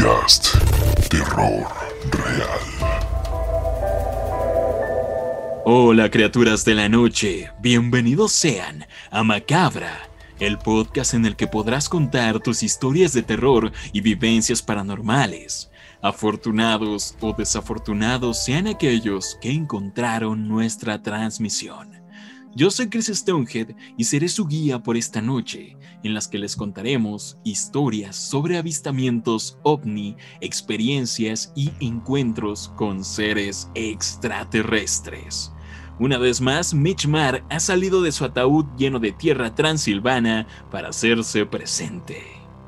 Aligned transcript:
podcast 0.00 0.56
Terror 1.10 1.66
Real. 2.10 2.60
Hola 5.66 6.10
criaturas 6.10 6.64
de 6.64 6.74
la 6.74 6.88
noche, 6.88 7.50
bienvenidos 7.60 8.32
sean 8.32 8.86
a 9.10 9.22
Macabra, 9.24 10.08
el 10.38 10.56
podcast 10.56 11.12
en 11.12 11.26
el 11.26 11.36
que 11.36 11.48
podrás 11.48 11.90
contar 11.90 12.40
tus 12.40 12.62
historias 12.62 13.12
de 13.12 13.22
terror 13.22 13.72
y 13.92 14.00
vivencias 14.00 14.62
paranormales. 14.62 15.70
Afortunados 16.00 17.14
o 17.20 17.34
desafortunados 17.34 18.42
sean 18.42 18.68
aquellos 18.68 19.36
que 19.42 19.50
encontraron 19.50 20.48
nuestra 20.48 21.02
transmisión. 21.02 21.99
Yo 22.56 22.68
soy 22.68 22.88
Chris 22.88 23.06
Stonehead 23.06 23.68
y 23.96 24.04
seré 24.04 24.28
su 24.28 24.44
guía 24.44 24.80
por 24.80 24.96
esta 24.96 25.22
noche, 25.22 25.76
en 26.02 26.14
las 26.14 26.26
que 26.26 26.38
les 26.38 26.56
contaremos 26.56 27.38
historias 27.44 28.16
sobre 28.16 28.58
avistamientos 28.58 29.56
ovni, 29.62 30.16
experiencias 30.40 31.52
y 31.54 31.70
encuentros 31.78 32.72
con 32.76 33.04
seres 33.04 33.70
extraterrestres. 33.74 35.52
Una 36.00 36.18
vez 36.18 36.40
más, 36.40 36.74
Mitch 36.74 37.06
Marr 37.06 37.44
ha 37.50 37.60
salido 37.60 38.02
de 38.02 38.10
su 38.10 38.24
ataúd 38.24 38.64
lleno 38.76 38.98
de 38.98 39.12
tierra 39.12 39.54
transilvana 39.54 40.48
para 40.72 40.88
hacerse 40.88 41.46
presente. 41.46 42.20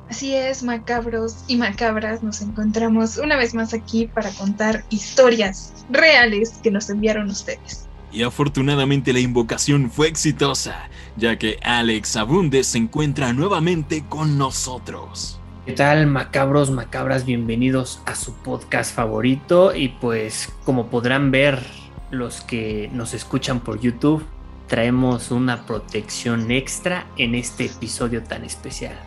Así 0.08 0.34
es, 0.34 0.62
macabros 0.62 1.42
y 1.48 1.56
macabras, 1.56 2.22
nos 2.22 2.40
encontramos 2.40 3.16
una 3.16 3.36
vez 3.36 3.52
más 3.52 3.74
aquí 3.74 4.06
para 4.06 4.30
contar 4.30 4.84
historias 4.90 5.72
reales 5.90 6.60
que 6.62 6.70
nos 6.70 6.88
enviaron 6.88 7.30
ustedes. 7.30 7.88
Y 8.12 8.24
afortunadamente 8.24 9.14
la 9.14 9.20
invocación 9.20 9.90
fue 9.90 10.06
exitosa, 10.06 10.90
ya 11.16 11.38
que 11.38 11.58
Alex 11.62 12.16
Abunde 12.16 12.62
se 12.62 12.76
encuentra 12.76 13.32
nuevamente 13.32 14.04
con 14.06 14.36
nosotros. 14.36 15.40
¿Qué 15.64 15.72
tal, 15.72 16.06
macabros, 16.08 16.70
macabras? 16.70 17.24
Bienvenidos 17.24 18.02
a 18.04 18.14
su 18.14 18.34
podcast 18.34 18.94
favorito. 18.94 19.74
Y 19.74 19.88
pues, 19.88 20.52
como 20.64 20.88
podrán 20.88 21.30
ver 21.30 21.64
los 22.10 22.42
que 22.42 22.90
nos 22.92 23.14
escuchan 23.14 23.60
por 23.60 23.80
YouTube, 23.80 24.22
traemos 24.66 25.30
una 25.30 25.64
protección 25.64 26.50
extra 26.50 27.06
en 27.16 27.34
este 27.34 27.64
episodio 27.64 28.22
tan 28.24 28.44
especial. 28.44 28.98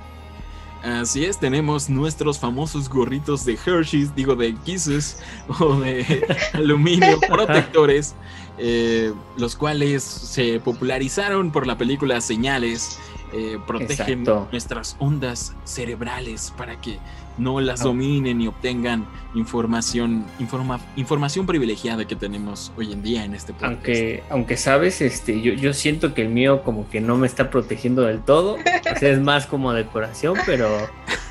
Así 0.85 1.25
es, 1.25 1.39
tenemos 1.39 1.89
nuestros 1.89 2.37
famosos 2.37 2.89
gorritos 2.89 3.43
de 3.43 3.57
Hershey's, 3.65 4.13
digo 4.15 4.35
de 4.35 4.53
Kisses 4.53 5.17
o 5.59 5.75
de 5.79 6.23
aluminio 6.53 7.19
protectores 7.21 8.15
eh, 8.57 9.13
los 9.37 9.55
cuales 9.55 10.03
se 10.03 10.59
popularizaron 10.59 11.51
por 11.51 11.67
la 11.67 11.77
película 11.77 12.21
Señales, 12.21 12.99
eh, 13.33 13.57
protegen 13.67 14.23
nuestras 14.51 14.95
ondas 14.99 15.53
cerebrales 15.65 16.53
para 16.55 16.79
que 16.79 16.99
no 17.37 17.59
las 17.59 17.81
dominen 17.81 18.39
y 18.39 18.47
obtengan 18.47 19.05
información, 19.33 20.25
información 20.95 21.45
privilegiada 21.45 22.05
que 22.07 22.15
tenemos 22.15 22.71
hoy 22.77 22.93
en 22.93 23.03
día 23.03 23.25
en 23.25 23.35
este 23.35 23.51
podcast. 23.51 23.73
Aunque, 23.73 24.23
aunque 24.29 24.57
sabes, 24.57 25.01
este, 25.01 25.41
yo, 25.41 25.53
yo 25.53 25.73
siento 25.73 26.13
que 26.13 26.21
el 26.21 26.29
mío 26.29 26.63
como 26.63 26.89
que 26.89 27.01
no 27.01 27.17
me 27.17 27.27
está 27.27 27.49
protegiendo 27.49 28.03
del 28.03 28.21
todo. 28.21 28.57
es 29.01 29.19
más 29.19 29.47
como 29.47 29.73
decoración, 29.73 30.35
pero 30.45 30.69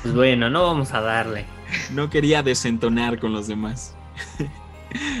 pues 0.03 0.13
bueno, 0.13 0.49
no 0.49 0.63
vamos 0.63 0.91
a 0.93 1.01
darle. 1.01 1.45
No 1.91 2.09
quería 2.11 2.43
desentonar 2.43 3.19
con 3.19 3.33
los 3.33 3.47
demás. 3.47 3.95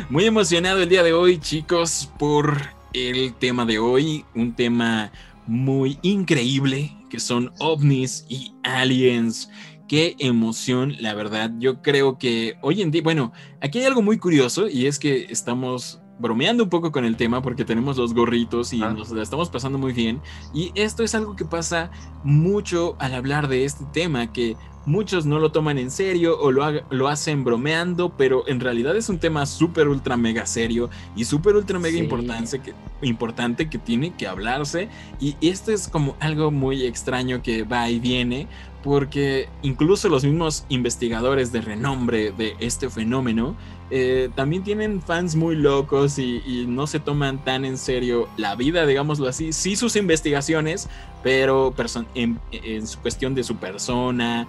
Muy 0.09 0.25
emocionado 0.25 0.81
el 0.81 0.89
día 0.89 1.03
de 1.03 1.13
hoy, 1.13 1.39
chicos, 1.39 2.11
por 2.17 2.61
el 2.93 3.33
tema 3.33 3.65
de 3.65 3.79
hoy. 3.79 4.25
Un 4.35 4.53
tema 4.53 5.11
muy 5.47 5.97
increíble, 6.01 6.95
que 7.09 7.19
son 7.19 7.51
ovnis 7.59 8.25
y 8.29 8.53
aliens. 8.63 9.49
Qué 9.87 10.15
emoción, 10.19 10.95
la 10.99 11.13
verdad. 11.13 11.51
Yo 11.59 11.81
creo 11.81 12.17
que 12.17 12.57
hoy 12.61 12.81
en 12.81 12.91
día, 12.91 13.01
bueno, 13.03 13.33
aquí 13.61 13.79
hay 13.79 13.85
algo 13.85 14.01
muy 14.01 14.17
curioso 14.17 14.67
y 14.67 14.87
es 14.87 14.97
que 14.99 15.27
estamos 15.29 16.01
bromeando 16.19 16.63
un 16.63 16.69
poco 16.69 16.91
con 16.91 17.05
el 17.05 17.17
tema 17.17 17.41
porque 17.41 17.65
tenemos 17.65 17.97
los 17.97 18.13
gorritos 18.13 18.73
y 18.73 18.79
nos 18.79 19.11
la 19.11 19.23
estamos 19.23 19.49
pasando 19.49 19.77
muy 19.77 19.93
bien. 19.93 20.21
Y 20.53 20.71
esto 20.75 21.03
es 21.03 21.15
algo 21.15 21.35
que 21.35 21.45
pasa 21.45 21.91
mucho 22.23 22.95
al 22.99 23.13
hablar 23.13 23.47
de 23.47 23.65
este 23.65 23.85
tema, 23.91 24.31
que 24.31 24.55
muchos 24.85 25.25
no 25.25 25.39
lo 25.39 25.51
toman 25.51 25.77
en 25.77 25.91
serio 25.91 26.39
o 26.39 26.51
lo, 26.51 26.63
lo 26.89 27.07
hacen 27.07 27.43
bromeando, 27.43 28.09
pero 28.15 28.47
en 28.47 28.59
realidad 28.59 28.95
es 28.95 29.09
un 29.09 29.19
tema 29.19 29.45
súper 29.45 29.87
ultra 29.87 30.15
mega 30.15 30.45
serio 30.45 30.89
y 31.15 31.25
súper 31.25 31.55
ultra 31.55 31.79
mega 31.79 31.97
importante, 31.97 32.59
que, 32.59 32.73
importante 33.01 33.69
que 33.69 33.77
tiene 33.77 34.13
que 34.13 34.27
hablarse. 34.27 34.89
Y 35.19 35.35
esto 35.41 35.71
es 35.71 35.87
como 35.87 36.15
algo 36.19 36.51
muy 36.51 36.85
extraño 36.85 37.41
que 37.41 37.63
va 37.63 37.89
y 37.89 37.99
viene, 37.99 38.47
porque 38.83 39.49
incluso 39.63 40.09
los 40.09 40.23
mismos 40.23 40.65
investigadores 40.69 41.51
de 41.51 41.61
renombre 41.61 42.31
de 42.31 42.55
este 42.59 42.89
fenómeno 42.89 43.55
eh, 43.91 44.29
también 44.35 44.63
tienen 44.63 45.01
fans 45.01 45.35
muy 45.35 45.55
locos 45.55 46.17
y, 46.17 46.65
no 46.67 46.87
se 46.87 46.99
toman 46.99 47.43
tan 47.43 47.65
en 47.65 47.77
serio 47.77 48.27
la 48.37 48.55
vida, 48.55 48.85
digámoslo 48.85 49.27
así, 49.27 49.53
sí 49.53 49.75
sus 49.75 49.95
investigaciones, 49.95 50.89
pero 51.23 51.73
en, 52.15 52.39
en, 52.51 52.87
su 52.87 52.99
cuestión 52.99 53.35
de 53.35 53.43
su 53.43 53.57
persona 53.57 54.47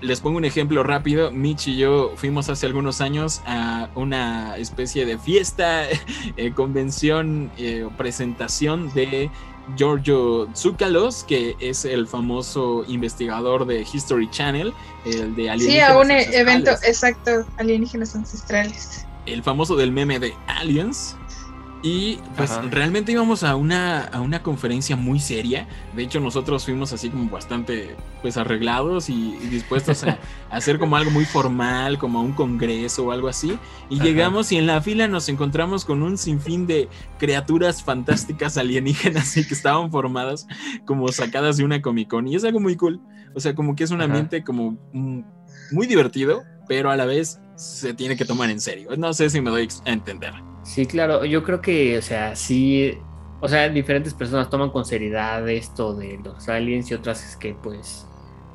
les 0.00 0.20
pongo 0.20 0.36
un 0.36 0.44
ejemplo 0.44 0.82
rápido. 0.82 1.30
Mitch 1.30 1.68
y 1.68 1.76
yo 1.76 2.12
fuimos 2.16 2.48
hace 2.48 2.66
algunos 2.66 3.00
años 3.00 3.42
a 3.46 3.88
una 3.94 4.56
especie 4.56 5.06
de 5.06 5.18
fiesta, 5.18 5.84
eh, 6.36 6.52
convención 6.54 7.50
eh, 7.58 7.84
o 7.84 7.90
presentación 7.90 8.92
de 8.92 9.30
Giorgio 9.76 10.48
Tsoukalos, 10.52 11.24
que 11.24 11.56
es 11.60 11.84
el 11.84 12.06
famoso 12.06 12.84
investigador 12.88 13.66
de 13.66 13.86
History 13.90 14.28
Channel, 14.30 14.72
el 15.04 15.34
de 15.34 15.50
alienígenas. 15.50 15.88
Sí, 15.88 15.94
a 15.94 15.98
un 15.98 16.10
evento, 16.10 16.70
exacto, 16.82 17.46
alienígenas 17.58 18.14
ancestrales. 18.14 19.06
El 19.26 19.42
famoso 19.42 19.76
del 19.76 19.92
meme 19.92 20.18
de 20.18 20.34
Aliens. 20.46 21.16
Y 21.82 22.18
pues 22.36 22.50
realmente 22.70 23.12
íbamos 23.12 23.42
a 23.42 23.56
una, 23.56 24.04
a 24.04 24.20
una 24.20 24.42
conferencia 24.42 24.96
muy 24.96 25.18
seria. 25.18 25.66
De 25.96 26.02
hecho, 26.02 26.20
nosotros 26.20 26.64
fuimos 26.64 26.92
así 26.92 27.08
como 27.08 27.30
bastante 27.30 27.96
pues 28.20 28.36
arreglados 28.36 29.08
y, 29.08 29.36
dispuestos 29.50 30.04
a, 30.04 30.18
hacer 30.50 30.78
como 30.78 30.96
algo 30.96 31.10
muy 31.10 31.24
formal, 31.24 31.96
como 31.96 32.18
a 32.18 32.22
un 32.22 32.32
congreso 32.32 33.06
o 33.06 33.12
algo 33.12 33.28
así. 33.28 33.58
Y 33.88 33.98
llegamos 34.00 34.52
y 34.52 34.58
en 34.58 34.66
la 34.66 34.82
fila 34.82 35.08
nos 35.08 35.30
encontramos 35.30 35.86
con 35.86 36.02
un 36.02 36.18
sinfín 36.18 36.66
de 36.66 36.88
criaturas 37.18 37.82
fantásticas 37.82 38.58
alienígenas 38.58 39.34
y 39.38 39.46
que 39.46 39.54
estaban 39.54 39.90
formadas 39.90 40.46
como 40.84 41.08
sacadas 41.08 41.56
de 41.56 41.64
una 41.64 41.80
Comic 41.80 42.08
Con. 42.08 42.28
Y 42.28 42.36
es 42.36 42.44
algo 42.44 42.60
muy 42.60 42.76
cool. 42.76 43.00
O 43.34 43.40
sea, 43.40 43.54
como 43.54 43.74
que 43.74 43.84
es 43.84 43.90
un 43.90 44.02
ambiente 44.02 44.44
como 44.44 44.76
muy 44.92 45.86
divertido, 45.86 46.42
pero 46.68 46.90
a 46.90 46.96
la 46.96 47.06
vez 47.06 47.40
se 47.56 47.94
tiene 47.94 48.16
que 48.16 48.26
tomar 48.26 48.50
en 48.50 48.60
serio. 48.60 48.90
No 48.98 49.14
sé 49.14 49.30
si 49.30 49.40
me 49.40 49.50
doy 49.50 49.68
a 49.86 49.90
entender. 49.90 50.49
Sí, 50.62 50.86
claro, 50.86 51.24
yo 51.24 51.42
creo 51.42 51.60
que, 51.60 51.98
o 51.98 52.02
sea, 52.02 52.36
sí, 52.36 52.98
o 53.40 53.48
sea, 53.48 53.68
diferentes 53.68 54.14
personas 54.14 54.50
toman 54.50 54.70
con 54.70 54.84
seriedad 54.84 55.48
esto 55.48 55.94
de 55.94 56.20
los 56.22 56.48
aliens 56.48 56.90
y 56.90 56.94
otras 56.94 57.24
es 57.26 57.36
que 57.36 57.54
pues, 57.54 58.06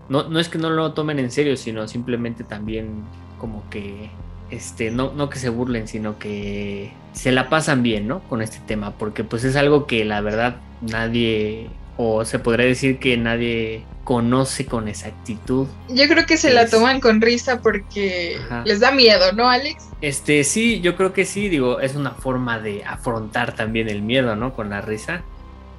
no, 0.09 0.29
no 0.29 0.39
es 0.39 0.49
que 0.49 0.57
no 0.57 0.69
lo 0.69 0.93
tomen 0.93 1.19
en 1.19 1.31
serio, 1.31 1.57
sino 1.57 1.87
simplemente 1.87 2.43
también 2.43 3.03
como 3.39 3.67
que, 3.69 4.09
este, 4.51 4.91
no, 4.91 5.11
no 5.13 5.29
que 5.29 5.39
se 5.39 5.49
burlen, 5.49 5.87
sino 5.87 6.19
que 6.19 6.93
se 7.13 7.31
la 7.31 7.49
pasan 7.49 7.81
bien, 7.83 8.07
¿no? 8.07 8.21
Con 8.29 8.41
este 8.41 8.59
tema, 8.65 8.91
porque 8.97 9.23
pues 9.23 9.43
es 9.43 9.55
algo 9.55 9.87
que 9.87 10.05
la 10.05 10.21
verdad 10.21 10.57
nadie 10.81 11.69
o 11.97 12.25
se 12.25 12.39
podría 12.39 12.65
decir 12.65 12.99
que 12.99 13.17
nadie 13.17 13.83
conoce 14.03 14.65
con 14.65 14.87
exactitud. 14.87 15.67
Yo 15.89 16.07
creo 16.07 16.25
que 16.25 16.37
se 16.37 16.53
la 16.53 16.67
toman 16.67 16.99
con 16.99 17.21
risa 17.21 17.61
porque 17.61 18.39
les 18.65 18.79
da 18.79 18.91
miedo, 18.91 19.31
¿no, 19.33 19.49
Alex? 19.49 19.89
Este, 20.01 20.43
sí, 20.43 20.81
yo 20.81 20.95
creo 20.95 21.13
que 21.13 21.25
sí, 21.25 21.49
digo, 21.49 21.79
es 21.79 21.95
una 21.95 22.11
forma 22.11 22.59
de 22.59 22.83
afrontar 22.83 23.55
también 23.55 23.89
el 23.89 24.01
miedo, 24.01 24.35
¿no? 24.35 24.53
Con 24.53 24.69
la 24.69 24.81
risa. 24.81 25.23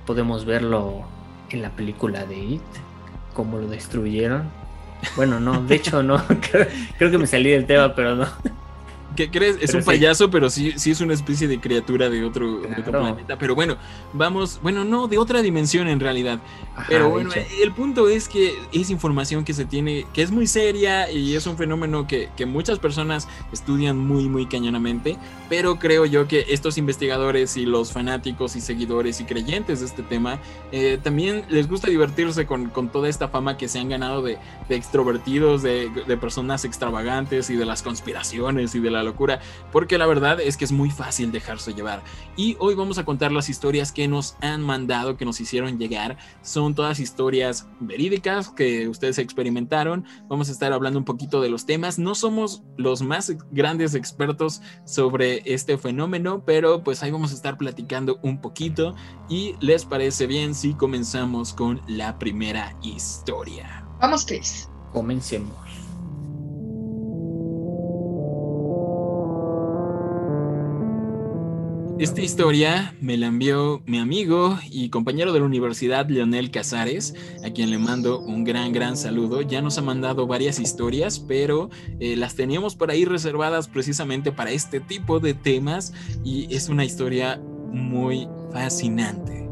Podemos 0.07 0.45
verlo 0.45 1.05
en 1.51 1.63
la 1.63 1.71
película 1.71 2.25
de 2.25 2.37
It, 2.37 2.63
cómo 3.33 3.59
lo 3.59 3.69
destruyeron. 3.69 4.51
Bueno, 5.15 5.39
no, 5.39 5.63
de 5.63 5.77
hecho 5.77 6.03
no, 6.03 6.23
creo 6.99 7.11
que 7.11 7.19
me 7.19 7.27
salí 7.27 7.51
del 7.51 7.67
tema, 7.67 7.95
pero 7.95 8.17
no. 8.17 8.27
¿Qué 9.17 9.31
crees? 9.31 9.57
Es 9.61 9.75
un 9.75 9.83
payaso, 9.83 10.31
pero 10.31 10.51
sí, 10.51 10.75
sí 10.77 10.91
es 10.91 11.01
una 11.01 11.15
especie 11.15 11.49
de 11.49 11.59
criatura 11.59 12.11
de 12.11 12.25
otro, 12.25 12.61
planeta. 12.85 13.39
Pero 13.39 13.55
bueno, 13.55 13.77
vamos, 14.13 14.61
bueno, 14.63 14.85
no, 14.85 15.09
de 15.09 15.19
otra 15.19 15.43
dimensión 15.43 15.89
en 15.89 16.01
realidad. 16.01 16.39
pero 16.89 17.09
bueno, 17.09 17.31
el 17.35 17.73
punto 17.73 18.09
es 18.09 18.29
que 18.29 18.55
es 18.73 18.91
información 18.91 19.45
que 19.45 19.55
se 19.55 19.65
tiene, 19.65 20.07
que 20.13 20.23
es 20.23 20.31
muy 20.31 20.47
seria 20.47 21.11
y 21.11 21.35
es 21.35 21.47
un 21.47 21.57
fenómeno 21.57 22.07
que, 22.07 22.29
muchas 22.47 22.79
personas 22.79 23.27
estudian 23.53 23.99
muy, 23.99 24.29
muy 24.29 24.47
cañonamente. 24.47 25.17
Pero 25.49 25.79
creo 25.79 26.07
yo 26.07 26.29
que 26.29 26.47
estos 26.51 26.77
investigadores 26.79 27.57
y 27.57 27.67
los 27.67 27.93
fanáticos 27.93 28.57
y 28.57 28.61
seguidores 28.61 29.21
y 29.21 29.25
creyentes 29.25 29.81
de 29.81 29.87
este 29.87 30.03
tema 30.03 30.39
eh, 30.73 30.99
también 31.03 31.45
les 31.49 31.69
gusta 31.69 31.89
divertirse 31.89 32.47
con, 32.47 32.71
toda 32.93 33.09
esta 33.09 33.29
fama 33.29 33.57
que 33.57 33.69
se 33.69 33.79
han 33.79 33.89
ganado 33.89 34.23
de, 34.23 34.39
extrovertidos, 34.69 35.63
de, 35.63 35.91
de 36.07 36.17
personas 36.17 36.65
extravagantes 36.65 37.51
y 37.51 37.57
de 37.57 37.65
las 37.65 37.83
conspiraciones 37.83 38.75
y 38.75 38.81
de 38.81 38.91
la 38.91 39.03
locura, 39.07 39.41
porque 39.73 39.97
la 39.97 40.07
verdad 40.07 40.41
es 40.41 40.57
que 40.57 40.67
es 40.67 40.73
muy 40.73 40.91
fácil 40.91 41.33
dejarse 41.33 41.73
llevar. 41.73 42.03
Y 42.37 42.57
hoy 42.61 42.75
vamos 42.75 42.99
a 42.99 43.05
contar 43.05 43.33
las 43.33 43.49
historias 43.49 43.93
que 43.93 44.09
nos 44.09 44.37
han 44.43 44.63
mandado, 44.63 45.17
que 45.17 45.25
nos 45.25 45.41
hicieron 45.41 45.79
llegar. 45.79 46.19
Son 46.43 46.75
todas 46.75 47.01
historias 47.01 47.67
verídicas 47.81 48.51
que 48.51 48.89
ustedes 48.89 49.19
experimentaron. 49.19 50.05
Vamos 50.29 50.49
a 50.49 50.53
estar 50.53 50.73
hablando 50.73 50.99
un 50.99 51.05
poquito 51.05 51.41
de 51.41 51.49
los 51.49 51.65
temas. 51.65 51.99
No 51.99 52.15
somos 52.15 52.63
los 52.77 53.03
más 53.03 53.33
grandes 53.51 53.95
expertos 53.95 54.61
sobre 54.85 55.43
este 55.51 55.79
fenómeno, 55.79 56.43
pero 56.45 56.83
pues 56.83 57.03
ahí 57.03 57.11
vamos 57.11 57.33
a 57.33 57.35
estar 57.35 57.57
platicando 57.57 58.19
un 58.23 58.41
poquito. 58.41 58.95
¿Y 59.29 59.55
les 59.61 59.85
parece 59.85 60.27
bien 60.27 60.55
si 60.55 60.75
comenzamos 60.75 61.53
con 61.53 61.81
la 61.87 62.19
primera 62.19 62.77
historia? 62.83 63.85
Vamos, 64.01 64.27
Chris. 64.27 64.69
Comencemos. 64.93 65.66
Esta 71.99 72.21
historia 72.21 72.95
me 73.01 73.17
la 73.17 73.29
envió 73.29 73.83
mi 73.87 73.97
amigo 73.99 74.59
y 74.71 74.91
compañero 74.91 75.33
de 75.33 75.41
la 75.41 75.47
universidad, 75.47 76.07
Leonel 76.11 76.51
Casares, 76.51 77.15
a 77.43 77.49
quien 77.49 77.71
le 77.71 77.79
mando 77.79 78.21
un 78.21 78.45
gran, 78.45 78.73
gran 78.73 78.99
saludo. 78.99 79.41
Ya 79.41 79.63
nos 79.63 79.79
ha 79.79 79.83
mandado 79.83 80.27
varias 80.27 80.61
historias, 80.61 81.19
pero 81.19 81.71
eh, 81.99 82.15
las 82.15 82.35
teníamos 82.35 82.77
por 82.77 82.91
ahí 82.91 83.07
reservadas 83.07 83.67
precisamente 83.67 84.31
para 84.31 84.51
este 84.51 84.79
tipo 84.79 85.21
de 85.21 85.33
temas 85.33 85.95
y 86.23 86.55
es 86.55 86.69
una 86.69 86.85
historia 86.85 87.41
muy 87.73 88.29
fascinante. 88.53 89.49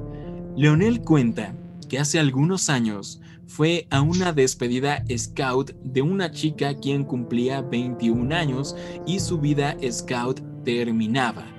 Leonel 0.55 1.00
cuenta 1.00 1.55
que 1.88 1.99
hace 1.99 2.19
algunos 2.19 2.69
años 2.69 3.23
fue 3.47 3.87
a 3.88 4.02
una 4.02 4.35
despedida 4.35 5.02
scout 5.17 5.70
de 5.82 6.02
una 6.02 6.31
chica 6.31 6.75
quien 6.75 7.05
cumplía 7.05 7.62
21 7.62 8.35
años 8.37 8.76
y 9.06 9.20
su 9.20 9.38
vida 9.38 9.79
scout 9.90 10.43
terminaba 10.62 11.53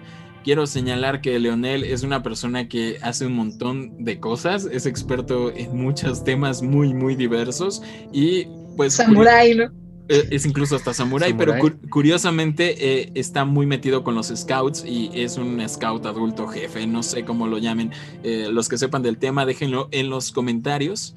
quiero 0.46 0.68
señalar 0.68 1.22
que 1.22 1.40
Leonel 1.40 1.84
es 1.84 2.04
una 2.04 2.22
persona 2.22 2.68
que 2.68 3.00
hace 3.02 3.26
un 3.26 3.34
montón 3.34 4.06
de 4.06 4.20
cosas, 4.20 4.70
es 4.72 4.86
experto 4.86 5.52
en 5.52 5.76
muchos 5.76 6.24
temas 6.24 6.62
muy, 6.62 6.94
muy 6.94 7.16
diversos 7.16 7.82
y 8.14 8.46
pues... 8.78 8.94
Samurai, 8.94 9.56
¿no? 9.56 9.64
Eh, 10.08 10.28
es 10.30 10.46
incluso 10.46 10.76
hasta 10.76 10.94
samurai, 10.94 11.36
pero 11.36 11.56
curiosamente 11.90 12.76
eh, 12.78 13.12
está 13.16 13.44
muy 13.44 13.66
metido 13.66 14.04
con 14.04 14.14
los 14.14 14.28
scouts 14.28 14.86
y 14.86 15.10
es 15.16 15.38
un 15.38 15.68
scout 15.68 16.06
adulto 16.06 16.48
jefe, 16.48 16.86
no 16.86 17.02
sé 17.02 17.26
cómo 17.26 17.48
lo 17.48 17.58
llamen. 17.58 17.92
Eh, 18.22 18.48
los 18.52 18.70
que 18.70 18.78
sepan 18.78 19.02
del 19.02 19.18
tema, 19.18 19.48
déjenlo 19.48 19.90
en 19.92 20.12
los 20.12 20.32
comentarios. 20.32 21.16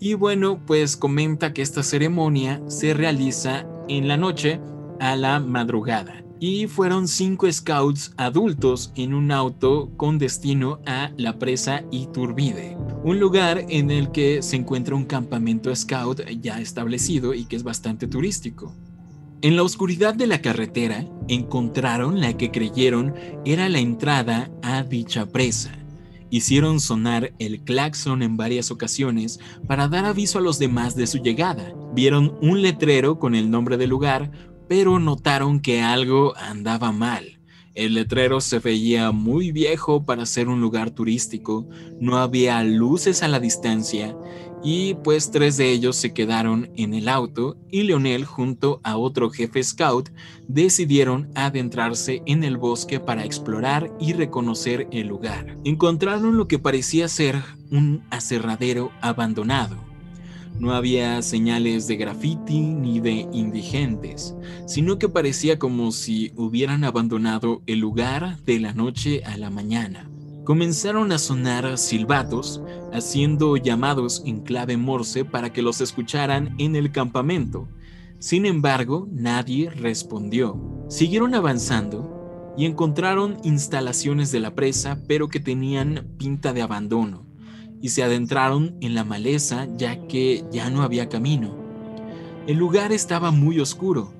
Y 0.00 0.14
bueno, 0.14 0.64
pues 0.66 0.96
comenta 0.96 1.52
que 1.52 1.60
esta 1.60 1.82
ceremonia 1.82 2.62
se 2.68 2.94
realiza 2.94 3.66
en 3.90 4.08
la 4.08 4.16
noche 4.16 4.58
a 5.00 5.16
la 5.16 5.38
madrugada 5.38 6.24
y 6.40 6.66
fueron 6.66 7.06
cinco 7.06 7.52
scouts 7.52 8.12
adultos 8.16 8.92
en 8.96 9.12
un 9.12 9.30
auto 9.30 9.90
con 9.96 10.18
destino 10.18 10.80
a 10.86 11.12
la 11.18 11.38
presa 11.38 11.84
Iturbide, 11.92 12.78
un 13.04 13.20
lugar 13.20 13.66
en 13.68 13.90
el 13.90 14.10
que 14.10 14.42
se 14.42 14.56
encuentra 14.56 14.96
un 14.96 15.04
campamento 15.04 15.74
scout 15.76 16.22
ya 16.40 16.60
establecido 16.60 17.34
y 17.34 17.44
que 17.44 17.56
es 17.56 17.62
bastante 17.62 18.08
turístico. 18.08 18.74
En 19.42 19.56
la 19.56 19.62
oscuridad 19.62 20.14
de 20.14 20.26
la 20.26 20.40
carretera 20.40 21.06
encontraron 21.28 22.20
la 22.20 22.36
que 22.36 22.50
creyeron 22.50 23.14
era 23.44 23.68
la 23.68 23.78
entrada 23.78 24.50
a 24.62 24.82
dicha 24.82 25.26
presa. 25.26 25.72
Hicieron 26.32 26.78
sonar 26.78 27.32
el 27.38 27.62
claxon 27.64 28.22
en 28.22 28.36
varias 28.36 28.70
ocasiones 28.70 29.40
para 29.66 29.88
dar 29.88 30.04
aviso 30.04 30.38
a 30.38 30.42
los 30.42 30.58
demás 30.58 30.94
de 30.94 31.06
su 31.06 31.18
llegada. 31.18 31.74
Vieron 31.92 32.38
un 32.40 32.62
letrero 32.62 33.18
con 33.18 33.34
el 33.34 33.50
nombre 33.50 33.76
del 33.76 33.90
lugar, 33.90 34.30
pero 34.70 35.00
notaron 35.00 35.58
que 35.58 35.82
algo 35.82 36.36
andaba 36.36 36.92
mal. 36.92 37.40
El 37.74 37.94
letrero 37.94 38.40
se 38.40 38.60
veía 38.60 39.10
muy 39.10 39.50
viejo 39.50 40.04
para 40.04 40.24
ser 40.26 40.48
un 40.48 40.60
lugar 40.60 40.92
turístico, 40.92 41.68
no 42.00 42.18
había 42.18 42.62
luces 42.62 43.24
a 43.24 43.28
la 43.28 43.40
distancia 43.40 44.16
y 44.62 44.94
pues 45.02 45.32
tres 45.32 45.56
de 45.56 45.72
ellos 45.72 45.96
se 45.96 46.14
quedaron 46.14 46.70
en 46.76 46.94
el 46.94 47.08
auto 47.08 47.56
y 47.68 47.82
Leonel 47.82 48.24
junto 48.24 48.80
a 48.84 48.96
otro 48.96 49.30
jefe 49.30 49.60
scout 49.64 50.10
decidieron 50.46 51.32
adentrarse 51.34 52.22
en 52.26 52.44
el 52.44 52.56
bosque 52.56 53.00
para 53.00 53.24
explorar 53.24 53.90
y 53.98 54.12
reconocer 54.12 54.86
el 54.92 55.08
lugar. 55.08 55.58
Encontraron 55.64 56.36
lo 56.36 56.46
que 56.46 56.60
parecía 56.60 57.08
ser 57.08 57.42
un 57.72 58.04
aserradero 58.10 58.92
abandonado 59.00 59.89
no 60.60 60.74
había 60.74 61.22
señales 61.22 61.88
de 61.88 61.96
graffiti 61.96 62.60
ni 62.60 63.00
de 63.00 63.26
indigentes, 63.32 64.36
sino 64.66 64.98
que 64.98 65.08
parecía 65.08 65.58
como 65.58 65.90
si 65.90 66.32
hubieran 66.36 66.84
abandonado 66.84 67.62
el 67.66 67.78
lugar 67.78 68.38
de 68.42 68.60
la 68.60 68.74
noche 68.74 69.22
a 69.24 69.38
la 69.38 69.48
mañana. 69.48 70.10
Comenzaron 70.44 71.12
a 71.12 71.18
sonar 71.18 71.78
silbatos, 71.78 72.62
haciendo 72.92 73.56
llamados 73.56 74.22
en 74.26 74.40
clave 74.40 74.76
morse 74.76 75.24
para 75.24 75.50
que 75.50 75.62
los 75.62 75.80
escucharan 75.80 76.54
en 76.58 76.76
el 76.76 76.92
campamento. 76.92 77.66
Sin 78.18 78.44
embargo, 78.44 79.08
nadie 79.10 79.70
respondió. 79.70 80.60
Siguieron 80.90 81.34
avanzando 81.34 82.52
y 82.58 82.66
encontraron 82.66 83.38
instalaciones 83.44 84.30
de 84.30 84.40
la 84.40 84.54
presa, 84.54 85.00
pero 85.08 85.28
que 85.28 85.40
tenían 85.40 86.06
pinta 86.18 86.52
de 86.52 86.60
abandono 86.60 87.29
y 87.80 87.90
se 87.90 88.02
adentraron 88.02 88.74
en 88.80 88.94
la 88.94 89.04
maleza 89.04 89.68
ya 89.76 90.06
que 90.06 90.44
ya 90.52 90.70
no 90.70 90.82
había 90.82 91.08
camino. 91.08 91.54
El 92.46 92.56
lugar 92.56 92.92
estaba 92.92 93.30
muy 93.30 93.60
oscuro, 93.60 94.12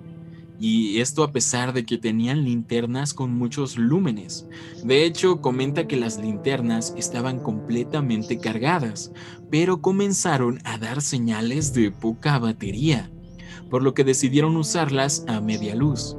y 0.60 1.00
esto 1.00 1.24
a 1.24 1.32
pesar 1.32 1.72
de 1.72 1.86
que 1.86 1.96
tenían 1.96 2.44
linternas 2.44 3.14
con 3.14 3.34
muchos 3.34 3.78
lúmenes. 3.78 4.46
De 4.84 5.06
hecho, 5.06 5.40
comenta 5.40 5.88
que 5.88 5.96
las 5.96 6.18
linternas 6.18 6.94
estaban 6.98 7.40
completamente 7.40 8.38
cargadas, 8.38 9.10
pero 9.50 9.80
comenzaron 9.80 10.58
a 10.64 10.76
dar 10.76 11.00
señales 11.00 11.72
de 11.72 11.90
poca 11.90 12.38
batería, 12.38 13.10
por 13.70 13.82
lo 13.82 13.94
que 13.94 14.04
decidieron 14.04 14.56
usarlas 14.56 15.24
a 15.28 15.40
media 15.40 15.74
luz. 15.74 16.16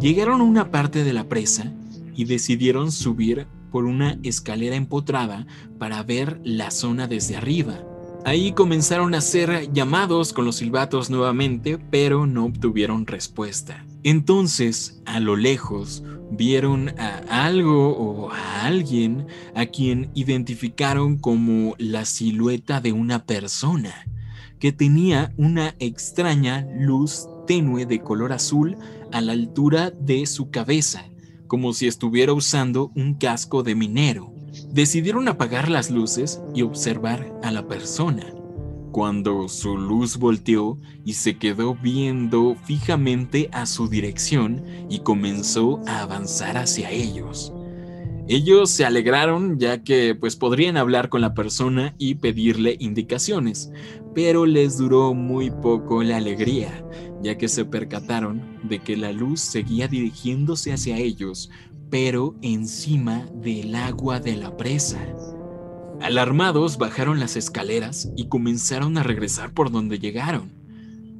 Llegaron 0.00 0.40
a 0.40 0.44
una 0.44 0.70
parte 0.70 1.02
de 1.02 1.12
la 1.12 1.28
presa 1.28 1.72
y 2.14 2.26
decidieron 2.26 2.92
subir 2.92 3.48
por 3.70 3.84
una 3.84 4.18
escalera 4.22 4.76
empotrada 4.76 5.46
para 5.78 6.02
ver 6.02 6.40
la 6.44 6.70
zona 6.70 7.06
desde 7.06 7.36
arriba. 7.36 7.84
Ahí 8.24 8.52
comenzaron 8.52 9.14
a 9.14 9.18
hacer 9.18 9.72
llamados 9.72 10.32
con 10.32 10.44
los 10.44 10.56
silbatos 10.56 11.08
nuevamente, 11.08 11.78
pero 11.90 12.26
no 12.26 12.44
obtuvieron 12.44 13.06
respuesta. 13.06 13.84
Entonces, 14.02 15.00
a 15.06 15.20
lo 15.20 15.36
lejos, 15.36 16.02
vieron 16.30 16.90
a 16.98 17.46
algo 17.46 17.96
o 17.96 18.30
a 18.30 18.66
alguien 18.66 19.26
a 19.54 19.66
quien 19.66 20.10
identificaron 20.14 21.16
como 21.16 21.74
la 21.78 22.04
silueta 22.04 22.80
de 22.80 22.92
una 22.92 23.24
persona, 23.24 23.94
que 24.58 24.72
tenía 24.72 25.32
una 25.36 25.74
extraña 25.78 26.66
luz 26.78 27.28
tenue 27.46 27.86
de 27.86 28.00
color 28.00 28.32
azul 28.32 28.76
a 29.12 29.20
la 29.20 29.32
altura 29.32 29.90
de 29.90 30.26
su 30.26 30.50
cabeza 30.50 31.04
como 31.48 31.72
si 31.72 31.88
estuviera 31.88 32.32
usando 32.32 32.92
un 32.94 33.14
casco 33.14 33.62
de 33.64 33.74
minero. 33.74 34.32
Decidieron 34.70 35.26
apagar 35.26 35.68
las 35.68 35.90
luces 35.90 36.40
y 36.54 36.62
observar 36.62 37.32
a 37.42 37.50
la 37.50 37.66
persona. 37.66 38.24
Cuando 38.92 39.48
su 39.48 39.76
luz 39.76 40.16
volteó 40.18 40.78
y 41.04 41.14
se 41.14 41.36
quedó 41.38 41.74
viendo 41.74 42.56
fijamente 42.64 43.48
a 43.52 43.66
su 43.66 43.88
dirección 43.88 44.64
y 44.88 45.00
comenzó 45.00 45.80
a 45.86 46.02
avanzar 46.02 46.56
hacia 46.56 46.90
ellos. 46.90 47.52
Ellos 48.30 48.68
se 48.68 48.84
alegraron 48.84 49.58
ya 49.58 49.82
que 49.82 50.14
pues 50.14 50.36
podrían 50.36 50.76
hablar 50.76 51.08
con 51.08 51.22
la 51.22 51.32
persona 51.32 51.94
y 51.96 52.16
pedirle 52.16 52.76
indicaciones, 52.78 53.72
pero 54.14 54.44
les 54.44 54.76
duró 54.76 55.14
muy 55.14 55.50
poco 55.50 56.02
la 56.02 56.18
alegría, 56.18 56.84
ya 57.22 57.38
que 57.38 57.48
se 57.48 57.64
percataron 57.64 58.58
de 58.64 58.80
que 58.80 58.98
la 58.98 59.12
luz 59.12 59.40
seguía 59.40 59.88
dirigiéndose 59.88 60.74
hacia 60.74 60.98
ellos, 60.98 61.48
pero 61.88 62.34
encima 62.42 63.26
del 63.32 63.74
agua 63.74 64.20
de 64.20 64.36
la 64.36 64.58
presa. 64.58 65.00
Alarmados 66.02 66.76
bajaron 66.76 67.20
las 67.20 67.34
escaleras 67.34 68.10
y 68.14 68.28
comenzaron 68.28 68.98
a 68.98 69.02
regresar 69.02 69.54
por 69.54 69.72
donde 69.72 69.98
llegaron. 69.98 70.57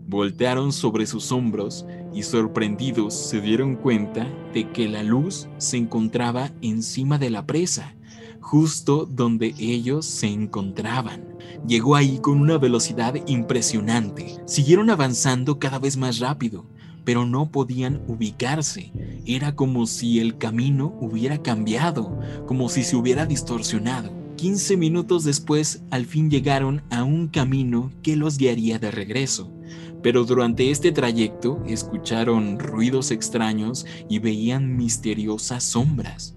Voltearon 0.09 0.73
sobre 0.73 1.05
sus 1.05 1.33
hombros 1.33 1.85
y 2.15 2.23
sorprendidos 2.23 3.13
se 3.13 3.43
dieron 3.43 3.77
cuenta 3.77 4.27
de 4.55 4.73
que 4.73 4.89
la 4.89 5.03
luz 5.03 5.49
se 5.59 5.77
encontraba 5.77 6.51
encima 6.63 7.19
de 7.19 7.29
la 7.29 7.45
presa, 7.45 7.95
justo 8.41 9.05
donde 9.05 9.55
ellos 9.59 10.07
se 10.07 10.29
encontraban. 10.29 11.37
Llegó 11.67 11.95
ahí 11.95 12.21
con 12.23 12.41
una 12.41 12.57
velocidad 12.57 13.17
impresionante. 13.27 14.41
Siguieron 14.47 14.89
avanzando 14.89 15.59
cada 15.59 15.79
vez 15.79 15.99
más 15.99 16.21
rápido, 16.21 16.65
pero 17.05 17.27
no 17.27 17.51
podían 17.51 18.01
ubicarse. 18.09 18.93
Era 19.27 19.57
como 19.57 19.87
si 19.87 20.21
el 20.21 20.39
camino 20.39 20.97
hubiera 21.03 21.43
cambiado, 21.43 22.19
como 22.47 22.71
si 22.71 22.83
se 22.83 22.97
hubiera 22.97 23.27
distorsionado. 23.27 24.11
15 24.37 24.79
minutos 24.79 25.25
después, 25.25 25.83
al 25.91 26.07
fin 26.07 26.31
llegaron 26.31 26.81
a 26.89 27.05
un 27.05 27.29
camino 27.29 27.91
que 28.03 28.17
los 28.17 28.39
guiaría 28.39 28.79
de 28.79 28.91
regreso 28.91 29.53
pero 30.03 30.25
durante 30.25 30.71
este 30.71 30.93
trayecto 30.93 31.63
escucharon 31.67 32.59
ruidos 32.59 33.11
extraños 33.11 33.87
y 34.09 34.19
veían 34.19 34.77
misteriosas 34.77 35.65
sombras. 35.65 36.37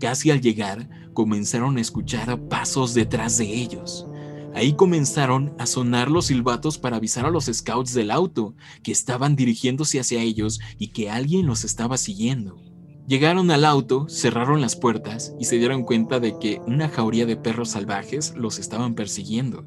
Casi 0.00 0.30
al 0.30 0.40
llegar, 0.40 0.88
comenzaron 1.12 1.76
a 1.76 1.80
escuchar 1.80 2.40
pasos 2.48 2.94
detrás 2.94 3.38
de 3.38 3.52
ellos. 3.52 4.06
Ahí 4.54 4.74
comenzaron 4.74 5.54
a 5.58 5.66
sonar 5.66 6.10
los 6.10 6.26
silbatos 6.26 6.78
para 6.78 6.96
avisar 6.96 7.26
a 7.26 7.30
los 7.30 7.46
scouts 7.46 7.94
del 7.94 8.10
auto 8.10 8.54
que 8.82 8.92
estaban 8.92 9.36
dirigiéndose 9.36 10.00
hacia 10.00 10.20
ellos 10.20 10.60
y 10.78 10.88
que 10.88 11.10
alguien 11.10 11.46
los 11.46 11.64
estaba 11.64 11.96
siguiendo. 11.96 12.62
Llegaron 13.08 13.50
al 13.50 13.64
auto, 13.64 14.06
cerraron 14.08 14.60
las 14.60 14.76
puertas 14.76 15.34
y 15.40 15.46
se 15.46 15.56
dieron 15.56 15.82
cuenta 15.84 16.20
de 16.20 16.38
que 16.38 16.60
una 16.66 16.90
jauría 16.90 17.24
de 17.24 17.36
perros 17.36 17.70
salvajes 17.70 18.34
los 18.36 18.58
estaban 18.58 18.94
persiguiendo, 18.94 19.64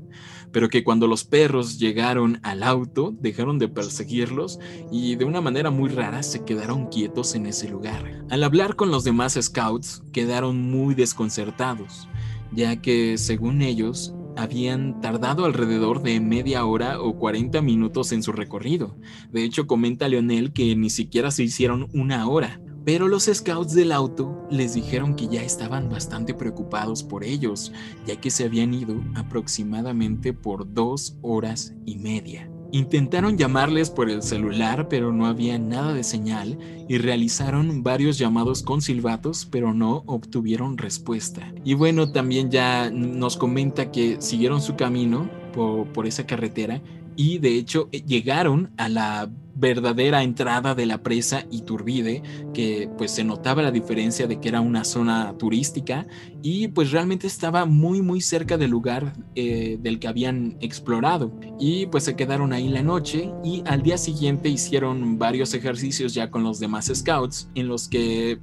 pero 0.52 0.70
que 0.70 0.84
cuando 0.84 1.08
los 1.08 1.24
perros 1.24 1.80
llegaron 1.80 2.40
al 2.44 2.64
auto 2.64 3.14
dejaron 3.20 3.60
de 3.60 3.68
perseguirlos 3.68 4.60
y 4.92 5.16
de 5.16 5.26
una 5.26 5.42
manera 5.42 5.72
muy 5.72 5.90
rara 5.90 6.24
se 6.24 6.44
quedaron 6.44 6.88
quietos 6.88 7.36
en 7.36 7.46
ese 7.46 7.70
lugar. 7.70 8.24
Al 8.30 8.44
hablar 8.44 8.76
con 8.76 8.92
los 8.92 9.04
demás 9.04 9.38
scouts 9.42 10.04
quedaron 10.12 10.62
muy 10.70 10.96
desconcertados, 10.96 12.08
ya 12.52 12.82
que 12.82 13.18
según 13.18 13.62
ellos 13.62 14.14
habían 14.38 15.02
tardado 15.02 15.46
alrededor 15.46 16.02
de 16.02 16.20
media 16.20 16.66
hora 16.66 17.02
o 17.02 17.18
40 17.18 17.62
minutos 17.62 18.12
en 18.12 18.24
su 18.24 18.32
recorrido. 18.32 18.96
De 19.32 19.44
hecho, 19.44 19.68
comenta 19.68 20.08
Leonel 20.08 20.54
que 20.54 20.76
ni 20.76 20.90
siquiera 20.90 21.32
se 21.32 21.44
hicieron 21.44 21.90
una 21.94 22.28
hora. 22.28 22.61
Pero 22.84 23.08
los 23.08 23.26
scouts 23.26 23.74
del 23.74 23.92
auto 23.92 24.48
les 24.50 24.74
dijeron 24.74 25.16
que 25.16 25.28
ya 25.28 25.44
estaban 25.44 25.90
bastante 25.90 26.34
preocupados 26.34 27.04
por 27.04 27.24
ellos, 27.24 27.72
ya 28.08 28.16
que 28.16 28.32
se 28.32 28.46
habían 28.46 28.74
ido 28.74 28.96
aproximadamente 29.16 30.34
por 30.34 30.74
dos 30.74 31.16
horas 31.22 31.74
y 31.86 31.98
media. 31.98 32.50
Intentaron 32.74 33.38
llamarles 33.38 33.90
por 33.90 34.10
el 34.10 34.24
celular, 34.24 34.88
pero 34.88 35.12
no 35.12 35.26
había 35.26 35.60
nada 35.60 35.94
de 35.94 36.06
señal 36.06 36.58
y 36.88 36.98
realizaron 36.98 37.84
varios 37.84 38.18
llamados 38.18 38.64
con 38.64 38.82
silbatos, 38.82 39.46
pero 39.46 39.74
no 39.74 40.04
obtuvieron 40.06 40.78
respuesta. 40.78 41.54
Y 41.66 41.74
bueno, 41.74 42.14
también 42.14 42.50
ya 42.50 42.90
nos 42.90 43.36
comenta 43.36 43.92
que 43.92 44.22
siguieron 44.22 44.62
su 44.62 44.78
camino 44.78 45.30
por, 45.54 45.88
por 45.88 46.08
esa 46.08 46.26
carretera 46.26 46.82
y 47.18 47.40
de 47.40 47.58
hecho 47.58 47.90
llegaron 47.92 48.72
a 48.78 48.88
la 48.88 49.30
verdadera 49.62 50.24
entrada 50.24 50.76
de 50.76 50.88
la 50.88 51.04
presa 51.04 51.46
Iturbide, 51.52 52.24
que 52.54 52.90
pues 52.98 53.12
se 53.12 53.24
notaba 53.24 53.62
la 53.62 53.72
diferencia 53.72 54.26
de 54.28 54.40
que 54.42 54.50
era 54.50 54.60
una 54.60 54.84
zona 54.84 55.38
turística 55.38 56.08
y 56.42 56.68
pues 56.70 56.92
realmente 56.92 57.28
estaba 57.28 57.66
muy 57.66 58.02
muy 58.02 58.20
cerca 58.22 58.58
del 58.58 58.72
lugar 58.72 59.14
eh, 59.36 59.78
del 59.80 60.00
que 60.00 60.08
habían 60.08 60.58
explorado. 60.60 61.32
Y 61.60 61.86
pues 61.86 62.04
se 62.04 62.16
quedaron 62.16 62.52
ahí 62.52 62.68
la 62.70 62.82
noche 62.82 63.32
y 63.44 63.64
al 63.68 63.84
día 63.84 63.98
siguiente 63.98 64.50
hicieron 64.50 65.20
varios 65.20 65.54
ejercicios 65.54 66.14
ya 66.16 66.32
con 66.32 66.44
los 66.44 66.60
demás 66.60 66.92
scouts 66.94 67.50
en 67.54 67.68
los 67.68 67.88
que 67.88 68.40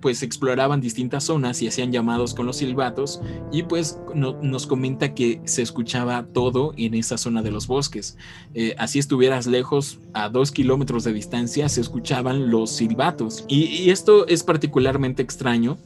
pues 0.00 0.22
exploraban 0.22 0.80
distintas 0.80 1.24
zonas 1.24 1.62
y 1.62 1.68
hacían 1.68 1.92
llamados 1.92 2.34
con 2.34 2.46
los 2.46 2.56
silbatos 2.56 3.20
y 3.52 3.64
pues 3.64 3.98
nos 4.14 4.66
comenta 4.66 5.14
que 5.14 5.40
se 5.44 5.62
escuchaba 5.62 6.26
todo 6.32 6.72
en 6.76 6.94
esa 6.94 7.18
zona 7.18 7.42
de 7.42 7.50
los 7.50 7.66
bosques. 7.66 8.16
Eh, 8.54 8.74
así 8.78 8.98
estuvieras 8.98 9.46
lejos, 9.46 9.98
a 10.12 10.28
dos 10.28 10.50
kilómetros 10.50 11.04
de 11.04 11.12
distancia, 11.12 11.68
se 11.68 11.80
escuchaban 11.80 12.50
los 12.50 12.70
silbatos. 12.70 13.44
y 13.48 13.90
esto 13.90 14.26
es 14.26 14.42
particularmente 14.42 15.22
extraño 15.22 15.78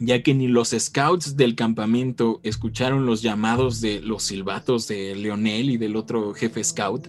ya 0.00 0.22
que 0.22 0.34
ni 0.34 0.48
los 0.48 0.70
scouts 0.70 1.36
del 1.36 1.54
campamento 1.54 2.40
escucharon 2.42 3.04
los 3.04 3.20
llamados 3.20 3.82
de 3.82 4.00
los 4.00 4.22
silbatos 4.24 4.88
de 4.88 5.14
Leonel 5.14 5.70
y 5.70 5.76
del 5.76 5.94
otro 5.94 6.32
jefe 6.32 6.64
scout, 6.64 7.08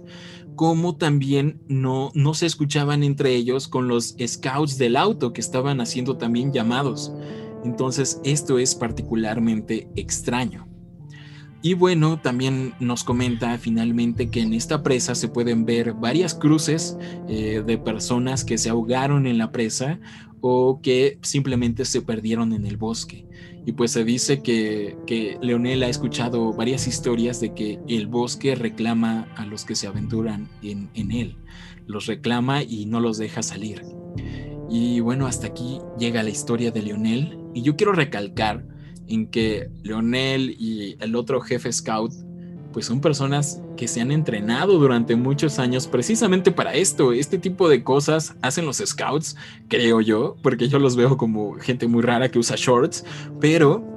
como 0.56 0.96
también 0.96 1.62
no, 1.68 2.12
no 2.14 2.34
se 2.34 2.46
escuchaban 2.46 3.04
entre 3.04 3.36
ellos 3.36 3.68
con 3.68 3.88
los 3.88 4.16
scouts 4.26 4.78
del 4.78 4.96
auto 4.96 5.34
que 5.34 5.42
estaban 5.42 5.82
haciendo 5.82 6.18
también 6.18 6.52
llamados. 6.52 7.12
Entonces 7.64 8.20
esto 8.24 8.60
es 8.60 8.76
particularmente 8.76 9.90
extraño. 9.96 10.68
Y 11.64 11.76
bueno, 11.76 12.20
también 12.20 12.74
nos 12.80 13.04
comenta 13.04 13.56
finalmente 13.60 14.32
que 14.32 14.42
en 14.42 14.54
esta 14.54 14.82
presa 14.82 15.14
se 15.14 15.28
pueden 15.28 15.64
ver 15.64 15.94
varias 15.94 16.34
cruces 16.34 16.98
eh, 17.28 17.64
de 17.66 17.78
personas 17.78 18.44
que 18.44 18.58
se 18.58 18.70
ahogaron 18.70 19.28
en 19.28 19.38
la 19.38 19.52
presa 19.52 20.00
o 20.42 20.82
que 20.82 21.20
simplemente 21.22 21.86
se 21.86 22.02
perdieron 22.02 22.54
en 22.54 22.66
el 22.66 22.78
bosque. 22.78 23.26
Y 23.66 23.74
pues 23.74 23.92
se 23.92 24.04
dice 24.04 24.42
que, 24.42 24.98
que 25.06 25.38
Leonel 25.42 25.84
ha 25.84 25.90
escuchado 25.90 26.52
varias 26.54 26.88
historias 26.88 27.40
de 27.40 27.54
que 27.54 27.80
el 27.88 28.08
bosque 28.08 28.56
reclama 28.56 29.28
a 29.36 29.46
los 29.46 29.66
que 29.66 29.76
se 29.76 29.88
aventuran 29.88 30.50
en, 30.64 30.90
en 30.96 31.12
él. 31.12 31.38
Los 31.86 32.08
reclama 32.08 32.64
y 32.64 32.86
no 32.88 33.00
los 33.00 33.18
deja 33.18 33.44
salir. 33.44 33.84
Y 34.70 35.00
bueno, 35.02 35.28
hasta 35.28 35.48
aquí 35.48 35.80
llega 36.00 36.24
la 36.24 36.30
historia 36.30 36.72
de 36.72 36.82
Leonel. 36.82 37.38
Y 37.54 37.62
yo 37.62 37.76
quiero 37.76 37.94
recalcar 37.94 38.66
en 39.08 39.28
que 39.28 39.70
Leonel 39.84 40.56
y 40.58 40.96
el 41.00 41.16
otro 41.16 41.42
jefe 41.42 41.72
scout 41.72 42.14
pues 42.74 42.86
son 42.86 43.02
personas 43.02 43.62
que 43.78 43.88
se 43.88 44.02
han 44.02 44.12
entrenado 44.12 44.78
durante 44.78 45.16
muchos 45.16 45.60
años 45.60 45.88
precisamente 45.88 46.52
para 46.52 46.74
esto. 46.74 47.14
Este 47.14 47.38
tipo 47.38 47.70
de 47.70 47.84
cosas 47.84 48.36
hacen 48.42 48.66
los 48.66 48.78
scouts, 48.78 49.36
creo 49.68 50.02
yo, 50.02 50.36
porque 50.42 50.68
yo 50.68 50.80
los 50.80 50.96
veo 50.96 51.18
como 51.18 51.54
gente 51.56 51.88
muy 51.88 52.02
rara 52.02 52.30
que 52.30 52.40
usa 52.40 52.56
shorts, 52.58 53.06
pero 53.40 53.92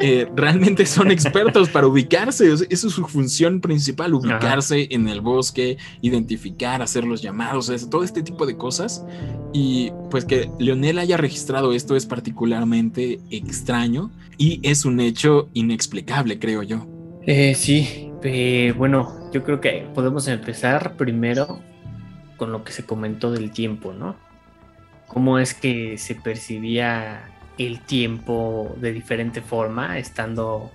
eh, 0.00 0.26
realmente 0.34 0.86
son 0.86 1.10
expertos 1.10 1.68
para 1.68 1.86
ubicarse. 1.86 2.52
Esa 2.52 2.64
es 2.68 2.80
su 2.80 3.06
función 3.06 3.60
principal, 3.60 4.14
ubicarse 4.14 4.88
en 4.90 5.08
el 5.08 5.20
bosque, 5.20 5.76
identificar, 6.00 6.82
hacer 6.82 7.04
los 7.04 7.22
llamados, 7.22 7.70
todo 7.90 8.02
este 8.02 8.22
tipo 8.22 8.46
de 8.46 8.56
cosas. 8.56 9.04
Y 9.52 9.92
pues 10.10 10.24
que 10.24 10.50
Leonel 10.58 10.98
haya 10.98 11.16
registrado 11.16 11.72
esto 11.72 11.96
es 11.96 12.06
particularmente 12.06 13.20
extraño 13.30 14.10
y 14.38 14.60
es 14.62 14.84
un 14.84 15.00
hecho 15.00 15.48
inexplicable, 15.52 16.38
creo 16.38 16.62
yo. 16.62 16.86
Eh, 17.26 17.54
sí, 17.54 18.09
eh, 18.22 18.74
bueno, 18.76 19.30
yo 19.32 19.42
creo 19.42 19.60
que 19.60 19.88
podemos 19.94 20.28
empezar 20.28 20.96
primero 20.96 21.60
con 22.36 22.52
lo 22.52 22.64
que 22.64 22.72
se 22.72 22.84
comentó 22.84 23.30
del 23.30 23.50
tiempo, 23.50 23.92
¿no? 23.92 24.16
Cómo 25.06 25.38
es 25.38 25.54
que 25.54 25.98
se 25.98 26.14
percibía 26.14 27.30
el 27.58 27.80
tiempo 27.80 28.74
de 28.78 28.92
diferente 28.92 29.42
forma, 29.42 29.98
estando 29.98 30.70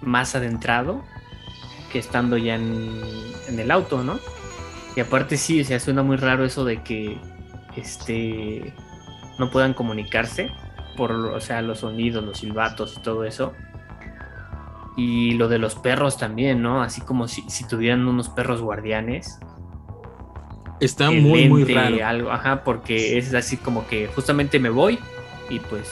más 0.00 0.34
adentrado 0.34 1.04
que 1.92 1.98
estando 1.98 2.36
ya 2.36 2.56
en, 2.56 3.58
el 3.58 3.70
auto, 3.70 4.02
¿no? 4.02 4.18
Y 4.96 5.00
aparte 5.00 5.36
sí, 5.36 5.60
o 5.60 5.64
sea, 5.64 5.78
suena 5.78 6.02
muy 6.02 6.16
raro 6.16 6.44
eso 6.44 6.64
de 6.64 6.82
que 6.82 7.18
este 7.76 8.74
no 9.38 9.50
puedan 9.50 9.74
comunicarse 9.74 10.50
por, 10.96 11.12
o 11.12 11.40
sea, 11.40 11.62
los 11.62 11.80
sonidos, 11.80 12.24
los 12.24 12.38
silbatos 12.38 12.96
y 12.96 13.00
todo 13.00 13.24
eso. 13.24 13.52
Y 14.96 15.32
lo 15.32 15.48
de 15.48 15.58
los 15.58 15.74
perros 15.74 16.18
también, 16.18 16.62
¿no? 16.62 16.82
Así 16.82 17.00
como 17.00 17.26
si, 17.28 17.42
tuvieran 17.68 18.06
unos 18.06 18.28
perros 18.28 18.62
guardianes. 18.62 19.38
Está 20.80 21.10
muy, 21.10 21.48
muy 21.48 21.64
raro. 21.64 22.04
Algo, 22.06 22.30
ajá, 22.30 22.62
porque 22.64 23.18
es 23.18 23.34
así 23.34 23.56
como 23.56 23.86
que 23.86 24.08
justamente 24.08 24.58
me 24.58 24.70
voy 24.70 24.98
y 25.50 25.58
pues 25.58 25.88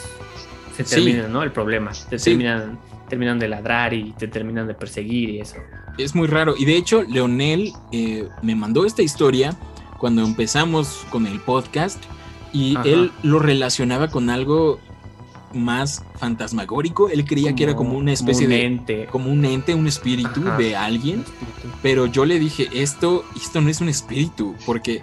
se 0.75 0.83
termina, 0.83 1.27
¿no? 1.27 1.43
El 1.43 1.51
problema. 1.51 1.91
Te 2.09 2.17
terminan, 2.17 2.79
terminan 3.09 3.39
de 3.39 3.47
ladrar 3.47 3.93
y 3.93 4.11
te 4.13 4.27
terminan 4.27 4.67
de 4.67 4.73
perseguir 4.73 5.29
y 5.29 5.39
eso. 5.41 5.57
Es 5.97 6.15
muy 6.15 6.27
raro. 6.27 6.55
Y 6.57 6.65
de 6.65 6.75
hecho, 6.75 7.03
Leonel 7.03 7.71
eh, 7.91 8.27
me 8.41 8.55
mandó 8.55 8.85
esta 8.85 9.01
historia 9.01 9.55
cuando 9.99 10.23
empezamos 10.23 11.05
con 11.09 11.27
el 11.27 11.39
podcast 11.39 12.03
y 12.51 12.77
él 12.85 13.11
lo 13.23 13.39
relacionaba 13.39 14.09
con 14.09 14.29
algo 14.29 14.79
más 15.53 16.03
fantasmagórico. 16.15 17.09
Él 17.09 17.25
creía 17.25 17.55
que 17.55 17.63
era 17.63 17.75
como 17.75 17.97
una 17.97 18.11
especie 18.11 18.47
de 18.47 18.65
ente. 18.65 19.07
como 19.07 19.31
un 19.31 19.45
ente, 19.45 19.73
un 19.73 19.87
espíritu 19.87 20.41
de 20.57 20.75
alguien. 20.75 21.23
Pero 21.81 22.05
yo 22.05 22.25
le 22.25 22.39
dije, 22.39 22.69
esto, 22.73 23.25
esto 23.35 23.61
no 23.61 23.69
es 23.69 23.81
un 23.81 23.89
espíritu, 23.89 24.55
porque 24.65 25.01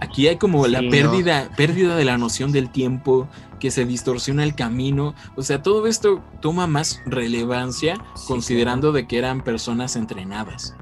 aquí 0.00 0.28
hay 0.28 0.36
como 0.36 0.66
la 0.66 0.80
pérdida, 0.80 1.50
pérdida 1.56 1.96
de 1.96 2.04
la 2.04 2.18
noción 2.18 2.52
del 2.52 2.70
tiempo, 2.70 3.28
que 3.58 3.70
se 3.70 3.84
distorsiona 3.84 4.44
el 4.44 4.54
camino. 4.54 5.14
O 5.36 5.42
sea, 5.42 5.62
todo 5.62 5.86
esto 5.86 6.22
toma 6.40 6.66
más 6.66 7.00
relevancia 7.06 7.98
considerando 8.26 8.92
de 8.92 9.06
que 9.06 9.18
eran 9.18 9.42
personas 9.42 9.96
entrenadas. 9.96 10.74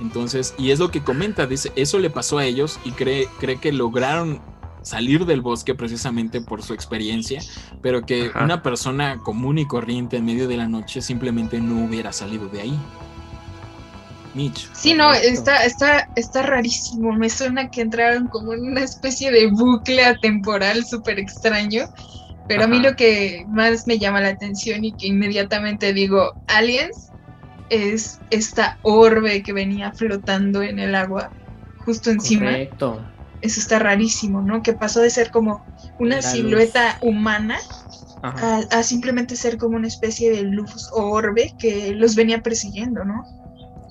Entonces, 0.00 0.54
y 0.58 0.70
es 0.70 0.78
lo 0.78 0.90
que 0.90 1.02
comenta, 1.02 1.46
dice, 1.46 1.72
eso 1.76 1.98
le 1.98 2.10
pasó 2.10 2.38
a 2.38 2.44
ellos 2.44 2.78
y 2.84 2.92
cree, 2.92 3.28
cree 3.40 3.58
que 3.58 3.72
lograron 3.72 4.40
salir 4.88 5.26
del 5.26 5.42
bosque 5.42 5.74
precisamente 5.74 6.40
por 6.40 6.62
su 6.62 6.72
experiencia, 6.72 7.42
pero 7.82 8.06
que 8.06 8.30
una 8.42 8.62
persona 8.62 9.18
común 9.22 9.58
y 9.58 9.66
corriente 9.66 10.16
en 10.16 10.24
medio 10.24 10.48
de 10.48 10.56
la 10.56 10.66
noche 10.66 11.02
simplemente 11.02 11.60
no 11.60 11.84
hubiera 11.84 12.10
salido 12.10 12.48
de 12.48 12.62
ahí. 12.62 12.78
Mitch. 14.34 14.68
Sí, 14.72 14.94
no, 14.94 15.12
está, 15.12 15.64
está, 15.64 16.08
está 16.16 16.42
rarísimo. 16.42 17.12
Me 17.12 17.28
suena 17.28 17.70
que 17.70 17.82
entraron 17.82 18.28
como 18.28 18.54
en 18.54 18.60
una 18.60 18.82
especie 18.82 19.30
de 19.30 19.48
bucle 19.48 20.04
atemporal 20.04 20.84
súper 20.86 21.18
extraño. 21.18 21.86
Pero 22.46 22.64
a 22.64 22.66
mí 22.66 22.80
lo 22.80 22.96
que 22.96 23.44
más 23.48 23.86
me 23.86 23.98
llama 23.98 24.22
la 24.22 24.28
atención 24.28 24.82
y 24.82 24.92
que 24.92 25.08
inmediatamente 25.08 25.92
digo, 25.92 26.32
aliens, 26.46 27.10
es 27.68 28.20
esta 28.30 28.78
orbe 28.80 29.42
que 29.42 29.52
venía 29.52 29.92
flotando 29.92 30.62
en 30.62 30.78
el 30.78 30.94
agua 30.94 31.30
justo 31.84 32.10
encima. 32.10 32.46
Correcto. 32.46 33.02
Eso 33.40 33.60
está 33.60 33.78
rarísimo, 33.78 34.42
¿no? 34.42 34.62
Que 34.62 34.72
pasó 34.72 35.00
de 35.00 35.10
ser 35.10 35.30
como 35.30 35.64
una 35.98 36.22
silueta 36.22 36.98
humana 37.02 37.58
a, 38.22 38.82
simplemente 38.82 39.36
ser 39.36 39.58
como 39.58 39.76
una 39.76 39.86
especie 39.86 40.30
de 40.30 40.42
luz 40.42 40.90
o 40.92 41.10
orbe 41.10 41.54
que 41.58 41.94
los 41.94 42.14
venía 42.14 42.42
persiguiendo, 42.42 43.04
¿no? 43.04 43.24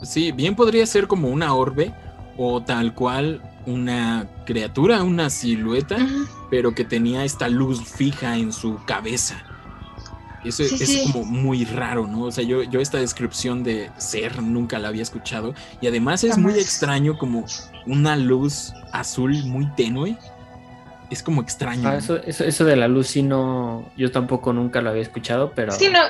Sí, 0.03 0.31
bien 0.31 0.55
podría 0.55 0.85
ser 0.85 1.07
como 1.07 1.29
una 1.29 1.53
orbe 1.53 1.93
o 2.37 2.61
tal 2.61 2.93
cual 2.93 3.41
una 3.65 4.27
criatura, 4.45 5.03
una 5.03 5.29
silueta, 5.29 5.97
pero 6.49 6.73
que 6.73 6.85
tenía 6.85 7.23
esta 7.23 7.49
luz 7.49 7.83
fija 7.83 8.37
en 8.37 8.53
su 8.53 8.79
cabeza. 8.85 9.43
Eso 10.47 10.63
es 10.63 11.11
como 11.11 11.25
muy 11.25 11.65
raro, 11.65 12.07
¿no? 12.07 12.23
O 12.23 12.31
sea, 12.31 12.43
yo, 12.43 12.63
yo 12.63 12.79
esta 12.79 12.97
descripción 12.97 13.63
de 13.63 13.91
ser 13.97 14.41
nunca 14.41 14.79
la 14.79 14.89
había 14.89 15.03
escuchado. 15.03 15.53
Y 15.81 15.87
además 15.87 16.23
es 16.23 16.37
muy 16.37 16.53
extraño 16.53 17.17
como 17.17 17.45
una 17.85 18.15
luz 18.15 18.73
azul 18.91 19.35
muy 19.45 19.67
tenue. 19.75 20.17
Es 21.09 21.23
como 21.23 21.41
extraño. 21.41 21.87
Ah, 21.87 21.97
eso, 21.97 22.17
eso, 22.17 22.65
de 22.65 22.75
la 22.75 22.87
luz 22.87 23.07
sí 23.07 23.23
no, 23.23 23.89
yo 23.95 24.11
tampoco 24.11 24.51
nunca 24.51 24.81
lo 24.81 24.89
había 24.89 25.01
escuchado, 25.01 25.53
pero... 25.55 25.71
Sí, 25.71 25.87
no, 25.89 26.01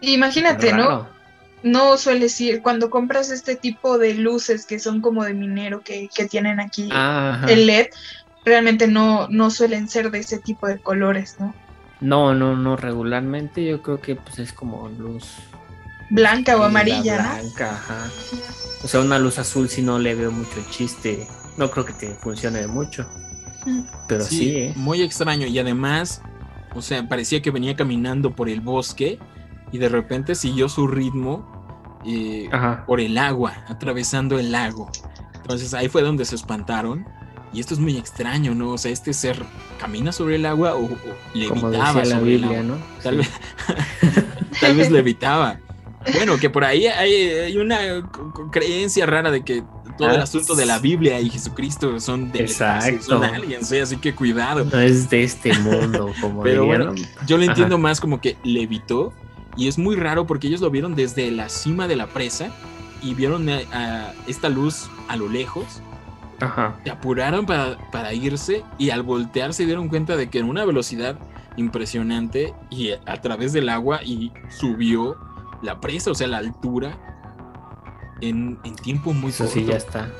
imagínate, 0.00 0.72
¿no? 0.72 1.06
No 1.62 1.96
sueles 1.96 2.40
ir, 2.40 2.60
cuando 2.62 2.90
compras 2.90 3.30
este 3.30 3.54
tipo 3.56 3.98
de 3.98 4.14
luces 4.14 4.66
que 4.66 4.78
son 4.78 5.00
como 5.00 5.24
de 5.24 5.34
minero 5.34 5.82
que, 5.82 6.08
tienen 6.28 6.60
aquí 6.60 6.88
el 7.46 7.66
LED, 7.66 7.88
realmente 8.44 8.88
no, 8.88 9.28
no 9.28 9.50
suelen 9.50 9.88
ser 9.88 10.10
de 10.10 10.20
ese 10.20 10.38
tipo 10.38 10.66
de 10.66 10.78
colores, 10.78 11.36
¿no? 11.38 11.54
No, 12.02 12.34
no, 12.34 12.56
no, 12.56 12.76
regularmente 12.76 13.64
yo 13.64 13.80
creo 13.80 14.00
que 14.00 14.16
pues 14.16 14.38
es 14.40 14.52
como 14.52 14.88
luz 14.88 15.36
blanca 16.10 16.56
o 16.56 16.64
amarilla. 16.64 17.38
Blanca, 17.40 17.70
ajá. 17.70 18.10
O 18.84 18.88
sea, 18.88 19.00
una 19.00 19.18
luz 19.18 19.38
azul 19.38 19.68
si 19.68 19.82
no 19.82 19.98
le 19.98 20.14
veo 20.14 20.30
mucho 20.30 20.62
chiste. 20.70 21.26
No 21.56 21.70
creo 21.70 21.86
que 21.86 21.92
te 21.92 22.14
funcione 22.16 22.66
mucho. 22.66 23.08
Mm. 23.64 23.82
Pero 24.08 24.24
sí, 24.24 24.56
¿eh? 24.56 24.72
Muy 24.76 25.00
extraño. 25.02 25.46
Y 25.46 25.58
además, 25.58 26.20
o 26.74 26.82
sea, 26.82 27.08
parecía 27.08 27.40
que 27.40 27.50
venía 27.50 27.76
caminando 27.76 28.34
por 28.34 28.48
el 28.48 28.60
bosque 28.60 29.18
y 29.70 29.78
de 29.78 29.88
repente 29.88 30.34
siguió 30.34 30.68
su 30.68 30.86
ritmo 30.86 32.00
eh, 32.04 32.50
por 32.86 33.00
el 33.00 33.16
agua, 33.16 33.64
atravesando 33.68 34.38
el 34.38 34.52
lago. 34.52 34.90
Entonces 35.34 35.72
ahí 35.72 35.88
fue 35.88 36.02
donde 36.02 36.24
se 36.24 36.34
espantaron 36.34 37.06
y 37.52 37.60
esto 37.60 37.74
es 37.74 37.80
muy 37.80 37.96
extraño, 37.98 38.54
¿no? 38.54 38.70
O 38.70 38.78
sea, 38.78 38.90
este 38.90 39.12
ser 39.12 39.42
camina 39.78 40.12
sobre 40.12 40.36
el 40.36 40.46
agua 40.46 40.74
o, 40.74 40.88
levitaba 41.34 42.04
sobre 42.04 42.36
el 42.36 42.44
agua. 42.44 42.62
¿no? 42.62 42.78
Tal, 43.02 43.18
vez, 43.18 43.30
tal 44.60 44.76
vez 44.76 44.90
levitaba. 44.90 45.58
Bueno, 46.14 46.38
que 46.38 46.48
por 46.50 46.64
ahí 46.64 46.86
hay, 46.86 47.56
una 47.58 47.78
creencia 48.50 49.06
rara 49.06 49.30
de 49.30 49.44
que 49.44 49.62
todo 49.98 50.10
el 50.10 50.20
ah, 50.20 50.22
asunto 50.22 50.54
de 50.54 50.64
la 50.64 50.78
Biblia 50.78 51.20
y 51.20 51.28
Jesucristo 51.28 52.00
son 52.00 52.32
de 52.32 52.40
Exacto. 52.40 53.02
son 53.02 53.24
aliens, 53.24 53.70
¿eh? 53.70 53.82
así 53.82 53.98
que 53.98 54.14
cuidado. 54.14 54.64
No 54.64 54.80
es 54.80 55.10
de 55.10 55.22
este 55.22 55.56
mundo, 55.58 56.12
como 56.20 56.42
Pero 56.42 56.64
bueno, 56.64 56.94
yo 57.26 57.36
lo 57.36 57.44
entiendo 57.44 57.76
más 57.76 58.00
como 58.00 58.20
que 58.20 58.36
levitó 58.42 59.12
y 59.56 59.68
es 59.68 59.78
muy 59.78 59.96
raro 59.96 60.26
porque 60.26 60.48
ellos 60.48 60.62
lo 60.62 60.70
vieron 60.70 60.94
desde 60.94 61.30
la 61.30 61.50
cima 61.50 61.86
de 61.86 61.96
la 61.96 62.06
presa 62.06 62.50
y 63.02 63.14
vieron 63.14 63.48
a 63.50 64.14
esta 64.26 64.48
luz 64.48 64.88
a 65.08 65.16
lo 65.16 65.28
lejos 65.28 65.82
se 66.84 66.90
apuraron 66.90 67.46
para, 67.46 68.12
irse 68.12 68.64
y 68.78 68.90
al 68.90 69.02
voltear 69.02 69.54
se 69.54 69.64
dieron 69.64 69.88
cuenta 69.88 70.16
de 70.16 70.28
que 70.28 70.38
en 70.38 70.48
una 70.48 70.64
velocidad 70.64 71.16
impresionante 71.56 72.54
y 72.70 72.92
a 72.92 73.20
través 73.20 73.52
del 73.52 73.68
agua 73.68 74.02
y 74.02 74.32
subió 74.48 75.16
la 75.62 75.80
presa, 75.80 76.10
o 76.10 76.14
sea, 76.14 76.28
la 76.28 76.38
altura 76.38 76.98
en, 78.20 78.58
tiempo 78.82 79.12
muy 79.12 79.32
corto. 79.32 79.52
Sí, 79.52 79.64
ya 79.64 79.76
está. 79.76 80.10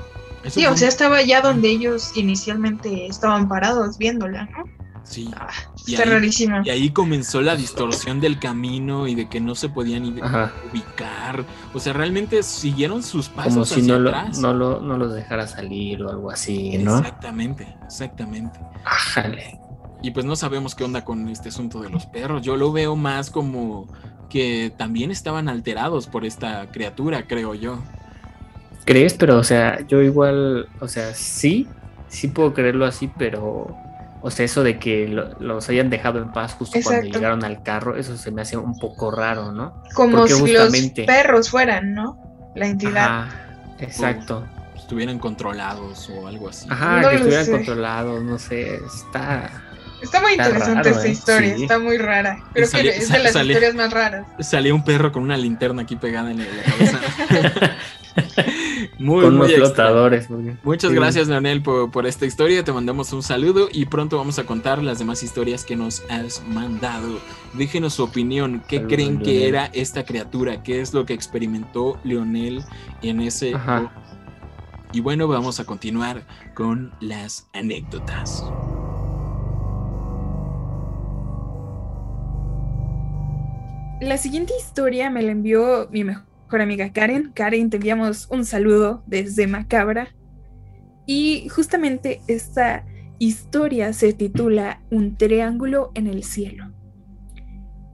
sí, 0.47 0.67
o 0.67 0.77
sea, 0.77 0.89
estaba 0.89 1.23
ya 1.23 1.41
donde 1.41 1.69
ellos 1.69 2.17
inicialmente 2.17 3.07
estaban 3.07 3.49
parados 3.49 3.99
viéndola, 3.99 4.47
¿no? 4.47 4.82
Sí. 5.05 5.31
Ah, 5.37 5.49
está 5.87 6.05
rarísimo. 6.05 6.63
Y 6.65 6.71
ahí 6.71 6.91
comenzó 6.91 7.43
la 7.43 7.57
distorsión 7.57 8.21
del 8.21 8.39
camino 8.39 9.07
y 9.07 9.15
de 9.15 9.29
que 9.29 9.41
no 9.41 9.55
se 9.55 9.69
podían 9.69 10.05
ubicar. 10.05 11.45
O 11.75 11.81
sea, 11.81 11.93
realmente 11.93 12.43
siguieron 12.43 13.03
sus 13.03 13.29
pasos 13.29 13.53
Como 13.53 13.65
si 13.65 13.83
no 13.83 13.95
atrás. 13.95 14.39
Lo, 14.39 14.53
no, 14.53 14.59
lo, 14.59 14.81
no 14.81 14.97
los 14.97 15.15
dejara 15.15 15.47
salir 15.47 16.03
o 16.03 16.11
algo 16.11 16.31
así, 16.31 16.79
¿no? 16.79 16.99
Exactamente, 16.99 17.77
exactamente. 17.85 18.59
Ájale. 18.85 19.61
Y 20.03 20.11
pues 20.11 20.27
no 20.27 20.35
sabemos 20.35 20.75
qué 20.75 20.85
onda 20.85 21.05
con 21.05 21.29
este 21.29 21.51
asunto 21.51 21.81
de 21.81 21.91
los 21.91 22.07
perros. 22.07 22.43
Yo 22.43 22.57
lo 22.57 22.73
veo 22.73 22.97
más 22.97 23.31
como 23.31 23.87
que 24.29 24.73
también 24.77 25.11
estaban 25.11 25.49
alterados 25.49 26.07
por 26.07 26.25
esta 26.25 26.67
criatura, 26.73 27.27
creo 27.27 27.55
yo. 27.55 27.79
¿Crees? 28.85 29.15
Pero, 29.15 29.39
o 29.39 29.45
sea, 29.45 29.87
yo 29.87 30.03
igual, 30.03 30.69
o 30.81 30.89
sea, 30.89 31.15
sí, 31.15 31.69
sí 32.09 32.29
puedo 32.29 32.53
creerlo 32.53 32.85
así, 32.85 33.11
pero 33.17 33.77
o 34.23 34.31
sea, 34.31 34.45
eso 34.45 34.63
de 34.63 34.79
que 34.79 35.09
los 35.41 35.69
hayan 35.69 35.91
dejado 35.91 36.21
en 36.21 36.31
paz 36.31 36.55
justo 36.55 36.79
cuando 36.83 37.03
llegaron 37.03 37.45
al 37.45 37.63
carro, 37.63 37.97
eso 37.97 38.17
se 38.17 38.31
me 38.31 38.43
hace 38.43 38.57
un 38.57 38.79
poco 38.79 39.11
raro, 39.11 39.51
¿no? 39.51 39.83
Como 39.95 40.27
si 40.29 40.53
los 40.53 40.73
perros 41.07 41.51
fueran, 41.51 41.93
¿no? 41.93 42.17
La 42.55 42.67
entidad. 42.67 43.05
Ajá, 43.05 43.29
exacto. 43.81 44.47
estuvieran 44.77 45.19
controlados 45.19 46.09
o 46.11 46.29
algo 46.29 46.49
así. 46.49 46.69
Ajá, 46.71 47.09
que 47.11 47.17
estuvieran 47.17 47.51
controlados, 47.51 48.23
no 48.23 48.39
sé, 48.39 48.77
está... 48.77 49.51
Está 50.01 50.21
muy 50.21 50.33
interesante 50.33 50.91
esta 50.91 51.07
¿eh? 51.07 51.11
historia, 51.11 51.55
está 51.55 51.79
muy 51.79 51.97
rara. 51.97 52.37
Creo 52.53 52.69
que 52.69 52.89
es 52.89 53.09
de 53.09 53.19
las 53.21 53.37
historias 53.37 53.75
más 53.75 53.93
raras. 53.93 54.27
Salía 54.41 54.75
un 54.75 54.85
perro 54.85 55.13
con 55.13 55.23
una 55.23 55.37
linterna 55.37 55.83
aquí 55.83 55.95
pegada 55.95 56.33
en 56.33 56.39
la 56.39 56.45
cabeza. 56.65 57.01
muy, 58.99 59.25
con 59.25 59.37
muy 59.37 59.49
flotadores. 59.49 60.29
Muchas 60.63 60.93
gracias, 60.93 61.29
Leonel, 61.29 61.63
por, 61.63 62.07
esta 62.07 62.27
historia. 62.27 62.63
Te 62.65 62.73
mandamos 62.73 63.13
un 63.13 63.23
saludo 63.23 63.69
y 63.73 63.87
pronto 63.87 64.17
vamos 64.17 64.39
a 64.39 64.45
contar 64.45 64.83
las 64.83 64.99
demás 64.99 65.23
historias 65.23 65.65
que 65.65 65.77
nos 65.77 66.03
has 66.11 66.43
mandado. 66.47 67.19
Déjenos 67.55 67.95
su 67.95 68.05
opinión. 68.05 68.63
¿Qué 68.69 68.83
creen 68.83 69.21
que 69.21 69.49
era 69.49 69.67
esta 69.67 70.05
criatura? 70.05 70.63
¿Qué 70.63 70.81
es 70.81 70.95
lo 70.95 71.07
que 71.07 71.15
experimentó 71.15 71.99
Leonel 72.05 72.63
en 73.03 73.21
ese... 73.21 73.55
Y 74.95 75.01
bueno, 75.01 75.27
vamos 75.27 75.59
a 75.59 75.65
continuar 75.65 76.27
con 76.55 76.93
las 77.01 77.49
anécdotas. 77.55 78.45
La 84.03 84.19
siguiente 84.19 84.53
historia 84.59 85.09
me 85.09 85.23
la 85.23 85.33
envió 85.33 85.89
mi 85.91 86.05
mejor 86.05 86.32
amiga 86.61 86.93
Karen. 86.93 87.33
Karen, 87.35 87.71
te 87.71 87.79
enviamos 87.79 88.29
un 88.31 88.45
saludo 88.45 89.03
desde 89.07 89.47
Macabra. 89.47 90.09
Y 91.07 91.49
justamente 91.49 92.21
esta 92.29 92.85
historia 93.19 93.93
se 93.93 94.13
titula 94.13 94.83
Un 94.91 95.17
triángulo 95.17 95.91
en 95.95 96.07
el 96.07 96.25
cielo. 96.25 96.73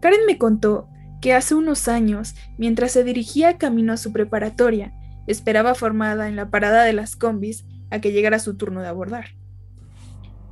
Karen 0.00 0.20
me 0.26 0.38
contó 0.38 0.88
que 1.20 1.34
hace 1.34 1.54
unos 1.54 1.88
años, 1.88 2.34
mientras 2.58 2.92
se 2.92 3.04
dirigía 3.04 3.58
camino 3.58 3.92
a 3.92 3.96
su 3.96 4.12
preparatoria, 4.12 4.92
esperaba 5.26 5.74
formada 5.74 6.28
en 6.28 6.36
la 6.36 6.50
parada 6.50 6.84
de 6.84 6.92
las 6.92 7.16
combis 7.16 7.66
a 7.90 8.00
que 8.00 8.12
llegara 8.12 8.38
su 8.38 8.56
turno 8.56 8.80
de 8.80 8.88
abordar. 8.88 9.26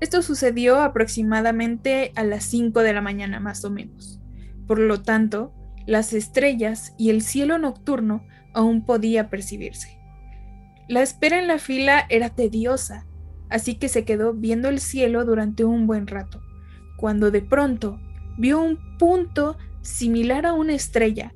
Esto 0.00 0.20
sucedió 0.20 0.82
aproximadamente 0.82 2.12
a 2.16 2.24
las 2.24 2.44
5 2.44 2.80
de 2.80 2.92
la 2.92 3.00
mañana 3.00 3.40
más 3.40 3.64
o 3.64 3.70
menos. 3.70 4.20
Por 4.66 4.78
lo 4.78 5.00
tanto, 5.02 5.54
las 5.86 6.12
estrellas 6.12 6.94
y 6.98 7.10
el 7.10 7.22
cielo 7.22 7.58
nocturno 7.58 8.26
aún 8.52 8.84
podía 8.84 9.30
percibirse. 9.30 9.98
La 10.88 11.02
espera 11.02 11.38
en 11.38 11.46
la 11.46 11.58
fila 11.58 12.06
era 12.08 12.30
tediosa, 12.30 13.06
así 13.48 13.76
que 13.76 13.88
se 13.88 14.04
quedó 14.04 14.34
viendo 14.34 14.68
el 14.68 14.80
cielo 14.80 15.24
durante 15.24 15.64
un 15.64 15.86
buen 15.86 16.06
rato, 16.06 16.42
cuando 16.96 17.30
de 17.30 17.42
pronto 17.42 18.00
vio 18.38 18.60
un 18.60 18.78
punto 18.98 19.56
similar 19.82 20.46
a 20.46 20.52
una 20.52 20.74
estrella, 20.74 21.34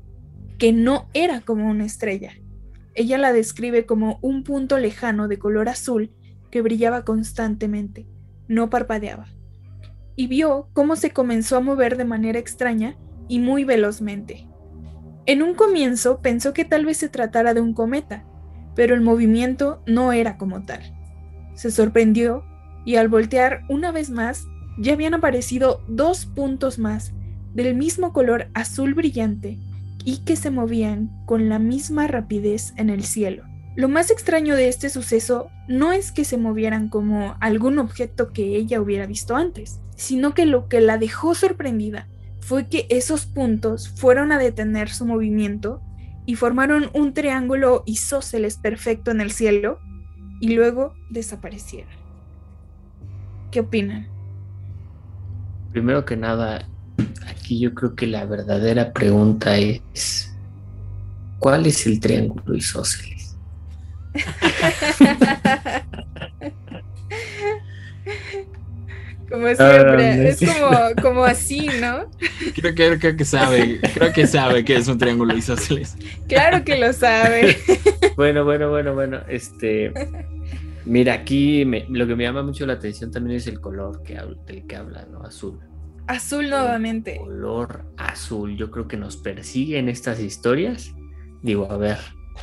que 0.59 0.73
no 0.73 1.09
era 1.15 1.41
como 1.41 1.69
una 1.69 1.85
estrella. 1.85 2.33
Ella 2.95 3.19
la 3.19 3.33
describe 3.33 3.87
como 3.87 4.19
un 4.21 4.43
punto 4.45 4.79
lejano 4.79 5.29
de 5.29 5.39
color 5.39 5.69
azul 5.69 6.13
que 6.51 6.63
brillaba 6.63 7.05
constantemente, 7.05 8.07
no 8.49 8.69
parpadeaba. 8.69 9.29
Y 10.17 10.27
vio 10.27 10.69
cómo 10.73 10.97
se 10.97 11.13
comenzó 11.13 11.57
a 11.57 11.61
mover 11.61 11.97
de 11.97 12.05
manera 12.05 12.39
extraña 12.39 12.97
y 13.31 13.39
muy 13.39 13.65
velozmente. 13.65 14.49
En 15.25 15.43
un 15.43 15.55
comienzo 15.55 16.21
pensó 16.21 16.53
que 16.53 16.65
tal 16.65 16.85
vez 16.85 16.97
se 16.97 17.09
tratara 17.09 17.55
de 17.55 17.61
un 17.61 17.75
cometa, 17.75 18.25
pero 18.75 18.95
el 18.95 19.01
movimiento 19.01 19.83
no 19.87 20.13
era 20.13 20.37
como 20.37 20.65
tal. 20.65 20.81
Se 21.55 21.71
sorprendió 21.71 22.45
y 22.85 22.97
al 22.97 23.09
voltear 23.09 23.63
una 23.69 23.93
vez 23.93 24.11
más 24.11 24.47
ya 24.79 24.95
habían 24.95 25.15
aparecido 25.15 25.81
dos 25.87 26.27
puntos 26.27 26.81
más 26.81 27.13
del 27.55 27.77
mismo 27.77 28.13
color 28.13 28.49
azul 28.53 28.95
brillante 28.95 29.59
y 30.05 30.25
que 30.25 30.35
se 30.35 30.51
movían 30.51 31.11
con 31.25 31.49
la 31.49 31.61
misma 31.61 32.09
rapidez 32.09 32.73
en 32.77 32.91
el 32.91 33.05
cielo. 33.05 33.45
Lo 33.77 33.89
más 33.89 34.11
extraño 34.11 34.57
de 34.57 34.69
este 34.69 34.91
suceso 34.91 35.51
no 35.69 35.93
es 35.93 36.11
que 36.11 36.25
se 36.25 36.37
movieran 36.37 36.89
como 36.89 37.37
algún 37.39 37.79
objeto 37.79 38.33
que 38.33 38.57
ella 38.57 38.81
hubiera 38.81 39.07
visto 39.07 39.37
antes, 39.37 39.79
sino 39.95 40.35
que 40.35 40.47
lo 40.47 40.69
que 40.69 40.81
la 40.81 40.99
dejó 40.99 41.37
sorprendida 41.37 42.09
fue 42.51 42.67
que 42.67 42.87
esos 42.91 43.27
puntos 43.27 43.89
fueron 43.91 44.33
a 44.33 44.39
detener 44.39 44.91
su 44.91 45.07
movimiento 45.07 45.81
y 46.27 46.35
formaron 46.35 46.91
un 46.95 47.15
triángulo 47.15 47.85
isósceles 47.87 48.57
perfecto 48.57 49.13
en 49.13 49.21
el 49.21 49.31
cielo 49.31 49.79
y 50.41 50.57
luego 50.57 50.95
desaparecieron. 51.11 51.93
¿Qué 53.53 53.61
opinan? 53.61 54.09
Primero 55.71 56.05
que 56.05 56.17
nada, 56.17 56.69
aquí 57.29 57.61
yo 57.61 57.73
creo 57.73 57.95
que 57.95 58.09
la 58.09 58.25
verdadera 58.25 58.93
pregunta 58.93 59.57
es, 59.57 60.35
¿cuál 61.39 61.67
es 61.67 61.87
el 61.87 62.01
triángulo 62.01 62.57
isósceles? 62.57 63.37
Como 69.31 69.47
siempre, 69.47 70.29
es 70.29 70.41
como, 71.01 71.25
así, 71.25 71.69
¿no? 71.81 72.11
Creo 72.55 72.75
que, 72.75 72.99
creo 72.99 73.17
que 73.17 73.25
sabe, 73.25 73.81
creo 73.95 74.13
que 74.13 74.27
sabe 74.27 74.65
que 74.65 74.77
es 74.77 74.89
un 74.89 74.99
triángulo 74.99 75.37
isósceles. 75.37 75.97
Claro 76.27 76.65
que 76.65 76.77
lo 76.77 76.93
sabe. 76.93 77.57
Bueno, 78.17 78.45
bueno, 78.45 78.69
bueno, 78.71 78.93
bueno, 78.95 79.21
este... 79.29 79.93
Mira, 80.85 81.15
aquí 81.15 81.65
lo 81.65 82.07
que 82.07 82.17
me 82.17 82.25
llama 82.25 82.43
mucho 82.43 82.67
la 82.67 82.75
atención 82.75 83.11
también 83.11 83.37
es 83.37 83.47
el 83.47 83.61
color 83.61 84.03
que 84.03 84.19
del 84.47 84.67
que 84.67 84.77
habla, 84.77 85.07
¿no? 85.11 85.23
Azul. 85.23 85.61
Azul 86.07 86.51
nuevamente. 86.51 87.19
color 87.19 87.85
azul, 87.97 88.57
yo 88.57 88.71
creo 88.71 88.89
que 88.89 88.97
nos 88.97 89.17
persigue 89.17 89.79
en 89.79 89.89
estas 89.89 90.19
historias. 90.21 90.93
Digo, 91.43 91.71
a 91.71 91.77
ver, 91.77 91.99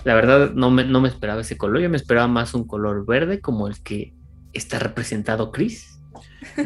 la 0.06 0.16
verdad 0.16 0.52
no 0.54 0.72
me, 0.72 0.86
no 0.86 1.02
me 1.02 1.10
esperaba 1.10 1.42
ese 1.42 1.58
color, 1.58 1.82
yo 1.82 1.90
me 1.90 1.98
esperaba 1.98 2.28
más 2.28 2.54
un 2.54 2.66
color 2.66 3.06
verde 3.06 3.42
como 3.42 3.68
el 3.68 3.82
que 3.84 4.14
está 4.54 4.80
representado 4.80 5.52
Chris 5.52 5.97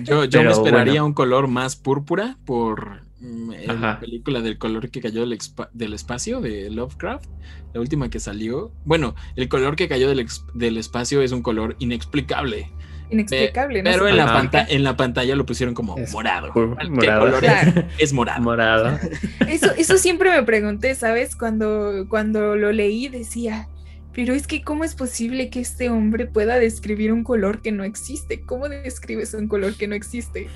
yo, 0.03 0.25
yo 0.25 0.43
me 0.43 0.51
esperaría 0.51 1.03
un 1.03 1.13
color 1.13 1.47
más 1.47 1.75
púrpura 1.75 2.37
por 2.45 3.01
mm, 3.19 3.51
la 3.67 3.99
película 3.99 4.41
del 4.41 4.57
color 4.57 4.89
que 4.89 5.01
cayó 5.01 5.21
del, 5.21 5.93
espacio 5.93 6.41
de 6.41 6.69
Lovecraft, 6.69 7.29
la 7.73 7.79
última 7.79 8.09
que 8.09 8.19
salió. 8.19 8.71
Bueno, 8.85 9.15
el 9.35 9.49
color 9.49 9.75
que 9.75 9.87
cayó 9.87 10.09
del, 10.09 10.77
espacio 10.77 11.21
es 11.21 11.31
un 11.31 11.41
color 11.41 11.75
inexplicable. 11.79 12.71
Inexplicable, 13.09 13.83
Pero 13.83 14.07
en, 14.07 14.15
la 14.15 14.65
en 14.69 14.83
la 14.83 14.95
pantalla 14.95 15.35
lo 15.35 15.45
pusieron 15.45 15.75
como 15.75 15.97
morado. 16.13 16.53
¿Qué 16.53 17.07
color 17.07 17.43
es? 17.97 18.13
morado. 18.13 18.41
Morado. 18.41 18.99
Eso, 19.47 19.71
eso 19.77 19.97
siempre 19.97 20.31
me 20.31 20.43
pregunté, 20.43 20.95
¿sabes? 20.95 21.35
Cuando, 21.35 22.05
cuando 22.07 22.55
lo 22.55 22.71
leí 22.71 23.09
decía, 23.09 23.67
pero 24.13 24.33
es 24.33 24.45
que, 24.47 24.61
¿cómo 24.61 24.83
es 24.83 24.95
posible 24.95 25.49
que 25.49 25.61
este 25.61 25.89
hombre 25.89 26.25
pueda 26.25 26.59
describir 26.59 27.13
un 27.13 27.23
color 27.23 27.61
que 27.61 27.71
no 27.71 27.83
existe? 27.83 28.41
¿Cómo 28.41 28.67
describes 28.67 29.33
un 29.33 29.47
color 29.47 29.75
que 29.75 29.87
no 29.87 29.95
existe? 29.95 30.47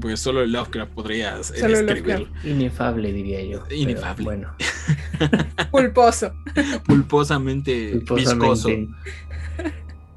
Pues 0.00 0.20
solo 0.20 0.46
Lovecraft 0.46 0.92
podría 0.92 1.36
describirlo. 1.36 2.28
Inefable, 2.44 3.12
diría 3.12 3.42
yo. 3.42 3.64
Inefable. 3.70 4.24
Bueno. 4.24 4.54
Pulposo. 5.70 6.32
Pulposamente, 6.86 8.00
viscoso. 8.14 8.70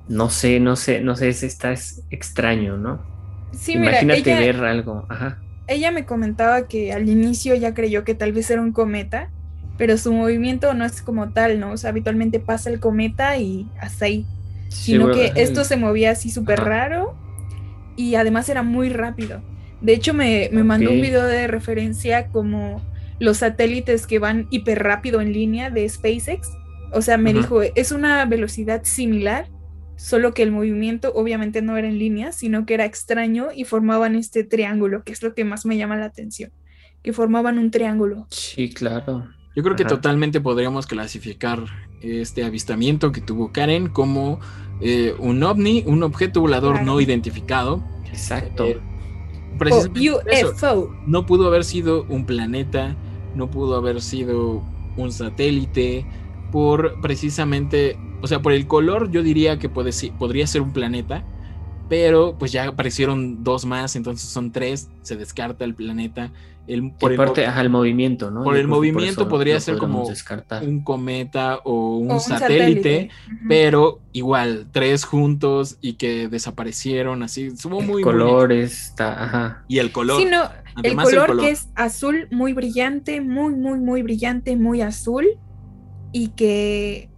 No 0.07 0.29
sé, 0.29 0.59
no 0.59 0.75
sé, 0.75 1.01
no 1.01 1.15
sé, 1.15 1.29
está 1.29 1.73
extraño, 2.11 2.77
¿no? 2.77 3.03
Sí, 3.51 3.73
Imagínate 3.73 4.35
ver 4.35 4.63
algo. 4.63 5.05
Ajá. 5.09 5.41
Ella 5.67 5.91
me 5.91 6.05
comentaba 6.05 6.67
que 6.67 6.93
al 6.93 7.09
inicio 7.09 7.55
ya 7.55 7.73
creyó 7.73 8.03
que 8.03 8.13
tal 8.13 8.33
vez 8.33 8.49
era 8.51 8.61
un 8.61 8.71
cometa 8.71 9.31
pero 9.77 9.97
su 9.97 10.13
movimiento 10.13 10.73
no 10.73 10.85
es 10.85 11.01
como 11.01 11.29
tal, 11.29 11.59
¿no? 11.59 11.71
O 11.71 11.77
sea, 11.77 11.89
habitualmente 11.89 12.39
pasa 12.39 12.69
el 12.69 12.79
cometa 12.79 13.37
y 13.37 13.67
hasta 13.79 14.05
ahí. 14.05 14.25
sino 14.69 15.11
que 15.11 15.31
esto 15.35 15.63
se 15.63 15.77
movía 15.77 16.11
así 16.11 16.29
súper 16.29 16.59
raro 16.59 17.15
y 17.95 18.15
además 18.15 18.49
era 18.49 18.63
muy 18.63 18.89
rápido. 18.89 19.41
De 19.81 19.93
hecho, 19.93 20.13
me, 20.13 20.49
mandó 20.51 20.91
un 20.91 21.01
video 21.01 21.23
de 21.25 21.47
referencia 21.47 22.27
como 22.27 22.81
los 23.19 23.37
satélites 23.37 24.07
que 24.07 24.19
van 24.19 24.47
hiper 24.49 24.81
rápido 24.83 25.21
en 25.21 25.31
línea 25.33 25.69
de 25.69 25.87
SpaceX. 25.87 26.49
O 26.91 27.01
sea, 27.01 27.17
me 27.17 27.33
dijo, 27.33 27.61
es 27.61 27.91
una 27.91 28.25
velocidad 28.25 28.83
similar, 28.83 29.47
solo 29.95 30.33
que 30.33 30.43
el 30.43 30.51
movimiento 30.51 31.11
obviamente 31.13 31.61
no 31.61 31.77
era 31.77 31.87
en 31.87 31.99
línea, 31.99 32.31
sino 32.31 32.65
que 32.65 32.73
era 32.73 32.85
extraño 32.85 33.49
y 33.53 33.65
formaban 33.65 34.15
este 34.15 34.43
triángulo, 34.43 35.03
que 35.03 35.13
es 35.13 35.21
lo 35.21 35.33
que 35.33 35.45
más 35.45 35.65
me 35.65 35.77
llama 35.77 35.97
la 35.97 36.05
atención, 36.05 36.51
que 37.03 37.13
formaban 37.13 37.59
un 37.59 37.71
triángulo. 37.71 38.27
Sí, 38.31 38.73
claro. 38.73 39.29
Yo 39.55 39.63
creo 39.63 39.75
que 39.75 39.85
totalmente 39.85 40.41
podríamos 40.41 40.85
clasificar 40.85 41.63
este 42.01 42.43
avistamiento 42.43 43.11
que 43.11 43.21
tuvo 43.21 43.51
Karen 43.51 43.87
como 43.87 44.39
eh, 44.81 45.15
un 45.17 45.41
ovni, 45.43 45.83
un 45.85 46.03
objeto 46.03 46.41
volador 46.41 46.83
no 46.83 46.99
identificado. 46.99 47.83
Exacto. 48.07 48.65
Eh, 48.65 48.79
UFO. 49.57 50.93
No 51.07 51.25
pudo 51.25 51.47
haber 51.47 51.63
sido 51.63 52.05
un 52.09 52.25
planeta, 52.25 52.95
no 53.35 53.49
pudo 53.49 53.77
haber 53.77 54.01
sido 54.01 54.61
un 54.97 55.11
satélite, 55.11 56.05
por 56.51 56.99
precisamente, 57.01 57.97
o 58.21 58.27
sea, 58.27 58.41
por 58.41 58.53
el 58.53 58.67
color 58.67 59.11
yo 59.11 59.23
diría 59.23 59.59
que 59.59 59.69
puede, 59.69 59.91
podría 60.17 60.47
ser 60.47 60.61
un 60.61 60.71
planeta, 60.71 61.25
pero 61.87 62.35
pues 62.37 62.51
ya 62.51 62.67
aparecieron 62.67 63.43
dos 63.43 63.65
más, 63.65 63.95
entonces 63.95 64.29
son 64.29 64.51
tres, 64.51 64.89
se 65.01 65.15
descarta 65.15 65.65
el 65.65 65.75
planeta. 65.75 66.31
El, 66.67 66.91
por 66.93 67.15
parte, 67.15 67.45
el, 67.45 67.69
movimiento, 67.69 68.31
¿no? 68.31 68.43
Por 68.43 68.57
el 68.57 68.67
movimiento 68.67 69.27
podría 69.27 69.59
ser 69.59 69.77
como 69.77 70.07
un 70.63 70.81
cometa 70.81 71.59
o 71.63 71.97
un, 71.97 72.19
satélite, 72.19 73.11
pero 73.47 73.99
igual, 74.13 74.67
tres 74.71 75.05
juntos 75.05 75.77
y 75.79 75.93
que 75.93 76.27
desaparecieron, 76.27 77.21
así, 77.21 77.47
estuvo 77.47 77.81
muy... 77.81 78.03
Está, 78.63 79.23
ajá. 79.23 79.63
Y 79.67 79.77
el 79.77 79.91
color. 79.91 80.19
Sí, 80.19 80.27
no, 80.27 80.49
el 80.81 80.95
color, 80.95 81.13
el 81.13 81.25
color 81.27 81.39
que 81.41 81.51
es 81.51 81.69
azul, 81.75 82.27
muy 82.31 82.53
brillante, 82.53 83.21
muy, 83.21 83.53
muy, 83.53 83.77
muy 83.77 84.01
brillante, 84.01 84.55
muy 84.55 84.81
azul, 84.81 85.27
y 86.11 86.29
que 86.29 87.11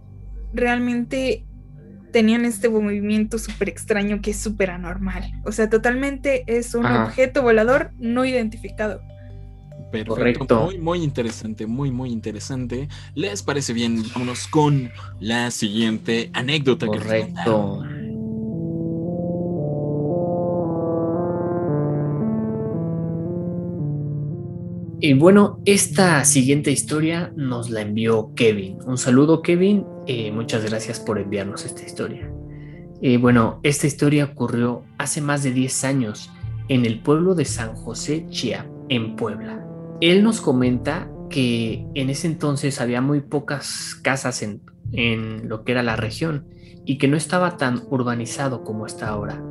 realmente 0.52 1.46
tenían 2.12 2.44
este 2.44 2.68
movimiento 2.68 3.38
súper 3.38 3.68
extraño 3.68 4.20
que 4.22 4.30
es 4.30 4.38
súper 4.38 4.70
anormal. 4.70 5.32
O 5.44 5.52
sea, 5.52 5.68
totalmente 5.70 6.44
es 6.46 6.74
un 6.74 6.86
objeto 6.86 7.42
volador 7.42 7.92
no 7.98 8.24
identificado. 8.24 9.02
Perfecto. 9.90 10.14
Correcto. 10.14 10.64
Muy, 10.66 10.78
muy 10.78 11.02
interesante, 11.02 11.66
muy, 11.66 11.90
muy 11.90 12.10
interesante. 12.10 12.88
¿Les 13.14 13.42
parece 13.42 13.72
bien? 13.72 14.02
Vámonos 14.12 14.46
con 14.48 14.90
la 15.18 15.50
siguiente 15.50 16.30
anécdota 16.34 16.86
Correcto. 16.86 17.82
que 17.82 18.08
Y 25.00 25.12
bueno, 25.12 25.60
esta 25.64 26.24
siguiente 26.24 26.72
historia 26.72 27.32
nos 27.36 27.70
la 27.70 27.82
envió 27.82 28.32
Kevin. 28.34 28.78
Un 28.84 28.98
saludo 28.98 29.42
Kevin, 29.42 29.84
eh, 30.08 30.32
muchas 30.32 30.64
gracias 30.64 30.98
por 30.98 31.18
enviarnos 31.18 31.66
esta 31.66 31.84
historia. 31.84 32.32
Eh, 33.02 33.18
bueno, 33.18 33.60
esta 33.62 33.86
historia 33.86 34.24
ocurrió 34.24 34.82
hace 34.96 35.20
más 35.20 35.42
de 35.42 35.52
10 35.52 35.84
años 35.84 36.30
en 36.68 36.86
el 36.86 37.02
pueblo 37.02 37.34
de 37.34 37.44
San 37.44 37.74
José 37.74 38.26
Chia, 38.30 38.66
en 38.88 39.16
Puebla. 39.16 39.66
Él 40.00 40.24
nos 40.24 40.40
comenta 40.40 41.10
que 41.28 41.86
en 41.94 42.08
ese 42.08 42.26
entonces 42.26 42.80
había 42.80 43.02
muy 43.02 43.20
pocas 43.20 43.94
casas 44.02 44.40
en, 44.42 44.62
en 44.92 45.46
lo 45.46 45.62
que 45.62 45.72
era 45.72 45.82
la 45.82 45.96
región 45.96 46.48
y 46.86 46.96
que 46.96 47.06
no 47.06 47.18
estaba 47.18 47.58
tan 47.58 47.82
urbanizado 47.90 48.64
como 48.64 48.86
está 48.86 49.08
ahora. 49.08 49.42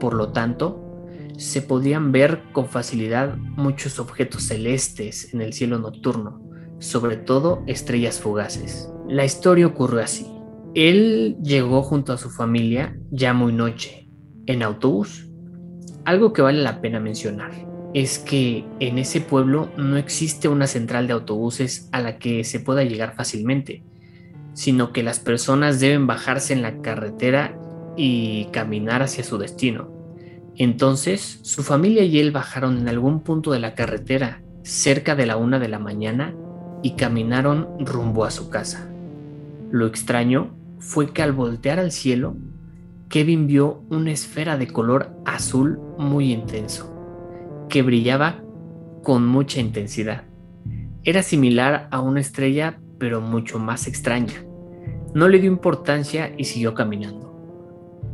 Por 0.00 0.14
lo 0.14 0.32
tanto, 0.32 1.06
se 1.36 1.62
podían 1.62 2.10
ver 2.10 2.42
con 2.52 2.66
facilidad 2.66 3.36
muchos 3.36 4.00
objetos 4.00 4.42
celestes 4.42 5.32
en 5.32 5.40
el 5.40 5.52
cielo 5.52 5.78
nocturno, 5.78 6.42
sobre 6.80 7.16
todo 7.16 7.62
estrellas 7.68 8.18
fugaces. 8.18 8.90
La 9.10 9.24
historia 9.24 9.66
ocurrió 9.66 10.04
así. 10.04 10.24
Él 10.72 11.36
llegó 11.42 11.82
junto 11.82 12.12
a 12.12 12.16
su 12.16 12.30
familia 12.30 12.96
ya 13.10 13.34
muy 13.34 13.52
noche, 13.52 14.08
en 14.46 14.62
autobús. 14.62 15.26
Algo 16.04 16.32
que 16.32 16.42
vale 16.42 16.62
la 16.62 16.80
pena 16.80 17.00
mencionar 17.00 17.50
es 17.92 18.20
que 18.20 18.64
en 18.78 18.98
ese 18.98 19.20
pueblo 19.20 19.72
no 19.76 19.96
existe 19.96 20.46
una 20.46 20.68
central 20.68 21.08
de 21.08 21.14
autobuses 21.14 21.88
a 21.90 22.00
la 22.00 22.20
que 22.20 22.44
se 22.44 22.60
pueda 22.60 22.84
llegar 22.84 23.16
fácilmente, 23.16 23.82
sino 24.54 24.92
que 24.92 25.02
las 25.02 25.18
personas 25.18 25.80
deben 25.80 26.06
bajarse 26.06 26.52
en 26.52 26.62
la 26.62 26.80
carretera 26.80 27.58
y 27.96 28.44
caminar 28.52 29.02
hacia 29.02 29.24
su 29.24 29.38
destino. 29.38 29.90
Entonces, 30.54 31.40
su 31.42 31.64
familia 31.64 32.04
y 32.04 32.20
él 32.20 32.30
bajaron 32.30 32.78
en 32.78 32.88
algún 32.88 33.24
punto 33.24 33.50
de 33.50 33.58
la 33.58 33.74
carretera, 33.74 34.44
cerca 34.62 35.16
de 35.16 35.26
la 35.26 35.36
una 35.36 35.58
de 35.58 35.68
la 35.68 35.80
mañana, 35.80 36.32
y 36.80 36.92
caminaron 36.92 37.66
rumbo 37.80 38.24
a 38.24 38.30
su 38.30 38.50
casa. 38.50 38.89
Lo 39.70 39.86
extraño 39.86 40.56
fue 40.78 41.12
que 41.12 41.22
al 41.22 41.32
voltear 41.32 41.78
al 41.78 41.92
cielo, 41.92 42.36
Kevin 43.08 43.46
vio 43.46 43.82
una 43.90 44.12
esfera 44.12 44.56
de 44.56 44.68
color 44.68 45.14
azul 45.24 45.80
muy 45.98 46.32
intenso 46.32 46.90
que 47.68 47.82
brillaba 47.82 48.42
con 49.02 49.26
mucha 49.26 49.60
intensidad. 49.60 50.24
Era 51.04 51.22
similar 51.22 51.88
a 51.90 52.00
una 52.00 52.20
estrella, 52.20 52.80
pero 52.98 53.20
mucho 53.20 53.58
más 53.58 53.86
extraña. 53.86 54.44
No 55.14 55.28
le 55.28 55.38
dio 55.38 55.50
importancia 55.50 56.34
y 56.36 56.44
siguió 56.44 56.74
caminando. 56.74 57.30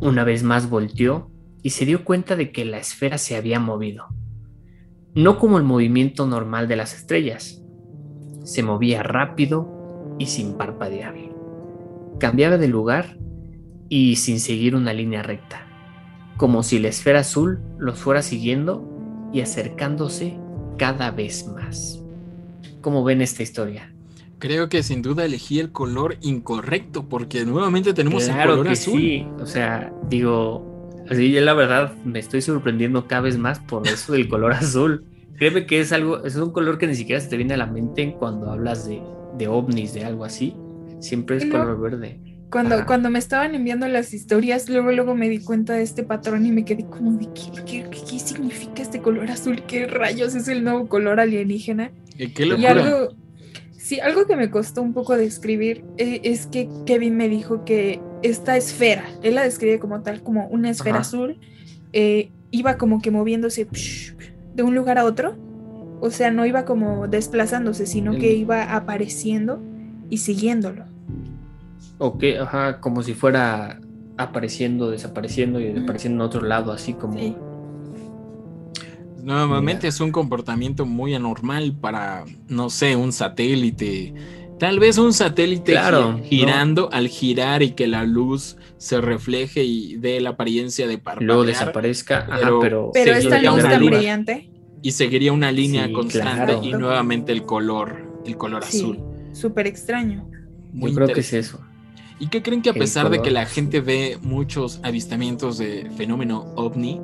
Una 0.00 0.24
vez 0.24 0.42
más 0.42 0.70
volteó 0.70 1.30
y 1.62 1.70
se 1.70 1.84
dio 1.84 2.04
cuenta 2.04 2.36
de 2.36 2.52
que 2.52 2.64
la 2.64 2.78
esfera 2.78 3.18
se 3.18 3.36
había 3.36 3.58
movido. 3.58 4.06
No 5.14 5.38
como 5.38 5.58
el 5.58 5.64
movimiento 5.64 6.26
normal 6.26 6.68
de 6.68 6.76
las 6.76 6.94
estrellas. 6.94 7.62
Se 8.44 8.62
movía 8.62 9.02
rápido 9.02 10.14
y 10.18 10.26
sin 10.26 10.54
parpadear. 10.54 11.35
Cambiaba 12.18 12.56
de 12.56 12.68
lugar 12.68 13.16
y 13.88 14.16
sin 14.16 14.40
seguir 14.40 14.74
una 14.74 14.92
línea 14.92 15.22
recta, 15.22 15.66
como 16.36 16.62
si 16.62 16.78
la 16.78 16.88
esfera 16.88 17.20
azul 17.20 17.60
los 17.78 17.98
fuera 17.98 18.22
siguiendo 18.22 19.28
y 19.32 19.40
acercándose 19.40 20.38
cada 20.78 21.10
vez 21.10 21.46
más. 21.46 22.02
¿Cómo 22.80 23.04
ven 23.04 23.20
esta 23.20 23.42
historia? 23.42 23.92
Creo 24.38 24.68
que 24.68 24.82
sin 24.82 25.02
duda 25.02 25.24
elegí 25.24 25.58
el 25.58 25.72
color 25.72 26.16
incorrecto 26.20 27.08
porque 27.08 27.44
nuevamente 27.44 27.94
tenemos 27.94 28.28
el 28.28 28.36
color 28.36 28.68
azul. 28.68 29.00
Sí, 29.00 29.26
o 29.40 29.46
sea, 29.46 29.92
digo, 30.08 30.90
así 31.10 31.32
yo 31.32 31.40
la 31.40 31.54
verdad 31.54 31.94
me 32.04 32.18
estoy 32.18 32.42
sorprendiendo 32.42 33.06
cada 33.06 33.22
vez 33.22 33.38
más 33.38 33.60
por 33.60 33.86
eso 33.88 34.12
del 34.12 34.28
color 34.28 34.52
azul. 34.54 35.04
Créeme 35.36 35.66
que 35.66 35.80
es 35.80 35.92
algo, 35.92 36.24
es 36.24 36.36
un 36.36 36.50
color 36.50 36.78
que 36.78 36.86
ni 36.86 36.94
siquiera 36.94 37.20
se 37.20 37.28
te 37.28 37.36
viene 37.36 37.54
a 37.54 37.56
la 37.58 37.66
mente 37.66 38.14
cuando 38.18 38.50
hablas 38.50 38.86
de, 38.86 39.02
de 39.36 39.48
ovnis, 39.48 39.92
de 39.92 40.04
algo 40.04 40.24
así. 40.24 40.54
Siempre 41.00 41.36
es 41.36 41.46
color 41.46 41.80
verde. 41.80 42.20
Cuando, 42.50 42.86
cuando 42.86 43.10
me 43.10 43.18
estaban 43.18 43.54
enviando 43.54 43.88
las 43.88 44.14
historias, 44.14 44.68
luego, 44.68 44.92
luego 44.92 45.14
me 45.14 45.28
di 45.28 45.40
cuenta 45.40 45.74
de 45.74 45.82
este 45.82 46.04
patrón 46.04 46.46
y 46.46 46.52
me 46.52 46.64
quedé 46.64 46.84
como 46.84 47.12
de 47.12 47.28
¿qué, 47.34 47.84
qué, 47.90 48.18
significa 48.18 48.82
este 48.82 49.00
color 49.00 49.30
azul? 49.30 49.62
¿Qué 49.66 49.86
rayos 49.86 50.34
es 50.34 50.46
el 50.46 50.62
nuevo 50.62 50.88
color 50.88 51.18
alienígena? 51.18 51.90
¿Qué 52.16 52.46
locura? 52.46 52.60
Y 52.60 52.66
algo, 52.66 53.14
sí, 53.72 53.98
algo 53.98 54.26
que 54.26 54.36
me 54.36 54.50
costó 54.50 54.80
un 54.80 54.94
poco 54.94 55.16
describir 55.16 55.84
eh, 55.98 56.20
es 56.22 56.46
que 56.46 56.68
Kevin 56.86 57.16
me 57.16 57.28
dijo 57.28 57.64
que 57.64 58.00
esta 58.22 58.56
esfera, 58.56 59.04
él 59.22 59.34
la 59.34 59.42
describe 59.42 59.80
como 59.80 60.02
tal, 60.02 60.22
como 60.22 60.46
una 60.46 60.70
esfera 60.70 61.00
azul, 61.00 61.38
eh, 61.92 62.30
iba 62.52 62.78
como 62.78 63.02
que 63.02 63.10
moviéndose 63.10 63.66
de 64.54 64.62
un 64.62 64.74
lugar 64.74 64.98
a 64.98 65.04
otro. 65.04 65.36
O 66.00 66.10
sea, 66.10 66.30
no 66.30 66.46
iba 66.46 66.64
como 66.64 67.08
desplazándose, 67.08 67.86
sino 67.86 68.16
que 68.18 68.34
iba 68.34 68.74
apareciendo 68.74 69.62
y 70.10 70.18
siguiéndolo. 70.18 70.84
O 71.98 72.18
que, 72.18 72.38
ajá, 72.38 72.80
como 72.80 73.02
si 73.02 73.14
fuera 73.14 73.80
apareciendo, 74.18 74.90
desapareciendo 74.90 75.60
y 75.60 75.72
desapareciendo 75.72 76.24
en 76.24 76.28
otro 76.28 76.42
lado, 76.42 76.72
así 76.72 76.94
como. 76.94 77.18
Nuevamente 79.22 79.88
es 79.88 80.00
un 80.00 80.12
comportamiento 80.12 80.86
muy 80.86 81.14
anormal 81.14 81.74
para, 81.80 82.24
no 82.48 82.70
sé, 82.70 82.96
un 82.96 83.12
satélite. 83.12 84.14
Tal 84.58 84.78
vez 84.78 84.96
un 84.98 85.12
satélite 85.12 85.76
girando 86.24 86.88
al 86.92 87.08
girar 87.08 87.62
y 87.62 87.72
que 87.72 87.86
la 87.86 88.04
luz 88.04 88.56
se 88.78 89.00
refleje 89.00 89.64
y 89.64 89.96
dé 89.96 90.20
la 90.20 90.30
apariencia 90.30 90.86
de 90.86 90.98
parpadear. 90.98 91.26
Luego 91.26 91.44
desaparezca, 91.44 92.26
pero, 92.60 92.90
pero, 92.92 93.14
esta 93.14 93.42
luz 93.42 93.62
tan 93.62 93.84
brillante. 93.84 94.50
Y 94.80 94.92
seguiría 94.92 95.32
una 95.32 95.50
línea 95.50 95.90
constante 95.92 96.58
y 96.62 96.72
nuevamente 96.72 97.32
el 97.32 97.42
color, 97.42 98.22
el 98.24 98.36
color 98.36 98.62
azul. 98.62 99.15
Súper 99.36 99.66
extraño. 99.66 100.30
Yo 100.72 100.94
creo 100.94 101.08
que 101.08 101.20
es 101.20 101.32
eso. 101.34 101.60
¿Y 102.18 102.28
qué 102.28 102.42
creen 102.42 102.62
que 102.62 102.70
a 102.70 102.74
pesar 102.74 103.10
de 103.10 103.20
que 103.20 103.30
la 103.30 103.44
gente 103.44 103.80
ve 103.82 104.18
muchos 104.22 104.80
avistamientos 104.82 105.58
de 105.58 105.90
fenómeno 105.96 106.54
ovni, 106.56 107.00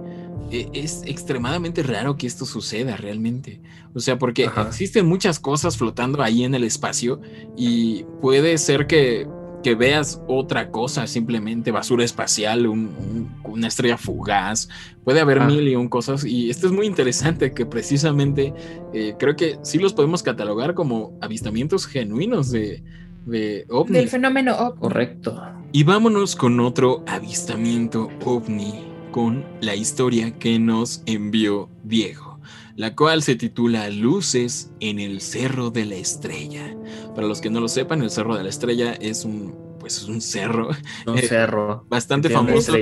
e, 0.50 0.70
es 0.72 1.02
extremadamente 1.04 1.82
raro 1.82 2.16
que 2.16 2.26
esto 2.26 2.46
suceda 2.46 2.96
realmente? 2.96 3.60
O 3.92 4.00
sea, 4.00 4.18
porque 4.18 4.48
existen 4.66 5.04
muchas 5.06 5.38
cosas 5.38 5.76
flotando 5.76 6.22
ahí 6.22 6.44
en 6.44 6.54
el 6.54 6.64
espacio 6.64 7.20
y 7.54 8.04
puede 8.22 8.56
ser 8.56 8.86
que, 8.86 9.28
veas 9.74 10.20
otra 10.26 10.70
cosa, 10.70 11.06
simplemente 11.06 11.70
basura 11.70 12.04
espacial, 12.04 12.66
una 12.66 13.68
estrella 13.68 13.96
fugaz, 13.96 14.68
puede 15.04 15.20
haber 15.20 15.40
ah. 15.40 15.46
mil 15.46 15.66
y 15.68 15.76
un 15.76 15.88
cosas 15.88 16.24
y 16.24 16.50
esto 16.50 16.66
es 16.66 16.72
muy 16.72 16.86
interesante 16.86 17.52
que 17.52 17.66
precisamente 17.66 18.52
eh, 18.92 19.14
creo 19.18 19.36
que 19.36 19.58
sí 19.62 19.78
los 19.78 19.92
podemos 19.92 20.22
catalogar 20.22 20.74
como 20.74 21.16
avistamientos 21.20 21.86
genuinos 21.86 22.50
de 22.50 22.82
de 23.26 23.66
ovni. 23.68 23.98
Del 23.98 24.08
fenómeno 24.08 24.56
ovni. 24.56 24.80
Correcto. 24.80 25.42
Y 25.72 25.84
vámonos 25.84 26.36
con 26.36 26.60
otro 26.60 27.04
avistamiento 27.06 28.10
ovni, 28.24 28.84
con 29.10 29.44
la 29.60 29.74
historia 29.74 30.38
que 30.38 30.58
nos 30.58 31.02
envió 31.06 31.68
Diego, 31.82 32.31
la 32.76 32.94
cual 32.94 33.22
se 33.22 33.36
titula 33.36 33.88
Luces 33.90 34.72
en 34.80 34.98
el 34.98 35.20
Cerro 35.20 35.70
de 35.70 35.84
la 35.84 35.96
Estrella. 35.96 36.74
Para 37.14 37.26
los 37.26 37.40
que 37.40 37.50
no 37.50 37.60
lo 37.60 37.68
sepan, 37.68 38.02
el 38.02 38.10
Cerro 38.10 38.36
de 38.36 38.42
la 38.42 38.48
Estrella 38.48 38.92
es 38.94 39.24
un 39.24 39.72
pues 39.82 39.96
es 39.96 40.04
un 40.04 40.20
cerro. 40.20 40.70
Un 41.08 41.18
eh, 41.18 41.22
cerro. 41.22 41.84
Bastante 41.88 42.30
famoso. 42.30 42.72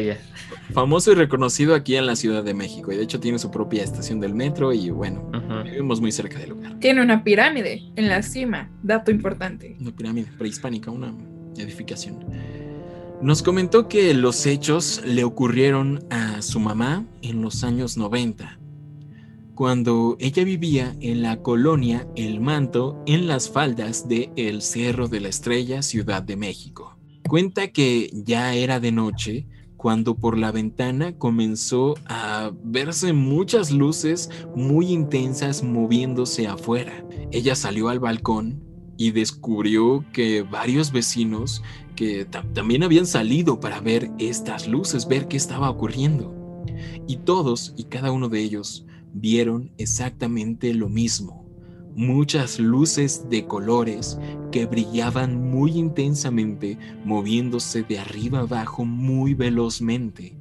Famoso 0.75 1.13
y 1.13 1.15
reconocido 1.15 1.75
aquí 1.75 1.97
en 1.97 2.05
la 2.05 2.15
Ciudad 2.15 2.45
de 2.45 2.53
México. 2.53 2.93
Y 2.93 2.97
de 2.97 3.03
hecho 3.03 3.19
tiene 3.19 3.39
su 3.39 3.51
propia 3.51 3.83
estación 3.83 4.21
del 4.21 4.35
metro 4.35 4.75
y 4.75 4.91
bueno, 4.91 5.31
vivimos 5.65 6.03
muy 6.03 6.13
cerca 6.13 6.39
del 6.39 6.51
lugar. 6.51 6.79
Tiene 6.79 7.01
una 7.01 7.25
pirámide 7.25 7.91
en 7.97 8.09
la 8.11 8.23
cima, 8.23 8.71
dato 8.83 9.11
importante. 9.11 9.79
Una 9.81 9.97
pirámide 9.97 10.29
prehispánica, 10.37 10.91
una 10.91 11.15
edificación. 11.57 12.19
Nos 13.23 13.43
comentó 13.43 13.89
que 13.89 14.13
los 14.13 14.45
hechos 14.45 15.01
le 15.03 15.25
ocurrieron 15.25 16.05
a 16.11 16.43
su 16.43 16.61
mamá 16.61 17.07
en 17.23 17.41
los 17.41 17.65
años 17.65 17.97
90 17.97 18.60
cuando 19.61 20.17
ella 20.21 20.43
vivía 20.43 20.97
en 21.03 21.21
la 21.21 21.43
colonia 21.43 22.09
El 22.17 22.41
Manto 22.41 23.03
en 23.05 23.27
las 23.27 23.51
faldas 23.51 24.09
de 24.09 24.33
El 24.35 24.63
Cerro 24.63 25.07
de 25.07 25.21
la 25.21 25.29
Estrella, 25.29 25.83
Ciudad 25.83 26.23
de 26.23 26.35
México. 26.35 26.97
Cuenta 27.29 27.69
que 27.69 28.09
ya 28.11 28.55
era 28.55 28.81
de 28.81 28.91
noche 28.91 29.47
cuando 29.77 30.15
por 30.15 30.39
la 30.39 30.51
ventana 30.51 31.19
comenzó 31.19 31.95
a 32.07 32.53
verse 32.65 33.13
muchas 33.13 33.71
luces 33.71 34.31
muy 34.57 34.93
intensas 34.93 35.63
moviéndose 35.63 36.49
afuera. 36.49 37.05
Ella 37.31 37.55
salió 37.55 37.91
al 37.91 38.01
balcón 38.01 38.65
y 38.97 39.11
descubrió 39.11 40.07
que 40.15 40.41
varios 40.41 40.91
vecinos 40.91 41.63
que 41.97 42.25
también 42.25 42.83
habían 42.83 43.05
salido 43.05 43.61
para 43.61 43.83
ver 43.83 44.11
estas 44.19 44.67
luces, 44.67 45.07
ver 45.07 45.29
qué 45.29 45.37
estaba 45.37 45.69
ocurriendo. 45.69 46.35
Y 47.07 47.17
todos 47.19 47.75
y 47.77 47.85
cada 47.85 48.11
uno 48.11 48.31
de 48.31 48.41
ellos 48.41 48.87
vieron 49.13 49.71
exactamente 49.79 50.75
lo 50.75 50.89
mismo. 50.89 51.47
Muchas 51.95 52.59
luces 52.59 53.29
de 53.29 53.47
colores 53.47 54.19
que 54.53 54.67
brillaban 54.67 55.51
muy 55.51 55.73
intensamente, 55.73 56.79
moviéndose 57.05 57.83
de 57.83 57.99
arriba 57.99 58.41
abajo 58.41 58.85
muy 58.85 59.35
velozmente. 59.35 60.37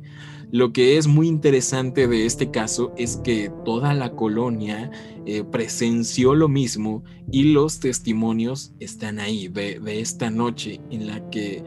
Lo 0.52 0.74
que 0.74 0.98
es 0.98 1.06
muy 1.06 1.28
interesante 1.28 2.08
de 2.08 2.26
este 2.26 2.50
caso 2.50 2.92
es 2.98 3.18
que 3.18 3.52
toda 3.66 3.94
la 3.94 4.14
colonia 4.14 4.90
eh, 5.26 5.44
presenció 5.44 6.34
lo 6.34 6.48
mismo 6.48 7.04
y 7.32 7.44
los 7.44 7.80
testimonios 7.80 8.74
están 8.80 9.20
ahí 9.20 9.48
de, 9.48 9.80
de 9.80 10.02
esta 10.02 10.32
noche 10.32 10.82
en 10.90 11.06
la 11.06 11.30
que 11.30 11.64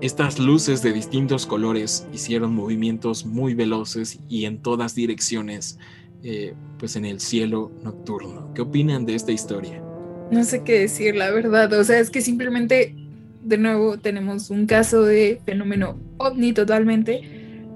estas 0.00 0.38
luces 0.38 0.82
de 0.82 0.92
distintos 0.92 1.46
colores 1.46 2.08
hicieron 2.12 2.54
movimientos 2.54 3.26
muy 3.26 3.54
veloces 3.54 4.18
y 4.28 4.46
en 4.46 4.62
todas 4.62 4.94
direcciones 4.94 5.78
eh, 6.22 6.54
pues 6.78 6.96
en 6.96 7.04
el 7.04 7.20
cielo 7.20 7.70
nocturno. 7.82 8.52
¿Qué 8.54 8.62
opinan 8.62 9.04
de 9.04 9.14
esta 9.14 9.32
historia? 9.32 9.82
No 10.30 10.44
sé 10.44 10.62
qué 10.62 10.80
decir, 10.80 11.16
la 11.16 11.30
verdad. 11.30 11.72
O 11.72 11.84
sea, 11.84 11.98
es 11.98 12.10
que 12.10 12.20
simplemente, 12.20 12.94
de 13.42 13.58
nuevo, 13.58 13.98
tenemos 13.98 14.50
un 14.50 14.66
caso 14.66 15.02
de 15.02 15.40
fenómeno 15.44 15.98
ovni 16.18 16.52
totalmente, 16.52 17.22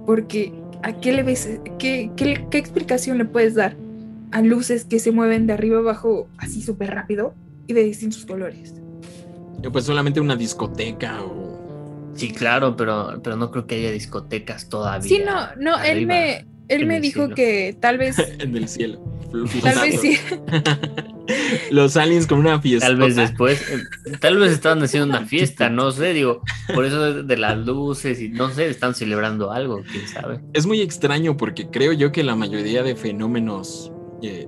porque 0.07 0.53
¿a 0.83 0.93
qué 1.01 1.13
le 1.13 1.23
ves? 1.23 1.61
¿Qué, 1.79 2.11
qué, 2.17 2.47
qué 2.51 2.59
explicación 2.59 3.19
le 3.19 3.25
puedes 3.25 3.55
dar 3.55 3.77
a 4.33 4.43
luces 4.43 4.85
que 4.85 4.99
se 4.99 5.13
mueven 5.13 5.47
de 5.47 5.53
arriba 5.53 5.79
abajo 5.79 6.29
así 6.39 6.63
súper 6.63 6.91
rápido 6.91 7.35
y 7.67 7.73
de 7.73 7.85
distintos 7.85 8.25
colores? 8.27 8.75
Pues 9.73 9.85
solamente 9.85 10.21
una 10.21 10.37
discoteca 10.37 11.23
o... 11.23 12.13
Sí, 12.15 12.31
claro, 12.31 12.77
pero, 12.77 13.21
pero 13.23 13.37
no 13.37 13.51
creo 13.51 13.67
que 13.67 13.75
haya 13.75 13.91
discotecas 13.91 14.69
todavía. 14.69 15.09
Sí, 15.09 15.23
no, 15.25 15.55
no, 15.57 15.83
él 15.83 16.07
me, 16.07 16.47
él 16.69 16.87
me 16.87 17.01
dijo 17.01 17.29
que 17.31 17.77
tal 17.81 17.99
vez. 17.99 18.17
en 18.39 18.57
el 18.57 18.69
cielo. 18.69 19.17
Tal 19.63 19.81
vez 19.81 20.01
sí. 20.01 20.19
Los 21.71 21.97
aliens 21.97 22.27
con 22.27 22.39
una 22.39 22.61
fiesta. 22.61 22.87
Tal 22.87 22.97
vez 22.97 23.17
después, 23.17 23.61
eh, 23.71 23.83
tal 24.21 24.39
vez 24.39 24.53
estaban 24.53 24.81
haciendo 24.83 25.09
una 25.09 25.27
fiesta, 25.27 25.69
no 25.69 25.91
sé, 25.91 26.13
digo, 26.13 26.43
por 26.73 26.85
eso 26.85 27.25
de 27.25 27.37
las 27.37 27.59
luces 27.59 28.21
y 28.23 28.29
no 28.29 28.51
sé, 28.51 28.69
están 28.69 28.95
celebrando 28.95 29.51
algo, 29.51 29.83
quién 29.91 30.07
sabe. 30.07 30.41
Es 30.53 30.67
muy 30.67 30.81
extraño 30.81 31.37
porque 31.37 31.67
creo 31.67 31.93
yo 31.93 32.13
que 32.13 32.23
la 32.23 32.37
mayoría 32.37 32.85
de 32.85 32.95
fenómenos 32.95 33.91
eh, 34.23 34.47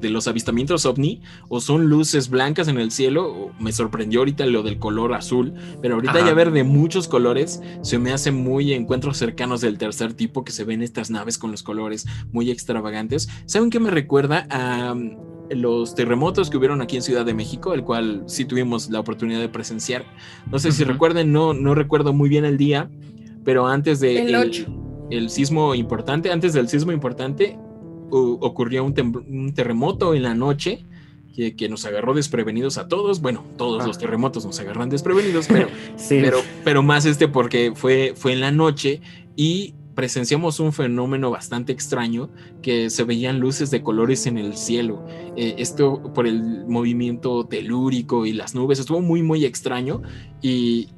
de, 0.00 0.10
los 0.10 0.28
avistamientos 0.28 0.86
ovni 0.86 1.20
o 1.48 1.60
son 1.60 1.88
luces 1.88 2.30
blancas 2.30 2.68
en 2.68 2.78
el 2.78 2.90
cielo. 2.90 3.52
me 3.58 3.72
sorprendió 3.72 4.20
ahorita 4.20 4.46
lo 4.46 4.62
del 4.62 4.78
color 4.78 5.14
azul, 5.14 5.54
pero 5.80 5.96
ahorita 5.96 6.24
ya 6.24 6.34
ver 6.34 6.50
de 6.50 6.64
muchos 6.64 7.08
colores 7.08 7.62
se 7.82 7.98
me 7.98 8.12
hace 8.12 8.30
muy 8.30 8.72
encuentros 8.72 9.16
cercanos 9.16 9.60
del 9.60 9.78
tercer 9.78 10.14
tipo 10.14 10.44
que 10.44 10.52
se 10.52 10.64
ven 10.64 10.82
estas 10.82 11.10
naves 11.10 11.38
con 11.38 11.50
los 11.50 11.62
colores 11.62 12.06
muy 12.32 12.50
extravagantes. 12.50 13.28
¿Saben 13.46 13.70
qué 13.70 13.80
me 13.80 13.90
recuerda 13.90 14.46
a 14.50 14.94
mm, 14.94 15.16
los 15.50 15.94
terremotos 15.94 16.50
que 16.50 16.56
hubieron 16.56 16.80
aquí 16.80 16.96
en 16.96 17.02
Ciudad 17.02 17.24
de 17.24 17.34
México, 17.34 17.74
el 17.74 17.84
cual 17.84 18.24
sí 18.26 18.44
tuvimos 18.44 18.90
la 18.90 19.00
oportunidad 19.00 19.40
de 19.40 19.48
presenciar? 19.48 20.04
No 20.50 20.58
sé 20.58 20.72
si 20.72 20.84
recuerden, 20.84 21.32
no, 21.32 21.54
no 21.54 21.74
recuerdo 21.74 22.12
muy 22.12 22.28
bien 22.28 22.44
el 22.44 22.56
día, 22.56 22.90
pero 23.44 23.66
antes 23.66 24.00
de... 24.00 24.22
El, 24.22 24.66
el 25.10 25.28
sismo 25.28 25.74
importante, 25.74 26.30
antes 26.30 26.52
del 26.52 26.68
sismo 26.68 26.92
importante, 26.92 27.58
ocurrió 28.10 28.84
un, 28.84 29.52
terremoto 29.54 30.14
en 30.14 30.22
la 30.22 30.34
noche 30.34 30.84
que, 31.34 31.68
nos 31.68 31.86
agarró 31.86 32.14
desprevenidos 32.14 32.76
a 32.76 32.88
todos. 32.88 33.20
Bueno, 33.20 33.44
todos 33.56 33.86
los 33.86 33.98
terremotos 33.98 34.44
nos 34.44 34.60
agarran 34.60 34.90
desprevenidos, 34.90 35.46
pero, 35.48 35.68
pero, 36.08 36.38
pero 36.64 36.82
más 36.82 37.06
este 37.06 37.28
porque 37.28 37.72
fue, 37.74 38.12
fue 38.14 38.32
en 38.32 38.40
la 38.40 38.50
noche 38.50 39.00
y 39.36 39.74
presenciamos 39.94 40.60
un 40.60 40.72
fenómeno 40.72 41.30
bastante 41.30 41.72
extraño 41.72 42.30
que 42.62 42.90
se 42.90 43.04
veían 43.04 43.38
luces 43.38 43.70
de 43.70 43.82
colores 43.82 44.26
en 44.26 44.38
el 44.38 44.56
cielo. 44.56 45.04
Eh, 45.36 45.56
esto 45.58 46.12
por 46.14 46.26
el 46.26 46.64
movimiento 46.66 47.44
telúrico 47.44 48.24
y 48.24 48.32
las 48.32 48.54
nubes 48.54 48.78
estuvo 48.78 49.00
muy 49.00 49.22
muy 49.22 49.44
extraño 49.44 50.00
y, 50.40 50.88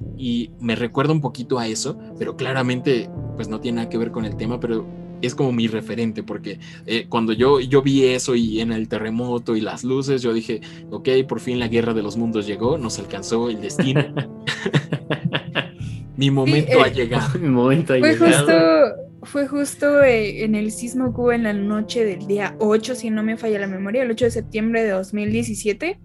me 0.61 0.77
recuerda 0.77 1.13
un 1.13 1.21
poquito 1.21 1.59
a 1.59 1.67
eso, 1.67 1.99
pero 2.17 2.37
claramente 2.37 3.11
pues 3.35 3.49
no 3.49 3.61
tiene 3.61 3.77
nada 3.77 3.89
que 3.89 3.99
ver 3.99 4.13
con 4.13 4.25
el 4.25 4.37
tema, 4.37 4.61
pero 4.61 4.87
es 5.23 5.35
como 5.35 5.53
mi 5.53 5.69
referente, 5.69 6.23
porque 6.23 6.59
eh, 6.87 7.07
cuando 7.09 7.33
yo, 7.33 7.61
yo 7.61 7.81
vi 7.81 8.05
eso 8.05 8.35
y 8.35 8.61
en 8.61 8.73
el 8.73 8.89
terremoto 8.89 9.57
y 9.57 9.61
las 9.61 9.85
luces, 9.85 10.21
yo 10.21 10.35
dije, 10.35 10.61
ok, 10.91 11.09
por 11.29 11.41
fin 11.41 11.59
la 11.59 11.69
guerra 11.69 11.95
de 11.95 12.03
los 12.03 12.17
mundos 12.17 12.47
llegó, 12.47 12.77
nos 12.77 12.99
alcanzó 12.99 13.49
el 13.49 13.61
destino. 13.61 14.03
Mi 16.17 16.31
momento 16.31 16.83
ha 16.83 16.89
eh, 16.89 16.95
llegado. 16.95 17.39
Mi 17.41 17.49
momento 17.49 17.95
ha 17.95 17.99
fue 17.99 18.13
llegado. 18.13 18.37
Justo, 18.37 19.03
fue 19.23 19.47
justo 19.47 20.03
eh, 20.03 20.45
en 20.45 20.55
el 20.55 20.73
sismo 20.73 21.15
que 21.15 21.21
hubo 21.21 21.33
en 21.33 21.45
la 21.45 21.53
noche 21.53 22.05
del 22.05 22.27
día 22.27 22.57
8, 22.59 22.95
si 22.95 23.11
no 23.11 23.23
me 23.23 23.37
falla 23.37 23.59
la 23.59 23.67
memoria, 23.67 24.03
el 24.03 24.11
8 24.11 24.27
de 24.27 24.31
septiembre 24.31 24.83
de 24.83 24.91
2017. 24.91 26.01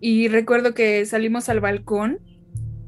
Y 0.00 0.28
recuerdo 0.28 0.74
que 0.74 1.04
salimos 1.06 1.48
al 1.48 1.60
balcón. 1.60 2.18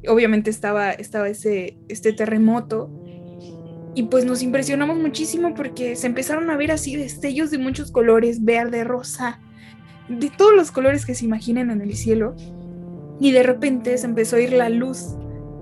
Obviamente 0.06 0.50
estaba, 0.50 0.92
estaba 0.92 1.28
ese, 1.28 1.78
este 1.88 2.12
terremoto. 2.12 2.90
Y 3.94 4.04
pues 4.04 4.24
nos 4.24 4.42
impresionamos 4.42 4.98
muchísimo 4.98 5.54
porque 5.54 5.96
se 5.96 6.06
empezaron 6.06 6.50
a 6.50 6.56
ver 6.56 6.70
así 6.70 6.96
destellos 6.96 7.50
de 7.50 7.58
muchos 7.58 7.90
colores, 7.90 8.44
verde, 8.44 8.84
rosa, 8.84 9.40
de 10.08 10.30
todos 10.30 10.54
los 10.54 10.70
colores 10.70 11.06
que 11.06 11.14
se 11.14 11.24
imaginen 11.24 11.70
en 11.70 11.80
el 11.80 11.94
cielo. 11.94 12.36
Y 13.18 13.32
de 13.32 13.42
repente 13.42 13.96
se 13.98 14.06
empezó 14.06 14.36
a 14.36 14.40
ir 14.40 14.52
la 14.52 14.68
luz 14.68 15.16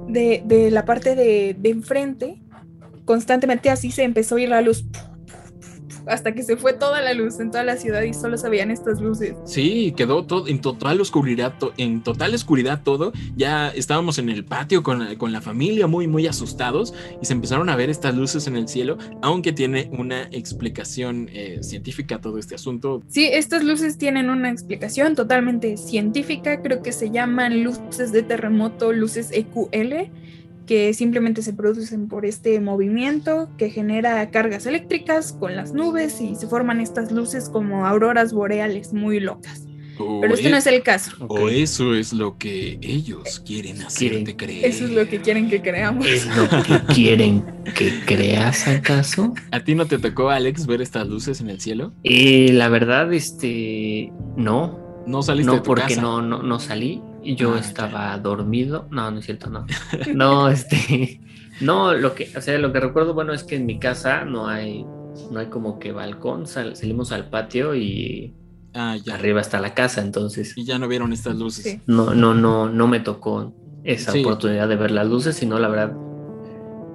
de, 0.09 0.69
la 0.71 0.85
parte 0.85 1.15
de, 1.15 1.57
de, 1.59 1.71
enfrente, 1.71 2.41
constantemente 3.05 3.71
así 3.71 3.91
se 3.91 4.05
empezó 4.05 4.37
a 4.37 4.41
ir 4.41 4.49
la 4.49 4.61
luz 4.61 4.87
hasta 6.09 6.33
que 6.33 6.43
se 6.43 6.57
fue 6.57 6.73
toda 6.73 7.01
la 7.01 7.13
luz 7.15 7.41
en 7.41 7.51
toda 7.51 7.65
la 7.65 7.77
ciudad 7.77 8.03
y 8.03 8.15
solo 8.15 8.37
se 8.37 8.49
veían 8.49 8.71
estas 8.71 9.01
luces. 9.01 9.35
Sí, 9.45 9.93
quedó 9.97 10.25
todo 10.25 10.49
en 10.49 10.61
total 10.61 11.01
oscuridad, 11.01 11.55
en 11.77 12.03
total 12.03 12.35
oscuridad 12.35 12.83
todo. 12.83 13.13
Ya 13.37 13.69
estábamos 13.69 14.19
en 14.19 14.29
el 14.29 14.45
patio 14.45 14.83
con, 14.83 14.99
la 15.33 15.41
familia 15.41 15.87
muy, 15.87 16.07
muy 16.07 16.27
asustados 16.27 16.95
y 17.21 17.27
se 17.27 17.33
empezaron 17.33 17.69
a 17.69 17.77
ver 17.77 17.91
estas 17.91 18.15
luces 18.15 18.47
en 18.47 18.57
el 18.57 18.69
cielo, 18.69 18.99
aunque 19.23 19.53
tiene 19.53 19.91
una 19.93 20.23
explicación 20.33 21.29
eh, 21.33 21.59
científica 21.63 22.21
todo 22.21 22.39
este 22.39 22.55
asunto. 22.55 23.03
Sí, 23.09 23.29
estas 23.31 23.63
luces 23.63 23.99
tienen 23.99 24.31
una 24.31 24.51
explicación 24.51 25.15
totalmente 25.15 25.77
científica, 25.77 26.63
creo 26.63 26.83
que 26.83 26.93
se 26.93 27.11
llaman 27.11 27.63
luces 27.63 28.13
de 28.13 28.23
terremoto, 28.23 28.93
luces 28.93 29.31
EQL 29.33 30.11
que 30.69 30.93
simplemente 30.93 31.41
se 31.41 31.55
producen 31.55 32.09
por 32.09 32.27
este 32.27 32.61
movimiento 32.61 33.49
que 33.57 33.71
genera 33.71 34.31
cargas 34.31 34.67
eléctricas 34.67 35.33
con 35.33 35.57
las 35.57 35.73
nubes 35.73 36.21
y 36.21 36.35
se 36.35 36.47
forman 36.47 36.83
estas 36.83 37.11
luces 37.11 37.49
como 37.49 37.87
auroras 37.87 38.35
boreales 38.35 38.93
muy 38.93 39.19
locas. 39.19 39.63
Pero 40.21 40.35
este 40.35 40.51
no 40.51 40.59
es 40.59 40.67
el 40.67 40.83
caso. 40.83 41.11
O 41.27 41.49
eso 41.49 41.95
es 41.95 42.13
lo 42.13 42.37
que 42.37 42.79
ellos 42.83 43.43
quieren 43.45 43.81
hacerte 43.83 44.37
creer. 44.37 44.67
Eso 44.67 44.85
es 44.85 44.91
lo 44.91 45.09
que 45.09 45.21
quieren 45.21 45.49
que 45.49 45.63
creamos. 45.63 46.07
¿Es 46.07 46.27
lo 46.37 46.49
que 46.63 46.95
quieren 46.95 47.45
que 47.75 48.01
creas 48.05 48.69
acaso? 48.69 49.35
¿A 49.51 49.61
ti 49.61 49.75
no 49.75 49.87
te 49.87 49.99
tocó, 49.99 50.29
Alex, 50.29 50.67
ver 50.67 50.83
estas 50.83 51.09
luces 51.09 51.41
en 51.41 51.49
el 51.49 51.61
cielo? 51.61 51.95
Eh, 52.05 52.51
la 52.53 52.69
verdad, 52.69 53.13
este, 53.13 54.13
no. 54.37 54.87
No 55.07 55.23
saliste 55.23 55.57
no, 55.57 55.63
porque 55.63 55.97
no, 55.97 56.21
no, 56.21 56.43
no 56.43 56.61
salí 56.61 57.01
yo 57.37 57.55
ah, 57.55 57.59
estaba 57.59 58.19
dormido. 58.19 58.87
No, 58.91 59.11
no 59.11 59.19
es 59.19 59.27
cierto, 59.27 59.51
no. 59.51 59.67
No, 60.15 60.49
este. 60.49 61.21
No, 61.61 61.93
lo 61.93 62.15
que, 62.15 62.31
o 62.37 62.41
sea, 62.41 62.57
lo 62.59 62.73
que 62.73 62.79
recuerdo, 62.79 63.15
bueno, 63.15 63.33
es 63.33 63.43
que 63.43 63.57
en 63.57 63.67
mi 63.67 63.81
casa 63.81 64.25
no 64.25 64.47
hay, 64.47 64.87
no 65.33 65.41
hay 65.41 65.47
como 65.47 65.81
que 65.81 65.91
balcón. 65.91 66.47
salimos 66.47 67.11
al 67.11 67.31
patio 67.31 67.75
y 67.75 68.33
ah, 68.75 68.97
arriba 69.13 69.41
está 69.41 69.59
la 69.59 69.75
casa, 69.75 70.01
entonces. 70.01 70.57
Y 70.57 70.65
ya 70.65 70.79
no 70.79 70.87
vieron 70.87 71.13
estas 71.13 71.35
luces. 71.35 71.81
No, 71.87 72.15
no, 72.15 72.33
no, 72.33 72.69
no 72.69 72.87
me 72.87 73.01
tocó 73.01 73.53
esa 73.83 74.13
oportunidad 74.13 74.69
de 74.69 74.77
ver 74.77 74.93
las 74.93 75.09
luces, 75.09 75.35
sino 75.35 75.59
la 75.59 75.67
verdad. 75.67 75.97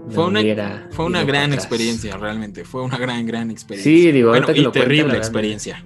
Fue 0.09 0.27
una, 0.27 0.87
fue 0.91 1.05
una 1.05 1.23
gran 1.25 1.51
experiencia, 1.51 2.15
realmente. 2.15 2.63
Fue 2.63 2.83
una 2.83 2.97
gran, 2.97 3.25
gran 3.25 3.51
experiencia. 3.51 3.91
Sí, 3.91 4.11
digo, 4.11 4.29
bueno, 4.29 4.47
y 4.53 4.65
terrible 4.71 5.17
experiencia. 5.17 5.83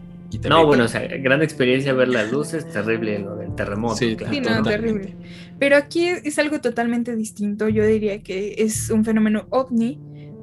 No, 0.49 0.65
bueno, 0.65 0.85
o 0.85 0.87
sea, 0.87 1.07
gran 1.07 1.41
experiencia 1.41 1.93
ver 1.93 2.09
las 2.09 2.31
luces, 2.31 2.67
terrible 2.69 3.19
lo 3.19 3.35
del 3.35 3.55
terremoto. 3.55 3.95
Sí, 3.95 4.15
claro. 4.15 4.63
terrible. 4.63 5.15
Pero 5.59 5.77
aquí 5.77 6.07
es 6.07 6.37
algo 6.39 6.59
totalmente 6.59 7.15
distinto. 7.15 7.69
Yo 7.69 7.85
diría 7.85 8.21
que 8.21 8.55
es 8.57 8.89
un 8.89 9.05
fenómeno 9.05 9.47
ovni, 9.49 9.99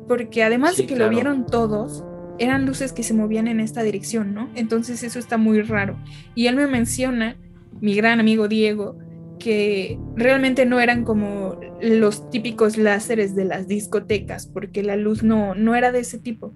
porque 0.09 0.43
además 0.43 0.77
de 0.77 0.87
que 0.87 0.97
lo 0.97 1.09
vieron 1.09 1.47
todos, 1.47 2.03
eran 2.39 2.67
luces 2.67 2.93
que 2.93 3.03
se 3.03 3.15
movían 3.15 3.47
en 3.47 3.61
esta 3.61 3.83
dirección, 3.83 4.35
¿no? 4.35 4.51
Entonces 4.55 5.03
eso 5.03 5.19
está 5.19 5.37
muy 5.37 5.63
raro. 5.63 5.99
Y 6.35 6.47
él 6.47 6.57
me 6.57 6.67
menciona, 6.67 7.37
mi 7.81 7.95
gran 7.95 8.21
amigo 8.21 8.49
Diego, 8.49 8.99
que 9.39 9.99
realmente 10.17 10.65
no 10.65 10.81
eran 10.81 11.05
como 11.05 11.61
los 11.81 12.31
típicos 12.31 12.79
láseres 12.79 13.35
de 13.35 13.45
las 13.45 13.69
discotecas, 13.69 14.47
porque 14.47 14.83
la 14.83 14.97
luz 14.97 15.23
no, 15.23 15.55
no 15.55 15.75
era 15.75 15.93
de 15.93 16.01
ese 16.01 16.19
tipo 16.19 16.55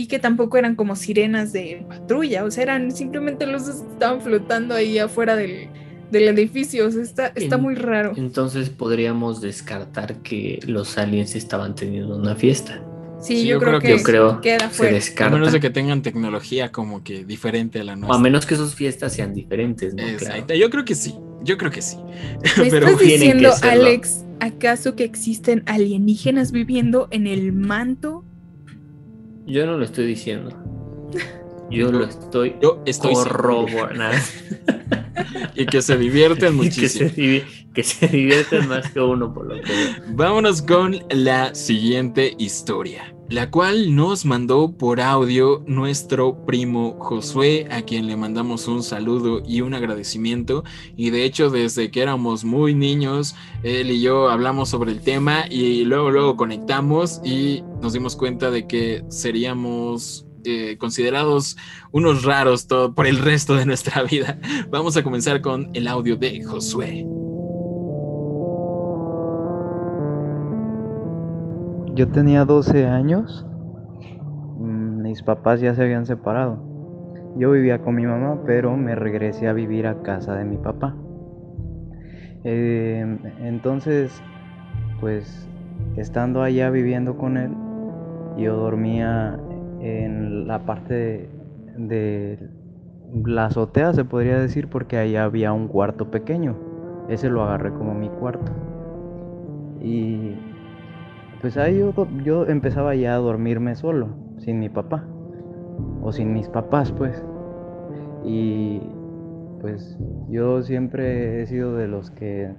y 0.00 0.06
que 0.06 0.18
tampoco 0.18 0.56
eran 0.56 0.76
como 0.76 0.96
sirenas 0.96 1.52
de 1.52 1.84
patrulla, 1.86 2.44
o 2.44 2.50
sea, 2.50 2.62
eran 2.62 2.90
simplemente 2.90 3.46
luces 3.46 3.82
que 3.82 3.92
estaban 3.92 4.22
flotando 4.22 4.74
ahí 4.74 4.98
afuera 4.98 5.36
del, 5.36 5.68
edificio, 6.10 6.86
o 6.86 6.90
sea, 6.90 7.02
está, 7.02 7.26
está 7.34 7.58
muy 7.58 7.74
raro. 7.74 8.14
Entonces 8.16 8.70
podríamos 8.70 9.42
descartar 9.42 10.22
que 10.22 10.58
los 10.66 10.96
aliens 10.96 11.34
estaban 11.36 11.74
teniendo 11.74 12.16
una 12.16 12.34
fiesta. 12.34 12.82
Sí, 13.20 13.46
yo, 13.46 13.58
creo, 13.58 13.78
que, 13.78 14.02
queda 14.40 14.70
fuera. 14.70 14.98
A 15.18 15.28
menos 15.28 15.52
de 15.52 15.60
que 15.60 15.68
tengan 15.68 16.00
tecnología 16.00 16.72
como 16.72 17.04
que 17.04 17.26
diferente 17.26 17.80
a 17.80 17.84
la 17.84 17.94
nuestra. 17.94 18.16
O 18.16 18.18
a 18.18 18.22
menos 18.22 18.46
que 18.46 18.56
sus 18.56 18.74
fiestas 18.74 19.12
sean 19.12 19.34
diferentes, 19.34 19.92
¿no? 19.92 20.02
Exacto. 20.02 20.54
Yo 20.54 20.70
creo 20.70 20.86
que 20.86 20.94
sí, 20.94 21.14
yo 21.42 21.58
creo 21.58 21.70
que 21.70 21.82
sí. 21.82 21.98
¿Me 22.56 22.70
Pero 22.70 22.86
estás 22.86 23.00
diciendo, 23.00 23.50
Alex, 23.60 24.24
acaso 24.40 24.96
que 24.96 25.04
existen 25.04 25.62
alienígenas 25.66 26.52
viviendo 26.52 27.08
en 27.10 27.26
el 27.26 27.52
manto 27.52 28.24
yo 29.50 29.66
no 29.66 29.76
lo 29.76 29.84
estoy 29.84 30.06
diciendo. 30.06 30.50
Yo, 31.70 31.92
lo 31.92 32.04
estoy, 32.04 32.56
yo 32.60 32.82
estoy 32.84 33.14
corroborando. 33.14 34.04
y 35.54 35.66
que 35.66 35.82
se 35.82 35.96
divierten 35.96 36.56
muchísimo. 36.56 37.10
Que 37.72 37.84
se, 37.84 38.08
divierten 38.08 38.66
más 38.66 38.90
que 38.90 39.00
uno, 39.00 39.32
por 39.32 39.46
lo 39.46 39.62
que. 39.62 39.72
Vámonos 40.08 40.62
con 40.62 40.98
la 41.10 41.54
siguiente 41.54 42.34
historia, 42.38 43.14
la 43.30 43.48
cual 43.48 43.94
nos 43.94 44.24
mandó 44.24 44.72
por 44.72 45.00
audio 45.00 45.62
nuestro 45.64 46.44
primo 46.44 46.96
Josué, 46.98 47.68
a 47.70 47.82
quien 47.82 48.08
le 48.08 48.16
mandamos 48.16 48.66
un 48.66 48.82
saludo 48.82 49.40
y 49.46 49.60
un 49.60 49.72
agradecimiento. 49.72 50.64
Y 50.96 51.10
de 51.10 51.24
hecho, 51.24 51.48
desde 51.48 51.92
que 51.92 52.02
éramos 52.02 52.44
muy 52.44 52.74
niños, 52.74 53.36
él 53.62 53.92
y 53.92 54.00
yo 54.00 54.28
hablamos 54.30 54.68
sobre 54.68 54.90
el 54.90 55.00
tema 55.00 55.44
y 55.48 55.84
luego, 55.84 56.10
luego 56.10 56.36
conectamos 56.36 57.20
y 57.24 57.62
nos 57.80 57.92
dimos 57.92 58.16
cuenta 58.16 58.50
de 58.50 58.66
que 58.66 59.04
seríamos 59.08 60.26
eh, 60.44 60.76
considerados 60.78 61.56
unos 61.92 62.24
raros 62.24 62.66
todo, 62.66 62.94
por 62.94 63.06
el 63.06 63.18
resto 63.18 63.54
de 63.54 63.64
nuestra 63.64 64.02
vida. 64.02 64.40
Vamos 64.70 64.96
a 64.96 65.04
comenzar 65.04 65.40
con 65.40 65.70
el 65.74 65.86
audio 65.86 66.16
de 66.16 66.42
Josué. 66.42 67.06
Yo 72.00 72.08
tenía 72.08 72.46
12 72.46 72.86
años, 72.86 73.44
mm, 74.56 75.02
mis 75.02 75.22
papás 75.22 75.60
ya 75.60 75.74
se 75.74 75.82
habían 75.82 76.06
separado. 76.06 76.56
Yo 77.36 77.50
vivía 77.50 77.82
con 77.82 77.94
mi 77.94 78.06
mamá, 78.06 78.38
pero 78.46 78.74
me 78.74 78.94
regresé 78.94 79.48
a 79.48 79.52
vivir 79.52 79.86
a 79.86 80.00
casa 80.00 80.34
de 80.34 80.46
mi 80.46 80.56
papá. 80.56 80.96
Eh, 82.44 83.04
entonces, 83.42 84.22
pues, 84.98 85.46
estando 85.96 86.40
allá 86.42 86.70
viviendo 86.70 87.18
con 87.18 87.36
él, 87.36 87.50
yo 88.38 88.56
dormía 88.56 89.38
en 89.80 90.48
la 90.48 90.60
parte 90.60 91.28
de, 91.76 92.48
la 93.26 93.44
azotea, 93.44 93.92
se 93.92 94.06
podría 94.06 94.38
decir, 94.38 94.68
porque 94.68 94.96
ahí 94.96 95.16
había 95.16 95.52
un 95.52 95.68
cuarto 95.68 96.10
pequeño. 96.10 96.56
Ese 97.08 97.28
lo 97.28 97.42
agarré 97.42 97.72
como 97.72 97.92
mi 97.92 98.08
cuarto. 98.08 98.52
Y 99.82 100.34
pues 101.40 101.56
ahí 101.56 101.78
yo, 101.78 101.92
yo 102.24 102.46
empezaba 102.46 102.94
ya 102.94 103.14
a 103.14 103.18
dormirme 103.18 103.74
solo, 103.74 104.08
sin 104.38 104.58
mi 104.58 104.68
papá. 104.68 105.04
O 106.02 106.12
sin 106.12 106.32
mis 106.32 106.48
papás, 106.48 106.92
pues. 106.92 107.24
Y 108.24 108.80
pues 109.60 109.98
yo 110.28 110.62
siempre 110.62 111.42
he 111.42 111.46
sido 111.46 111.74
de 111.74 111.88
los 111.88 112.10
que 112.10 112.54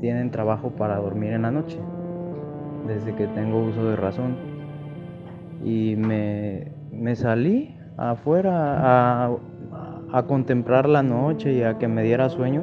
tienen 0.00 0.30
trabajo 0.30 0.70
para 0.70 0.96
dormir 0.96 1.32
en 1.32 1.42
la 1.42 1.50
noche, 1.50 1.78
desde 2.86 3.14
que 3.14 3.26
tengo 3.28 3.62
uso 3.62 3.84
de 3.84 3.94
razón 3.94 4.52
y 5.64 5.96
me, 5.96 6.72
salí 7.14 7.76
afuera 7.96 9.26
a, 9.26 9.36
a 10.12 10.22
contemplar 10.24 10.88
la 10.88 11.02
noche 11.02 11.52
y 11.52 11.62
a 11.62 11.78
que 11.78 11.88
me 11.88 12.02
diera 12.02 12.28
sueño. 12.28 12.62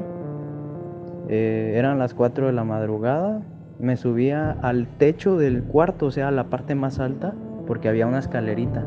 Eh, 1.30 1.74
eran 1.76 2.00
las 2.00 2.14
4 2.14 2.48
de 2.48 2.54
la 2.54 2.64
madrugada. 2.64 3.42
Me 3.80 3.96
subía 3.96 4.52
al 4.62 4.88
techo 4.88 5.38
del 5.38 5.64
cuarto, 5.64 6.08
o 6.08 6.12
sea, 6.12 6.28
a 6.28 6.32
la 6.32 6.46
parte 6.46 6.76
más 6.76 7.00
alta, 7.00 7.34
porque 7.66 7.88
había 7.88 8.08
una 8.08 8.20
escalerita. 8.20 8.84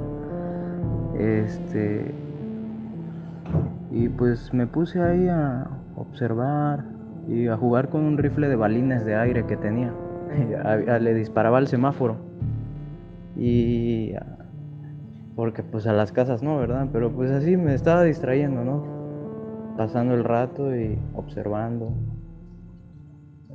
Este. 1.19 2.15
Y 3.91 4.11
pues 4.11 4.53
me 4.53 4.67
puse 4.67 5.03
ahí 5.03 5.29
a 5.29 5.67
observar 5.97 6.85
y 7.27 7.49
a 7.49 7.57
jugar 7.57 7.89
con 7.89 8.03
un 8.03 8.19
rifle 8.19 8.49
de 8.49 8.57
balines 8.57 9.05
de 9.07 9.15
aire 9.15 9.47
que 9.47 9.57
tenía. 9.57 9.93
Le 11.01 11.15
disparaba 11.15 11.57
al 11.57 11.69
semáforo. 11.69 12.17
Y 13.35 14.13
porque 15.37 15.63
pues 15.63 15.87
a 15.87 15.95
las 15.95 16.13
casas 16.13 16.43
no, 16.43 16.59
¿verdad? 16.59 16.89
Pero 16.93 17.11
pues 17.13 17.31
así 17.31 17.57
me 17.57 17.75
estaba 17.75 18.03
distrayendo, 18.03 18.63
¿no? 18.63 18.85
Pasando 19.79 20.13
el 20.15 20.25
rato 20.25 20.77
y 20.77 20.99
observando 21.15 21.95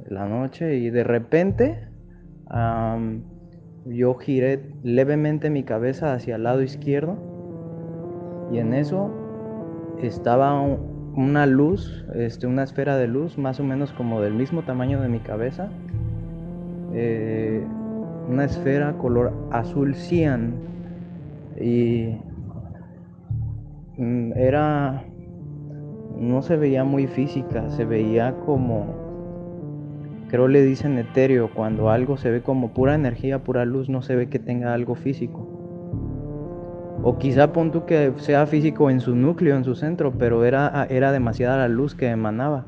la 0.07 0.27
noche 0.27 0.75
y 0.75 0.89
de 0.89 1.03
repente 1.03 1.87
yo 3.85 4.13
giré 4.15 4.73
levemente 4.83 5.49
mi 5.49 5.63
cabeza 5.63 6.13
hacia 6.13 6.35
el 6.35 6.43
lado 6.43 6.61
izquierdo 6.61 7.17
y 8.51 8.59
en 8.59 8.73
eso 8.73 9.11
estaba 10.01 10.61
una 11.17 11.45
luz, 11.45 12.05
este, 12.13 12.47
una 12.47 12.63
esfera 12.63 12.97
de 12.97 13.07
luz 13.07 13.37
más 13.37 13.59
o 13.59 13.63
menos 13.63 13.91
como 13.91 14.21
del 14.21 14.33
mismo 14.33 14.63
tamaño 14.63 15.01
de 15.01 15.09
mi 15.09 15.19
cabeza, 15.19 15.69
eh, 16.93 17.65
una 18.29 18.45
esfera 18.45 18.93
color 18.93 19.33
azul 19.51 19.95
cian 19.95 20.53
y 21.59 22.17
mm, 23.97 24.33
era, 24.35 25.03
no 26.17 26.41
se 26.41 26.55
veía 26.55 26.83
muy 26.83 27.07
física, 27.07 27.69
se 27.71 27.85
veía 27.85 28.35
como, 28.45 29.06
creo 30.29 30.47
le 30.47 30.63
dicen 30.63 30.97
etéreo, 30.97 31.49
cuando 31.53 31.89
algo 31.89 32.17
se 32.17 32.31
ve 32.31 32.41
como 32.41 32.73
pura 32.73 32.95
energía, 32.95 33.43
pura 33.43 33.65
luz, 33.65 33.89
no 33.89 34.01
se 34.01 34.15
ve 34.15 34.29
que 34.29 34.39
tenga 34.39 34.73
algo 34.73 34.95
físico. 34.95 35.47
O 37.03 37.17
quizá 37.17 37.53
pon 37.53 37.71
tú 37.71 37.85
que 37.85 38.13
sea 38.17 38.45
físico 38.47 38.89
en 38.89 38.99
su 38.99 39.15
núcleo, 39.15 39.55
en 39.55 39.63
su 39.63 39.75
centro, 39.75 40.13
pero 40.17 40.45
era, 40.45 40.87
era 40.89 41.11
demasiada 41.11 41.57
la 41.57 41.67
luz 41.67 41.95
que 41.95 42.09
emanaba. 42.09 42.65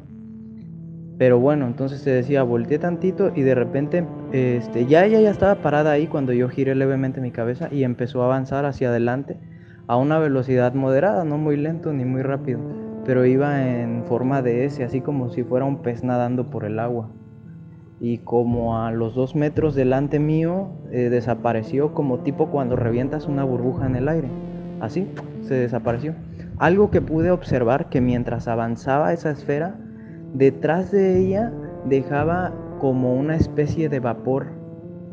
Pero 1.17 1.37
bueno, 1.39 1.67
entonces 1.67 1.99
se 1.99 2.11
decía, 2.11 2.43
volteé 2.43 2.79
tantito 2.79 3.33
y 3.35 3.41
de 3.41 3.53
repente 3.53 4.05
este, 4.31 4.85
ya 4.85 5.03
ella 5.05 5.19
ya 5.19 5.31
estaba 5.31 5.55
parada 5.55 5.91
ahí 5.91 6.07
cuando 6.07 6.31
yo 6.31 6.47
giré 6.47 6.75
levemente 6.75 7.19
mi 7.19 7.31
cabeza 7.31 7.67
y 7.71 7.83
empezó 7.83 8.21
a 8.21 8.25
avanzar 8.27 8.65
hacia 8.65 8.87
adelante 8.87 9.37
a 9.87 9.97
una 9.97 10.19
velocidad 10.19 10.75
moderada, 10.75 11.25
no 11.25 11.37
muy 11.37 11.57
lento 11.57 11.91
ni 11.91 12.05
muy 12.05 12.21
rápido, 12.21 12.59
pero 13.05 13.25
iba 13.25 13.67
en 13.67 14.05
forma 14.05 14.41
de 14.41 14.65
S, 14.65 14.81
así 14.83 15.01
como 15.01 15.29
si 15.29 15.43
fuera 15.43 15.65
un 15.65 15.81
pez 15.81 16.03
nadando 16.03 16.49
por 16.49 16.63
el 16.63 16.79
agua. 16.79 17.09
Y 18.01 18.19
como 18.19 18.77
a 18.77 18.91
los 18.91 19.13
dos 19.13 19.35
metros 19.35 19.75
delante 19.75 20.19
mío 20.19 20.69
eh, 20.91 21.09
desapareció 21.09 21.93
como 21.93 22.19
tipo 22.19 22.47
cuando 22.47 22.75
revientas 22.75 23.27
una 23.27 23.43
burbuja 23.43 23.85
en 23.85 23.95
el 23.95 24.07
aire. 24.07 24.29
Así 24.79 25.07
se 25.41 25.55
desapareció. 25.55 26.15
Algo 26.57 26.91
que 26.91 27.01
pude 27.01 27.31
observar 27.31 27.89
que 27.89 28.01
mientras 28.01 28.47
avanzaba 28.47 29.13
esa 29.13 29.31
esfera, 29.31 29.75
detrás 30.33 30.91
de 30.91 31.19
ella 31.19 31.51
dejaba 31.85 32.53
como 32.79 33.13
una 33.13 33.35
especie 33.35 33.89
de 33.89 33.99
vapor, 33.99 34.47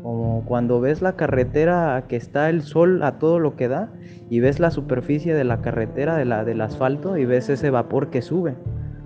como 0.03 0.45
cuando 0.45 0.79
ves 0.79 1.01
la 1.01 1.17
carretera 1.17 2.05
que 2.07 2.15
está 2.15 2.49
el 2.49 2.61
sol 2.61 3.03
a 3.03 3.19
todo 3.19 3.39
lo 3.39 3.55
que 3.55 3.67
da 3.67 3.91
y 4.29 4.39
ves 4.39 4.59
la 4.59 4.71
superficie 4.71 5.33
de 5.33 5.43
la 5.43 5.61
carretera, 5.61 6.15
de 6.15 6.25
la, 6.25 6.45
del 6.45 6.61
asfalto 6.61 7.17
y 7.17 7.25
ves 7.25 7.49
ese 7.49 7.69
vapor 7.69 8.09
que 8.09 8.21
sube. 8.21 8.55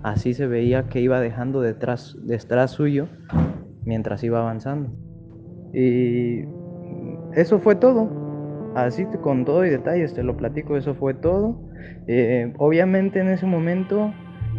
Así 0.02 0.34
se 0.34 0.46
veía 0.46 0.84
que 0.88 1.00
iba 1.00 1.20
dejando 1.20 1.60
detrás, 1.60 2.16
detrás 2.22 2.72
suyo 2.72 3.08
mientras 3.84 4.22
iba 4.24 4.40
avanzando. 4.40 4.90
Y 5.72 6.44
eso 7.34 7.58
fue 7.58 7.74
todo. 7.74 8.22
Así 8.74 9.04
con 9.22 9.44
todo 9.44 9.66
y 9.66 9.70
detalles 9.70 10.14
te 10.14 10.22
lo 10.22 10.36
platico, 10.36 10.76
eso 10.76 10.94
fue 10.94 11.14
todo. 11.14 11.60
Eh, 12.06 12.52
obviamente 12.58 13.20
en 13.20 13.28
ese 13.28 13.46
momento 13.46 14.12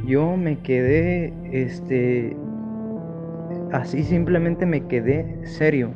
yo 0.05 0.37
me 0.37 0.59
quedé, 0.59 1.33
este, 1.51 2.35
así 3.71 4.03
simplemente 4.03 4.65
me 4.65 4.87
quedé 4.87 5.45
serio. 5.45 5.91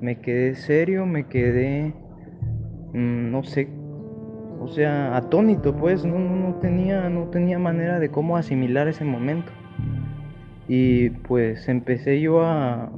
Me 0.00 0.20
quedé 0.20 0.54
serio, 0.54 1.06
me 1.06 1.26
quedé, 1.26 1.94
mm, 2.92 3.30
no 3.30 3.42
sé, 3.42 3.68
o 4.60 4.68
sea, 4.68 5.16
atónito, 5.16 5.76
pues, 5.76 6.04
no, 6.04 6.18
no, 6.18 6.54
tenía, 6.56 7.08
no 7.08 7.28
tenía 7.28 7.58
manera 7.58 7.98
de 7.98 8.10
cómo 8.10 8.36
asimilar 8.36 8.88
ese 8.88 9.04
momento. 9.04 9.52
Y 10.68 11.10
pues 11.10 11.68
empecé 11.68 12.20
yo 12.20 12.42
a, 12.42 12.90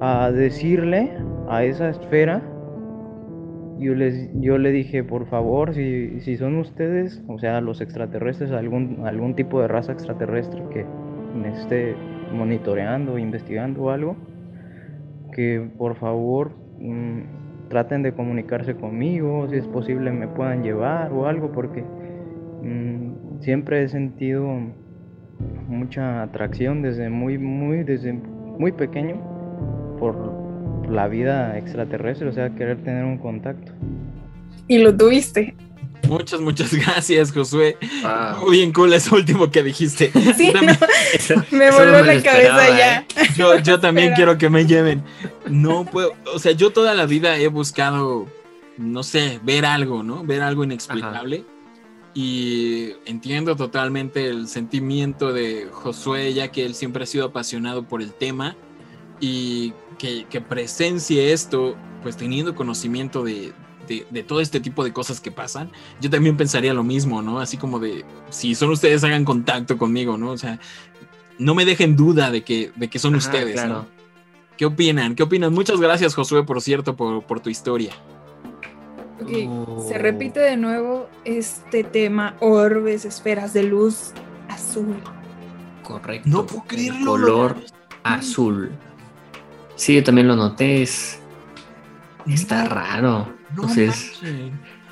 a 0.00 0.30
decirle 0.30 1.10
a 1.48 1.64
esa 1.64 1.90
esfera. 1.90 2.42
Yo, 3.78 3.94
les, 3.94 4.30
yo 4.40 4.58
le 4.58 4.72
dije, 4.72 5.02
por 5.04 5.26
favor, 5.26 5.74
si, 5.74 6.20
si 6.20 6.36
son 6.36 6.56
ustedes, 6.56 7.22
o 7.28 7.38
sea, 7.38 7.60
los 7.60 7.80
extraterrestres, 7.80 8.50
algún, 8.52 9.06
algún 9.06 9.34
tipo 9.34 9.60
de 9.60 9.68
raza 9.68 9.92
extraterrestre 9.92 10.62
que 10.70 10.84
me 11.34 11.48
esté 11.48 11.94
monitoreando, 12.32 13.18
investigando 13.18 13.90
algo, 13.90 14.16
que 15.32 15.66
por 15.78 15.96
favor 15.96 16.52
mm, 16.78 17.68
traten 17.68 18.02
de 18.02 18.12
comunicarse 18.12 18.74
conmigo, 18.74 19.48
si 19.48 19.56
es 19.56 19.66
posible 19.66 20.10
me 20.12 20.28
puedan 20.28 20.62
llevar 20.62 21.12
o 21.12 21.26
algo, 21.26 21.50
porque 21.52 21.82
mm, 22.62 23.40
siempre 23.40 23.82
he 23.82 23.88
sentido 23.88 24.46
mucha 25.68 26.22
atracción 26.22 26.82
desde 26.82 27.08
muy, 27.08 27.38
muy, 27.38 27.84
desde 27.84 28.12
muy 28.12 28.72
pequeño 28.72 29.16
por 29.98 30.16
la 30.88 31.08
vida 31.08 31.56
extraterrestre, 31.58 32.28
o 32.28 32.32
sea, 32.32 32.50
querer 32.50 32.82
tener 32.82 33.04
un 33.04 33.18
contacto. 33.18 33.72
Y 34.68 34.78
lo 34.78 34.96
tuviste. 34.96 35.54
Muchas, 36.08 36.40
muchas 36.40 36.74
gracias, 36.86 37.32
Josué. 37.32 37.76
Muy 38.40 38.58
bien 38.58 38.72
cool 38.72 38.92
eso 38.92 39.14
último 39.14 39.50
que 39.50 39.62
dijiste. 39.62 40.10
Sí, 40.36 40.52
me 41.50 41.70
voló 41.70 42.02
la 42.02 42.22
cabeza 42.22 42.68
ya. 42.78 42.98
¿eh? 43.00 43.62
Yo, 43.64 43.80
también 43.80 44.12
quiero 44.14 44.38
que 44.38 44.48
me 44.48 44.66
lleven. 44.66 45.02
No 45.48 45.84
puedo, 45.84 46.14
o 46.34 46.38
sea, 46.38 46.52
yo 46.52 46.70
toda 46.70 46.94
la 46.94 47.06
vida 47.06 47.36
he 47.36 47.48
buscado, 47.48 48.26
no 48.78 49.02
sé, 49.02 49.40
ver 49.42 49.64
algo, 49.66 50.02
¿no? 50.02 50.24
Ver 50.24 50.42
algo 50.42 50.64
inexplicable. 50.64 51.44
Y 52.12 52.92
entiendo 53.06 53.54
totalmente 53.54 54.28
el 54.28 54.48
sentimiento 54.48 55.32
de 55.32 55.68
Josué, 55.70 56.32
ya 56.34 56.48
que 56.48 56.66
él 56.66 56.74
siempre 56.74 57.04
ha 57.04 57.06
sido 57.06 57.26
apasionado 57.26 57.84
por 57.84 58.02
el 58.02 58.12
tema. 58.12 58.56
Y 59.20 59.72
que, 59.98 60.40
presencie 60.40 61.32
esto, 61.32 61.76
pues 62.02 62.16
teniendo 62.16 62.54
conocimiento 62.54 63.22
de, 63.22 63.52
todo 64.26 64.40
este 64.40 64.60
tipo 64.60 64.82
de 64.82 64.92
cosas 64.92 65.20
que 65.20 65.30
pasan, 65.30 65.70
yo 66.00 66.08
también 66.08 66.36
pensaría 66.36 66.72
lo 66.72 66.82
mismo, 66.82 67.20
¿no? 67.22 67.38
Así 67.38 67.56
como 67.56 67.78
de, 67.78 68.04
si 68.30 68.54
son 68.54 68.70
ustedes, 68.70 69.04
hagan 69.04 69.24
contacto 69.24 69.76
conmigo, 69.76 70.16
¿no? 70.16 70.30
O 70.30 70.38
sea, 70.38 70.58
no 71.38 71.54
me 71.54 71.64
dejen 71.64 71.96
duda 71.96 72.30
de 72.30 72.42
que, 72.42 72.72
de 72.76 72.88
que 72.88 72.98
son 72.98 73.14
ustedes, 73.14 73.64
¿no? 73.66 73.86
¿Qué 74.56 74.66
opinan? 74.66 75.14
¿Qué 75.14 75.22
opinan? 75.22 75.54
Muchas 75.54 75.80
gracias, 75.80 76.14
Josué, 76.14 76.44
por 76.44 76.60
cierto, 76.60 76.94
por, 76.94 77.40
tu 77.40 77.48
historia. 77.48 77.92
Se 79.26 79.46
oh. 79.46 79.90
repite 79.98 80.40
de 80.40 80.56
nuevo 80.56 81.08
este 81.24 81.84
tema, 81.84 82.36
orbes, 82.40 83.04
esferas 83.04 83.52
de 83.52 83.64
luz 83.64 84.12
azul. 84.48 84.96
Correcto. 85.82 86.28
No 86.28 86.46
puedo 86.46 86.64
creerlo. 86.66 87.12
Color 87.12 87.56
azul. 88.02 88.70
Sí, 89.76 89.94
yo 89.94 90.04
también 90.04 90.28
lo 90.28 90.36
noté. 90.36 90.82
está 90.82 92.64
raro. 92.66 93.32
No 93.56 93.68
es 93.68 94.20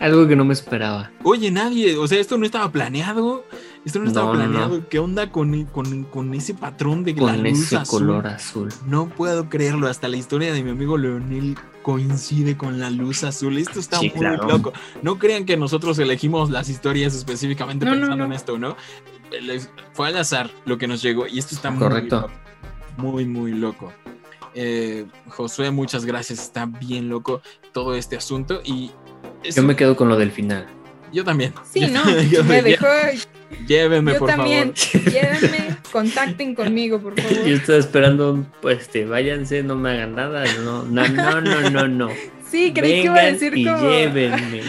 algo 0.00 0.26
que 0.26 0.36
no 0.36 0.44
me 0.44 0.52
esperaba. 0.52 1.10
Oye, 1.22 1.50
nadie, 1.50 1.96
o 1.96 2.06
sea, 2.06 2.18
esto 2.18 2.38
no 2.38 2.46
estaba 2.46 2.70
planeado. 2.70 3.44
Esto 3.88 4.00
no 4.00 4.08
estaba 4.08 4.32
planeado. 4.32 4.86
¿Qué 4.90 4.98
onda 4.98 5.32
con, 5.32 5.64
con, 5.64 6.34
ese 6.34 6.52
patrón 6.52 7.04
de 7.04 7.16
con 7.16 7.46
ese 7.46 7.78
color 7.88 8.26
azul? 8.26 8.68
No 8.86 9.08
puedo 9.08 9.48
creerlo. 9.48 9.88
Hasta 9.88 10.08
la 10.08 10.18
historia 10.18 10.52
de 10.52 10.62
mi 10.62 10.72
amigo 10.72 10.98
Leonel 10.98 11.56
coincide 11.80 12.54
con 12.54 12.78
la 12.78 12.90
luz 12.90 13.24
azul. 13.24 13.56
Esto 13.56 13.80
está 13.80 13.98
muy 13.98 14.10
loco. 14.46 14.74
No 15.00 15.18
crean 15.18 15.46
que 15.46 15.56
nosotros 15.56 15.98
elegimos 16.00 16.50
las 16.50 16.68
historias 16.68 17.14
específicamente 17.14 17.86
pensando 17.86 18.26
en 18.26 18.34
esto, 18.34 18.58
¿no? 18.58 18.76
Fue 19.94 20.08
al 20.08 20.18
azar 20.18 20.50
lo 20.66 20.76
que 20.76 20.86
nos 20.86 21.00
llegó 21.00 21.26
y 21.26 21.38
esto 21.38 21.54
está 21.54 21.74
Correcto. 21.74 22.28
muy, 22.98 23.24
muy 23.24 23.52
loco. 23.52 23.90
Eh, 24.54 25.06
Josué, 25.28 25.70
muchas 25.70 26.04
gracias. 26.04 26.40
Está 26.40 26.66
bien 26.66 27.08
loco 27.08 27.40
todo 27.72 27.94
este 27.94 28.16
asunto. 28.16 28.60
Y 28.62 28.90
yo 29.50 29.62
me 29.62 29.74
quedo 29.76 29.96
con 29.96 30.10
lo 30.10 30.16
del 30.18 30.30
final. 30.30 30.66
Yo 31.12 31.24
también. 31.24 31.52
Sí, 31.70 31.86
¿no? 31.86 32.04
me 32.44 32.62
dejó. 32.62 32.86
Llévenme, 33.66 34.12
yo 34.12 34.18
por 34.18 34.28
también. 34.30 34.74
favor. 34.74 35.12
Llévenme, 35.12 35.76
contacten 35.90 36.54
conmigo, 36.54 37.00
por 37.00 37.20
favor. 37.20 37.46
Yo 37.46 37.56
estoy 37.56 37.78
esperando, 37.78 38.46
pues, 38.60 38.82
este, 38.82 39.04
váyanse, 39.04 39.62
no 39.62 39.76
me 39.76 39.90
hagan 39.90 40.14
nada. 40.14 40.44
No, 40.64 40.84
no, 40.84 41.08
no, 41.08 41.70
no, 41.70 41.88
no. 41.88 42.08
Sí, 42.50 42.72
creí 42.74 43.02
que 43.02 43.06
iba 43.06 43.18
a 43.18 43.24
decir 43.24 43.56
y 43.56 43.64
como. 43.64 43.90
Llévenme. 43.90 44.62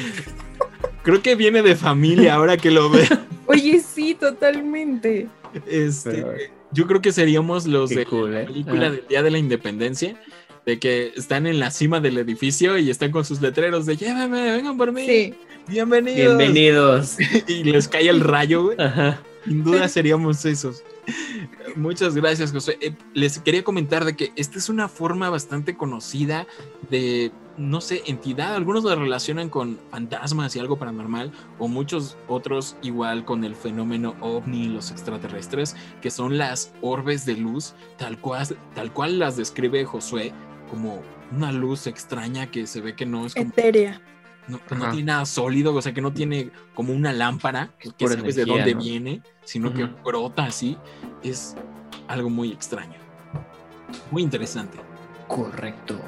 creo 1.04 1.22
que 1.22 1.36
viene 1.36 1.62
de 1.62 1.76
familia 1.76 2.36
ahora 2.36 2.58
que 2.58 2.72
lo 2.72 2.90
veo. 2.90 3.06
Oye, 3.46 3.80
sí, 3.80 4.16
totalmente. 4.20 5.28
Este, 5.66 6.24
yo 6.72 6.88
creo 6.88 7.02
que 7.02 7.12
seríamos 7.12 7.66
los 7.66 7.90
de 7.90 8.06
la 8.06 8.42
¿eh? 8.42 8.46
película 8.46 8.92
del 8.92 9.08
Día 9.08 9.24
de 9.24 9.32
la 9.32 9.38
Independencia, 9.40 10.16
de 10.66 10.78
que 10.78 11.12
están 11.16 11.48
en 11.48 11.60
la 11.60 11.72
cima 11.72 12.00
del 12.00 12.18
edificio 12.18 12.78
y 12.78 12.90
están 12.90 13.12
con 13.12 13.26
sus 13.26 13.42
letreros 13.42 13.86
de 13.86 13.98
llévame, 13.98 14.52
vengan 14.52 14.78
por 14.78 14.92
mí. 14.92 15.06
Sí. 15.06 15.34
Bienvenidos. 15.70 16.38
Bienvenidos. 16.38 17.18
y 17.48 17.64
les 17.64 17.88
cae 17.88 18.10
el 18.10 18.22
rayo, 18.22 18.64
güey. 18.64 18.78
Sin 19.46 19.64
duda 19.64 19.88
seríamos 19.88 20.44
esos. 20.46 20.84
Muchas 21.76 22.16
gracias, 22.16 22.52
José. 22.52 22.78
Eh, 22.82 22.96
les 23.14 23.38
quería 23.38 23.64
comentar 23.64 24.04
de 24.04 24.16
que 24.16 24.32
esta 24.36 24.58
es 24.58 24.70
una 24.70 24.88
forma 24.88 25.30
bastante 25.30 25.78
conocida 25.78 26.48
de, 26.90 27.32
no 27.58 27.82
sé, 27.82 28.02
entidad. 28.08 28.56
Algunos 28.56 28.84
lo 28.84 28.96
relacionan 28.96 29.50
con 29.50 29.80
fantasmas 29.92 30.56
y 30.56 30.60
algo 30.60 30.78
paranormal, 30.78 31.32
o 31.60 31.68
muchos 31.68 32.18
otros 32.28 32.76
igual 32.82 33.24
con 33.24 33.44
el 33.44 33.56
fenómeno 33.56 34.16
ovni, 34.22 34.70
los 34.70 34.90
extraterrestres, 34.90 35.76
que 36.02 36.10
son 36.10 36.40
las 36.40 36.74
orbes 36.82 37.28
de 37.28 37.36
luz, 37.38 37.76
tal 37.98 38.20
cual, 38.20 38.48
tal 38.74 38.92
cual 38.92 39.20
las 39.20 39.38
describe 39.38 39.86
Josué, 39.86 40.34
como 40.72 41.04
una 41.32 41.52
luz 41.52 41.86
extraña 41.86 42.50
que 42.50 42.66
se 42.66 42.82
ve 42.82 42.96
que 42.96 43.06
no 43.06 43.28
es 43.28 43.36
como... 43.36 43.50
Etérea 43.50 44.02
no, 44.50 44.60
no 44.76 44.90
tiene 44.90 45.04
nada 45.04 45.26
sólido, 45.26 45.74
o 45.74 45.82
sea, 45.82 45.94
que 45.94 46.02
no 46.02 46.12
tiene 46.12 46.52
como 46.74 46.94
una 46.94 47.14
lámpara 47.14 47.72
que 47.80 48.08
sabes 48.08 48.36
de 48.36 48.46
dónde 48.46 48.74
viene, 48.74 49.22
sino 49.44 49.74
que 49.74 49.86
brota 49.86 50.46
así, 50.46 50.78
es 51.24 51.56
algo 52.08 52.30
muy 52.30 52.52
extraño. 52.52 53.00
Muy 54.12 54.24
interesante. 54.24 54.78
Correcto. 55.28 56.00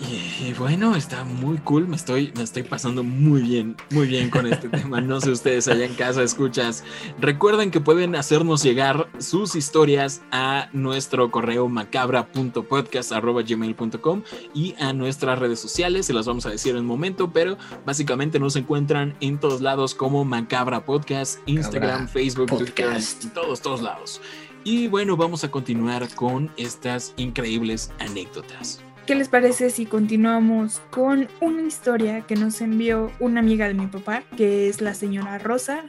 Y, 0.00 0.54
bueno, 0.54 0.94
está 0.94 1.24
muy 1.24 1.58
cool, 1.58 1.88
me 1.88 1.96
estoy, 1.96 2.32
me 2.36 2.44
estoy 2.44 2.62
pasando 2.62 3.02
muy 3.02 3.42
bien, 3.42 3.76
muy 3.90 4.06
bien 4.06 4.30
con 4.30 4.46
este 4.46 4.68
tema. 4.70 5.00
No 5.00 5.20
sé 5.20 5.32
ustedes 5.32 5.66
allá 5.66 5.86
en 5.86 5.94
casa 5.94 6.22
escuchas. 6.22 6.84
Recuerden 7.18 7.72
que 7.72 7.80
pueden 7.80 8.14
hacernos 8.14 8.62
llegar 8.62 9.08
sus 9.18 9.56
historias 9.56 10.22
a 10.30 10.68
nuestro 10.72 11.32
correo 11.32 11.68
macabra.podcast.gmail.com 11.68 14.22
y 14.54 14.74
a 14.78 14.92
nuestras 14.92 15.38
redes 15.38 15.60
sociales, 15.60 16.06
se 16.06 16.12
las 16.12 16.26
vamos 16.26 16.46
a 16.46 16.50
decir 16.50 16.74
en 16.74 16.82
un 16.82 16.86
momento, 16.86 17.32
pero 17.32 17.56
básicamente 17.84 18.38
nos 18.38 18.54
encuentran 18.56 19.16
en 19.20 19.38
todos 19.38 19.60
lados 19.60 19.94
como 19.94 20.24
Macabra 20.24 20.84
Podcast, 20.84 21.40
Instagram, 21.46 22.08
Facebook, 22.08 22.46
Podcast. 22.46 23.20
Twitter, 23.20 23.34
todos, 23.34 23.60
todos 23.60 23.82
lados. 23.82 24.20
Y 24.64 24.88
bueno, 24.88 25.16
vamos 25.16 25.44
a 25.44 25.50
continuar 25.50 26.12
con 26.14 26.50
estas 26.56 27.14
increíbles 27.16 27.92
anécdotas. 27.98 28.82
¿Qué 29.08 29.14
les 29.14 29.30
parece 29.30 29.70
si 29.70 29.86
continuamos 29.86 30.82
con 30.90 31.28
una 31.40 31.62
historia 31.62 32.26
que 32.26 32.36
nos 32.36 32.60
envió 32.60 33.10
una 33.20 33.40
amiga 33.40 33.66
de 33.66 33.72
mi 33.72 33.86
papá, 33.86 34.22
que 34.36 34.68
es 34.68 34.82
la 34.82 34.92
señora 34.92 35.38
Rosa? 35.38 35.84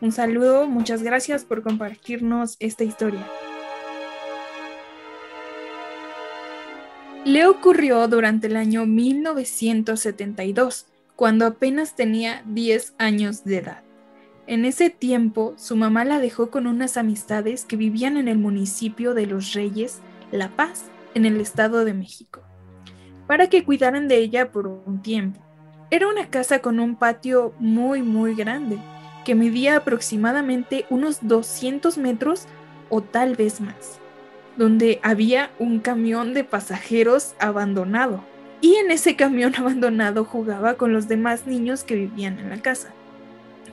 Un 0.00 0.12
saludo, 0.12 0.68
muchas 0.68 1.02
gracias 1.02 1.44
por 1.44 1.64
compartirnos 1.64 2.54
esta 2.60 2.84
historia. 2.84 3.26
Le 7.24 7.44
ocurrió 7.44 8.06
durante 8.06 8.46
el 8.46 8.54
año 8.54 8.86
1972, 8.86 10.86
cuando 11.16 11.46
apenas 11.46 11.96
tenía 11.96 12.44
10 12.46 12.94
años 12.98 13.42
de 13.42 13.56
edad. 13.56 13.82
En 14.46 14.64
ese 14.64 14.90
tiempo, 14.90 15.54
su 15.56 15.74
mamá 15.74 16.04
la 16.04 16.20
dejó 16.20 16.52
con 16.52 16.68
unas 16.68 16.96
amistades 16.96 17.64
que 17.64 17.74
vivían 17.74 18.16
en 18.16 18.28
el 18.28 18.38
municipio 18.38 19.12
de 19.14 19.26
Los 19.26 19.54
Reyes, 19.54 19.98
La 20.30 20.50
Paz, 20.50 20.84
en 21.14 21.26
el 21.26 21.40
Estado 21.40 21.84
de 21.84 21.94
México 21.94 22.42
para 23.30 23.46
que 23.46 23.62
cuidaran 23.62 24.08
de 24.08 24.16
ella 24.16 24.50
por 24.50 24.66
un 24.66 25.02
tiempo. 25.02 25.38
Era 25.88 26.08
una 26.08 26.30
casa 26.30 26.58
con 26.58 26.80
un 26.80 26.96
patio 26.96 27.54
muy 27.60 28.02
muy 28.02 28.34
grande, 28.34 28.76
que 29.24 29.36
medía 29.36 29.76
aproximadamente 29.76 30.84
unos 30.90 31.18
200 31.22 31.96
metros 31.96 32.48
o 32.88 33.02
tal 33.02 33.36
vez 33.36 33.60
más, 33.60 34.00
donde 34.56 34.98
había 35.04 35.52
un 35.60 35.78
camión 35.78 36.34
de 36.34 36.42
pasajeros 36.42 37.36
abandonado. 37.38 38.24
Y 38.60 38.74
en 38.74 38.90
ese 38.90 39.14
camión 39.14 39.54
abandonado 39.58 40.24
jugaba 40.24 40.74
con 40.74 40.92
los 40.92 41.06
demás 41.06 41.46
niños 41.46 41.84
que 41.84 41.94
vivían 41.94 42.40
en 42.40 42.50
la 42.50 42.60
casa. 42.60 42.92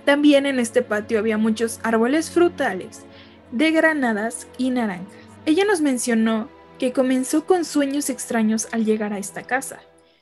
También 0.06 0.46
en 0.46 0.60
este 0.60 0.84
patio 0.84 1.18
había 1.18 1.40
muchos 1.40 1.80
árboles 1.82 2.30
frutales, 2.30 3.08
de 3.52 3.72
granadas 3.72 4.48
y 4.60 4.70
naranjas. 4.70 5.18
Ella 5.48 5.66
nos 5.66 5.82
mencionó 5.82 6.48
que 6.78 6.94
comenzó 6.94 7.46
con 7.46 7.66
sueños 7.66 8.10
extraños 8.10 8.68
al 8.72 8.86
llegar 8.86 9.14
a 9.14 9.18
esta 9.18 9.44
casa. 9.44 9.80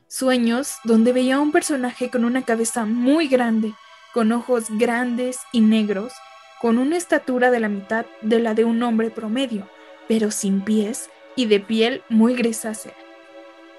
Sueños 0.07 0.75
donde 0.83 1.13
veía 1.13 1.35
a 1.35 1.39
un 1.39 1.51
personaje 1.51 2.09
con 2.09 2.25
una 2.25 2.43
cabeza 2.43 2.85
muy 2.85 3.27
grande, 3.27 3.73
con 4.13 4.31
ojos 4.31 4.65
grandes 4.69 5.39
y 5.51 5.61
negros, 5.61 6.13
con 6.61 6.77
una 6.77 6.97
estatura 6.97 7.51
de 7.51 7.59
la 7.59 7.69
mitad 7.69 8.05
de 8.21 8.39
la 8.39 8.53
de 8.53 8.63
un 8.63 8.81
hombre 8.83 9.09
promedio, 9.09 9.69
pero 10.07 10.31
sin 10.31 10.61
pies 10.61 11.09
y 11.35 11.47
de 11.47 11.59
piel 11.59 12.03
muy 12.09 12.35
grisácea. 12.35 12.93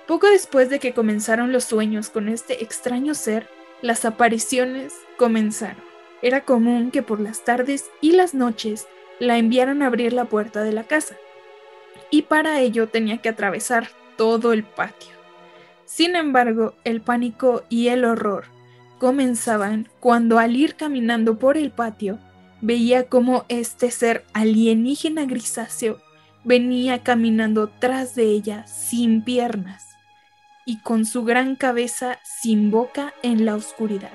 Poco 0.06 0.28
después 0.28 0.68
de 0.68 0.78
que 0.78 0.92
comenzaron 0.92 1.52
los 1.52 1.64
sueños 1.64 2.10
con 2.10 2.28
este 2.28 2.62
extraño 2.62 3.14
ser, 3.14 3.48
las 3.82 4.04
apariciones 4.04 4.92
comenzaron. 5.16 5.82
Era 6.22 6.42
común 6.42 6.90
que 6.90 7.02
por 7.02 7.20
las 7.20 7.44
tardes 7.44 7.86
y 8.00 8.12
las 8.12 8.34
noches 8.34 8.86
la 9.18 9.38
enviaran 9.38 9.82
a 9.82 9.86
abrir 9.86 10.12
la 10.12 10.26
puerta 10.26 10.62
de 10.62 10.72
la 10.72 10.84
casa 10.84 11.16
y 12.10 12.22
para 12.22 12.60
ello 12.60 12.88
tenía 12.88 13.18
que 13.18 13.28
atravesar 13.28 13.88
todo 14.16 14.52
el 14.52 14.64
patio. 14.64 15.10
Sin 15.84 16.16
embargo, 16.16 16.74
el 16.84 17.00
pánico 17.00 17.64
y 17.68 17.88
el 17.88 18.04
horror 18.04 18.44
comenzaban 18.98 19.88
cuando 20.00 20.38
al 20.38 20.56
ir 20.56 20.74
caminando 20.74 21.38
por 21.38 21.56
el 21.56 21.70
patio 21.70 22.18
veía 22.60 23.08
como 23.08 23.44
este 23.48 23.90
ser 23.90 24.24
alienígena 24.32 25.26
grisáceo 25.26 26.00
venía 26.46 27.02
caminando 27.02 27.68
tras 27.68 28.14
de 28.14 28.24
ella 28.26 28.66
sin 28.68 29.22
piernas 29.22 29.96
y 30.64 30.78
con 30.78 31.04
su 31.04 31.24
gran 31.24 31.56
cabeza 31.56 32.20
sin 32.22 32.70
boca 32.70 33.14
en 33.22 33.44
la 33.44 33.56
oscuridad. 33.56 34.12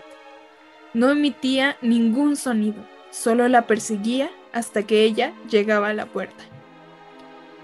No 0.94 1.10
emitía 1.10 1.78
ningún 1.82 2.38
sonido, 2.38 2.86
solo 3.10 3.48
la 3.48 3.68
perseguía 3.68 4.30
hasta 4.54 4.84
que 4.84 5.04
ella 5.04 5.34
llegaba 5.50 5.90
a 5.90 5.94
la 5.94 6.06
puerta. 6.06 6.44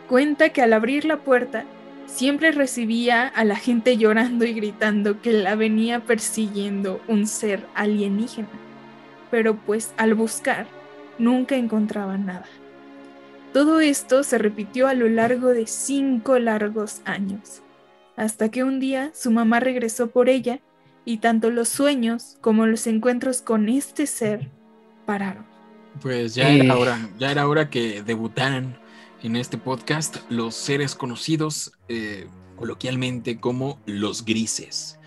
Cuenta 0.07 0.49
que 0.49 0.61
al 0.61 0.73
abrir 0.73 1.05
la 1.05 1.17
puerta 1.17 1.65
siempre 2.05 2.51
recibía 2.51 3.27
a 3.27 3.43
la 3.43 3.57
gente 3.57 3.97
llorando 3.97 4.45
y 4.45 4.53
gritando 4.53 5.21
que 5.21 5.33
la 5.33 5.55
venía 5.55 5.99
persiguiendo 5.99 7.01
un 7.07 7.27
ser 7.27 7.65
alienígena, 7.75 8.47
pero 9.29 9.55
pues 9.57 9.93
al 9.97 10.15
buscar 10.15 10.67
nunca 11.19 11.55
encontraba 11.55 12.17
nada. 12.17 12.45
Todo 13.53 13.79
esto 13.79 14.23
se 14.23 14.37
repitió 14.37 14.87
a 14.87 14.93
lo 14.93 15.09
largo 15.09 15.49
de 15.49 15.67
cinco 15.67 16.39
largos 16.39 17.01
años, 17.05 17.61
hasta 18.15 18.49
que 18.49 18.63
un 18.63 18.79
día 18.79 19.11
su 19.13 19.31
mamá 19.31 19.59
regresó 19.59 20.09
por 20.09 20.29
ella 20.29 20.59
y 21.05 21.17
tanto 21.17 21.49
los 21.49 21.69
sueños 21.69 22.37
como 22.41 22.65
los 22.65 22.87
encuentros 22.87 23.41
con 23.41 23.67
este 23.67 24.07
ser 24.07 24.49
pararon. 25.05 25.45
Pues 26.01 26.35
ya 26.35 26.49
era 26.49 26.73
eh. 26.73 26.77
hora, 26.77 27.09
ya 27.17 27.31
era 27.31 27.47
hora 27.47 27.69
que 27.69 28.03
debutaran 28.03 28.77
en 29.23 29.35
este 29.35 29.57
podcast 29.57 30.17
los 30.29 30.55
seres 30.55 30.95
conocidos 30.95 31.71
eh, 31.89 32.27
coloquialmente 32.55 33.39
como 33.39 33.79
los 33.85 34.25
grises. 34.25 34.99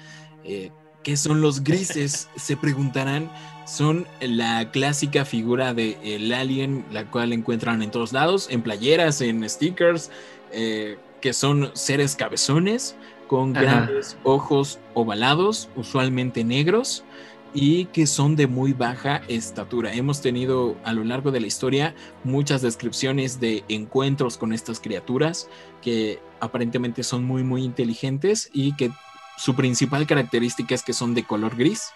Eh, 0.44 0.70
¿Qué 1.02 1.16
son 1.16 1.40
los 1.40 1.62
grises? 1.64 2.28
Se 2.36 2.56
preguntarán. 2.56 3.30
Son 3.66 4.06
la 4.20 4.70
clásica 4.72 5.24
figura 5.24 5.74
del 5.74 5.96
el 6.02 6.32
alien, 6.32 6.84
la 6.90 7.08
cual 7.08 7.32
encuentran 7.32 7.82
en 7.82 7.92
todos 7.92 8.12
lados, 8.12 8.48
en 8.50 8.62
playeras, 8.62 9.20
en 9.20 9.48
stickers, 9.48 10.10
eh, 10.52 10.98
que 11.20 11.32
son 11.32 11.70
seres 11.74 12.16
cabezones 12.16 12.96
con 13.28 13.52
grandes 13.52 14.16
ojos 14.24 14.80
ovalados, 14.94 15.68
usualmente 15.76 16.42
negros, 16.42 17.04
y 17.52 17.86
que 17.86 18.06
son 18.06 18.36
de 18.36 18.46
muy 18.46 18.72
baja 18.72 19.22
estatura. 19.28 19.92
Hemos 19.92 20.20
tenido 20.20 20.76
a 20.84 20.92
lo 20.92 21.04
largo 21.04 21.30
de 21.30 21.40
la 21.40 21.46
historia 21.46 21.94
muchas 22.24 22.62
descripciones 22.62 23.40
de 23.40 23.64
encuentros 23.68 24.36
con 24.36 24.52
estas 24.52 24.80
criaturas 24.80 25.48
que 25.82 26.20
aparentemente 26.40 27.02
son 27.02 27.24
muy 27.24 27.42
muy 27.42 27.64
inteligentes 27.64 28.50
y 28.52 28.76
que 28.76 28.90
su 29.36 29.56
principal 29.56 30.06
característica 30.06 30.74
es 30.74 30.82
que 30.82 30.92
son 30.92 31.14
de 31.14 31.24
color 31.24 31.56
gris. 31.56 31.90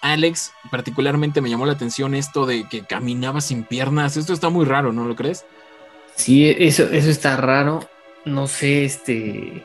Alex, 0.00 0.52
particularmente 0.70 1.40
me 1.40 1.50
llamó 1.50 1.66
la 1.66 1.72
atención 1.72 2.14
esto 2.14 2.46
de 2.46 2.68
que 2.68 2.82
caminaba 2.82 3.40
sin 3.40 3.64
piernas. 3.64 4.16
Esto 4.16 4.32
está 4.32 4.48
muy 4.48 4.64
raro, 4.64 4.92
¿no 4.92 5.04
lo 5.04 5.16
crees? 5.16 5.44
Sí, 6.14 6.48
eso, 6.48 6.84
eso 6.84 7.10
está 7.10 7.36
raro. 7.36 7.88
No 8.24 8.46
sé, 8.46 8.84
este, 8.84 9.64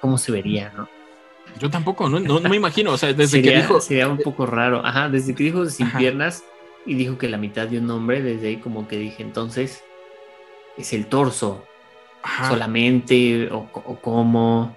cómo 0.00 0.18
se 0.18 0.32
vería, 0.32 0.72
¿no? 0.76 0.88
Yo 1.58 1.70
tampoco, 1.70 2.08
no, 2.08 2.20
no, 2.20 2.40
me 2.40 2.56
imagino. 2.56 2.92
O 2.92 2.98
sea, 2.98 3.12
desde 3.12 3.42
que 3.42 3.56
dijo. 3.56 3.80
Sería 3.80 4.08
un 4.08 4.18
poco 4.18 4.46
raro. 4.46 4.84
Ajá, 4.84 5.08
desde 5.08 5.34
que 5.34 5.44
dijo 5.44 5.66
sin 5.66 5.90
piernas 5.90 6.44
y 6.86 6.94
dijo 6.94 7.18
que 7.18 7.28
la 7.28 7.38
mitad 7.38 7.66
de 7.68 7.78
un 7.78 7.90
hombre, 7.90 8.22
desde 8.22 8.48
ahí 8.48 8.56
como 8.56 8.88
que 8.88 8.96
dije, 8.96 9.22
entonces, 9.22 9.82
es 10.76 10.92
el 10.92 11.06
torso 11.06 11.64
solamente 12.48 13.48
o, 13.50 13.68
cómo. 14.00 14.76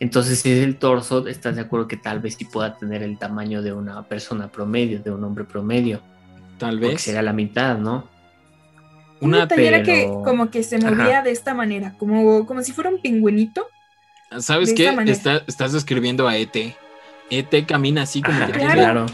Entonces, 0.00 0.40
si 0.40 0.50
es 0.50 0.64
el 0.64 0.76
torso, 0.76 1.26
estás 1.28 1.54
de 1.56 1.62
acuerdo 1.62 1.86
que 1.86 1.96
tal 1.96 2.20
vez 2.20 2.34
sí 2.34 2.44
pueda 2.44 2.76
tener 2.76 3.02
el 3.02 3.18
tamaño 3.18 3.62
de 3.62 3.72
una 3.72 4.02
persona 4.08 4.50
promedio, 4.50 5.00
de 5.00 5.10
un 5.10 5.22
hombre 5.22 5.44
promedio. 5.44 6.00
Tal 6.58 6.78
vez. 6.78 6.90
Porque 6.90 7.02
será 7.02 7.22
la 7.22 7.32
mitad, 7.32 7.78
¿no? 7.78 8.08
Una 9.20 9.46
pero... 9.46 9.84
que 9.84 10.08
como 10.24 10.50
que 10.50 10.64
se 10.64 10.78
movía 10.78 11.22
de 11.22 11.30
esta 11.30 11.54
manera, 11.54 11.94
como, 11.98 12.44
como 12.44 12.62
si 12.62 12.72
fuera 12.72 12.90
un 12.90 13.00
pingüinito. 13.00 13.68
¿Sabes 14.40 14.72
qué? 14.72 14.94
estás 15.46 15.72
describiendo 15.72 16.28
a 16.28 16.36
ET. 16.36 16.56
ET 17.30 17.66
camina 17.66 18.02
así 18.02 18.22
como 18.22 18.46
que 18.46 18.52
claro. 18.52 19.06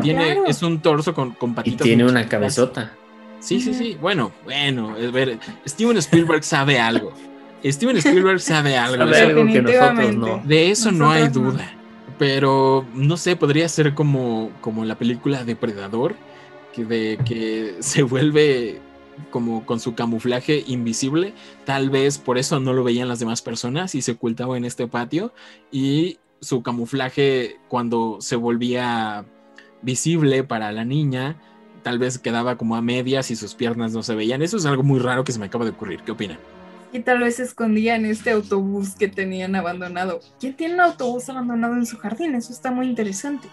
Tiene, 0.00 0.42
Es 0.46 0.62
un 0.62 0.80
torso 0.80 1.14
con, 1.14 1.32
con 1.32 1.54
patitas. 1.54 1.86
Y 1.86 1.90
tiene 1.90 2.04
una 2.04 2.28
cabezota. 2.28 2.92
Sí, 3.40 3.60
sí, 3.60 3.74
sí. 3.74 3.96
Bueno, 4.00 4.32
bueno. 4.44 4.94
ver, 5.12 5.38
Steven 5.66 5.96
Spielberg 5.98 6.44
sabe 6.44 6.78
algo. 6.78 7.12
Steven 7.64 7.96
Spielberg 7.96 8.40
sabe 8.40 8.76
algo. 8.78 9.04
Sabe 9.04 9.20
algo 9.20 9.46
que 9.46 9.62
nosotros 9.62 10.14
no. 10.14 10.42
De 10.44 10.70
eso 10.70 10.92
no 10.92 11.10
hay 11.10 11.28
duda. 11.28 11.72
Pero 12.18 12.86
no 12.94 13.16
sé, 13.16 13.36
podría 13.36 13.68
ser 13.68 13.94
como, 13.94 14.50
como 14.60 14.84
la 14.84 14.96
película 14.96 15.44
Depredador, 15.44 16.14
que, 16.72 16.84
de, 16.84 17.18
que 17.26 17.76
se 17.80 18.02
vuelve 18.02 18.80
como 19.30 19.66
con 19.66 19.80
su 19.80 19.94
camuflaje 19.94 20.64
invisible. 20.66 21.34
Tal 21.64 21.90
vez 21.90 22.18
por 22.18 22.38
eso 22.38 22.60
no 22.60 22.72
lo 22.72 22.84
veían 22.84 23.08
las 23.08 23.18
demás 23.18 23.42
personas 23.42 23.94
y 23.94 24.02
se 24.02 24.12
ocultaba 24.12 24.56
en 24.56 24.64
este 24.64 24.86
patio. 24.86 25.32
Y 25.70 26.18
su 26.40 26.62
camuflaje 26.62 27.56
cuando 27.68 28.18
se 28.20 28.36
volvía 28.36 29.24
visible 29.82 30.44
para 30.44 30.72
la 30.72 30.84
niña, 30.84 31.36
tal 31.82 31.98
vez 31.98 32.18
quedaba 32.18 32.56
como 32.56 32.76
a 32.76 32.82
medias 32.82 33.30
y 33.30 33.36
sus 33.36 33.54
piernas 33.54 33.92
no 33.92 34.02
se 34.02 34.14
veían. 34.14 34.42
Eso 34.42 34.56
es 34.56 34.66
algo 34.66 34.82
muy 34.82 35.00
raro 35.00 35.24
que 35.24 35.32
se 35.32 35.38
me 35.38 35.46
acaba 35.46 35.64
de 35.64 35.70
ocurrir. 35.70 36.00
¿Qué 36.00 36.12
opinan? 36.12 36.38
Y 36.92 37.00
tal 37.00 37.20
vez 37.20 37.36
se 37.36 37.42
escondía 37.42 37.96
en 37.96 38.06
este 38.06 38.30
autobús 38.30 38.94
que 38.94 39.08
tenían 39.08 39.54
abandonado. 39.54 40.20
¿Quién 40.40 40.54
tiene 40.54 40.74
un 40.74 40.80
autobús 40.80 41.28
abandonado 41.28 41.74
en 41.74 41.86
su 41.86 41.98
jardín? 41.98 42.34
Eso 42.34 42.52
está 42.52 42.70
muy 42.70 42.86
interesante. 42.86 43.48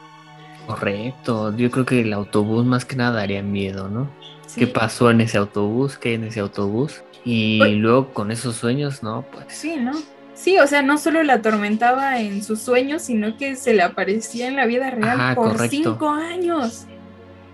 Correcto, 0.67 1.55
yo 1.57 1.69
creo 1.69 1.85
que 1.85 2.01
el 2.01 2.13
autobús 2.13 2.65
más 2.65 2.85
que 2.85 2.95
nada 2.95 3.17
daría 3.17 3.43
miedo, 3.43 3.89
¿no? 3.89 4.09
¿Qué 4.55 4.67
pasó 4.67 5.09
en 5.09 5.21
ese 5.21 5.37
autobús? 5.37 5.97
¿Qué 5.97 6.13
en 6.13 6.25
ese 6.25 6.39
autobús? 6.39 7.03
Y 7.25 7.59
luego 7.75 8.13
con 8.13 8.31
esos 8.31 8.55
sueños, 8.55 9.01
¿no? 9.01 9.23
Pues... 9.31 9.45
Sí, 9.49 9.77
¿no? 9.77 9.93
Sí, 10.33 10.59
o 10.59 10.67
sea, 10.67 10.81
no 10.81 10.97
solo 10.97 11.23
la 11.23 11.35
atormentaba 11.35 12.19
en 12.19 12.43
sus 12.43 12.59
sueños, 12.59 13.03
sino 13.03 13.37
que 13.37 13.55
se 13.55 13.73
le 13.73 13.83
aparecía 13.83 14.47
en 14.47 14.55
la 14.55 14.65
vida 14.65 14.89
real 14.89 15.35
por 15.35 15.69
cinco 15.69 16.09
años. 16.09 16.85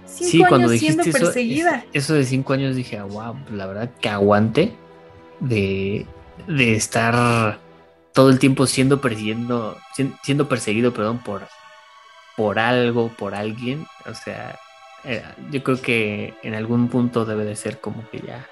Cinco 0.05 0.29
sí, 0.31 0.39
cuando 0.39 0.55
años 0.55 0.71
dijiste 0.71 1.03
siendo 1.03 1.19
perseguida. 1.19 1.85
Eso, 1.93 2.15
de 2.15 2.23
cinco 2.25 2.53
años 2.53 2.75
dije, 2.75 2.97
ah, 2.97 3.03
wow, 3.03 3.35
pues 3.43 3.53
la 3.53 3.67
verdad 3.67 3.91
que 4.01 4.09
aguante 4.09 4.73
de, 5.39 6.07
de 6.47 6.75
estar 6.75 7.59
todo 8.13 8.29
el 8.29 8.39
tiempo 8.39 8.65
siendo 8.65 9.01
persiguiendo, 9.01 9.77
siendo 10.23 10.49
perseguido, 10.49 10.93
perdón, 10.93 11.19
por, 11.19 11.47
por 12.35 12.57
algo, 12.57 13.09
por 13.09 13.35
alguien. 13.35 13.85
O 14.09 14.15
sea, 14.15 14.57
eh, 15.03 15.23
yo 15.51 15.63
creo 15.63 15.81
que 15.81 16.33
en 16.43 16.55
algún 16.55 16.89
punto 16.89 17.25
debe 17.25 17.45
de 17.45 17.55
ser 17.55 17.79
como 17.79 18.09
que 18.09 18.19
ya 18.19 18.47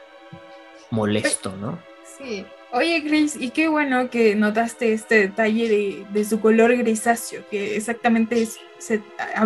molesto, 0.91 1.55
¿no? 1.57 1.79
Sí. 2.17 2.45
Oye, 2.71 2.99
Grace, 2.99 3.37
y 3.39 3.51
qué 3.51 3.69
bueno 3.69 4.09
que 4.09 4.35
notaste 4.35 4.91
este 4.91 5.15
detalle 5.15 6.05
de, 6.11 6.25
su 6.25 6.41
color 6.41 6.75
grisáceo, 6.75 7.43
que 7.49 7.77
exactamente 7.77 8.41
es, 8.41 8.59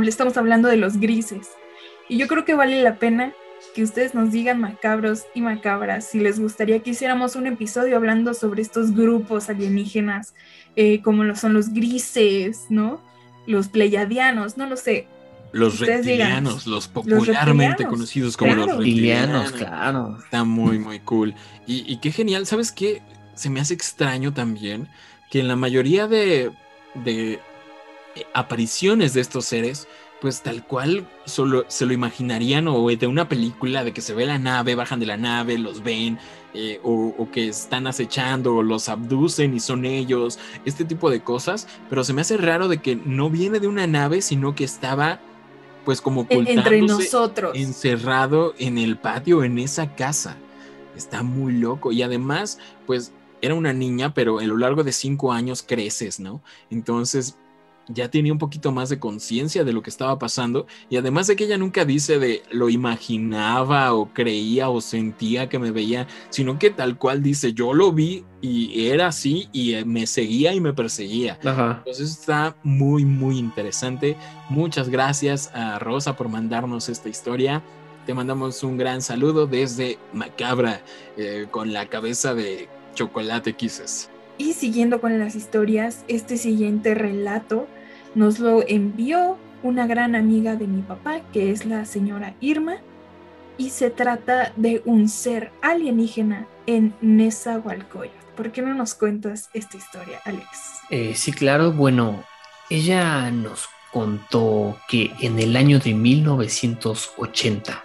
estamos 0.07 0.37
hablando 0.37 0.67
de 0.67 0.77
los 0.77 0.97
grises. 0.97 1.49
Y 2.09 2.17
yo 2.17 2.27
creo 2.27 2.45
que 2.45 2.55
vale 2.55 2.81
la 2.81 2.95
pena 2.95 3.33
que 3.75 3.83
ustedes 3.83 4.15
nos 4.15 4.31
digan 4.31 4.59
macabros 4.59 5.25
y 5.35 5.41
macabras 5.41 6.07
si 6.07 6.19
les 6.19 6.39
gustaría 6.39 6.79
que 6.79 6.89
hiciéramos 6.89 7.35
un 7.35 7.45
episodio 7.45 7.95
hablando 7.95 8.33
sobre 8.33 8.63
estos 8.63 8.95
grupos 8.95 9.49
alienígenas, 9.49 10.33
eh, 10.75 11.01
como 11.03 11.35
son 11.35 11.53
los 11.53 11.73
grises, 11.73 12.65
¿no? 12.69 13.01
Los 13.45 13.67
pleiadianos, 13.67 14.57
no 14.57 14.65
lo 14.65 14.77
sé. 14.77 15.07
Los 15.51 15.79
reptilianos, 15.79 16.65
los 16.65 16.87
popularmente 16.87 17.85
conocidos 17.85 18.37
como 18.37 18.55
los 18.55 18.67
reptilianos. 18.67 19.51
claro. 19.51 20.17
Está 20.23 20.43
muy, 20.43 20.79
muy 20.79 20.99
cool. 20.99 21.35
Y, 21.67 21.97
qué 21.97 22.11
genial, 22.11 22.45
¿sabes 22.45 22.71
qué? 22.71 23.01
Se 23.35 23.49
me 23.49 23.59
hace 23.59 23.73
extraño 23.73 24.33
también 24.33 24.87
que 25.29 25.39
en 25.39 25.47
la 25.47 25.55
mayoría 25.55 26.07
de, 26.07 26.51
de 26.95 27.33
eh, 27.33 27.39
apariciones 28.33 29.13
de 29.13 29.21
estos 29.21 29.45
seres, 29.45 29.87
pues 30.19 30.41
tal 30.41 30.67
cual 30.67 31.07
solo 31.25 31.65
se 31.69 31.85
lo 31.85 31.93
imaginarían 31.93 32.67
o 32.67 32.87
de 32.89 33.07
una 33.07 33.29
película 33.29 33.83
de 33.85 33.93
que 33.93 34.01
se 34.01 34.13
ve 34.13 34.25
la 34.25 34.37
nave, 34.37 34.75
bajan 34.75 34.99
de 34.99 35.05
la 35.05 35.17
nave, 35.17 35.57
los 35.57 35.81
ven, 35.83 36.19
eh, 36.53 36.81
o, 36.83 37.15
o, 37.17 37.31
que 37.31 37.47
están 37.47 37.87
acechando 37.87 38.55
o 38.55 38.63
los 38.63 38.89
abducen 38.89 39.55
y 39.55 39.61
son 39.61 39.85
ellos, 39.85 40.37
este 40.65 40.83
tipo 40.83 41.09
de 41.09 41.21
cosas, 41.21 41.67
pero 41.89 42.03
se 42.03 42.13
me 42.13 42.21
hace 42.21 42.35
raro 42.35 42.67
de 42.67 42.79
que 42.79 42.97
no 42.97 43.29
viene 43.29 43.61
de 43.61 43.67
una 43.69 43.87
nave, 43.87 44.21
sino 44.21 44.53
que 44.53 44.65
estaba 44.65 45.21
pues 45.85 46.01
como 46.01 46.25
entre 46.29 46.81
nosotros. 46.81 47.55
encerrado 47.55 48.53
en 48.57 48.77
el 48.77 48.97
patio 48.97 49.43
en 49.43 49.59
esa 49.59 49.95
casa. 49.95 50.37
Está 50.95 51.23
muy 51.23 51.53
loco. 51.53 51.91
Y 51.91 52.01
además 52.01 52.59
pues 52.85 53.13
era 53.41 53.55
una 53.55 53.73
niña 53.73 54.13
pero 54.13 54.39
a 54.39 54.43
lo 54.43 54.57
largo 54.57 54.83
de 54.83 54.91
cinco 54.91 55.33
años 55.33 55.63
creces 55.67 56.19
no 56.19 56.43
entonces 56.69 57.37
ya 57.87 58.09
tenía 58.09 58.31
un 58.31 58.39
poquito 58.39 58.71
más 58.71 58.89
de 58.89 58.99
conciencia 58.99 59.63
de 59.63 59.73
lo 59.73 59.81
que 59.81 59.89
estaba 59.89 60.17
pasando 60.19 60.67
y 60.89 60.97
además 60.97 61.27
de 61.27 61.35
que 61.35 61.45
ella 61.45 61.57
nunca 61.57 61.85
dice 61.85 62.19
de 62.19 62.43
lo 62.51 62.69
imaginaba 62.69 63.93
o 63.93 64.13
creía 64.13 64.69
o 64.69 64.81
sentía 64.81 65.49
que 65.49 65.59
me 65.59 65.71
veía, 65.71 66.07
sino 66.29 66.59
que 66.59 66.69
tal 66.69 66.97
cual 66.97 67.23
dice 67.23 67.53
yo 67.53 67.73
lo 67.73 67.91
vi 67.91 68.23
y 68.41 68.87
era 68.87 69.07
así 69.07 69.49
y 69.51 69.73
eh, 69.73 69.85
me 69.85 70.07
seguía 70.07 70.53
y 70.53 70.59
me 70.59 70.73
perseguía. 70.73 71.37
Entonces 71.43 72.11
está 72.11 72.55
muy 72.63 73.05
muy 73.05 73.37
interesante. 73.37 74.17
Muchas 74.49 74.89
gracias 74.89 75.51
a 75.53 75.79
Rosa 75.79 76.15
por 76.15 76.29
mandarnos 76.29 76.89
esta 76.89 77.09
historia. 77.09 77.61
Te 78.05 78.13
mandamos 78.13 78.63
un 78.63 78.77
gran 78.77 79.01
saludo 79.01 79.45
desde 79.45 79.99
Macabra 80.11 80.81
eh, 81.17 81.47
con 81.51 81.71
la 81.71 81.87
cabeza 81.87 82.33
de 82.33 82.67
chocolate 82.95 83.53
quises. 83.53 84.10
Y 84.41 84.53
siguiendo 84.53 85.01
con 85.01 85.19
las 85.19 85.35
historias, 85.35 86.03
este 86.07 86.35
siguiente 86.35 86.95
relato 86.95 87.67
nos 88.15 88.39
lo 88.39 88.67
envió 88.67 89.37
una 89.61 89.85
gran 89.85 90.15
amiga 90.15 90.55
de 90.55 90.65
mi 90.65 90.81
papá, 90.81 91.21
que 91.31 91.51
es 91.51 91.67
la 91.67 91.85
señora 91.85 92.33
Irma, 92.41 92.77
y 93.59 93.69
se 93.69 93.91
trata 93.91 94.51
de 94.55 94.81
un 94.83 95.09
ser 95.09 95.51
alienígena 95.61 96.47
en 96.65 96.95
Nezahualcóyotl. 97.01 98.17
¿Por 98.35 98.51
qué 98.51 98.63
no 98.63 98.73
nos 98.73 98.95
cuentas 98.95 99.51
esta 99.53 99.77
historia, 99.77 100.19
Alex? 100.25 100.47
Eh, 100.89 101.13
sí, 101.15 101.33
claro. 101.33 101.71
Bueno, 101.71 102.23
ella 102.71 103.29
nos 103.29 103.69
contó 103.93 104.75
que 104.87 105.11
en 105.19 105.37
el 105.37 105.55
año 105.55 105.77
de 105.77 105.93
1980, 105.93 107.83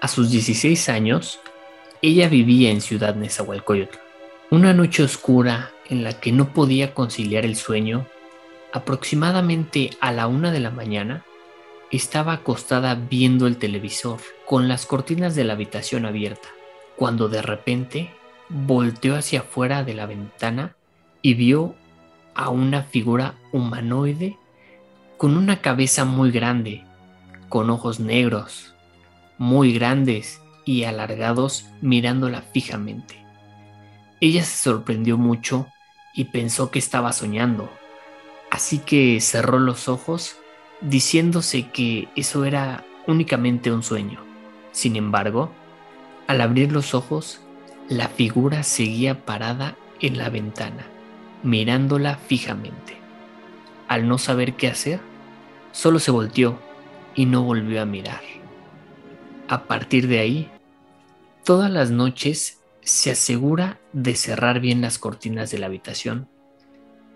a 0.00 0.08
sus 0.08 0.30
16 0.30 0.88
años, 0.88 1.40
ella 2.00 2.26
vivía 2.30 2.70
en 2.70 2.80
Ciudad 2.80 3.14
Nezahualcóyotl. 3.16 4.09
Una 4.52 4.74
noche 4.74 5.04
oscura 5.04 5.70
en 5.88 6.02
la 6.02 6.14
que 6.14 6.32
no 6.32 6.52
podía 6.52 6.92
conciliar 6.92 7.44
el 7.44 7.54
sueño, 7.54 8.08
aproximadamente 8.72 9.90
a 10.00 10.10
la 10.10 10.26
una 10.26 10.50
de 10.50 10.58
la 10.58 10.72
mañana, 10.72 11.24
estaba 11.92 12.32
acostada 12.32 12.96
viendo 12.96 13.46
el 13.46 13.58
televisor 13.58 14.18
con 14.46 14.66
las 14.66 14.86
cortinas 14.86 15.36
de 15.36 15.44
la 15.44 15.52
habitación 15.52 16.04
abierta, 16.04 16.48
cuando 16.96 17.28
de 17.28 17.42
repente 17.42 18.10
volteó 18.48 19.14
hacia 19.14 19.40
afuera 19.40 19.84
de 19.84 19.94
la 19.94 20.06
ventana 20.06 20.74
y 21.22 21.34
vio 21.34 21.76
a 22.34 22.48
una 22.48 22.82
figura 22.82 23.36
humanoide 23.52 24.36
con 25.16 25.36
una 25.36 25.60
cabeza 25.60 26.04
muy 26.04 26.32
grande, 26.32 26.82
con 27.48 27.70
ojos 27.70 28.00
negros, 28.00 28.74
muy 29.38 29.72
grandes 29.72 30.42
y 30.64 30.82
alargados 30.82 31.66
mirándola 31.80 32.42
fijamente. 32.42 33.19
Ella 34.20 34.44
se 34.44 34.56
sorprendió 34.56 35.16
mucho 35.16 35.66
y 36.12 36.24
pensó 36.24 36.70
que 36.70 36.78
estaba 36.78 37.12
soñando. 37.12 37.70
Así 38.50 38.78
que 38.78 39.20
cerró 39.20 39.58
los 39.58 39.88
ojos 39.88 40.36
diciéndose 40.80 41.70
que 41.70 42.08
eso 42.16 42.44
era 42.44 42.84
únicamente 43.06 43.72
un 43.72 43.82
sueño. 43.82 44.20
Sin 44.72 44.96
embargo, 44.96 45.50
al 46.26 46.40
abrir 46.40 46.70
los 46.70 46.94
ojos, 46.94 47.40
la 47.88 48.08
figura 48.08 48.62
seguía 48.62 49.24
parada 49.24 49.76
en 50.00 50.18
la 50.18 50.28
ventana, 50.28 50.86
mirándola 51.42 52.16
fijamente. 52.16 52.98
Al 53.88 54.06
no 54.06 54.18
saber 54.18 54.54
qué 54.54 54.68
hacer, 54.68 55.00
solo 55.72 55.98
se 55.98 56.10
volteó 56.10 56.58
y 57.14 57.26
no 57.26 57.42
volvió 57.42 57.82
a 57.82 57.86
mirar. 57.86 58.20
A 59.48 59.64
partir 59.64 60.06
de 60.06 60.20
ahí, 60.20 60.50
todas 61.44 61.70
las 61.70 61.90
noches 61.90 62.59
se 62.82 63.10
asegura 63.10 63.80
de 63.92 64.14
cerrar 64.14 64.60
bien 64.60 64.80
las 64.80 64.98
cortinas 64.98 65.50
de 65.50 65.58
la 65.58 65.66
habitación 65.66 66.28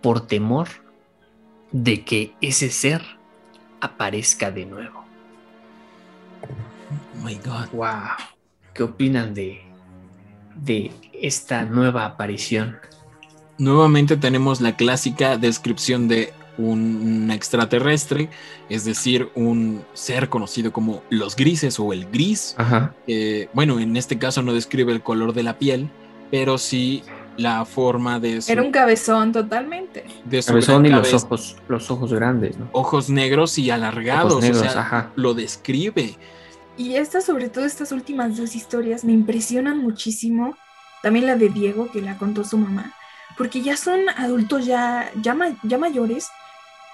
por 0.03 0.27
temor 0.27 0.69
de 1.73 2.05
que 2.05 2.35
ese 2.41 2.71
ser 2.71 3.03
aparezca 3.81 4.51
de 4.51 4.67
nuevo. 4.67 5.05
Oh 6.43 7.25
my 7.25 7.35
God. 7.37 7.71
Wow. 7.73 8.17
¿Qué 8.75 8.83
opinan 8.83 9.35
de, 9.35 9.63
de 10.57 10.91
esta 11.13 11.65
nueva 11.65 12.05
aparición? 12.05 12.79
nuevamente 13.59 14.17
tenemos 14.17 14.61
la 14.61 14.77
clásica 14.77 15.37
descripción 15.37 16.09
de 16.09 16.33
un 16.59 17.31
extraterrestre, 17.31 18.29
es 18.69 18.85
decir, 18.85 19.29
un 19.35 19.85
ser 19.93 20.29
conocido 20.29 20.73
como 20.73 21.03
los 21.11 21.37
grises 21.37 21.79
o 21.81 21.93
el 21.93 22.07
gris. 22.11 22.57
bueno, 23.53 23.81
en 23.81 23.97
este 23.97 24.19
caso 24.19 24.43
no 24.43 24.53
describe 24.53 24.93
el 24.93 25.03
color 25.03 25.33
de 25.33 25.43
la 25.43 25.59
piel, 25.59 25.91
pero 26.31 26.59
sí 26.59 27.03
la 27.37 27.65
forma 27.65 28.21
de 28.21 28.41
Era 28.47 28.63
un 28.63 28.71
cabezón 28.71 29.33
totalmente. 29.33 30.05
De 30.25 30.43
cabezón 30.43 30.87
y 30.87 30.91
los 30.91 31.13
ojos, 31.13 31.57
los 31.69 31.91
ojos 31.91 32.13
grandes, 32.13 32.57
Ojos 32.73 33.11
negros 33.11 33.59
y 33.59 33.71
alargados, 33.71 34.35
o 34.35 34.55
sea, 34.55 35.13
lo 35.17 35.35
describe. 35.35 36.17
Y 36.77 36.97
estas, 36.97 37.25
sobre 37.25 37.49
todo 37.49 37.65
estas 37.65 37.93
últimas 37.93 38.37
dos 38.37 38.57
historias, 38.57 39.05
me 39.05 39.13
impresionan 39.13 39.79
muchísimo. 39.79 40.57
También 41.03 41.27
la 41.27 41.37
de 41.37 41.51
Diego, 41.51 41.91
que 41.93 42.01
la 42.01 42.17
contó 42.17 42.45
su 42.45 42.57
mamá, 42.57 42.95
porque 43.37 43.61
ya 43.61 43.77
son 43.77 44.09
adultos 44.17 44.65
ya, 44.65 45.11
ya, 45.21 45.37
ya 45.63 45.79
mayores 45.79 46.29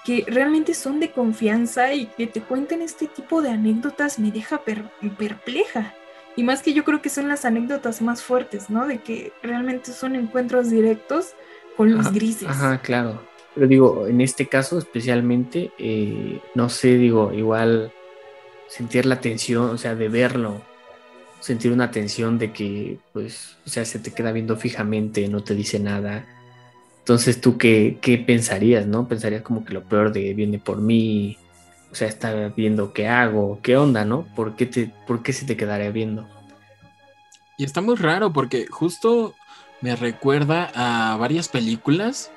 que 0.03 0.25
realmente 0.27 0.73
son 0.73 0.99
de 0.99 1.11
confianza 1.11 1.93
y 1.93 2.07
que 2.07 2.27
te 2.27 2.41
cuenten 2.41 2.81
este 2.81 3.07
tipo 3.07 3.41
de 3.41 3.49
anécdotas 3.49 4.19
me 4.19 4.31
deja 4.31 4.61
perpleja. 4.63 5.93
Y 6.35 6.43
más 6.43 6.61
que 6.63 6.73
yo 6.73 6.83
creo 6.83 7.01
que 7.01 7.09
son 7.09 7.27
las 7.27 7.45
anécdotas 7.45 8.01
más 8.01 8.23
fuertes, 8.23 8.69
¿no? 8.69 8.87
De 8.87 8.99
que 8.99 9.31
realmente 9.43 9.91
son 9.91 10.15
encuentros 10.15 10.69
directos 10.69 11.33
con 11.77 11.93
los 11.93 12.11
grises. 12.11 12.47
Ajá, 12.47 12.81
claro. 12.81 13.21
Pero 13.53 13.67
digo, 13.67 14.07
en 14.07 14.21
este 14.21 14.47
caso 14.47 14.79
especialmente, 14.79 15.71
eh, 15.77 16.39
no 16.55 16.69
sé, 16.69 16.95
digo, 16.95 17.33
igual 17.33 17.91
sentir 18.67 19.05
la 19.05 19.19
tensión, 19.19 19.71
o 19.71 19.77
sea, 19.77 19.93
de 19.93 20.07
verlo, 20.07 20.61
sentir 21.41 21.73
una 21.73 21.91
tensión 21.91 22.39
de 22.39 22.53
que, 22.53 22.97
pues, 23.11 23.57
o 23.65 23.69
sea, 23.69 23.83
se 23.83 23.99
te 23.99 24.11
queda 24.11 24.31
viendo 24.31 24.55
fijamente, 24.55 25.27
no 25.27 25.43
te 25.43 25.53
dice 25.53 25.79
nada 25.79 26.25
entonces, 27.11 27.41
¿tú 27.41 27.57
qué, 27.57 27.97
qué 27.99 28.17
pensarías, 28.17 28.87
no? 28.87 29.05
Pensarías 29.05 29.41
como 29.41 29.65
que 29.65 29.73
lo 29.73 29.83
peor 29.83 30.13
de 30.13 30.33
viene 30.33 30.59
por 30.59 30.77
mí, 30.77 31.37
o 31.91 31.95
sea, 31.95 32.07
está 32.07 32.47
viendo 32.55 32.93
qué 32.93 33.09
hago, 33.09 33.59
qué 33.61 33.75
onda, 33.75 34.05
¿no? 34.05 34.25
¿Por 34.33 34.55
qué, 34.55 34.65
te, 34.65 34.93
por 35.05 35.21
qué 35.21 35.33
se 35.33 35.45
te 35.45 35.57
quedaría 35.57 35.91
viendo? 35.91 36.25
Y 37.57 37.65
está 37.65 37.81
muy 37.81 37.95
raro 37.95 38.31
porque 38.31 38.65
justo 38.67 39.35
me 39.81 39.97
recuerda 39.97 40.71
a 40.73 41.17
varias 41.17 41.49
películas 41.49 42.31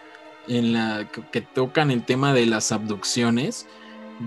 en 0.49 0.73
la 0.73 1.09
que, 1.31 1.41
tocan 1.41 1.93
el 1.93 2.03
tema 2.03 2.35
de 2.35 2.47
las 2.47 2.73
abducciones, 2.73 3.69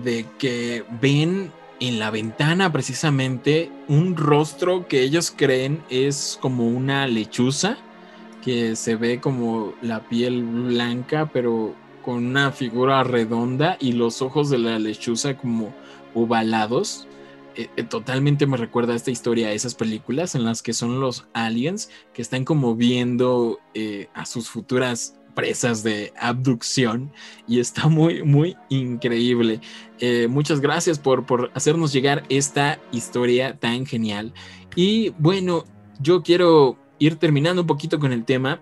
de 0.02 0.24
que 0.38 0.82
ven 1.02 1.52
en 1.78 1.98
la 1.98 2.10
ventana 2.10 2.72
precisamente 2.72 3.70
un 3.86 4.16
rostro 4.16 4.88
que 4.88 5.02
ellos 5.02 5.30
creen 5.30 5.82
es 5.90 6.38
como 6.40 6.66
una 6.68 7.06
lechuza 7.06 7.76
que 8.48 8.76
se 8.76 8.96
ve 8.96 9.20
como 9.20 9.74
la 9.82 10.08
piel 10.08 10.42
blanca, 10.42 11.28
pero 11.30 11.74
con 12.02 12.28
una 12.28 12.50
figura 12.50 13.04
redonda 13.04 13.76
y 13.78 13.92
los 13.92 14.22
ojos 14.22 14.48
de 14.48 14.56
la 14.56 14.78
lechuza 14.78 15.36
como 15.36 15.74
ovalados. 16.14 17.06
Eh, 17.56 17.68
eh, 17.76 17.82
totalmente 17.82 18.46
me 18.46 18.56
recuerda 18.56 18.94
esta 18.94 19.10
historia 19.10 19.48
a 19.48 19.52
esas 19.52 19.74
películas 19.74 20.34
en 20.34 20.44
las 20.44 20.62
que 20.62 20.72
son 20.72 20.98
los 20.98 21.26
aliens 21.34 21.90
que 22.14 22.22
están 22.22 22.46
como 22.46 22.74
viendo 22.74 23.60
eh, 23.74 24.08
a 24.14 24.24
sus 24.24 24.48
futuras 24.48 25.20
presas 25.34 25.82
de 25.82 26.14
abducción 26.18 27.12
y 27.46 27.60
está 27.60 27.88
muy, 27.88 28.22
muy 28.22 28.56
increíble. 28.70 29.60
muchas 30.30 30.62
gracias 30.62 30.98
por, 30.98 31.26
por 31.26 31.50
hacernos 31.52 31.92
llegar 31.92 32.22
esta 32.30 32.80
historia 32.92 33.58
tan 33.58 33.84
genial. 33.84 34.32
Y 34.74 35.10
bueno, 35.18 35.66
yo 36.00 36.22
quiero 36.22 36.78
ir 36.98 37.16
terminando 37.16 37.62
un 37.62 37.66
poquito 37.66 37.98
con 37.98 38.12
el 38.12 38.24
tema, 38.24 38.60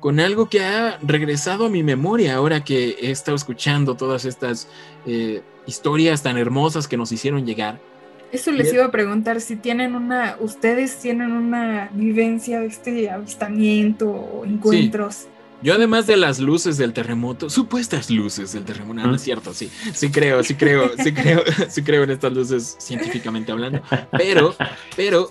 con 0.00 0.20
algo 0.20 0.48
que 0.48 0.64
ha 0.64 0.98
regresado 1.02 1.66
a 1.66 1.68
mi 1.68 1.82
memoria 1.82 2.34
ahora 2.34 2.64
que 2.64 2.96
he 3.00 3.10
estado 3.10 3.36
escuchando 3.36 3.94
todas 3.96 4.24
estas 4.24 4.68
eh, 5.06 5.42
historias 5.66 6.22
tan 6.22 6.36
hermosas 6.38 6.88
que 6.88 6.96
nos 6.96 7.12
hicieron 7.12 7.46
llegar. 7.46 7.80
Eso 8.32 8.50
les 8.50 8.72
iba 8.72 8.86
a 8.86 8.90
preguntar 8.90 9.42
si 9.42 9.56
tienen 9.56 9.94
una, 9.94 10.36
ustedes 10.40 10.96
tienen 10.96 11.32
una 11.32 11.90
vivencia 11.92 12.60
de 12.60 12.66
este 12.66 13.10
avistamiento 13.10 14.08
o 14.08 14.46
encuentros. 14.46 15.26
Yo 15.62 15.74
además 15.74 16.06
de 16.06 16.16
las 16.16 16.40
luces 16.40 16.78
del 16.78 16.92
terremoto, 16.92 17.48
supuestas 17.48 18.10
luces 18.10 18.52
del 18.52 18.64
terremoto, 18.64 19.06
no, 19.06 19.14
es 19.14 19.22
cierto, 19.22 19.54
sí, 19.54 19.70
sí 19.94 20.10
creo, 20.10 20.42
sí 20.42 20.54
creo, 20.56 20.90
sí 20.98 21.12
creo, 21.12 21.42
sí 21.68 21.82
creo 21.82 22.02
en 22.02 22.10
estas 22.10 22.32
luces 22.32 22.74
científicamente 22.80 23.52
hablando, 23.52 23.82
pero, 24.10 24.56
pero 24.96 25.30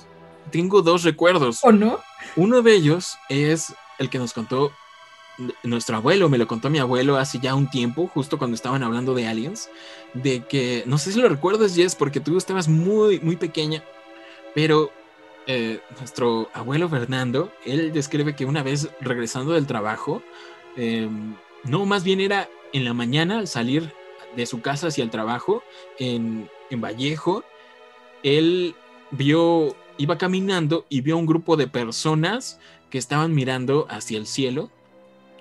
tengo 0.51 0.81
dos 0.81 1.03
recuerdos. 1.03 1.59
¿O 1.63 1.71
no? 1.71 1.99
Uno 2.35 2.61
de 2.61 2.73
ellos 2.73 3.17
es 3.29 3.73
el 3.99 4.09
que 4.09 4.19
nos 4.19 4.33
contó 4.33 4.71
nuestro 5.63 5.97
abuelo, 5.97 6.29
me 6.29 6.37
lo 6.37 6.47
contó 6.47 6.69
mi 6.69 6.79
abuelo 6.79 7.17
hace 7.17 7.39
ya 7.39 7.55
un 7.55 7.69
tiempo, 7.69 8.07
justo 8.07 8.37
cuando 8.37 8.55
estaban 8.55 8.83
hablando 8.83 9.13
de 9.13 9.27
aliens, 9.27 9.69
de 10.13 10.45
que, 10.45 10.83
no 10.85 10.97
sé 10.97 11.11
si 11.11 11.21
lo 11.21 11.29
recuerdas, 11.29 11.75
Jess, 11.75 11.95
porque 11.95 12.19
tú 12.19 12.37
estabas 12.37 12.67
muy, 12.67 13.19
muy 13.19 13.35
pequeña, 13.37 13.83
pero 14.53 14.91
eh, 15.47 15.79
nuestro 15.97 16.49
abuelo 16.53 16.89
Fernando, 16.89 17.51
él 17.65 17.91
describe 17.91 18.35
que 18.35 18.45
una 18.45 18.63
vez 18.63 18.89
regresando 18.99 19.53
del 19.53 19.67
trabajo, 19.67 20.21
em, 20.75 21.35
no, 21.63 21.85
más 21.85 22.03
bien 22.03 22.19
era 22.19 22.49
en 22.73 22.85
la 22.85 22.93
mañana 22.93 23.39
al 23.39 23.47
salir 23.47 23.93
de 24.35 24.45
su 24.45 24.61
casa 24.61 24.87
hacia 24.87 25.03
el 25.03 25.09
trabajo 25.09 25.63
en, 25.97 26.49
en 26.69 26.81
Vallejo, 26.81 27.43
él 28.23 28.75
vio 29.11 29.75
iba 30.01 30.17
caminando 30.17 30.85
y 30.89 31.01
vio 31.01 31.15
un 31.15 31.27
grupo 31.27 31.57
de 31.57 31.67
personas 31.67 32.59
que 32.89 32.97
estaban 32.97 33.35
mirando 33.35 33.85
hacia 33.89 34.17
el 34.17 34.25
cielo 34.25 34.71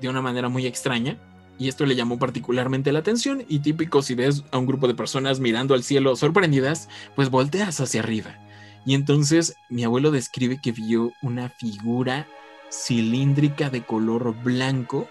de 0.00 0.08
una 0.08 0.20
manera 0.20 0.50
muy 0.50 0.66
extraña. 0.66 1.18
Y 1.58 1.68
esto 1.68 1.86
le 1.86 1.96
llamó 1.96 2.18
particularmente 2.18 2.92
la 2.92 2.98
atención. 2.98 3.44
Y 3.48 3.60
típico, 3.60 4.02
si 4.02 4.14
ves 4.14 4.44
a 4.50 4.58
un 4.58 4.66
grupo 4.66 4.86
de 4.86 4.94
personas 4.94 5.40
mirando 5.40 5.74
al 5.74 5.82
cielo 5.82 6.14
sorprendidas, 6.14 6.88
pues 7.16 7.30
volteas 7.30 7.80
hacia 7.80 8.00
arriba. 8.00 8.38
Y 8.84 8.94
entonces 8.94 9.56
mi 9.70 9.84
abuelo 9.84 10.10
describe 10.10 10.60
que 10.60 10.72
vio 10.72 11.12
una 11.22 11.48
figura 11.48 12.26
cilíndrica 12.70 13.70
de 13.70 13.82
color 13.82 14.34
blanco 14.42 15.08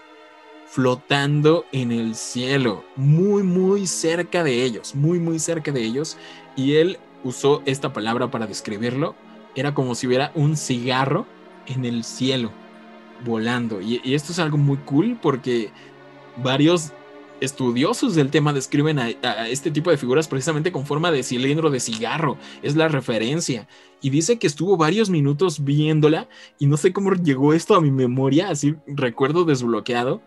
flotando 0.66 1.64
en 1.72 1.90
el 1.90 2.14
cielo, 2.14 2.84
muy, 2.94 3.42
muy 3.42 3.88
cerca 3.88 4.44
de 4.44 4.62
ellos, 4.62 4.94
muy, 4.94 5.18
muy 5.18 5.40
cerca 5.40 5.72
de 5.72 5.82
ellos. 5.82 6.16
Y 6.54 6.74
él 6.74 6.98
usó 7.24 7.62
esta 7.66 7.92
palabra 7.92 8.30
para 8.30 8.46
describirlo, 8.46 9.16
era 9.54 9.74
como 9.74 9.94
si 9.94 10.06
hubiera 10.06 10.32
un 10.34 10.56
cigarro 10.56 11.26
en 11.66 11.84
el 11.84 12.04
cielo 12.04 12.52
volando. 13.24 13.80
Y, 13.80 14.00
esto 14.14 14.32
es 14.32 14.38
algo 14.38 14.56
muy 14.56 14.78
cool 14.78 15.18
porque 15.20 15.70
varios 16.42 16.92
estudiosos 17.40 18.14
del 18.14 18.30
tema 18.30 18.52
describen 18.52 18.98
a, 18.98 19.08
este 19.48 19.70
tipo 19.70 19.90
de 19.90 19.96
figuras 19.96 20.28
precisamente 20.28 20.72
con 20.72 20.84
forma 20.84 21.10
de 21.10 21.22
cilindro 21.22 21.70
de 21.70 21.80
cigarro. 21.80 22.36
Es 22.62 22.76
la 22.76 22.88
referencia. 22.88 23.66
Y 24.00 24.10
dice 24.10 24.38
que 24.38 24.46
estuvo 24.46 24.76
varios 24.76 25.10
minutos 25.10 25.64
viéndola 25.64 26.28
y 26.58 26.66
no 26.66 26.76
sé 26.76 26.92
cómo 26.92 27.12
llegó 27.12 27.54
esto 27.54 27.74
a 27.74 27.80
mi 27.80 27.90
memoria, 27.90 28.50
así 28.50 28.76
recuerdo 28.86 29.44
desbloqueado, 29.44 30.22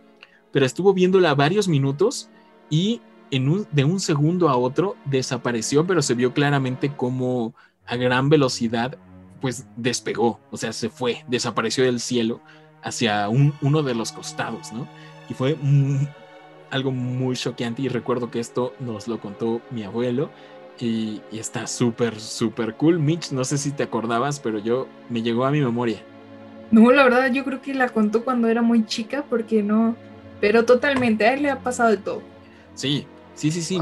pero 0.51 0.65
estuvo 0.65 0.93
viéndola 0.93 1.35
varios 1.35 1.67
minutos 1.67 2.29
y 2.69 3.01
en 3.31 3.67
de 3.71 3.83
un 3.83 3.99
segundo 3.99 4.47
a 4.49 4.57
otro 4.57 4.95
desapareció, 5.05 5.87
pero 5.87 6.03
se 6.03 6.13
vio 6.13 6.33
claramente 6.33 6.95
como 6.95 7.55
a 7.87 7.95
gran 7.95 8.29
velocidad 8.29 8.97
pues 9.43 9.65
despegó, 9.75 10.39
o 10.51 10.55
sea, 10.55 10.71
se 10.71 10.87
fue, 10.87 11.25
desapareció 11.27 11.83
del 11.83 11.99
cielo 11.99 12.39
hacia 12.81 13.27
un, 13.27 13.53
uno 13.61 13.83
de 13.83 13.93
los 13.93 14.13
costados, 14.13 14.71
¿no? 14.71 14.87
Y 15.29 15.33
fue 15.33 15.57
algo 16.69 16.91
muy 16.91 17.35
choqueante 17.35 17.81
y 17.81 17.89
recuerdo 17.89 18.31
que 18.31 18.39
esto 18.39 18.73
nos 18.79 19.09
lo 19.09 19.19
contó 19.19 19.59
mi 19.69 19.83
abuelo 19.83 20.29
y, 20.79 21.21
está 21.33 21.67
súper, 21.67 22.21
súper 22.21 22.75
cool. 22.75 22.99
Mitch, 22.99 23.33
no 23.33 23.43
sé 23.43 23.57
si 23.57 23.71
te 23.71 23.83
acordabas, 23.83 24.39
pero 24.39 24.59
yo 24.59 24.87
me 25.09 25.21
llegó 25.21 25.43
a 25.43 25.51
mi 25.51 25.59
memoria. 25.59 26.01
No, 26.71 26.89
la 26.93 27.03
verdad 27.03 27.29
yo 27.29 27.43
creo 27.43 27.61
que 27.61 27.73
la 27.73 27.89
contó 27.89 28.23
cuando 28.23 28.47
era 28.47 28.61
muy 28.61 28.85
chica 28.85 29.25
porque 29.29 29.61
no, 29.61 29.97
pero 30.39 30.63
totalmente, 30.63 31.25
a 31.25 31.33
él 31.33 31.43
le 31.43 31.49
ha 31.49 31.59
pasado 31.59 31.89
de 31.89 31.97
todo. 31.97 32.21
Sí, 32.75 33.05
sí, 33.35 33.51
sí, 33.51 33.61
sí, 33.61 33.77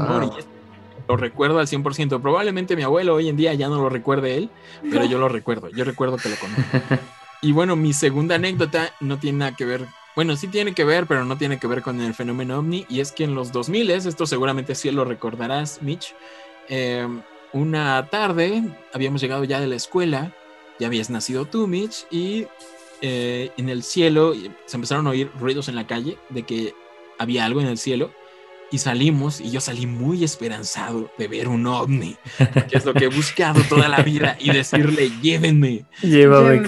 lo 1.08 1.16
recuerdo 1.16 1.58
al 1.58 1.66
100%. 1.66 2.20
Probablemente 2.20 2.76
mi 2.76 2.82
abuelo 2.82 3.14
hoy 3.14 3.28
en 3.28 3.36
día 3.36 3.54
ya 3.54 3.68
no 3.68 3.76
lo 3.76 3.88
recuerde 3.88 4.36
él, 4.36 4.50
pero 4.90 5.04
yo 5.04 5.18
lo 5.18 5.28
recuerdo. 5.28 5.68
Yo 5.70 5.84
recuerdo 5.84 6.16
que 6.16 6.28
lo 6.28 6.36
conozco. 6.36 6.62
Y 7.44 7.50
bueno, 7.50 7.74
mi 7.74 7.92
segunda 7.92 8.36
anécdota 8.36 8.94
no 9.00 9.18
tiene 9.18 9.38
nada 9.38 9.56
que 9.56 9.64
ver. 9.64 9.88
Bueno, 10.14 10.36
sí 10.36 10.46
tiene 10.46 10.74
que 10.74 10.84
ver, 10.84 11.08
pero 11.08 11.24
no 11.24 11.36
tiene 11.36 11.58
que 11.58 11.66
ver 11.66 11.82
con 11.82 12.00
el 12.00 12.14
fenómeno 12.14 12.60
ovni. 12.60 12.86
Y 12.88 13.00
es 13.00 13.10
que 13.10 13.24
en 13.24 13.34
los 13.34 13.50
2000, 13.50 13.90
esto 13.90 14.26
seguramente 14.26 14.76
sí 14.76 14.92
lo 14.92 15.04
recordarás, 15.04 15.82
Mitch. 15.82 16.14
Em, 16.68 17.20
una 17.52 18.06
tarde 18.08 18.62
habíamos 18.94 19.20
llegado 19.20 19.42
ya 19.42 19.58
de 19.58 19.66
la 19.66 19.74
escuela, 19.74 20.32
ya 20.78 20.86
habías 20.86 21.10
nacido 21.10 21.44
tú, 21.46 21.66
Mitch, 21.66 22.06
y 22.12 22.46
eh, 23.00 23.50
en 23.56 23.68
el 23.68 23.82
cielo 23.82 24.34
se 24.66 24.76
empezaron 24.76 25.08
a 25.08 25.10
oír 25.10 25.28
ruidos 25.40 25.68
en 25.68 25.74
la 25.74 25.88
calle 25.88 26.18
de 26.28 26.44
que 26.44 26.74
había 27.18 27.44
algo 27.44 27.60
en 27.60 27.66
el 27.66 27.76
cielo 27.76 28.12
y 28.72 28.78
salimos 28.78 29.40
y 29.40 29.50
yo 29.50 29.60
salí 29.60 29.86
muy 29.86 30.24
esperanzado 30.24 31.10
de 31.18 31.28
ver 31.28 31.46
un 31.46 31.66
ovni, 31.66 32.16
que 32.70 32.78
es 32.78 32.84
lo 32.86 32.94
que 32.94 33.04
he 33.04 33.08
buscado 33.08 33.62
toda 33.68 33.86
la 33.86 34.02
vida 34.02 34.36
y 34.40 34.50
decirle, 34.50 35.10
llévenme. 35.20 35.84
Llévame, 36.00 36.62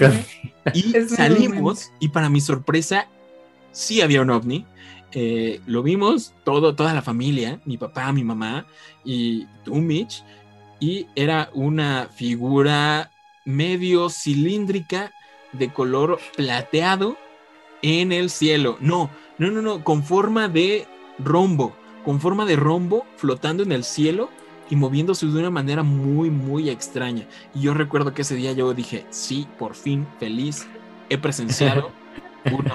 Y 0.73 0.93
salimos 1.07 1.91
y 1.99 2.09
para 2.09 2.29
mi 2.29 2.41
sorpresa 2.41 3.07
sí 3.71 4.01
había 4.01 4.21
un 4.21 4.29
ovni. 4.29 4.65
Eh, 5.11 5.61
lo 5.65 5.81
vimos 5.81 6.33
todo, 6.43 6.75
toda 6.75 6.93
la 6.93 7.01
familia, 7.01 7.59
mi 7.65 7.77
papá, 7.77 8.11
mi 8.11 8.23
mamá 8.23 8.67
y 9.03 9.47
tú, 9.63 9.75
Mitch, 9.75 10.23
y 10.79 11.07
era 11.15 11.49
una 11.53 12.09
figura 12.15 13.11
medio 13.45 14.09
cilíndrica 14.09 15.11
de 15.53 15.73
color 15.73 16.19
plateado 16.35 17.17
en 17.81 18.11
el 18.11 18.29
cielo. 18.29 18.77
No, 18.79 19.09
no, 19.37 19.49
no, 19.49 19.61
no, 19.61 19.83
con 19.83 20.03
forma 20.03 20.47
de 20.49 20.85
rombo, 21.17 21.75
con 22.05 22.21
forma 22.21 22.45
de 22.45 22.55
rombo 22.55 23.05
flotando 23.17 23.63
en 23.63 23.71
el 23.71 23.83
cielo 23.83 24.29
y 24.69 24.75
moviéndose 24.75 25.25
de 25.25 25.39
una 25.39 25.49
manera 25.49 25.83
muy, 25.83 26.29
muy 26.29 26.69
extraña. 26.69 27.25
Y 27.53 27.61
yo 27.61 27.73
recuerdo 27.73 28.13
que 28.13 28.21
ese 28.21 28.35
día 28.35 28.53
yo 28.53 28.73
dije, 28.73 29.05
sí, 29.09 29.47
por 29.57 29.75
fin, 29.75 30.07
feliz, 30.19 30.67
he 31.09 31.17
presenciado 31.17 31.91
un 32.45 32.65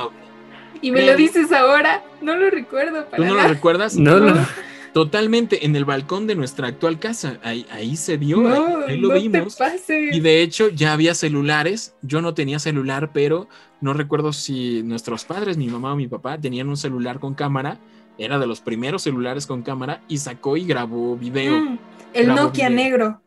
Y 0.82 0.90
me 0.90 1.06
lo 1.06 1.16
dices 1.16 1.52
ahora, 1.52 2.02
no 2.20 2.36
lo 2.36 2.50
recuerdo. 2.50 3.04
¿Tú 3.04 3.24
no 3.24 3.34
lo 3.34 3.48
recuerdas? 3.48 3.96
No, 3.96 4.18
no. 4.18 4.34
Totalmente, 4.92 5.64
en 5.64 5.76
el 5.76 5.84
balcón 5.84 6.26
de 6.26 6.34
nuestra 6.34 6.66
actual 6.66 6.98
casa, 6.98 7.38
ahí, 7.44 7.64
ahí 7.70 7.94
se 7.96 8.16
vio, 8.16 8.40
ahí, 8.88 8.96
lo 8.96 9.12
vimos. 9.12 9.56
Y 9.88 10.18
de 10.18 10.42
hecho 10.42 10.68
ya 10.68 10.92
había 10.92 11.14
celulares, 11.14 11.94
yo 12.02 12.20
no 12.20 12.34
tenía 12.34 12.58
celular, 12.58 13.10
pero 13.12 13.46
no 13.80 13.92
recuerdo 13.92 14.32
si 14.32 14.82
nuestros 14.82 15.24
padres, 15.24 15.56
mi 15.56 15.68
mamá 15.68 15.92
o 15.92 15.96
mi 15.96 16.08
papá, 16.08 16.38
tenían 16.38 16.68
un 16.68 16.76
celular 16.76 17.20
con 17.20 17.34
cámara, 17.34 17.78
era 18.24 18.38
de 18.38 18.46
los 18.46 18.60
primeros 18.60 19.02
celulares 19.02 19.46
con 19.46 19.62
cámara, 19.62 20.02
y 20.08 20.18
sacó 20.18 20.56
y 20.56 20.64
grabó 20.64 21.16
video. 21.16 21.60
Mm, 21.60 21.78
el 22.14 22.28
Nokia 22.28 22.70
negro. 22.70 23.20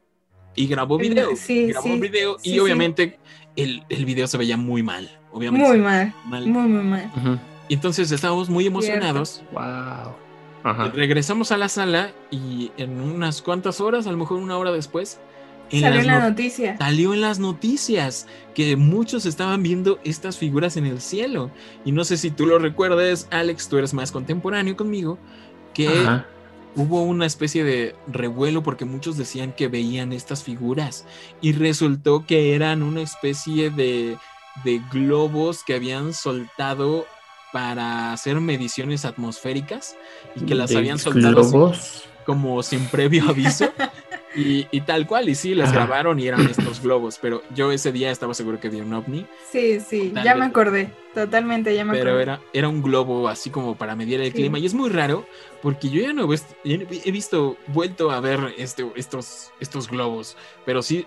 Y 0.56 0.68
grabó 0.68 0.98
video, 0.98 1.36
sí, 1.36 1.68
grabó 1.68 1.98
video, 1.98 2.38
y 2.44 2.60
obviamente 2.60 3.20
el, 3.56 3.84
el, 3.90 4.06
video 4.06 4.28
se 4.28 4.38
veía 4.38 4.56
muy 4.56 4.84
mal, 4.84 5.10
obviamente. 5.32 5.68
Muy 5.68 5.80
mal, 5.80 6.14
muy, 6.26 6.68
muy 6.68 6.84
mal. 6.84 7.12
Entonces 7.70 8.12
estábamos 8.12 8.50
muy 8.50 8.68
emocionados. 8.68 9.42
Wow 9.52 10.14
Regresamos 10.94 11.52
a 11.52 11.58
la 11.58 11.68
sala 11.68 12.12
y 12.32 12.72
en 12.78 13.02
unas 13.02 13.42
cuantas 13.42 13.82
horas, 13.82 14.08
a 14.08 14.12
lo 14.12 14.18
mejor 14.18 14.38
una 14.38 14.58
hora 14.58 14.72
después, 14.72 15.20
salió 15.82 16.02
en 16.02 16.08
la 16.08 16.30
noticia. 16.30 16.78
Salió 16.78 17.14
en 17.14 17.22
las 17.22 17.40
noticias 17.40 18.28
que 18.54 18.76
muchos 18.76 19.26
estaban 19.26 19.64
viendo 19.64 20.00
estas 20.04 20.38
figuras 20.38 20.78
en 20.78 20.86
el 20.86 21.02
cielo. 21.02 21.52
Y 21.86 21.92
no 21.92 22.04
sé 22.04 22.18
si 22.18 22.32
tú 22.32 22.46
lo 22.46 22.60
recuerdas, 22.60 23.28
Alex, 23.32 23.68
tú 23.70 23.78
eres 23.78 23.94
más 23.94 24.12
contemporáneo 24.12 24.76
conmigo, 24.76 25.18
que 25.74 25.88
hubo 26.76 27.04
una 27.04 27.26
especie 27.26 27.64
de 27.64 27.96
revuelo 28.08 28.64
porque 28.64 28.86
muchos 28.86 29.18
decían 29.18 29.54
que 29.54 29.68
veían 29.68 30.12
estas 30.12 30.44
figuras 30.44 31.06
y 31.42 31.52
resultó 31.54 32.26
que 32.26 32.56
eran 32.56 32.84
una 32.84 33.02
especie 33.02 33.70
de, 33.70 34.18
de 34.64 34.82
globos 34.92 35.64
que 35.64 35.76
habían 35.76 36.14
soltado 36.14 37.06
para 37.52 38.14
hacer 38.14 38.40
mediciones 38.42 39.06
atmosféricas 39.06 39.96
y 40.36 40.42
que 40.42 40.56
las 40.56 40.76
habían 40.76 40.98
soltado 40.98 41.74
como 42.26 42.64
sin 42.64 42.86
previo 42.88 43.30
aviso. 43.30 43.72
Y, 44.36 44.82
tal 44.82 45.06
cual, 45.08 45.30
y 45.30 45.36
sí, 45.36 45.54
las 45.54 45.72
grabaron 45.72 46.20
y 46.20 46.28
eran 46.28 46.42
estos 46.48 46.82
globos, 46.82 47.20
pero 47.22 47.44
yo 47.54 47.72
ese 47.72 47.92
día 47.92 48.12
estaba 48.12 48.34
seguro 48.34 48.60
que 48.60 48.70
vi 48.70 48.82
un 48.82 48.94
ovni. 48.94 49.26
Sí, 49.52 49.80
sí, 49.80 50.14
ya 50.24 50.36
me 50.36 50.46
acordé, 50.46 50.90
totalmente, 51.14 51.76
ya 51.76 51.86
me 51.86 51.94
pero 51.94 52.12
acordé. 52.12 52.26
Pero 52.26 52.34
era, 52.34 52.42
era 52.54 52.70
un 52.70 52.82
globo 52.82 53.28
así 53.28 53.50
como 53.50 53.76
para 53.76 53.96
medir 53.96 54.22
el 54.22 54.34
clima, 54.34 54.60
y 54.60 54.66
es 54.66 54.74
muy 54.74 54.90
raro, 54.90 55.26
porque 55.62 55.90
yo 55.90 56.02
ya 56.02 56.14
no 56.14 56.28
he 56.64 57.12
visto, 57.12 57.58
vuelto 57.68 58.12
a 58.12 58.20
ver 58.20 58.40
este, 58.58 58.86
estos, 58.96 59.52
estos 59.60 59.88
globos, 59.88 60.36
pero 60.66 60.82
sí 60.82 61.06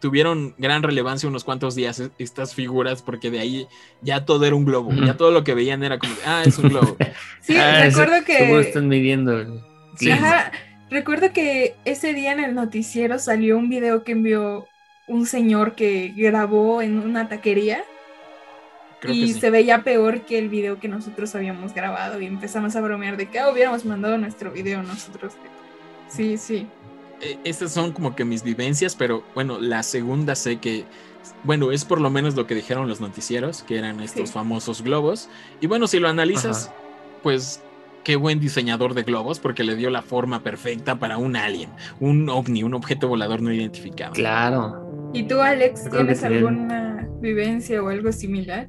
tuvieron 0.00 0.54
gran 0.58 0.82
relevancia 0.82 1.28
unos 1.28 1.44
cuantos 1.44 1.74
días 1.74 2.02
estas 2.18 2.54
figuras, 2.54 3.02
porque 3.02 3.30
de 3.30 3.40
ahí 3.40 3.68
ya 4.00 4.24
todo 4.24 4.44
era 4.44 4.54
un 4.54 4.64
globo, 4.64 4.92
ya 4.92 5.16
todo 5.16 5.30
lo 5.30 5.44
que 5.44 5.54
veían 5.54 5.82
era 5.82 5.98
como, 5.98 6.14
ah, 6.24 6.42
es 6.44 6.58
un 6.58 6.68
globo. 6.68 6.96
sí, 7.40 7.56
ah, 7.58 7.84
recuerdo 7.84 8.24
que... 8.24 8.60
están 8.60 8.88
midiendo? 8.88 9.64
Ajá, 10.12 10.52
recuerdo 10.90 11.32
que 11.32 11.76
ese 11.84 12.14
día 12.14 12.32
en 12.32 12.40
el 12.40 12.54
noticiero 12.54 13.18
salió 13.18 13.58
un 13.58 13.68
video 13.68 14.04
que 14.04 14.12
envió 14.12 14.66
un 15.06 15.26
señor 15.26 15.74
que 15.74 16.12
grabó 16.16 16.82
en 16.82 16.98
una 16.98 17.28
taquería. 17.28 17.84
y 19.08 19.32
se 19.32 19.50
veía 19.50 19.84
peor 19.84 20.22
que 20.22 20.38
el 20.38 20.48
video 20.48 20.80
que 20.80 20.88
nosotros 20.88 21.34
habíamos 21.34 21.72
grabado 21.72 22.20
y 22.20 22.26
empezamos 22.26 22.74
a 22.74 22.80
bromear 22.80 23.16
de 23.16 23.28
que 23.28 23.38
ah, 23.38 23.50
hubiéramos 23.50 23.84
mandado 23.84 24.18
nuestro 24.18 24.50
video 24.50 24.82
nosotros. 24.82 25.34
Sí, 26.08 26.36
sí. 26.36 26.66
Eh, 27.20 27.38
estas 27.44 27.72
son 27.72 27.92
como 27.92 28.14
que 28.14 28.24
mis 28.24 28.42
vivencias, 28.42 28.96
pero 28.96 29.24
bueno, 29.34 29.60
la 29.60 29.82
segunda 29.82 30.34
sé 30.34 30.58
que, 30.58 30.84
bueno, 31.44 31.72
es 31.72 31.84
por 31.84 32.00
lo 32.00 32.10
menos 32.10 32.34
lo 32.34 32.46
que 32.46 32.54
dijeron 32.54 32.88
los 32.88 33.00
noticieros, 33.00 33.62
que 33.62 33.78
eran 33.78 34.00
estos 34.00 34.32
famosos 34.32 34.82
globos. 34.82 35.28
Y 35.60 35.66
bueno, 35.66 35.86
si 35.86 35.98
lo 36.00 36.08
analizas, 36.08 36.70
pues 37.22 37.60
qué 38.08 38.16
buen 38.16 38.40
diseñador 38.40 38.94
de 38.94 39.02
globos, 39.02 39.38
porque 39.38 39.64
le 39.64 39.76
dio 39.76 39.90
la 39.90 40.00
forma 40.00 40.42
perfecta 40.42 40.98
para 40.98 41.18
un 41.18 41.36
alien, 41.36 41.68
un 42.00 42.30
ovni, 42.30 42.62
un 42.62 42.72
objeto 42.72 43.06
volador 43.06 43.42
no 43.42 43.52
identificado. 43.52 44.14
Claro. 44.14 45.10
¿Y 45.12 45.24
tú, 45.24 45.42
Alex, 45.42 45.90
tienes 45.90 46.24
alguna 46.24 47.06
vivencia 47.20 47.82
o 47.82 47.90
algo 47.90 48.10
similar? 48.10 48.66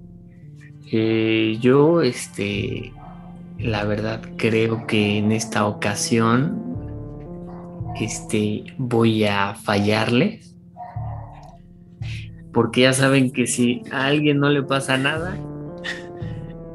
Eh, 0.92 1.58
yo, 1.62 2.02
este, 2.02 2.92
la 3.58 3.86
verdad 3.86 4.22
creo 4.36 4.86
que 4.86 5.20
en 5.20 5.32
esta 5.32 5.68
ocasión 5.68 6.62
este, 7.98 8.66
voy 8.78 9.24
a 9.24 9.56
fallarles. 9.56 10.54
Porque 12.52 12.82
ya 12.82 12.92
saben 12.92 13.32
que 13.32 13.48
si 13.48 13.84
a 13.90 14.08
alguien 14.08 14.40
no 14.40 14.50
le 14.50 14.64
pasa 14.64 14.98
nada, 14.98 15.38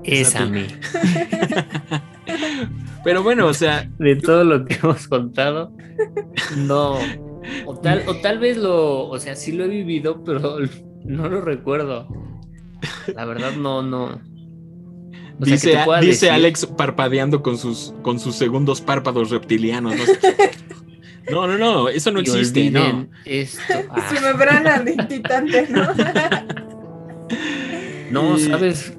es, 0.03 0.35
a, 0.35 0.47
mí. 0.47 0.65
Pero 3.05 3.22
bueno, 3.22 3.47
o 3.47 3.55
sea. 3.55 3.89
De 3.99 4.16
todo 4.16 4.45
lo 4.45 4.64
que 4.64 4.75
hemos 4.75 5.09
contado, 5.09 5.72
no. 6.57 6.99
O 7.66 7.77
tal, 7.77 8.03
o 8.07 8.16
tal 8.16 8.39
vez 8.39 8.57
lo, 8.57 9.09
o 9.09 9.18
sea, 9.18 9.37
sí 9.37 9.53
lo 9.53 9.64
he 9.64 9.68
vivido, 9.68 10.25
pero 10.25 10.59
no 11.05 11.29
lo 11.29 11.41
recuerdo. 11.41 12.09
La 13.14 13.25
verdad, 13.25 13.53
no, 13.53 13.83
no. 13.83 14.20
dice, 15.39 15.79
dice 16.01 16.31
Alex 16.31 16.66
parpadeando 16.66 17.43
con 17.43 17.59
sus, 17.59 17.95
con 18.03 18.18
sus 18.18 18.37
segundos 18.37 18.81
párpados 18.81 19.31
reptilianos. 19.31 19.95
No, 21.31 21.47
no, 21.47 21.57
no, 21.57 21.89
eso 21.89 22.11
no 22.11 22.20
existe, 22.20 22.70
no. 22.70 23.09
Esto. 23.25 23.61
Su 24.11 24.22
membrana 24.22 24.85
titante, 25.09 25.66
¿no? 25.70 25.95
no, 28.11 28.39
sabes. 28.39 28.95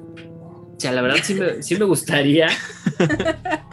O 0.76 0.80
sea, 0.80 0.92
la 0.92 1.02
verdad 1.02 1.18
sí 1.22 1.34
me, 1.34 1.62
sí 1.62 1.76
me 1.76 1.84
gustaría. 1.84 2.48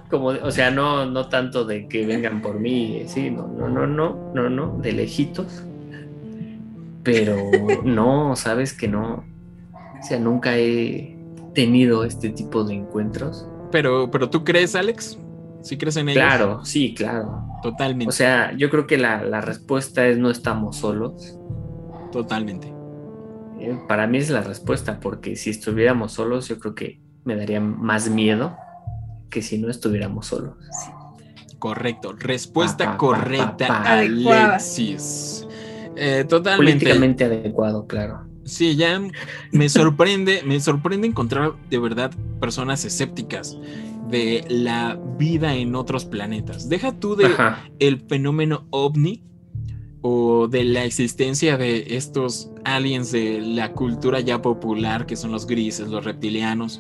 Como, 0.10 0.28
o 0.28 0.51
sea, 0.51 0.72
no, 0.72 1.06
no 1.06 1.28
tanto 1.28 1.66
de 1.66 1.88
que 1.88 2.06
vengan 2.06 2.41
por 2.41 2.60
mí, 2.60 3.04
sí, 3.08 3.30
no, 3.30 3.47
no, 3.47 3.68
no, 3.68 3.88
no, 3.88 4.32
no, 4.34 4.49
no, 4.49 4.78
de 4.80 4.91
lejitos. 4.93 5.64
Pero 7.04 7.36
no, 7.84 8.36
sabes 8.36 8.74
que 8.74 8.88
no. 8.88 9.26
O 9.74 10.04
sea, 10.06 10.20
nunca 10.20 10.58
he 10.58 11.18
tenido 11.54 12.04
este 12.04 12.30
tipo 12.30 12.64
de 12.64 12.76
encuentros. 12.76 13.47
Pero, 13.72 14.10
pero 14.12 14.30
tú 14.30 14.43
crees, 14.43 14.76
Alex? 14.76 15.18
¿Sí 15.62 15.78
crees 15.78 15.95
en 15.97 16.10
ellos? 16.10 16.24
Claro, 16.24 16.66
sí, 16.66 16.93
claro. 16.93 17.45
Totalmente. 17.62 18.10
O 18.10 18.12
sea, 18.12 18.54
yo 18.58 18.70
creo 18.70 18.86
que 18.86 18.97
la, 18.97 19.41
respuesta 19.41 20.06
es 20.08 20.18
no 20.18 20.30
estamos 20.30 20.78
solos. 20.78 21.39
Totalmente. 22.12 22.72
Eh, 23.64 23.80
para 23.88 24.07
mí 24.07 24.18
es 24.18 24.30
la 24.30 24.41
respuesta, 24.41 24.99
porque 24.99 25.38
si 25.38 25.49
estuviéramos 25.49 26.11
solos, 26.11 26.49
yo 26.49 26.59
creo 26.59 26.76
que 26.76 26.99
me 27.24 27.38
daría 27.38 27.61
más 27.61 28.09
miedo 28.09 28.57
que 29.30 29.41
si 29.41 29.57
no 29.57 29.70
estuviéramos 29.70 30.28
solos. 30.28 30.55
Correcto. 31.59 32.11
Respuesta 32.11 32.97
correcta, 32.97 33.84
Alexis. 33.84 35.47
Eh, 35.95 36.26
totalmente. 36.28 36.74
Políticamente 36.74 37.24
adecuado, 37.24 37.88
claro. 37.88 38.26
Sí, 38.43 38.76
ya 38.76 39.01
me 39.51 39.70
sorprende, 39.70 40.43
me 40.43 40.59
sorprende 40.59 41.07
encontrar 41.07 41.53
de 41.70 41.80
verdad 41.80 42.11
personas 42.41 42.84
escépticas 42.84 43.57
de 44.09 44.43
la 44.49 44.99
vida 45.18 45.55
en 45.55 45.76
otros 45.76 46.03
planetas. 46.03 46.68
Deja 46.68 46.91
tú 46.91 47.16
de 47.16 47.30
el 47.80 48.01
fenómeno 48.09 48.68
ovni 48.72 49.24
o 50.04 50.47
de 50.47 50.64
la 50.64 50.84
existencia 50.84 51.58
de 51.58 51.95
estos 51.95 52.51
aliens 52.66 53.12
de 53.12 53.41
la 53.41 53.72
cultura 53.72 54.20
ya 54.20 54.41
popular 54.41 55.08
que 55.08 55.16
son 55.16 55.32
los 55.32 55.47
grises, 55.47 55.88
los 55.88 56.06
reptilianos, 56.06 56.80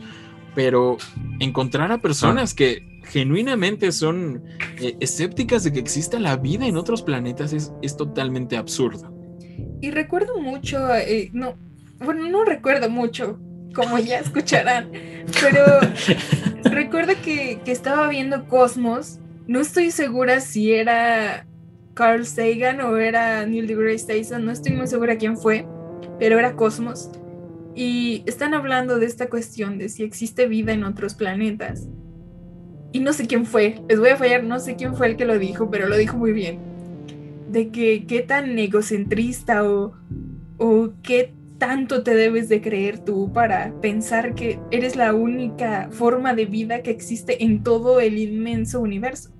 pero 0.53 0.97
encontrar 1.39 1.91
a 1.91 1.97
personas 1.97 2.53
que 2.53 3.01
genuinamente 3.05 3.91
son 3.91 4.43
eh, 4.79 4.95
escépticas 4.99 5.63
de 5.63 5.73
que 5.73 5.79
exista 5.79 6.19
la 6.19 6.37
vida 6.37 6.67
en 6.67 6.77
otros 6.77 7.01
planetas 7.01 7.53
es, 7.53 7.73
es 7.81 7.97
totalmente 7.97 8.57
absurdo. 8.57 9.11
Y 9.81 9.91
recuerdo 9.91 10.39
mucho, 10.39 10.93
eh, 10.95 11.29
no, 11.33 11.55
bueno, 11.99 12.29
no 12.29 12.45
recuerdo 12.45 12.89
mucho, 12.89 13.39
como 13.73 13.99
ya 13.99 14.19
escucharán, 14.19 14.91
pero 15.41 15.63
recuerdo 16.63 17.13
que, 17.23 17.59
estaba 17.65 18.07
viendo 18.07 18.47
Cosmos, 18.47 19.19
no 19.47 19.59
estoy 19.61 19.91
segura 19.91 20.39
si 20.39 20.73
era 20.73 21.45
Carl 21.93 22.25
Sagan 22.25 22.81
o 22.81 22.97
era 22.97 23.45
Neil 23.45 23.67
deGrasse 23.67 24.07
Tyson, 24.07 24.45
no 24.45 24.51
estoy 24.51 24.73
muy 24.73 24.87
segura 24.87 25.17
quién 25.17 25.37
fue, 25.37 25.65
pero 26.19 26.39
era 26.39 26.55
Cosmos. 26.55 27.09
Y 27.75 28.23
están 28.25 28.53
hablando 28.53 28.99
de 28.99 29.05
esta 29.05 29.29
cuestión 29.29 29.77
de 29.77 29.89
si 29.89 30.03
existe 30.03 30.47
vida 30.47 30.73
en 30.73 30.83
otros 30.83 31.15
planetas. 31.15 31.87
Y 32.91 32.99
no 32.99 33.13
sé 33.13 33.25
quién 33.25 33.45
fue, 33.45 33.81
les 33.89 33.99
voy 33.99 34.09
a 34.09 34.17
fallar, 34.17 34.43
no 34.43 34.59
sé 34.59 34.75
quién 34.75 34.95
fue 34.95 35.07
el 35.07 35.17
que 35.17 35.25
lo 35.25 35.39
dijo, 35.39 35.71
pero 35.71 35.87
lo 35.87 35.97
dijo 35.97 36.17
muy 36.17 36.31
bien. 36.31 36.59
De 37.49 37.69
que 37.69 38.05
qué 38.05 38.21
tan 38.21 38.57
egocentrista 38.57 39.63
o, 39.63 39.93
o 40.57 40.93
qué 41.01 41.33
tanto 41.57 42.03
te 42.03 42.13
debes 42.13 42.49
de 42.49 42.61
creer 42.61 42.99
tú 42.99 43.31
para 43.31 43.73
pensar 43.81 44.35
que 44.35 44.59
eres 44.69 44.95
la 44.95 45.13
única 45.13 45.89
forma 45.91 46.33
de 46.33 46.45
vida 46.45 46.81
que 46.81 46.91
existe 46.91 47.43
en 47.43 47.63
todo 47.63 47.99
el 47.99 48.17
inmenso 48.17 48.81
universo. 48.81 49.31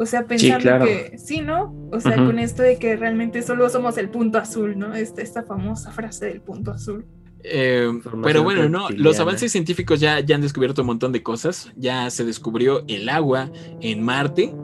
O 0.00 0.06
sea, 0.06 0.26
pensando 0.26 0.86
que 0.86 1.18
sí, 1.18 1.42
¿no? 1.42 1.74
O 1.92 2.00
sea, 2.00 2.16
con 2.16 2.38
esto 2.38 2.62
de 2.62 2.78
que 2.78 2.96
realmente 2.96 3.42
solo 3.42 3.68
somos 3.68 3.98
el 3.98 4.08
punto 4.08 4.38
azul, 4.38 4.78
¿no? 4.78 4.94
Esta, 4.94 5.20
esta 5.20 5.42
famosa 5.42 5.92
frase 5.92 6.24
del 6.24 6.40
punto 6.40 6.70
azul. 6.70 7.04
Eh, 7.44 7.86
pero 8.22 8.42
bueno, 8.42 8.66
no, 8.70 8.88
los 8.88 9.20
avances 9.20 9.52
científicos 9.52 10.00
ya, 10.00 10.20
ya 10.20 10.36
han 10.36 10.40
descubierto 10.40 10.80
un 10.80 10.86
montón 10.86 11.12
de 11.12 11.22
cosas. 11.22 11.70
Ya 11.76 12.08
se 12.08 12.24
descubrió 12.24 12.82
el 12.88 13.10
agua 13.10 13.50
en 13.82 14.02
Marte. 14.02 14.54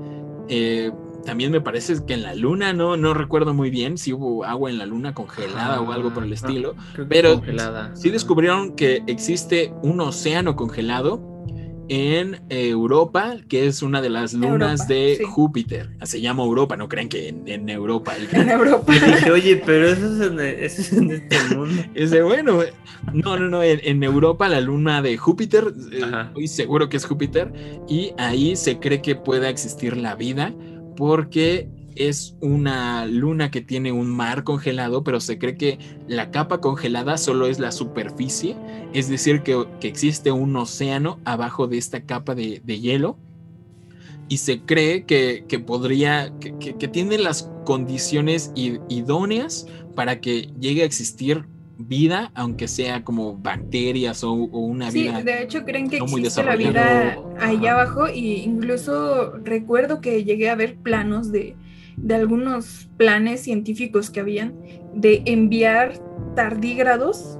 Eh, 0.49 0.91
también 1.27 1.53
me 1.53 1.61
parece 1.61 1.97
que 2.07 2.15
en 2.15 2.23
la 2.23 2.35
luna, 2.35 2.73
no, 2.73 2.97
no 2.97 3.13
recuerdo 3.13 3.53
muy 3.53 3.69
bien 3.69 3.99
si 3.99 4.15
hubo 4.15 4.43
agua 4.43 4.71
en 4.71 4.79
la 4.79 4.87
luna 4.87 5.13
congelada 5.13 5.83
o 5.83 5.93
algo 5.93 6.15
por 6.15 6.25
el 6.25 6.33
estilo. 6.33 6.77
pero 7.11 7.43
sí 7.93 8.09
descubrieron 8.09 8.75
que 8.75 9.03
existe 9.07 9.75
un 9.83 10.01
océano 10.01 10.57
congelado 10.57 11.36
en 11.89 12.43
Europa, 12.49 13.37
que 13.49 13.67
es 13.67 13.83
una 13.83 14.01
de 14.03 14.11
las 14.11 14.33
lunas 14.35 14.89
de 14.89 15.23
Júpiter. 15.25 15.91
Se 16.03 16.21
llama 16.21 16.43
Europa, 16.43 16.77
no 16.77 16.89
crean 16.89 17.09
que 17.09 17.29
en, 17.29 17.69
Europa. 17.69 18.15
En 18.33 18.51
Europa. 18.51 18.93
Dije, 19.07 19.31
oye, 19.31 19.63
pero 19.65 19.89
eso 19.89 20.07
es, 20.41 20.93
en, 20.93 21.11
este 21.11 21.55
mundo. 21.55 21.83
Ese, 21.95 22.23
bueno, 22.23 22.61
no, 23.13 23.37
no, 23.39 23.49
no, 23.49 23.63
en, 23.63 24.03
Europa 24.03 24.49
la 24.49 24.61
luna 24.61 25.03
de 25.03 25.17
Júpiter, 25.17 25.73
eh, 25.93 26.03
estoy 26.29 26.49
seguro 26.49 26.89
que 26.89 26.97
es 26.97 27.05
Júpiter, 27.05 27.53
y 27.89 28.13
ahí 28.19 28.57
se 28.57 28.79
cree 28.79 29.01
que 29.01 29.15
pueda 29.15 29.49
existir 29.49 29.97
la 29.97 30.15
vida 30.15 30.53
porque 30.97 31.69
es 31.97 32.37
una 32.41 33.07
luna 33.07 33.51
que 33.51 33.61
tiene 33.61 33.93
un 33.93 34.09
mar 34.09 34.45
congelado, 34.45 35.03
pero 35.03 35.21
se 35.21 35.39
cree 35.39 35.57
que 35.57 35.79
la 36.07 36.31
capa 36.31 36.61
congelada 36.61 37.19
solo 37.19 37.47
es 37.47 37.59
la 37.59 37.73
superficie, 37.73 38.57
es 38.93 39.09
decir, 39.09 39.43
que, 39.43 39.67
existe 39.83 40.31
un 40.33 40.55
océano 40.57 41.19
abajo 41.25 41.67
de 41.67 41.79
esta 41.79 42.03
capa 42.03 42.35
de, 42.35 42.61
hielo. 42.61 43.17
Y 44.29 44.39
se 44.39 44.61
cree 44.61 45.05
que, 45.05 45.45
podría, 45.65 46.33
que, 46.39 46.89
tiene 46.89 47.19
las 47.19 47.51
condiciones 47.65 48.53
idóneas 48.55 49.67
para 49.95 50.21
que 50.21 50.51
llegue 50.61 50.83
a 50.83 50.85
existir 50.85 51.45
vida, 51.79 52.33
aunque 52.35 52.69
sea 52.69 53.05
como 53.05 53.37
bacterias 53.37 54.25
o, 54.25 54.33
una 54.33 54.91
vida. 54.91 55.19
Sí, 55.19 55.25
de 55.25 55.43
hecho 55.43 55.65
creen 55.65 55.89
que 55.89 55.99
existe 55.99 56.43
la 56.43 56.57
vida 56.57 57.19
allá 57.39 57.73
abajo 57.73 58.09
y 58.09 58.43
incluso 58.43 59.37
recuerdo 59.45 60.01
que 60.01 60.25
llegué 60.25 60.49
a 60.49 60.55
ver 60.55 60.77
planos 60.77 61.31
de, 61.31 61.55
de 61.97 62.15
algunos 62.15 62.89
planes 62.97 63.41
científicos 63.41 64.11
que 64.11 64.21
habían 64.21 64.55
de 64.95 65.23
enviar 65.27 65.95
tardígrados 66.35 67.39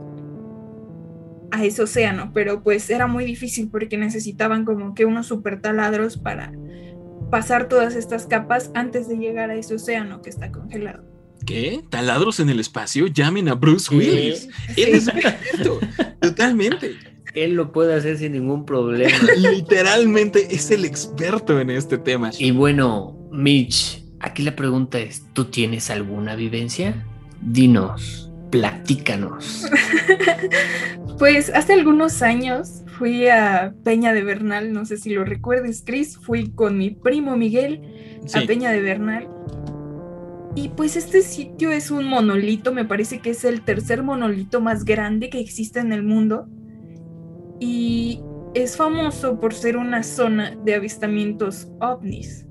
a 1.51 1.65
ese 1.65 1.83
océano, 1.83 2.33
pero 2.35 2.63
pues 2.63 2.91
era 2.91 3.07
muy 3.07 3.25
difícil 3.25 3.69
porque 3.71 3.97
necesitaban 3.97 4.65
como 4.65 4.95
que 4.95 5.05
unos 5.05 5.27
super 5.27 5.61
taladros 5.61 6.17
para 6.17 6.53
pasar 7.31 7.69
todas 7.69 7.95
estas 7.95 8.27
capas 8.27 8.71
antes 8.75 9.09
de 9.09 9.17
llegar 9.17 9.51
a 9.51 9.55
ese 9.55 9.75
océano 9.75 10.23
que 10.23 10.31
está 10.31 10.51
congelado. 10.51 11.05
¿Qué? 11.45 11.83
¿Taladros 11.91 12.41
en 12.41 12.49
el 12.49 12.61
espacio? 12.61 13.07
Llamen 13.07 13.49
a 13.49 13.55
Bruce 13.55 13.95
Willis. 13.95 14.49
Él 14.77 14.95
es 14.95 15.09
experto, 15.09 15.79
totalmente. 16.21 16.97
Él 17.35 17.55
lo 17.55 17.71
puede 17.71 17.95
hacer 17.95 18.19
sin 18.19 18.33
ningún 18.33 18.65
problema. 18.65 19.15
Literalmente 19.37 20.55
es 20.55 20.71
el 20.71 20.85
experto 20.85 21.61
en 21.61 21.71
este 21.71 21.99
tema. 21.99 22.31
Y 22.39 22.51
bueno, 22.51 23.29
Mitch, 23.31 24.06
Aquí 24.27 24.43
la 24.43 24.57
pregunta 24.57 24.99
es, 24.99 25.25
¿tú 25.35 25.45
tienes 25.45 25.89
alguna 25.89 26.35
vivencia? 26.35 27.07
Dinos, 27.41 28.29
platícanos. 28.51 29.71
pues 31.21 31.49
hace 31.55 31.75
algunos 31.75 32.23
años 32.23 32.83
fui 32.99 33.29
a 33.29 33.73
Peña 33.85 34.13
de 34.13 34.25
Bernal, 34.25 34.73
no 34.73 34.85
sé 34.85 34.97
si 34.97 35.11
lo 35.15 35.25
recuerdes, 35.25 35.85
Chris, 35.87 36.19
fui 36.19 36.51
con 36.51 36.77
mi 36.77 36.91
primo 36.91 37.37
Miguel 37.37 37.83
a 38.35 38.41
Peña 38.41 38.73
de 38.73 38.83
Bernal. 38.83 39.29
Y 40.57 40.71
pues 40.71 40.97
este 40.97 41.23
sitio 41.23 41.71
es 41.71 41.93
un 41.93 42.07
monolito, 42.07 42.73
me 42.73 42.85
parece 42.85 43.21
que 43.21 43.31
es 43.31 43.45
el 43.45 43.63
tercer 43.63 44.03
monolito 44.03 44.61
más 44.61 44.85
grande 44.85 45.31
que 45.31 45.39
existe 45.39 45.79
en 45.79 45.93
el 45.93 46.03
mundo. 46.03 46.49
Y 47.61 48.23
es 48.55 48.77
famoso 48.77 49.39
por 49.39 49.55
ser 49.55 49.77
una 49.77 50.03
zona 50.03 50.57
de 50.65 50.75
avistamientos 50.75 51.69
ovnis. 51.81 52.46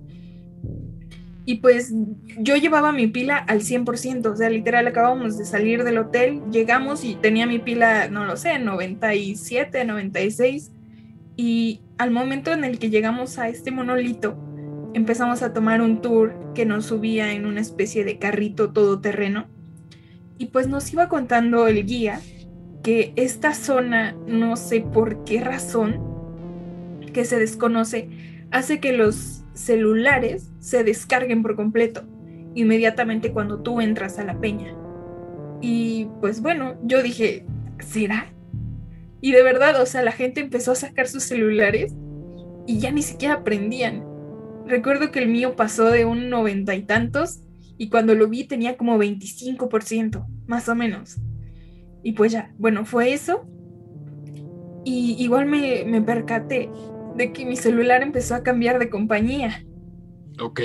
Y 1.46 1.56
pues 1.56 1.94
yo 2.40 2.56
llevaba 2.56 2.92
mi 2.92 3.08
pila 3.08 3.38
al 3.38 3.62
100%, 3.62 4.26
o 4.32 4.36
sea, 4.36 4.50
literal 4.50 4.88
acabamos 4.88 5.38
de 5.38 5.46
salir 5.46 5.84
del 5.84 6.00
hotel, 6.00 6.42
llegamos 6.52 7.04
y 7.04 7.16
tenía 7.16 7.46
mi 7.46 7.60
pila, 7.60 8.08
no 8.10 8.26
lo 8.26 8.36
sé, 8.36 8.58
97, 8.58 9.86
96. 9.86 10.72
Y 11.38 11.82
al 12.00 12.10
momento 12.10 12.52
en 12.52 12.64
el 12.64 12.80
que 12.80 12.90
llegamos 12.90 13.38
a 13.38 13.48
este 13.48 13.70
monolito, 13.70 14.36
empezamos 14.96 15.44
a 15.44 15.54
tomar 15.54 15.82
un 15.82 16.02
tour 16.02 16.34
que 16.56 16.66
nos 16.66 16.88
subía 16.88 17.34
en 17.34 17.46
una 17.46 17.62
especie 17.62 18.04
de 18.04 18.18
carrito 18.18 18.72
todoterreno. 18.72 19.46
Y 20.40 20.48
pues 20.48 20.68
nos 20.68 20.92
iba 20.92 21.10
contando 21.10 21.68
el 21.68 21.86
guía 21.86 22.22
que 22.82 23.14
esta 23.16 23.54
zona, 23.54 24.16
no 24.28 24.56
sé 24.56 24.82
por 24.82 25.24
qué 25.26 25.42
razón, 25.42 26.00
que 27.14 27.24
se 27.24 27.40
desconoce, 27.40 28.10
hace 28.52 28.80
que 28.80 28.94
los 28.94 29.45
celulares 29.56 30.52
se 30.60 30.84
descarguen 30.84 31.42
por 31.42 31.56
completo 31.56 32.04
inmediatamente 32.54 33.32
cuando 33.32 33.60
tú 33.60 33.82
entras 33.82 34.18
a 34.20 34.24
la 34.24 34.40
peña. 34.40 34.74
Y 35.62 36.08
pues 36.22 36.42
bueno, 36.42 36.76
yo 36.84 37.04
dije, 37.04 37.46
¿será? 37.80 38.32
Y 39.22 39.32
de 39.32 39.44
verdad, 39.44 39.82
o 39.82 39.86
sea, 39.86 40.02
la 40.02 40.12
gente 40.12 40.42
empezó 40.42 40.72
a 40.72 40.76
sacar 40.76 41.08
sus 41.08 41.24
celulares 41.24 41.94
y 42.66 42.80
ya 42.80 42.92
ni 42.92 43.02
siquiera 43.02 43.44
prendían. 43.44 44.04
Recuerdo 44.66 45.12
que 45.12 45.20
el 45.20 45.28
mío 45.28 45.56
pasó 45.56 45.90
de 45.90 46.06
un 46.06 46.30
noventa 46.30 46.76
y 46.76 46.84
tantos 46.84 47.42
y 47.78 47.90
cuando 47.90 48.16
lo 48.16 48.28
vi 48.28 48.46
tenía 48.46 48.78
como 48.78 48.98
25%, 48.98 50.26
más 50.48 50.70
o 50.70 50.76
menos. 50.76 51.18
Y 52.04 52.14
pues 52.14 52.32
ya, 52.32 52.54
bueno, 52.58 52.86
fue 52.86 53.14
eso. 53.14 53.46
Y 54.86 55.16
igual 55.20 55.48
me, 55.48 55.84
me 55.86 56.02
percaté 56.02 56.70
de 57.16 57.32
que 57.32 57.46
mi 57.46 57.56
celular 57.56 58.04
empezó 58.04 58.36
a 58.36 58.44
cambiar 58.44 58.80
de 58.80 58.90
compañía. 58.90 59.64
Ok. 60.40 60.62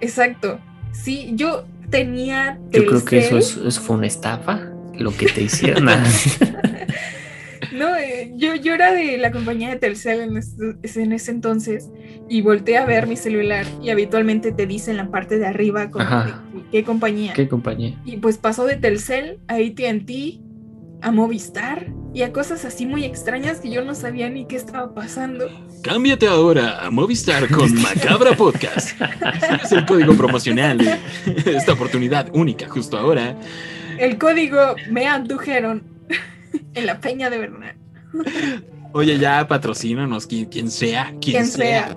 Exacto. 0.00 0.58
Sí, 0.92 1.32
yo 1.34 1.64
tenía. 1.90 2.58
Yo 2.70 2.86
creo 2.86 3.04
que 3.04 3.18
eso, 3.18 3.38
es, 3.38 3.78
fue 3.78 3.96
una 3.96 4.06
estafa, 4.06 4.70
lo 4.94 5.14
que 5.16 5.26
te 5.26 5.42
hicieron. 5.42 5.84
no, 7.72 7.96
eh, 7.96 8.32
yo, 8.36 8.54
yo 8.54 8.74
era 8.74 8.92
de 8.92 9.18
la 9.18 9.30
compañía 9.30 9.68
de 9.70 9.76
Telcel 9.76 10.20
en, 10.20 10.40
en, 10.82 11.12
ese 11.12 11.30
entonces 11.30 11.90
y 12.28 12.40
volteé 12.42 12.78
a 12.78 12.86
ver 12.86 13.06
mi 13.06 13.16
celular 13.16 13.66
y 13.82 13.90
habitualmente 13.90 14.52
te 14.52 14.66
dice 14.66 14.90
en 14.90 14.96
la 14.96 15.10
parte 15.10 15.38
de 15.38 15.46
arriba 15.46 15.90
qué 16.70 16.84
compañía. 16.84 17.32
¿Qué 17.34 17.48
compañía? 17.48 18.00
Y 18.04 18.16
pues 18.16 18.38
pasó 18.38 18.64
de 18.64 18.76
Telcel 18.76 19.40
a 19.48 19.56
ATT 19.56 20.40
a 21.02 21.12
Movistar 21.12 21.92
y 22.12 22.22
a 22.22 22.32
cosas 22.32 22.64
así 22.64 22.86
muy 22.86 23.04
extrañas 23.04 23.60
que 23.60 23.70
yo 23.70 23.84
no 23.84 23.94
sabía 23.94 24.28
ni 24.28 24.46
qué 24.46 24.56
estaba 24.56 24.94
pasando. 24.94 25.48
Cámbiate 25.82 26.26
ahora 26.26 26.84
a 26.84 26.90
Movistar 26.90 27.48
con 27.48 27.72
Macabra 27.82 28.36
Podcast. 28.36 29.00
es 29.62 29.72
el 29.72 29.86
código 29.86 30.14
promocional 30.14 30.78
de 30.78 31.56
esta 31.56 31.72
oportunidad 31.72 32.28
única 32.32 32.68
justo 32.68 32.98
ahora. 32.98 33.36
El 33.98 34.18
código 34.18 34.74
me 34.90 35.06
andujeron 35.06 35.84
en 36.74 36.86
la 36.86 37.00
peña 37.00 37.30
de 37.30 37.38
Bernal. 37.38 37.76
Oye, 38.92 39.18
ya 39.18 39.46
patrocínanos 39.46 40.26
quien, 40.26 40.46
quien 40.46 40.70
sea, 40.70 41.14
quien, 41.20 41.46
sea. 41.46 41.96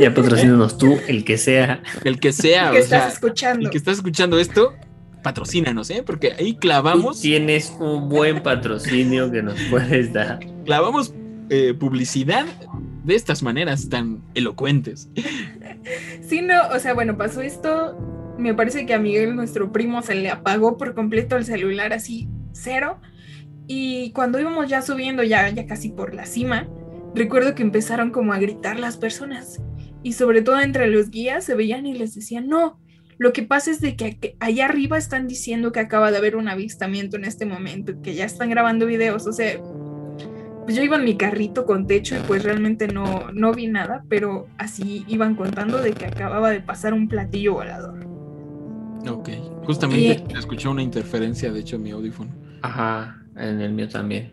Ya 0.00 0.14
patrocínanos 0.14 0.78
tú, 0.78 0.98
el 1.06 1.24
que 1.24 1.36
sea. 1.36 1.82
El 2.04 2.18
que 2.18 2.32
sea. 2.32 2.68
El 2.68 2.72
que 2.72 2.78
estás 2.78 3.12
escuchando. 3.14 3.66
El 3.66 3.70
que 3.70 3.78
estás 3.78 3.96
escuchando 3.96 4.38
esto, 4.38 4.74
patrocínanos, 5.22 5.90
¿eh? 5.90 6.02
Porque 6.04 6.32
ahí 6.38 6.56
clavamos. 6.56 7.20
tienes 7.20 7.74
un 7.78 8.08
buen 8.08 8.42
patrocinio 8.42 9.30
que 9.30 9.42
nos 9.42 9.60
puedes 9.70 10.12
dar. 10.12 10.40
Clavamos 10.64 11.14
eh, 11.50 11.74
publicidad 11.74 12.46
de 13.04 13.14
estas 13.14 13.42
maneras 13.42 13.88
tan 13.88 14.22
elocuentes. 14.34 15.08
Sí, 16.20 16.42
no, 16.42 16.68
o 16.74 16.78
sea, 16.78 16.92
bueno, 16.92 17.16
pasó 17.16 17.40
esto. 17.40 17.96
Me 18.38 18.52
parece 18.52 18.84
que 18.84 18.92
a 18.92 18.98
Miguel, 18.98 19.34
nuestro 19.34 19.72
primo, 19.72 20.02
se 20.02 20.14
le 20.14 20.30
apagó 20.30 20.76
por 20.76 20.94
completo 20.94 21.36
el 21.36 21.44
celular 21.44 21.92
así, 21.94 22.28
cero. 22.52 23.00
Y 23.66 24.12
cuando 24.12 24.38
íbamos 24.38 24.68
ya 24.68 24.82
subiendo, 24.82 25.22
ya, 25.22 25.48
ya 25.48 25.66
casi 25.66 25.88
por 25.88 26.14
la 26.14 26.26
cima, 26.26 26.68
recuerdo 27.14 27.54
que 27.54 27.62
empezaron 27.62 28.10
como 28.10 28.32
a 28.32 28.38
gritar 28.38 28.78
las 28.78 28.96
personas. 28.96 29.60
Y 30.02 30.12
sobre 30.12 30.42
todo 30.42 30.60
entre 30.60 30.86
los 30.88 31.10
guías 31.10 31.44
se 31.44 31.54
veían 31.54 31.86
y 31.86 31.94
les 31.94 32.14
decían, 32.14 32.48
no, 32.48 32.78
Lo 33.18 33.32
que 33.32 33.42
pasa 33.42 33.70
es 33.72 33.80
de 33.80 33.96
que 33.96 34.36
allá 34.38 34.66
arriba 34.66 34.96
están 34.96 35.26
diciendo 35.26 35.72
que 35.72 35.80
acaba 35.80 36.10
de 36.10 36.18
haber 36.18 36.36
un 36.36 36.48
avistamiento 36.48 37.16
en 37.16 37.24
este 37.24 37.46
momento, 37.46 38.00
que 38.00 38.14
ya 38.14 38.24
están 38.24 38.48
grabando 38.48 38.86
videos, 38.86 39.26
o 39.26 39.32
sea, 39.32 39.58
pues 40.64 40.76
yo 40.76 40.82
iba 40.82 40.96
en 40.96 41.04
mi 41.04 41.16
carrito 41.16 41.66
con 41.66 41.86
techo 41.86 42.14
y 42.14 42.20
pues 42.20 42.44
realmente 42.44 42.86
no, 42.88 43.32
no 43.32 43.52
vi 43.52 43.66
nada, 43.66 44.04
pero 44.08 44.46
así 44.56 45.04
iban 45.08 45.34
contando 45.34 45.80
de 45.80 45.92
que 45.92 46.06
acababa 46.06 46.50
de 46.50 46.60
pasar 46.60 46.92
un 46.94 47.08
platillo 47.08 47.54
volador. 47.54 48.06
Ok, 49.08 49.30
justamente 49.64 50.22
escuché 50.38 50.68
una 50.68 50.82
interferencia, 50.82 51.50
de 51.50 51.60
hecho, 51.60 51.76
en 51.76 51.82
mi 51.82 51.90
audífono. 51.90 52.30
Ajá, 52.62 53.20
en 53.36 53.60
el 53.60 53.72
mío 53.72 53.88
también. 53.88 54.32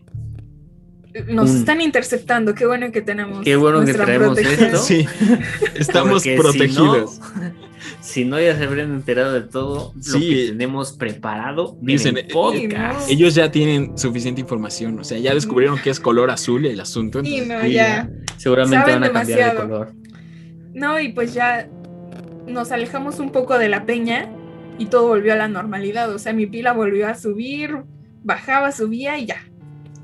Nos 1.27 1.51
están 1.51 1.79
interceptando, 1.79 2.53
qué 2.53 2.65
bueno 2.65 2.91
que 2.91 3.01
tenemos. 3.01 3.41
Qué 3.43 3.55
bueno 3.55 3.85
que 3.85 3.93
traemos 3.93 4.37
esto. 4.37 4.77
Sí, 4.83 5.07
estamos 5.75 6.23
protegidos. 6.23 7.15
Si 7.15 7.39
no, 7.39 7.64
ya 8.01 8.57
se 8.57 8.63
habrían 8.63 8.91
enterado 8.91 9.33
de 9.33 9.41
todo 9.41 9.93
lo 9.95 10.19
que 10.19 10.47
tenemos 10.47 10.93
preparado. 10.93 11.77
Dicen, 11.81 12.17
eh, 12.17 12.27
podcast. 12.31 13.09
ellos 13.09 13.35
ya 13.35 13.51
tienen 13.51 13.97
suficiente 13.97 14.41
información, 14.41 14.99
o 14.99 15.03
sea, 15.03 15.17
ya 15.17 15.33
descubrieron 15.33 15.79
que 15.79 15.89
es 15.89 15.99
color 15.99 16.29
azul 16.29 16.65
el 16.65 16.79
asunto. 16.79 17.21
y 17.23 17.41
no, 17.41 17.65
ya. 17.65 18.09
Seguramente 18.37 18.91
van 18.91 19.03
a 19.03 19.11
cambiar 19.11 19.51
de 19.51 19.61
color. 19.61 19.93
No, 20.73 20.99
y 20.99 21.09
pues 21.13 21.33
ya 21.33 21.69
nos 22.47 22.71
alejamos 22.71 23.19
un 23.19 23.31
poco 23.31 23.57
de 23.57 23.69
la 23.69 23.85
peña 23.85 24.29
y 24.77 24.87
todo 24.87 25.07
volvió 25.07 25.33
a 25.33 25.37
la 25.37 25.47
normalidad. 25.47 26.13
O 26.13 26.19
sea, 26.19 26.33
mi 26.33 26.45
pila 26.45 26.73
volvió 26.73 27.07
a 27.07 27.15
subir, 27.15 27.77
bajaba, 28.23 28.71
subía 28.71 29.17
y 29.17 29.27
ya. 29.27 29.37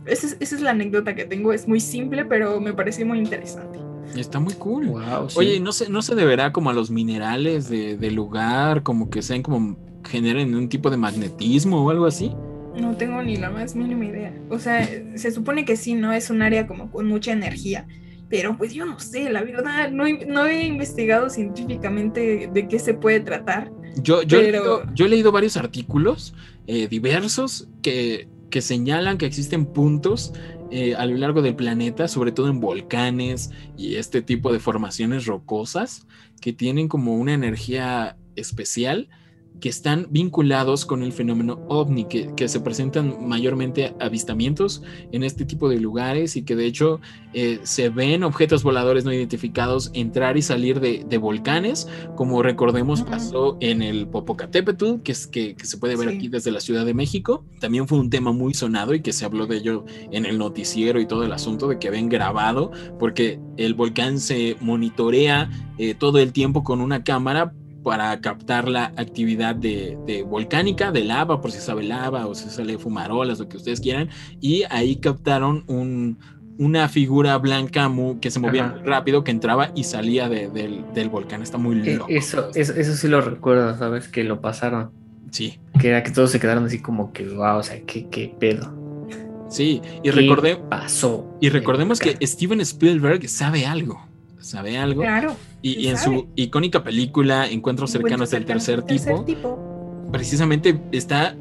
Esa 0.06 0.36
es, 0.40 0.62
la 0.62 0.72
anécdota 0.72 1.14
que 1.14 1.26
tengo. 1.26 1.54
Es 1.54 1.68
muy 1.68 1.80
simple, 1.80 2.26
pero 2.26 2.60
me 2.60 2.74
pareció 2.74 3.06
muy 3.06 3.20
interesante. 3.20 3.80
Está 4.16 4.40
muy 4.40 4.54
cool. 4.56 4.94
Oye, 5.36 5.60
¿no 5.60 5.72
se, 5.72 5.90
¿no 5.90 6.02
se 6.02 6.16
deberá 6.16 6.52
como 6.52 6.70
a 6.70 6.74
los 6.74 6.92
minerales 6.92 7.70
de, 7.70 7.98
del 7.98 8.16
lugar, 8.16 8.84
como 8.84 9.10
que 9.10 9.22
sean 9.22 9.42
como 9.42 9.78
generen 10.04 10.56
un 10.56 10.70
tipo 10.70 10.90
de 10.90 10.98
magnetismo 10.98 11.86
o 11.86 11.90
algo 11.90 12.06
así? 12.06 12.34
No 12.80 12.96
tengo 12.96 13.22
ni 13.22 13.38
la 13.38 13.50
más 13.50 13.76
mínima 13.76 14.06
idea. 14.06 14.34
O 14.50 14.60
sea, 14.60 14.88
se 15.16 15.32
supone 15.32 15.66
que 15.66 15.76
sí, 15.76 15.94
¿no? 15.94 16.14
Es 16.14 16.30
un 16.30 16.42
área 16.42 16.68
como 16.68 16.90
con 16.92 17.08
mucha 17.08 17.32
energía. 17.32 17.88
Pero 18.30 18.58
pues 18.58 18.74
yo 18.74 18.86
no 18.86 18.98
sé, 19.00 19.30
la 19.30 19.44
verdad, 19.44 19.92
no, 19.92 20.06
no 20.28 20.46
he 20.46 20.66
investigado 20.66 21.30
científicamente 21.30 22.50
de 22.52 22.68
qué 22.68 22.80
se 22.80 22.94
puede 22.94 23.20
tratar. 23.20 23.70
Yo, 23.98 24.24
yo, 24.24 24.40
he, 24.40 25.10
leído, 25.10 25.32
varios 25.34 25.58
artículos 25.58 26.34
eh, 26.66 26.88
diversos 26.88 27.68
que, 27.82 28.30
que, 28.50 28.62
señalan 28.62 29.18
que 29.18 29.26
existen 29.26 29.66
puntos 29.66 30.34
eh, 30.72 30.96
a 30.96 31.06
lo 31.06 31.18
largo 31.18 31.42
del 31.42 31.56
planeta, 31.56 32.08
sobre 32.08 32.32
todo 32.32 32.48
en 32.48 32.60
volcanes 32.60 33.52
y 33.78 33.96
este 33.96 34.22
tipo 34.22 34.54
de 34.54 34.60
formaciones 34.60 35.26
rocosas, 35.26 36.08
que 36.40 36.54
tienen 36.54 36.88
como 36.88 37.16
una 37.16 37.34
energía 37.34 38.18
especial 38.36 39.10
que 39.62 39.70
están 39.70 40.08
vinculados 40.10 40.86
con 40.86 41.04
el 41.04 41.14
fenómeno 41.14 41.64
ovni, 41.70 42.06
que, 42.06 42.32
se 42.42 42.60
presentan 42.60 43.28
mayormente 43.28 43.94
avistamientos 44.00 44.82
en 45.12 45.24
este 45.24 45.46
tipo 45.46 45.70
de 45.70 45.80
lugares 45.80 46.36
y 46.36 46.42
que 46.42 46.56
de 46.56 46.66
hecho 46.66 47.00
eh, 47.34 47.60
se 47.64 47.90
ven 47.90 48.24
objetos 48.24 48.64
voladores 48.64 49.06
no 49.06 49.14
identificados 49.14 49.92
entrar 49.94 50.38
y 50.38 50.42
salir 50.42 50.80
de, 50.80 51.18
volcanes, 51.20 51.88
como 52.16 52.42
recordemos 52.42 53.04
pasó 53.04 53.58
en 53.62 53.84
el 53.84 54.08
Popocatépetl, 54.08 55.02
que, 55.04 55.12
es, 55.12 55.28
que, 55.28 55.56
se 55.62 55.78
puede 55.78 55.96
ver 55.96 56.10
aquí 56.10 56.28
desde 56.28 56.52
la 56.52 56.60
Ciudad 56.60 56.84
de 56.84 56.96
México. 56.96 57.46
También 57.60 57.88
fue 57.88 58.00
un 58.00 58.10
tema 58.10 58.32
muy 58.32 58.56
sonado 58.56 58.96
y 58.96 59.02
que 59.02 59.14
se 59.14 59.24
habló 59.24 59.46
de 59.46 59.58
ello 59.58 59.86
en 60.12 60.26
el 60.26 60.40
noticiero 60.40 61.00
y 61.00 61.06
todo 61.06 61.24
el 61.24 61.32
asunto 61.32 61.68
de 61.68 61.78
que 61.78 61.92
ven 61.92 62.10
grabado, 62.10 62.72
porque 62.98 63.40
el 63.58 63.76
volcán 63.76 64.20
se 64.20 64.58
monitorea 64.60 65.50
eh, 65.78 65.94
todo 65.94 66.18
el 66.18 66.34
tiempo 66.34 66.64
con 66.64 66.82
una 66.82 67.04
cámara 67.04 67.54
para 67.84 68.20
captar 68.22 68.68
la 68.68 68.86
actividad 68.98 69.56
de, 69.56 70.26
volcánica, 70.28 70.92
de 70.92 71.04
lava, 71.04 71.42
por 71.42 71.52
si 71.52 71.60
sabe 71.60 71.84
lava 71.84 72.28
o 72.28 72.36
si 72.36 72.50
sale 72.50 72.78
fumarolas, 72.78 73.40
lo 73.40 73.50
que 73.50 73.58
ustedes 73.58 73.82
quieran, 73.82 74.10
y 74.40 74.64
ahí 74.70 74.98
captaron 74.98 75.64
un, 75.68 76.20
una 76.58 76.88
figura 76.90 77.38
blanca 77.38 77.92
que 78.22 78.32
se 78.32 78.40
movía 78.40 78.76
rápido, 78.86 79.24
que 79.24 79.32
entraba 79.32 79.72
y 79.76 79.84
salía 79.84 80.30
del, 80.30 81.10
volcán. 81.10 81.42
Está 81.42 81.58
muy 81.58 81.80
e, 81.88 81.96
loco. 81.96 82.08
Eso, 82.10 82.50
eso, 82.54 82.96
sí 82.96 83.08
lo 83.08 83.22
recuerdo, 83.22 83.78
¿sabes? 83.78 84.08
Que 84.08 84.24
lo 84.24 84.42
pasaron. 84.42 84.92
Sí. 85.32 85.60
Que 85.80 85.90
era 85.90 86.04
que 86.04 86.12
todos 86.12 86.32
se 86.32 86.40
quedaron 86.40 86.66
así 86.66 86.80
como 86.80 87.14
que, 87.14 87.28
wow, 87.28 87.58
o 87.58 87.64
sea, 87.64 87.80
qué, 87.86 88.08
qué 88.10 88.36
pedo. 88.40 88.74
Sí, 89.50 89.82
y 90.04 90.12
recordé. 90.12 90.56
Pasó. 90.56 91.38
Y 91.42 91.50
recordemos 91.50 92.00
que 92.00 92.16
Steven 92.26 92.62
Spielberg 92.62 93.28
sabe 93.28 93.66
algo 93.66 94.11
sabe 94.42 94.78
algo. 94.78 95.02
Claro. 95.02 95.36
Y, 95.62 95.88
en 95.88 95.98
su 95.98 96.28
icónica 96.36 96.84
película 96.84 97.48
Encuentros 97.48 97.92
cercanos 97.92 98.30
del 98.32 98.46
tercer, 98.46 98.84
tipo, 98.84 99.26
precisamente 100.12 100.80
está 100.92 101.36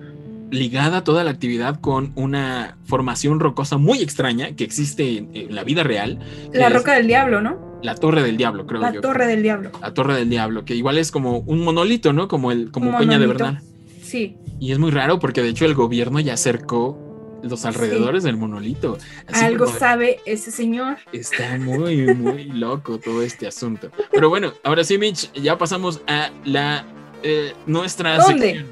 ligada 0.50 1.04
toda 1.04 1.24
la 1.24 1.30
actividad 1.30 1.80
con 1.80 2.12
una 2.16 2.76
formación 2.84 3.40
rocosa 3.40 3.78
muy 3.78 4.02
extraña 4.02 4.52
que 4.52 4.64
existe 4.64 5.18
en, 5.18 5.54
la 5.54 5.64
vida 5.64 5.82
real. 5.82 6.18
La 6.52 6.68
Roca 6.68 6.94
del 6.94 7.06
Diablo, 7.06 7.40
¿no? 7.40 7.78
La 7.82 7.94
Torre 7.94 8.22
del 8.22 8.36
Diablo, 8.36 8.66
creo 8.66 8.80
yo. 8.80 8.92
La 8.94 9.00
Torre 9.00 9.26
del 9.26 9.42
Diablo. 9.42 9.70
La 9.80 9.94
Torre 9.94 10.14
del 10.14 10.28
Diablo, 10.28 10.64
que 10.64 10.74
igual 10.74 10.98
es 10.98 11.10
como 11.10 11.38
un 11.38 11.60
monolito, 11.60 12.12
¿no? 12.12 12.28
Como 12.28 12.52
el 12.52 12.70
como 12.70 12.96
Peña 12.98 13.18
de 13.18 13.26
Bernal. 13.26 13.60
Sí. 14.02 14.36
Y 14.58 14.72
es 14.72 14.78
muy 14.78 14.90
raro 14.90 15.18
porque 15.18 15.40
de 15.40 15.48
hecho 15.48 15.64
el 15.64 15.74
gobierno 15.74 16.20
ya 16.20 16.34
acercó 16.34 17.09
los 17.42 17.64
alrededores 17.64 18.22
del 18.22 18.36
monolito. 18.36 18.98
Algo 19.32 19.66
sabe 19.66 20.20
ese 20.24 20.50
señor. 20.50 20.98
Está 21.12 21.56
muy, 21.58 22.14
muy 22.14 22.44
loco 22.52 22.98
todo 22.98 23.22
este 23.22 23.46
asunto. 23.46 23.90
Pero 24.10 24.28
bueno, 24.28 24.52
ahora 24.62 24.84
sí, 24.84 24.98
Mitch, 24.98 25.32
ya 25.32 25.58
pasamos 25.58 26.00
a 26.06 26.30
la 26.44 26.84
eh, 27.22 27.54
nuestra 27.66 28.16
¿Dónde? 28.18 28.64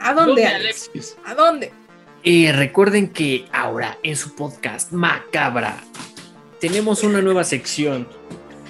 ¿A 0.00 0.14
dónde, 0.14 0.46
Alexis? 0.46 1.16
¿A 1.24 1.34
dónde? 1.34 1.72
Y 2.22 2.50
recuerden 2.52 3.08
que 3.08 3.46
ahora 3.52 3.98
en 4.02 4.16
su 4.16 4.34
podcast 4.34 4.92
Macabra 4.92 5.76
tenemos 6.60 7.02
una 7.02 7.20
nueva 7.20 7.44
sección. 7.44 8.08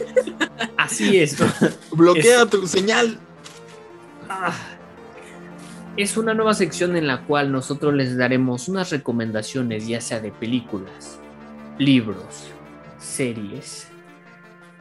Así 0.77 1.19
es. 1.19 1.37
Bloquea 1.93 2.47
tu 2.47 2.67
señal. 2.67 3.19
Ah 4.29 4.55
es 5.97 6.17
una 6.17 6.35
nueva 6.35 6.55
sección 6.55 6.97
en 6.97 7.07
la 7.07 7.23
cual 7.23 7.53
nosotros 7.53 7.93
les 7.95 8.17
daremos 8.17 8.69
unas 8.69 8.91
recomendaciones, 8.91 9.87
ya 9.87 10.01
sea 10.01 10.21
de 10.21 10.33
películas, 10.33 11.19
libros, 11.79 12.51
series, 12.99 13.89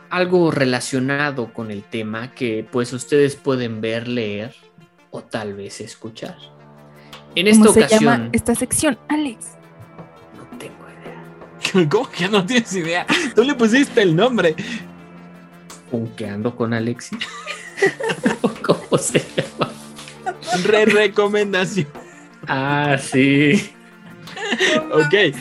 algo 0.10 0.52
relacionado 0.52 1.54
con 1.54 1.72
el 1.72 1.84
tema 1.84 2.32
que 2.32 2.66
pues 2.70 2.94
ustedes 2.94 3.36
pueden 3.36 3.82
ver, 3.82 4.08
leer 4.08 4.56
o 5.10 5.22
tal 5.22 5.54
vez 5.54 5.82
escuchar. 5.82 6.38
En 7.36 7.48
esta 7.48 7.66
¿Cómo 7.66 7.72
ocasión, 7.72 8.00
se 8.00 8.06
llama 8.06 8.30
esta 8.32 8.56
sección, 8.56 8.98
Alex? 9.08 9.52
No 10.36 10.58
tengo 10.58 10.86
idea. 10.90 11.88
¿Cómo 11.90 12.10
que 12.10 12.28
no 12.28 12.46
tienes 12.46 12.74
idea? 12.76 13.06
Tú 13.36 13.44
le 13.44 13.54
pusiste 13.56 14.02
el 14.02 14.16
nombre. 14.16 14.56
ando 16.30 16.56
con 16.56 16.74
Alexi? 16.74 17.18
¿Cómo 18.64 18.98
se 18.98 19.20
llama? 19.20 19.71
Re 20.64 20.86
recomendación. 20.86 21.88
Ah, 22.48 22.98
sí. 23.00 23.72
ok. 24.92 25.36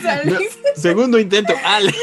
segundo 0.75 1.19
intento. 1.19 1.53
Ale. 1.63 1.93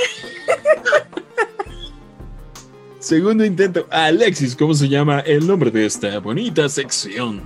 segundo 2.98 3.44
intento. 3.44 3.86
Alexis, 3.90 4.54
¿cómo 4.56 4.74
se 4.74 4.88
llama 4.88 5.20
el 5.20 5.46
nombre 5.46 5.70
de 5.70 5.86
esta 5.86 6.18
bonita 6.18 6.68
sección? 6.68 7.42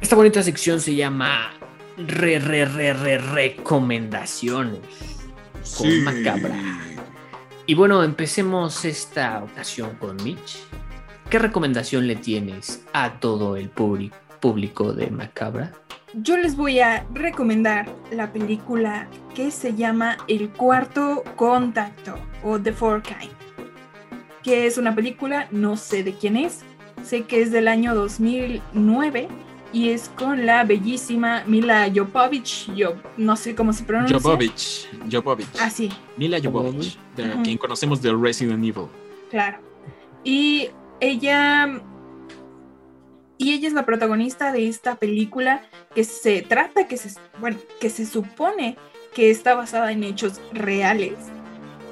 Esta 0.00 0.16
bonita 0.16 0.42
sección 0.42 0.80
se 0.80 0.94
llama 0.94 1.52
Re, 1.96 2.38
re, 2.38 2.64
re, 2.64 2.92
re, 2.94 3.18
recomendaciones. 3.18 4.80
Con 5.76 6.04
macabra. 6.04 6.54
Y 7.66 7.74
bueno, 7.74 8.02
empecemos 8.02 8.84
esta 8.84 9.44
ocasión 9.44 9.94
con 9.96 10.16
Mitch. 10.24 10.58
¿Qué 11.28 11.38
recomendación 11.38 12.08
le 12.08 12.16
tienes 12.16 12.82
a 12.92 13.20
todo 13.20 13.56
el 13.56 13.68
público? 13.68 14.16
Público 14.40 14.92
de 14.92 15.10
Macabra? 15.10 15.72
Yo 16.14 16.36
les 16.36 16.56
voy 16.56 16.80
a 16.80 17.06
recomendar 17.14 17.88
la 18.10 18.32
película 18.32 19.06
que 19.34 19.50
se 19.52 19.74
llama 19.74 20.18
El 20.26 20.50
Cuarto 20.50 21.22
Contacto 21.36 22.18
o 22.42 22.58
The 22.58 22.72
Four 22.72 23.02
Kind, 23.02 23.30
que 24.42 24.66
es 24.66 24.76
una 24.76 24.94
película, 24.94 25.46
no 25.52 25.76
sé 25.76 26.02
de 26.02 26.14
quién 26.14 26.36
es, 26.36 26.62
sé 27.04 27.22
que 27.22 27.42
es 27.42 27.52
del 27.52 27.68
año 27.68 27.94
2009 27.94 29.28
y 29.72 29.90
es 29.90 30.08
con 30.08 30.46
la 30.46 30.64
bellísima 30.64 31.44
Mila 31.46 31.88
Jovovich, 31.94 32.74
yo 32.74 32.94
no 33.16 33.36
sé 33.36 33.54
cómo 33.54 33.72
se 33.72 33.84
pronuncia. 33.84 34.18
Jovovich, 34.18 34.88
Jovovich. 35.10 35.48
Ah, 35.60 35.70
sí. 35.70 35.90
Mila 36.16 36.38
Jovovich, 36.42 36.98
de 37.14 37.40
quien 37.44 37.56
conocemos 37.56 38.02
de 38.02 38.12
Resident 38.12 38.64
Evil. 38.64 38.88
Claro. 39.30 39.58
Y 40.24 40.70
ella 40.98 41.80
y 43.40 43.54
ella 43.54 43.68
es 43.68 43.72
la 43.72 43.86
protagonista 43.86 44.52
de 44.52 44.68
esta 44.68 44.96
película 44.96 45.62
que 45.94 46.04
se 46.04 46.42
trata, 46.42 46.86
que 46.86 46.98
se, 46.98 47.18
bueno, 47.40 47.56
que 47.80 47.88
se 47.88 48.04
supone 48.04 48.76
que 49.14 49.30
está 49.30 49.54
basada 49.54 49.92
en 49.92 50.04
hechos 50.04 50.38
reales, 50.52 51.14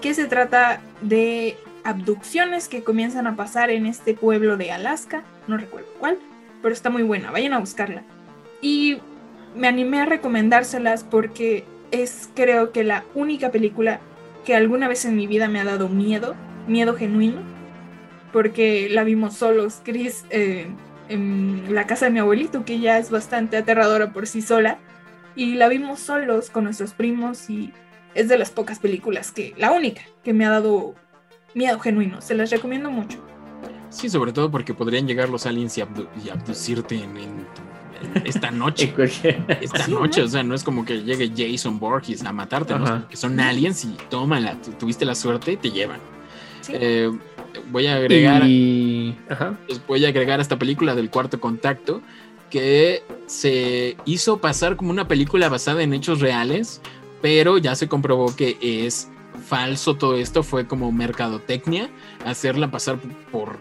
que 0.03 0.13
se 0.13 0.27
trata 0.27 0.83
de 1.01 1.57
abducciones 1.85 2.69
que 2.69 2.85
comienzan 2.85 3.27
a 3.27 3.35
pasar 3.35 3.71
en 3.71 3.87
este 3.87 4.13
pueblo 4.13 4.59
de 4.59 4.73
Alaska, 4.73 5.25
no 5.47 5.57
recuerdo 5.57 5.89
cuál, 5.99 6.19
pero 6.61 6.75
está 6.75 6.91
muy 6.91 7.03
buena, 7.03 7.31
vayan 7.31 7.55
a 7.55 7.61
buscarla. 7.61 8.03
Y 8.61 8.99
me 9.57 9.69
animé 9.69 10.01
a 10.01 10.05
recomendárselas 10.05 11.03
porque 11.03 11.65
es 11.93 12.29
creo 12.35 12.73
que 12.73 12.85
la 12.85 13.07
única 13.15 13.51
película 13.51 14.01
que 14.45 14.55
alguna 14.55 14.87
vez 14.87 15.07
en 15.07 15.17
mi 15.17 15.27
vida 15.27 15.49
me 15.49 15.61
ha 15.61 15.65
dado 15.65 15.89
miedo, 15.89 16.35
miedo 16.67 16.95
genuino, 16.95 17.41
porque 18.35 18.91
la 18.91 19.03
vimos 19.03 19.35
solos, 19.35 19.81
Chris, 19.83 20.27
eh, 20.29 20.67
en 21.09 21.75
la 21.75 21.87
casa 21.87 22.07
de 22.07 22.11
mi 22.13 22.19
abuelito, 22.19 22.65
que 22.65 22.81
ya 22.81 22.99
es 22.99 23.11
bastante 23.11 23.57
aterradora 23.57 24.13
por 24.13 24.27
sí 24.27 24.43
sola, 24.43 24.79
y 25.35 25.55
la 25.55 25.69
vimos 25.69 26.01
solos 26.01 26.51
con 26.51 26.65
nuestros 26.65 26.93
primos 26.95 27.49
y 27.49 27.73
es 28.15 28.29
de 28.29 28.39
las 28.39 28.51
pocas 28.51 28.79
películas 28.79 29.31
que, 29.31 29.55
la 29.57 29.71
única 29.73 30.03
que 30.25 30.33
me 30.33 30.45
ha 30.45 30.51
dado 30.51 30.95
miedo 31.55 31.79
genuino, 31.79 32.21
se 32.21 32.35
las 32.35 32.51
recomiendo 32.51 32.91
mucho. 32.91 33.19
Sí, 33.91 34.09
sobre 34.09 34.33
todo 34.33 34.51
porque 34.51 34.75
podrían 34.75 35.07
llegar 35.07 35.29
los 35.29 35.47
aliens 35.47 35.79
y, 35.79 35.81
abducirte 35.81 36.97
en, 36.97 37.47
esta 38.25 38.51
noche. 38.51 38.93
esta 39.61 39.87
noche, 39.89 40.23
o 40.23 40.29
sea, 40.29 40.43
no 40.43 40.55
es 40.55 40.63
como 40.63 40.85
que 40.85 41.03
llegue 41.03 41.33
Jason 41.35 41.79
Borges 41.79 42.25
a 42.25 42.33
matarte, 42.33 42.75
que 43.09 43.17
son 43.17 43.39
aliens 43.41 43.85
y 43.85 43.97
tómala, 44.11 44.57
tuviste 44.79 45.05
la 45.05 45.15
suerte 45.15 45.53
y 45.53 45.57
te 45.57 45.71
llevan. 45.71 46.01
Eh, 46.69 47.11
voy 47.71 47.87
a 47.87 47.97
agregar 47.97 48.43
pues 49.67 49.87
voy 49.87 50.05
a 50.05 50.09
agregar 50.09 50.41
esta 50.41 50.59
película 50.59 50.95
del 50.95 51.11
cuarto 51.11 51.41
contacto 51.41 52.03
que 52.51 53.03
se 53.27 53.97
hizo 54.05 54.39
pasar 54.39 54.77
como 54.77 54.91
una 54.91 55.07
película 55.07 55.49
basada 55.49 55.83
en 55.83 55.93
hechos 55.93 56.21
reales, 56.21 56.81
pero 57.21 57.59
ya 57.59 57.75
se 57.75 57.89
comprobó 57.89 58.35
que 58.35 58.57
es 58.61 59.11
falso 59.47 59.97
todo 59.97 60.17
esto, 60.17 60.43
fue 60.43 60.67
como 60.67 60.91
mercadotecnia, 60.93 61.91
hacerla 62.25 62.71
pasar 62.71 62.99
por, 63.31 63.59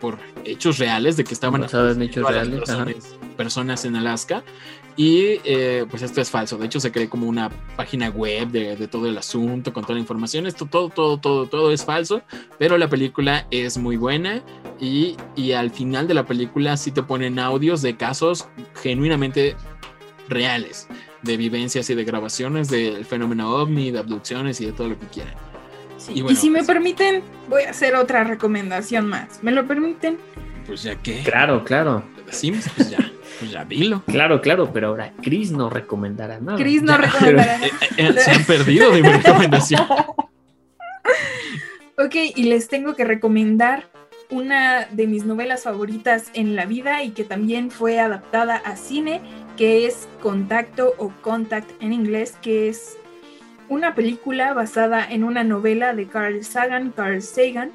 por 0.00 0.18
hechos 0.44 0.78
reales 0.78 1.16
de 1.16 1.24
que 1.24 1.34
estaban 1.34 1.62
en 1.62 2.02
hechos 2.02 2.28
reales, 2.28 2.60
personas, 3.36 3.84
en 3.84 3.96
Alaska 3.96 4.42
y 4.96 5.40
eh, 5.44 5.86
pues 5.88 6.02
esto 6.02 6.20
es 6.20 6.30
falso. 6.30 6.58
De 6.58 6.66
hecho, 6.66 6.78
se 6.78 6.92
cree 6.92 7.08
como 7.08 7.26
una 7.26 7.50
página 7.76 8.10
web 8.10 8.48
de, 8.48 8.88
todo 8.88 9.06
el 9.06 9.16
asunto, 9.16 9.72
con 9.72 9.82
toda 9.84 9.94
la 9.94 10.00
información. 10.00 10.46
Esto 10.46 10.66
todo, 10.66 10.90
todo, 10.90 11.18
todo, 11.18 11.46
todo 11.46 11.72
es 11.72 11.84
falso. 11.84 12.22
Pero 12.58 12.76
la 12.76 12.88
película 12.88 13.46
es 13.50 13.78
muy 13.78 13.96
buena. 13.96 14.42
Y, 14.80 15.16
y 15.34 15.52
al 15.52 15.70
final 15.70 16.08
de 16.08 16.14
la 16.14 16.26
película 16.26 16.76
sí 16.76 16.90
te 16.90 17.02
ponen 17.02 17.38
audios 17.38 17.80
de 17.80 17.96
casos 17.96 18.48
genuinamente 18.82 19.56
reales. 20.28 20.88
De 21.22 21.36
vivencias 21.36 21.88
y 21.88 21.94
de 21.94 22.04
grabaciones 22.04 22.68
del 22.68 23.04
fenómeno 23.06 23.50
ovni, 23.54 23.90
de 23.90 23.98
abducciones 23.98 24.60
y 24.60 24.66
de 24.66 24.72
todo 24.72 24.88
lo 24.88 24.98
que 24.98 25.06
quieran. 25.06 25.34
Y, 26.08 26.34
si 26.34 26.50
me 26.50 26.58
pues, 26.58 26.66
permiten, 26.66 27.22
voy 27.48 27.62
a 27.62 27.70
hacer 27.70 27.94
otra 27.94 28.24
recomendación 28.24 29.06
más. 29.06 29.42
¿Me 29.42 29.52
lo 29.52 29.66
permiten? 29.66 30.18
Pues 30.66 30.82
ya 30.82 30.96
que. 30.96 31.22
Claro, 31.22 31.64
claro. 31.64 32.02
pues 32.24 32.42
ya. 32.90 33.12
Pues 33.42 33.50
ya 33.50 33.64
dilo. 33.64 34.04
Claro, 34.06 34.40
claro, 34.40 34.72
pero 34.72 34.86
ahora 34.86 35.12
Chris 35.20 35.50
no 35.50 35.68
recomendará 35.68 36.38
nada. 36.38 36.56
Chris 36.56 36.80
no 36.80 36.96
recomendará 36.96 37.58
nada. 37.58 37.72
Eh, 37.96 38.08
eh, 38.08 38.14
se 38.16 38.30
han 38.30 38.44
perdido 38.44 38.92
de 38.92 39.02
mi 39.02 39.08
recomendación. 39.12 39.82
ok, 41.98 42.14
y 42.36 42.44
les 42.44 42.68
tengo 42.68 42.94
que 42.94 43.04
recomendar 43.04 43.88
una 44.30 44.86
de 44.92 45.08
mis 45.08 45.24
novelas 45.24 45.64
favoritas 45.64 46.30
en 46.34 46.54
la 46.54 46.66
vida 46.66 47.02
y 47.02 47.10
que 47.10 47.24
también 47.24 47.72
fue 47.72 47.98
adaptada 47.98 48.58
a 48.58 48.76
cine, 48.76 49.20
que 49.56 49.86
es 49.86 50.06
Contacto 50.22 50.94
o 50.98 51.12
Contact 51.20 51.68
en 51.82 51.92
inglés, 51.92 52.38
que 52.40 52.68
es 52.68 52.96
una 53.68 53.96
película 53.96 54.54
basada 54.54 55.04
en 55.04 55.24
una 55.24 55.42
novela 55.42 55.94
de 55.94 56.06
Carl 56.06 56.44
Sagan, 56.44 56.92
Carl 56.92 57.20
Sagan, 57.20 57.72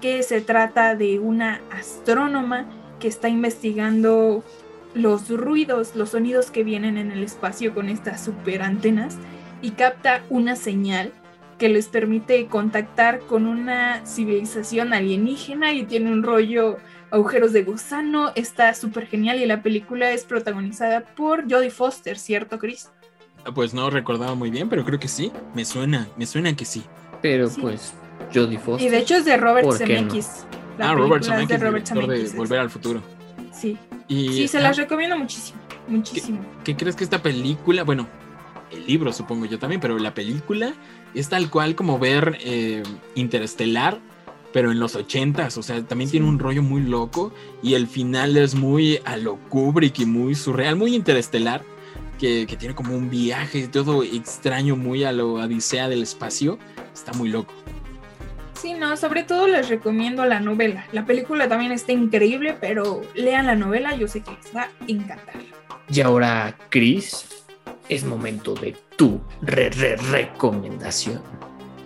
que 0.00 0.22
se 0.22 0.40
trata 0.40 0.94
de 0.94 1.18
una 1.18 1.60
astrónoma 1.72 2.66
que 3.00 3.08
está 3.08 3.28
investigando 3.28 4.44
los 4.94 5.28
ruidos, 5.28 5.94
los 5.94 6.10
sonidos 6.10 6.50
que 6.50 6.64
vienen 6.64 6.96
en 6.98 7.10
el 7.10 7.22
espacio 7.22 7.74
con 7.74 7.88
estas 7.88 8.24
super 8.24 8.62
antenas 8.62 9.16
y 9.62 9.70
capta 9.72 10.22
una 10.30 10.56
señal 10.56 11.12
que 11.58 11.68
les 11.68 11.88
permite 11.88 12.46
contactar 12.46 13.20
con 13.20 13.46
una 13.46 14.06
civilización 14.06 14.92
alienígena 14.92 15.72
y 15.72 15.84
tiene 15.84 16.12
un 16.12 16.22
rollo 16.22 16.78
agujeros 17.10 17.52
de 17.52 17.64
gusano, 17.64 18.32
está 18.36 18.74
súper 18.74 19.06
genial 19.06 19.40
y 19.40 19.46
la 19.46 19.62
película 19.62 20.12
es 20.12 20.24
protagonizada 20.24 21.00
por 21.00 21.50
Jodie 21.50 21.70
Foster, 21.70 22.18
¿cierto, 22.18 22.58
Chris? 22.58 22.90
Ah, 23.44 23.52
pues 23.52 23.74
no 23.74 23.90
recordaba 23.90 24.34
muy 24.34 24.50
bien, 24.50 24.68
pero 24.68 24.84
creo 24.84 25.00
que 25.00 25.08
sí, 25.08 25.32
me 25.54 25.64
suena, 25.64 26.06
me 26.16 26.26
suena 26.26 26.54
que 26.54 26.64
sí. 26.64 26.84
Pero 27.22 27.48
pues 27.60 27.94
Jodie 28.32 28.58
Foster. 28.58 28.86
Y 28.86 28.90
de 28.90 28.98
hecho 28.98 29.16
es 29.16 29.24
de 29.24 29.36
Robert 29.36 29.72
Zemeckis. 29.72 30.46
Ah, 30.78 30.94
Robert 30.94 31.24
Zemeckis, 31.24 31.48
de 31.48 31.58
Robert 31.58 31.86
Zemeckis, 31.86 32.32
de 32.32 32.38
Volver 32.38 32.60
al 32.60 32.70
Futuro. 32.70 33.02
Sí 33.52 33.76
sí, 34.08 34.48
se 34.48 34.60
las 34.60 34.76
recomiendo 34.76 35.18
muchísimo, 35.18 35.58
muchísimo. 35.86 36.40
¿Qué, 36.64 36.76
crees 36.76 36.96
que 36.96 37.04
esta 37.04 37.22
película, 37.22 37.84
bueno, 37.84 38.08
el 38.70 38.86
libro 38.86 39.12
supongo 39.12 39.46
yo 39.46 39.58
también, 39.58 39.80
pero 39.80 39.98
la 39.98 40.14
película 40.14 40.72
es 41.14 41.28
tal 41.28 41.50
cual 41.50 41.74
como 41.74 41.98
ver 41.98 42.38
eh, 42.40 42.82
Interestelar, 43.14 44.00
pero 44.52 44.72
en 44.72 44.80
los 44.80 44.94
ochentas, 44.94 45.58
o 45.58 45.62
sea, 45.62 45.82
también 45.82 46.10
tiene 46.10 46.26
un 46.26 46.38
rollo 46.38 46.62
muy 46.62 46.82
loco 46.82 47.32
y 47.62 47.74
el 47.74 47.86
final 47.86 48.36
es 48.36 48.54
muy 48.54 48.98
a 49.04 49.16
lo 49.16 49.36
Kubrick 49.48 49.98
y 50.00 50.06
muy 50.06 50.34
surreal, 50.34 50.76
muy 50.76 50.94
interestelar, 50.94 51.62
que, 52.18 52.46
que 52.46 52.56
tiene 52.56 52.74
como 52.74 52.96
un 52.96 53.10
viaje 53.10 53.68
todo 53.68 54.02
extraño, 54.02 54.74
muy 54.74 55.04
a 55.04 55.12
lo 55.12 55.34
Odisea 55.34 55.88
del 55.88 56.02
espacio, 56.02 56.58
está 56.94 57.12
muy 57.12 57.28
loco. 57.28 57.52
Sí, 58.60 58.74
no, 58.74 58.96
sobre 58.96 59.22
todo 59.22 59.46
les 59.46 59.68
recomiendo 59.68 60.24
la 60.24 60.40
novela. 60.40 60.84
La 60.90 61.06
película 61.06 61.48
también 61.48 61.70
está 61.70 61.92
increíble, 61.92 62.56
pero 62.60 63.02
lean 63.14 63.46
la 63.46 63.54
novela, 63.54 63.94
yo 63.94 64.08
sé 64.08 64.20
que 64.22 64.32
les 64.32 64.54
va 64.54 64.62
a 64.62 64.70
encantar. 64.88 65.36
Y 65.88 66.00
ahora, 66.00 66.58
Chris, 66.68 67.44
es 67.88 68.04
momento 68.04 68.54
de 68.54 68.76
tu 68.96 69.20
re 69.42 69.70
-re 69.70 69.96
recomendación. 70.10 71.22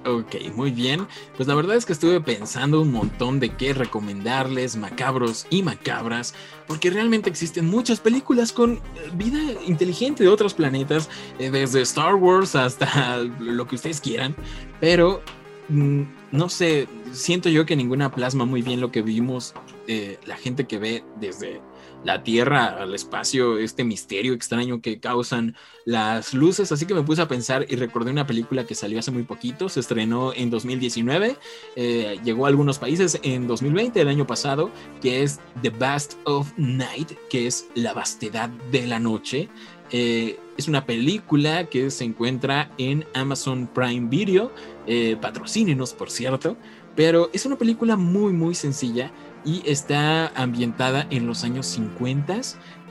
Ok, 0.04 0.34
muy 0.54 0.70
bien. 0.70 1.06
Pues 1.36 1.46
la 1.46 1.54
verdad 1.54 1.76
es 1.76 1.84
que 1.84 1.92
estuve 1.92 2.20
pensando 2.20 2.80
un 2.80 2.90
montón 2.90 3.38
de 3.38 3.50
qué 3.50 3.74
recomendarles, 3.74 4.74
macabros 4.76 5.46
y 5.50 5.62
macabras, 5.62 6.34
porque 6.66 6.90
realmente 6.90 7.28
existen 7.28 7.68
muchas 7.68 8.00
películas 8.00 8.52
con 8.52 8.80
vida 9.14 9.38
inteligente 9.66 10.24
de 10.24 10.30
otros 10.30 10.54
planetas, 10.54 11.08
eh, 11.38 11.50
desde 11.50 11.82
Star 11.82 12.14
Wars 12.14 12.56
hasta 12.56 13.18
lo 13.38 13.66
que 13.66 13.76
ustedes 13.76 14.00
quieran, 14.00 14.34
pero 14.80 15.22
no 15.68 16.48
sé, 16.48 16.88
siento 17.12 17.48
yo 17.48 17.66
que 17.66 17.76
ninguna 17.76 18.10
plasma 18.10 18.44
muy 18.44 18.62
bien 18.62 18.80
lo 18.80 18.90
que 18.90 19.02
vimos, 19.02 19.54
eh, 19.86 20.18
la 20.26 20.36
gente 20.36 20.66
que 20.66 20.78
ve 20.78 21.04
desde 21.20 21.60
la 22.04 22.22
Tierra 22.22 22.82
al 22.82 22.94
espacio, 22.94 23.58
este 23.58 23.84
misterio 23.84 24.32
extraño 24.32 24.80
que 24.80 24.98
causan 24.98 25.56
las 25.84 26.34
luces, 26.34 26.72
así 26.72 26.86
que 26.86 26.94
me 26.94 27.02
puse 27.02 27.22
a 27.22 27.28
pensar 27.28 27.66
y 27.68 27.76
recordé 27.76 28.10
una 28.10 28.26
película 28.26 28.64
que 28.64 28.74
salió 28.74 28.98
hace 28.98 29.10
muy 29.10 29.22
poquito, 29.22 29.68
se 29.68 29.80
estrenó 29.80 30.32
en 30.34 30.50
2019, 30.50 31.36
eh, 31.76 32.18
llegó 32.24 32.46
a 32.46 32.48
algunos 32.48 32.78
países 32.78 33.20
en 33.22 33.46
2020, 33.46 34.00
el 34.00 34.08
año 34.08 34.26
pasado, 34.26 34.70
que 35.00 35.22
es 35.22 35.40
The 35.62 35.70
Bast 35.70 36.14
of 36.24 36.52
Night, 36.56 37.12
que 37.30 37.46
es 37.46 37.68
la 37.74 37.92
vastedad 37.92 38.48
de 38.70 38.86
la 38.86 38.98
noche. 38.98 39.48
Eh, 39.92 40.38
es 40.56 40.68
una 40.68 40.84
película 40.86 41.64
que 41.68 41.90
se 41.90 42.04
encuentra 42.04 42.70
en 42.78 43.04
Amazon 43.14 43.66
Prime 43.66 44.08
Video. 44.08 44.50
Eh, 44.86 45.16
patrocínenos, 45.20 45.92
por 45.92 46.10
cierto. 46.10 46.56
Pero 46.96 47.30
es 47.32 47.46
una 47.46 47.56
película 47.56 47.96
muy, 47.96 48.32
muy 48.32 48.54
sencilla 48.54 49.10
y 49.44 49.62
está 49.66 50.28
ambientada 50.28 51.06
en 51.10 51.26
los 51.26 51.44
años 51.44 51.66
50 51.66 52.40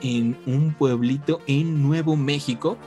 en 0.02 0.38
un 0.46 0.74
pueblito 0.74 1.42
en 1.48 1.84
Nuevo 1.84 2.16
México. 2.16 2.78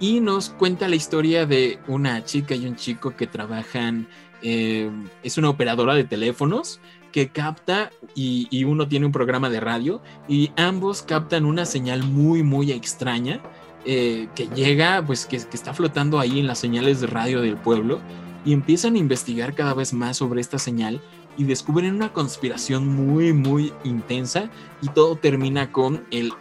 Y 0.00 0.20
nos 0.20 0.50
cuenta 0.50 0.88
la 0.88 0.96
historia 0.96 1.46
de 1.46 1.78
una 1.86 2.24
chica 2.24 2.54
y 2.54 2.66
un 2.66 2.76
chico 2.76 3.16
que 3.16 3.26
trabajan. 3.26 4.08
Eh, 4.42 4.90
es 5.22 5.38
una 5.38 5.50
operadora 5.50 5.94
de 5.94 6.04
teléfonos 6.04 6.80
que 7.12 7.28
capta 7.28 7.90
y, 8.14 8.64
uno 8.64 8.88
tiene 8.88 9.06
un 9.06 9.12
programa 9.12 9.50
de 9.50 9.60
radio 9.60 10.02
y 10.28 10.50
ambos 10.56 11.02
captan 11.02 11.44
una 11.44 11.66
señal 11.66 12.02
muy 12.02 12.42
muy 12.42 12.72
extraña 12.72 13.40
eh, 13.84 14.28
que 14.34 14.48
llega, 14.48 15.04
pues 15.04 15.26
que, 15.26 15.36
está 15.36 15.74
flotando 15.74 16.18
ahí 16.18 16.40
en 16.40 16.46
las 16.46 16.58
señales 16.58 17.00
de 17.00 17.08
radio 17.08 17.40
del 17.40 17.56
pueblo 17.56 18.00
y 18.44 18.52
empiezan 18.52 18.94
a 18.94 18.98
investigar 18.98 19.54
cada 19.54 19.74
vez 19.74 19.92
más 19.92 20.16
sobre 20.16 20.40
esta 20.40 20.58
señal 20.58 21.00
y 21.36 21.44
descubren 21.44 21.94
una 21.94 22.12
conspiración 22.12 22.86
muy 22.88 23.32
muy 23.32 23.72
intensa 23.84 24.50
y 24.80 24.88
todo 24.88 25.16
termina 25.16 25.72
con 25.72 26.04
el 26.10 26.32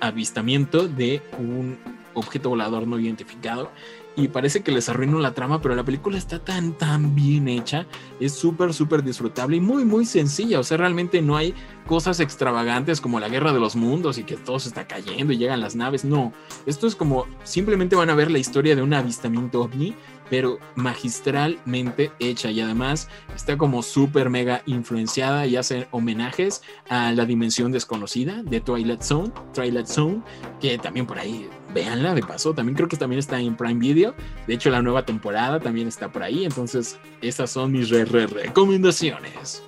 avistamiento 0.00 0.88
de 0.88 1.22
un 1.38 1.78
objeto 2.14 2.50
volador 2.50 2.86
no 2.86 2.98
identificado 2.98 3.70
y 4.18 4.28
parece 4.28 4.62
que 4.62 4.72
les 4.72 4.88
arruinó 4.88 5.18
la 5.20 5.32
trama, 5.32 5.62
pero 5.62 5.76
la 5.76 5.84
película 5.84 6.18
está 6.18 6.40
tan, 6.40 6.72
tan 6.72 7.14
bien 7.14 7.46
hecha, 7.48 7.86
es 8.18 8.32
súper, 8.32 8.74
súper 8.74 9.04
disfrutable 9.04 9.56
y 9.56 9.60
muy, 9.60 9.84
muy 9.84 10.04
sencilla, 10.04 10.58
o 10.58 10.64
sea, 10.64 10.76
realmente 10.76 11.22
no 11.22 11.36
hay 11.36 11.54
cosas 11.86 12.18
extravagantes 12.20 13.00
como 13.00 13.20
la 13.20 13.28
guerra 13.28 13.52
de 13.52 13.60
los 13.60 13.76
mundos 13.76 14.18
y 14.18 14.24
que 14.24 14.36
todo 14.36 14.58
se 14.58 14.68
está 14.68 14.86
cayendo 14.86 15.32
y 15.32 15.38
llegan 15.38 15.60
las 15.60 15.76
naves, 15.76 16.04
no, 16.04 16.32
esto 16.66 16.88
es 16.88 16.96
como 16.96 17.26
simplemente 17.44 17.94
van 17.94 18.10
a 18.10 18.14
ver 18.14 18.30
la 18.30 18.38
historia 18.38 18.74
de 18.74 18.82
un 18.82 18.92
avistamiento 18.92 19.62
ovni 19.62 19.94
pero 20.30 20.58
magistralmente 20.74 22.12
hecha. 22.18 22.50
Y 22.50 22.60
además 22.60 23.08
está 23.34 23.56
como 23.56 23.82
súper 23.82 24.30
mega 24.30 24.62
influenciada 24.66 25.46
y 25.46 25.56
hace 25.56 25.88
homenajes 25.90 26.62
a 26.88 27.12
la 27.12 27.24
dimensión 27.24 27.72
desconocida 27.72 28.42
de 28.42 28.60
Twilight 28.60 29.02
Zone, 29.02 29.30
Twilight 29.54 29.86
Zone, 29.86 30.22
que 30.60 30.78
también 30.78 31.06
por 31.06 31.18
ahí, 31.18 31.48
véanla 31.72 32.14
de 32.14 32.22
paso, 32.22 32.54
también 32.54 32.76
creo 32.76 32.88
que 32.88 32.96
también 32.96 33.18
está 33.18 33.40
en 33.40 33.56
Prime 33.56 33.80
Video, 33.80 34.14
de 34.46 34.54
hecho 34.54 34.70
la 34.70 34.82
nueva 34.82 35.04
temporada 35.04 35.60
también 35.60 35.88
está 35.88 36.10
por 36.10 36.22
ahí, 36.22 36.44
entonces 36.44 36.98
estas 37.20 37.50
son 37.50 37.72
mis 37.72 37.90
re, 37.90 38.04
re 38.04 38.26
recomendaciones. 38.26 39.62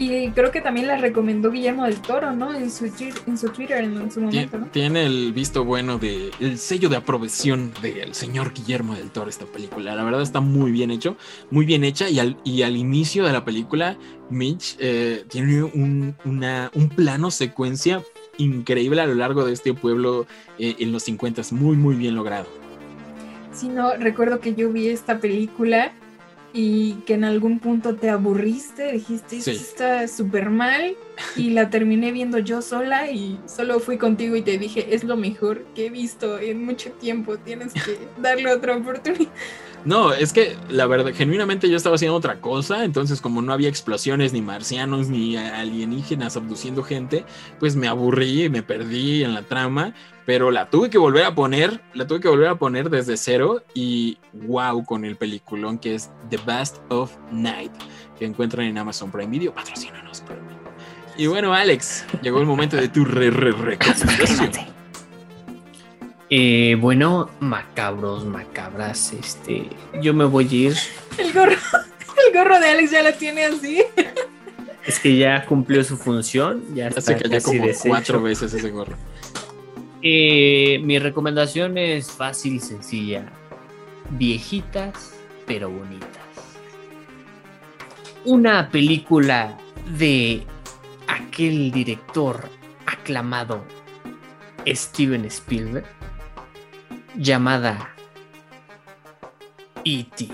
Y 0.00 0.30
creo 0.30 0.50
que 0.50 0.62
también 0.62 0.86
la 0.86 0.96
recomendó 0.96 1.50
Guillermo 1.50 1.84
del 1.84 2.00
Toro, 2.00 2.32
¿no? 2.32 2.54
En 2.54 2.70
su, 2.70 2.86
en 2.86 3.36
su 3.36 3.50
Twitter 3.50 3.84
en 3.84 4.10
su 4.10 4.22
momento, 4.22 4.56
¿no? 4.56 4.66
Tiene 4.68 5.04
el 5.04 5.34
visto 5.34 5.62
bueno 5.62 5.98
de 5.98 6.30
el 6.40 6.56
sello 6.56 6.88
de 6.88 6.96
aprobación 6.96 7.70
del 7.82 8.14
señor 8.14 8.54
Guillermo 8.54 8.94
del 8.94 9.10
Toro 9.10 9.28
esta 9.28 9.44
película. 9.44 9.94
La 9.94 10.02
verdad 10.02 10.22
está 10.22 10.40
muy 10.40 10.72
bien 10.72 10.90
hecho, 10.90 11.18
muy 11.50 11.66
bien 11.66 11.84
hecha 11.84 12.08
y 12.08 12.18
al, 12.18 12.38
y 12.44 12.62
al 12.62 12.78
inicio 12.78 13.26
de 13.26 13.32
la 13.34 13.44
película 13.44 13.98
Mitch 14.30 14.76
eh, 14.78 15.26
tiene 15.28 15.64
un, 15.64 16.16
una, 16.24 16.70
un 16.72 16.88
plano 16.88 17.30
secuencia 17.30 18.02
increíble 18.40 19.00
a 19.00 19.06
lo 19.06 19.14
largo 19.14 19.44
de 19.44 19.52
este 19.52 19.74
pueblo 19.74 20.26
eh, 20.58 20.76
en 20.78 20.92
los 20.92 21.04
50, 21.04 21.42
muy 21.52 21.76
muy 21.76 21.96
bien 21.96 22.14
logrado. 22.14 22.46
Sí, 23.52 23.68
no, 23.68 23.94
recuerdo 23.96 24.40
que 24.40 24.54
yo 24.54 24.70
vi 24.70 24.88
esta 24.88 25.18
película 25.18 25.92
y 26.52 26.94
que 27.06 27.14
en 27.14 27.24
algún 27.24 27.58
punto 27.58 27.94
te 27.94 28.10
aburriste, 28.10 28.92
dijiste, 28.92 29.38
esto 29.38 29.50
está 29.50 30.08
súper 30.08 30.50
mal 30.50 30.96
y 31.36 31.50
la 31.50 31.70
terminé 31.70 32.10
viendo 32.12 32.38
yo 32.38 32.60
sola 32.62 33.10
y 33.10 33.38
solo 33.46 33.78
fui 33.78 33.98
contigo 33.98 34.36
y 34.36 34.42
te 34.42 34.58
dije, 34.58 34.94
es 34.94 35.04
lo 35.04 35.16
mejor 35.16 35.64
que 35.74 35.86
he 35.86 35.90
visto 35.90 36.38
en 36.38 36.64
mucho 36.64 36.90
tiempo, 36.92 37.36
tienes 37.38 37.72
que 37.72 37.98
darle 38.20 38.52
otra 38.52 38.76
oportunidad. 38.76 39.30
No, 39.84 40.12
es 40.12 40.32
que 40.32 40.56
la 40.68 40.86
verdad, 40.86 41.12
genuinamente 41.14 41.70
yo 41.70 41.76
estaba 41.76 41.94
haciendo 41.94 42.16
otra 42.16 42.40
cosa, 42.40 42.84
entonces 42.84 43.20
como 43.20 43.40
no 43.40 43.52
había 43.52 43.68
explosiones, 43.68 44.32
ni 44.32 44.42
marcianos, 44.42 45.08
ni 45.08 45.36
alienígenas 45.36 46.36
abduciendo 46.36 46.82
gente, 46.82 47.24
pues 47.58 47.76
me 47.76 47.88
aburrí 47.88 48.44
y 48.44 48.48
me 48.50 48.62
perdí 48.62 49.24
en 49.24 49.32
la 49.32 49.42
trama, 49.42 49.94
pero 50.26 50.50
la 50.50 50.68
tuve 50.68 50.90
que 50.90 50.98
volver 50.98 51.24
a 51.24 51.34
poner, 51.34 51.80
la 51.94 52.06
tuve 52.06 52.20
que 52.20 52.28
volver 52.28 52.48
a 52.48 52.56
poner 52.56 52.90
desde 52.90 53.16
cero 53.16 53.62
y 53.72 54.18
wow 54.32 54.84
con 54.84 55.04
el 55.04 55.16
peliculón 55.16 55.78
que 55.78 55.94
es 55.94 56.10
The 56.28 56.38
Best 56.46 56.76
of 56.90 57.16
Night, 57.32 57.72
que 58.18 58.26
encuentran 58.26 58.66
en 58.66 58.76
Amazon 58.76 59.10
Prime 59.10 59.30
Video, 59.30 59.54
patrocínanos. 59.54 60.22
Y 61.16 61.26
bueno, 61.26 61.54
Alex, 61.54 62.04
llegó 62.22 62.40
el 62.40 62.46
momento 62.46 62.76
de 62.76 62.88
tu 62.88 63.04
re, 63.04 63.30
re, 63.30 63.52
recomendación. 63.52 64.79
Eh, 66.32 66.76
bueno, 66.80 67.28
macabros, 67.40 68.24
macabras, 68.24 69.12
este, 69.12 69.68
yo 70.00 70.14
me 70.14 70.24
voy 70.24 70.44
a 70.44 70.54
ir. 70.54 70.76
El 71.18 71.32
gorro, 71.32 71.50
el 72.28 72.32
gorro 72.32 72.60
de 72.60 72.68
Alex 72.68 72.92
ya 72.92 73.02
la 73.02 73.12
tiene 73.12 73.46
así. 73.46 73.82
Es 74.86 75.00
que 75.00 75.16
ya 75.16 75.44
cumplió 75.44 75.82
su 75.82 75.96
función, 75.96 76.64
ya 76.72 76.86
está 76.86 77.18
ya 77.18 77.40
como 77.40 77.64
cuatro 77.84 78.22
veces 78.22 78.54
ese 78.54 78.70
gorro. 78.70 78.96
Eh, 80.02 80.80
mi 80.84 81.00
recomendación 81.00 81.76
es 81.76 82.12
fácil 82.12 82.54
y 82.54 82.60
sencilla. 82.60 83.26
Viejitas, 84.10 85.14
pero 85.46 85.68
bonitas. 85.68 86.08
Una 88.24 88.70
película 88.70 89.58
de 89.98 90.44
aquel 91.08 91.72
director 91.72 92.48
aclamado 92.86 93.64
Steven 94.66 95.24
Spielberg 95.24 95.99
llamada 97.16 97.94
E.T. 99.84 100.28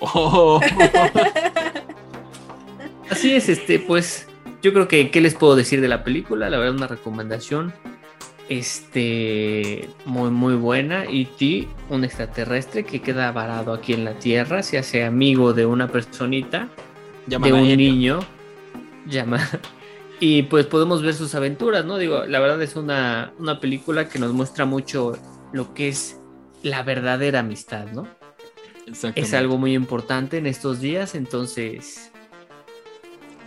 Oh. 0.00 0.60
Así 3.10 3.34
es, 3.34 3.48
este, 3.48 3.78
pues 3.78 4.28
yo 4.62 4.72
creo 4.72 4.86
que, 4.88 5.10
¿qué 5.10 5.20
les 5.20 5.34
puedo 5.34 5.56
decir 5.56 5.80
de 5.80 5.88
la 5.88 6.04
película? 6.04 6.50
La 6.50 6.58
verdad, 6.58 6.74
una 6.74 6.86
recomendación 6.86 7.72
este, 8.48 9.88
muy, 10.04 10.30
muy 10.30 10.54
buena. 10.54 11.04
E.T., 11.04 11.68
un 11.90 12.04
extraterrestre 12.04 12.84
que 12.84 13.00
queda 13.00 13.32
varado 13.32 13.72
aquí 13.72 13.92
en 13.92 14.04
la 14.04 14.14
Tierra, 14.18 14.62
se 14.62 14.78
hace 14.78 15.04
amigo 15.04 15.52
de 15.52 15.66
una 15.66 15.88
personita, 15.88 16.68
de 17.26 17.36
un 17.36 17.76
niño, 17.76 18.20
llama, 19.06 19.40
y 20.20 20.42
pues 20.44 20.66
podemos 20.66 21.02
ver 21.02 21.14
sus 21.14 21.34
aventuras, 21.34 21.84
¿no? 21.84 21.98
Digo, 21.98 22.24
la 22.26 22.40
verdad 22.40 22.60
es 22.62 22.76
una, 22.76 23.32
una 23.38 23.60
película 23.60 24.08
que 24.08 24.18
nos 24.18 24.32
muestra 24.32 24.64
mucho 24.64 25.16
lo 25.52 25.74
que 25.74 25.88
es 25.88 26.18
la 26.62 26.82
verdadera 26.82 27.40
amistad, 27.40 27.86
¿no? 27.92 28.06
Es 29.14 29.34
algo 29.34 29.58
muy 29.58 29.74
importante 29.74 30.38
en 30.38 30.46
estos 30.46 30.80
días, 30.80 31.14
entonces... 31.14 32.10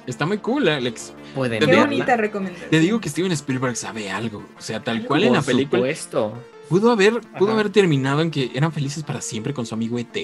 Está 0.07 0.25
muy 0.25 0.39
cool, 0.39 0.67
Alex. 0.67 1.13
Pueden 1.35 1.63
Qué 1.63 1.75
bonita 1.75 2.17
recomendación. 2.17 2.69
Te 2.69 2.79
digo 2.79 2.99
que 2.99 3.09
Steven 3.09 3.31
Spielberg 3.31 3.75
sabe 3.75 4.09
algo. 4.09 4.43
O 4.57 4.61
sea, 4.61 4.83
tal 4.83 5.05
cual 5.05 5.23
en 5.23 5.33
la 5.33 5.41
película. 5.41 5.79
Supuesto. 5.79 6.33
Pudo 6.69 6.91
haber, 6.91 7.21
pudo 7.37 7.51
haber 7.51 7.69
terminado 7.69 8.21
en 8.21 8.31
que 8.31 8.49
eran 8.55 8.71
felices 8.71 9.03
para 9.03 9.21
siempre 9.21 9.53
con 9.53 9.65
su 9.65 9.75
amigo 9.75 9.99
ET, 9.99 10.17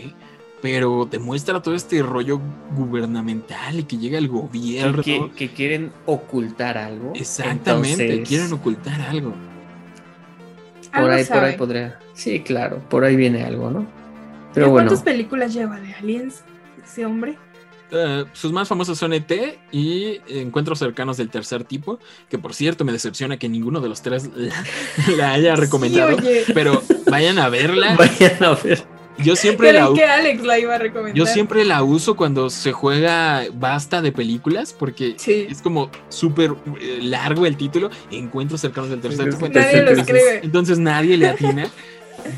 pero 0.62 1.08
te 1.10 1.20
muestra 1.20 1.62
todo 1.62 1.76
este 1.76 2.02
rollo 2.02 2.42
gubernamental 2.76 3.80
y 3.80 3.84
que 3.84 3.98
llega 3.98 4.18
el 4.18 4.28
gobierno. 4.28 5.04
Que, 5.36 5.50
quieren 5.50 5.92
ocultar 6.06 6.78
algo. 6.78 7.14
Exactamente, 7.16 8.24
quieren 8.24 8.52
ocultar 8.54 9.00
algo. 9.02 9.34
Por 11.02 11.12
ahí, 11.12 11.26
por 11.26 11.38
ahí 11.38 11.58
podría. 11.58 12.00
Sí, 12.14 12.42
claro, 12.42 12.80
por 12.90 13.04
ahí 13.04 13.16
viene 13.16 13.44
algo, 13.44 13.70
¿no? 13.70 13.86
Pero 14.54 14.70
bueno. 14.70 14.90
¿Cuántas 14.90 15.04
películas 15.04 15.54
lleva 15.54 15.80
de 15.80 15.94
Aliens 15.94 16.44
ese 16.84 17.06
hombre? 17.06 17.38
Eh, 17.92 18.26
sus 18.34 18.52
más 18.52 18.68
famosos 18.68 18.98
son 18.98 19.14
ET 19.14 19.32
y 19.72 20.20
Encuentros 20.28 20.80
cercanos 20.80 21.16
del 21.18 21.30
tercer 21.30 21.64
tipo, 21.64 22.00
que 22.30 22.38
por 22.38 22.54
cierto 22.54 22.84
me 22.84 22.92
decepciona 22.92 23.38
que 23.38 23.48
ninguno 23.48 23.80
de 23.80 23.88
los 23.88 24.02
tres 24.02 24.30
la, 25.16 25.32
haya 25.34 25.56
recomendado, 25.56 26.18
pero 26.54 26.82
vayan 27.10 27.40
a 27.40 27.50
verla. 27.50 27.96
Vayan 27.98 28.44
a 28.44 28.56
ver. 28.56 28.97
Yo 29.24 29.36
siempre 29.36 29.74
la, 29.74 29.92
que 29.94 30.04
Alex 30.04 30.44
la 30.44 30.60
iba 30.60 30.76
a 30.76 30.78
recomendar. 30.78 31.16
Yo 31.16 31.26
siempre 31.26 31.66
la 31.66 31.84
uso 31.84 32.16
cuando 32.16 32.50
se 32.50 32.72
juega 32.72 33.44
basta 33.54 34.02
de 34.02 34.12
películas, 34.12 34.76
porque 34.78 35.16
es 35.26 35.62
como 35.62 35.90
súper 36.10 36.56
eh, 36.80 37.00
largo 37.02 37.46
el 37.46 37.58
título. 37.58 37.90
Encuentros 38.12 38.62
cercanos 38.62 38.90
del 38.90 39.02
tercer 39.02 39.30
tipo. 39.30 39.48
Nadie 39.50 39.82
lo 39.84 39.92
escribe. 39.92 40.42
Entonces 40.44 40.80
nadie 40.80 41.18
le 41.18 41.28
atina. 41.28 41.68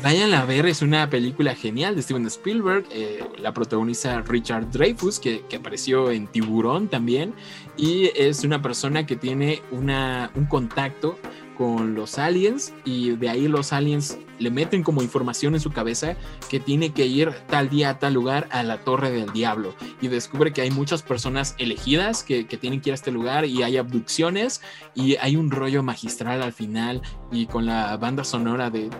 Vayan 0.02 0.32
a 0.34 0.44
ver, 0.44 0.66
es 0.66 0.82
una 0.82 1.08
película 1.08 1.54
genial 1.54 1.96
de 1.96 2.02
Steven 2.02 2.26
Spielberg. 2.26 2.84
Eh, 2.92 3.24
la 3.38 3.52
protagoniza 3.52 4.20
Richard 4.22 4.70
Dreyfus, 4.70 5.18
que, 5.18 5.42
que, 5.48 5.56
apareció 5.56 6.10
en 6.10 6.26
Tiburón 6.26 6.88
también. 6.88 7.34
Y 7.76 8.10
es 8.14 8.44
una 8.44 8.62
persona 8.62 9.06
que 9.06 9.16
tiene 9.16 9.62
una, 9.70 10.30
un 10.34 10.44
contacto 10.44 11.18
con 11.56 11.94
los 11.94 12.18
aliens 12.18 12.72
y 12.86 13.10
de 13.16 13.28
ahí 13.28 13.48
los 13.48 13.72
aliens 13.72 14.18
le 14.40 14.50
meten 14.50 14.82
como 14.82 15.02
información 15.02 15.54
en 15.54 15.60
su 15.60 15.70
cabeza 15.70 16.16
que 16.48 16.58
tiene 16.58 16.90
que 16.90 17.06
ir 17.06 17.30
tal 17.46 17.68
día 17.68 17.90
a 17.90 17.98
tal 17.98 18.14
lugar 18.14 18.48
a 18.50 18.62
la 18.62 18.78
Torre 18.78 19.10
del 19.10 19.32
Diablo 19.32 19.74
y 20.00 20.08
descubre 20.08 20.52
que 20.52 20.62
hay 20.62 20.70
muchas 20.70 21.02
personas 21.02 21.54
elegidas 21.58 22.24
que, 22.24 22.44
tienen 22.60 22.80
que 22.80 22.90
ir 22.90 22.94
a 22.94 22.96
este 22.96 23.12
lugar 23.12 23.44
y 23.44 23.62
hay 23.62 23.76
abducciones 23.76 24.60
y 24.94 25.16
hay 25.16 25.36
un 25.36 25.50
rollo 25.50 25.82
magistral 25.82 26.42
al 26.42 26.52
final 26.52 27.00
y 27.30 27.46
con 27.46 27.64
la 27.64 27.96
banda 27.96 28.24
sonora 28.24 28.70
de 28.70 28.90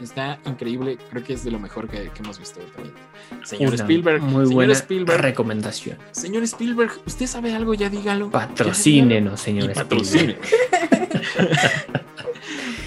está 0.00 0.38
increíble, 0.46 0.98
creo 1.10 1.22
que 1.22 1.34
es 1.34 1.44
de 1.44 1.50
lo 1.50 1.58
mejor 1.58 1.88
que, 1.88 2.10
hemos 2.18 2.38
visto 2.38 2.60
también. 2.60 2.94
Señor 3.44 3.74
Spielberg, 3.74 4.22
muy 4.22 4.46
buena 4.46 4.72
Spielberg, 4.72 5.20
recomendación. 5.20 5.98
Señor 6.12 6.42
Spielberg, 6.44 6.92
¿usted 7.06 7.26
sabe 7.26 7.54
algo? 7.54 7.74
Ya 7.74 7.90
dígalo. 7.90 8.30
Patrocínenos, 8.30 9.40
señor 9.40 9.70
Spielberg. 9.70 10.38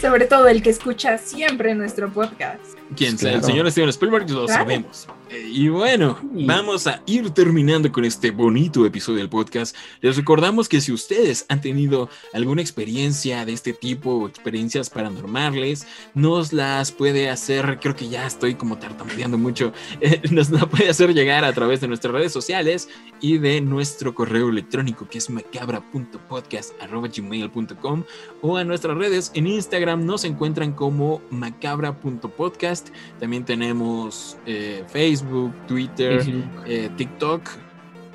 Sobre 0.02 0.26
todo 0.26 0.48
el 0.48 0.64
que 0.64 0.72
escucha 0.72 1.20
siempre 1.20 1.76
nuestro 1.76 2.12
podcast. 2.12 2.81
¿Quién? 2.96 3.18
El 3.22 3.44
señor 3.44 3.70
Steven 3.72 3.90
Spielberg, 3.90 4.30
lo 4.30 4.48
sabemos. 4.48 5.08
Eh, 5.30 5.50
y 5.50 5.70
bueno, 5.70 6.20
vamos 6.24 6.88
a 6.88 7.02
ir 7.06 7.30
terminando 7.30 7.90
con 7.90 8.04
este 8.04 8.32
bonito 8.32 8.86
episodio 8.86 9.20
del 9.20 9.30
podcast. 9.30 9.74
Les 10.02 10.18
recordamos 10.18 10.68
que 10.68 10.82
si 10.82 10.92
ustedes 10.92 11.46
han 11.48 11.62
tenido 11.62 12.10
alguna 12.34 12.62
experiencia 12.62 13.46
de 13.46 13.54
este 13.54 13.72
tipo 13.72 14.16
o 14.16 14.28
experiencias 14.28 14.90
paranormales, 14.90 15.88
nos 16.16 16.52
las 16.52 16.92
puede 16.92 17.30
hacer, 17.30 17.80
creo 17.82 17.96
que 17.96 18.10
ya 18.10 18.28
estoy 18.28 18.56
como 18.56 18.78
tartamudeando 18.78 19.38
mucho, 19.38 19.72
eh, 20.02 20.22
nos 20.30 20.50
la 20.50 20.66
puede 20.66 20.90
hacer 20.90 21.14
llegar 21.14 21.46
a 21.46 21.54
través 21.54 21.80
de 21.80 21.88
nuestras 21.88 22.14
redes 22.14 22.34
sociales 22.34 22.90
y 23.22 23.38
de 23.38 23.62
nuestro 23.62 24.14
correo 24.14 24.50
electrónico 24.50 25.08
que 25.08 25.20
es 25.20 25.30
macabra.podcast.gmail.com 25.30 28.04
o 28.42 28.58
a 28.58 28.66
nuestras 28.66 28.98
redes 28.98 29.32
en 29.34 29.48
Instagram 29.48 30.06
nos 30.06 30.26
encuentran 30.26 30.74
como 30.74 31.22
macabra.podcast. 31.30 32.81
También 33.20 33.46
tenemos 33.46 34.38
eh, 34.46 34.84
Facebook 34.88 35.12
Facebook, 35.22 35.54
Twitter, 35.68 36.24
eh, 36.66 36.90
TikTok. 36.96 37.42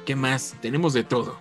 ¿Qué 0.04 0.16
más? 0.16 0.56
Tenemos 0.60 0.92
de 0.92 1.04
todo. 1.04 1.38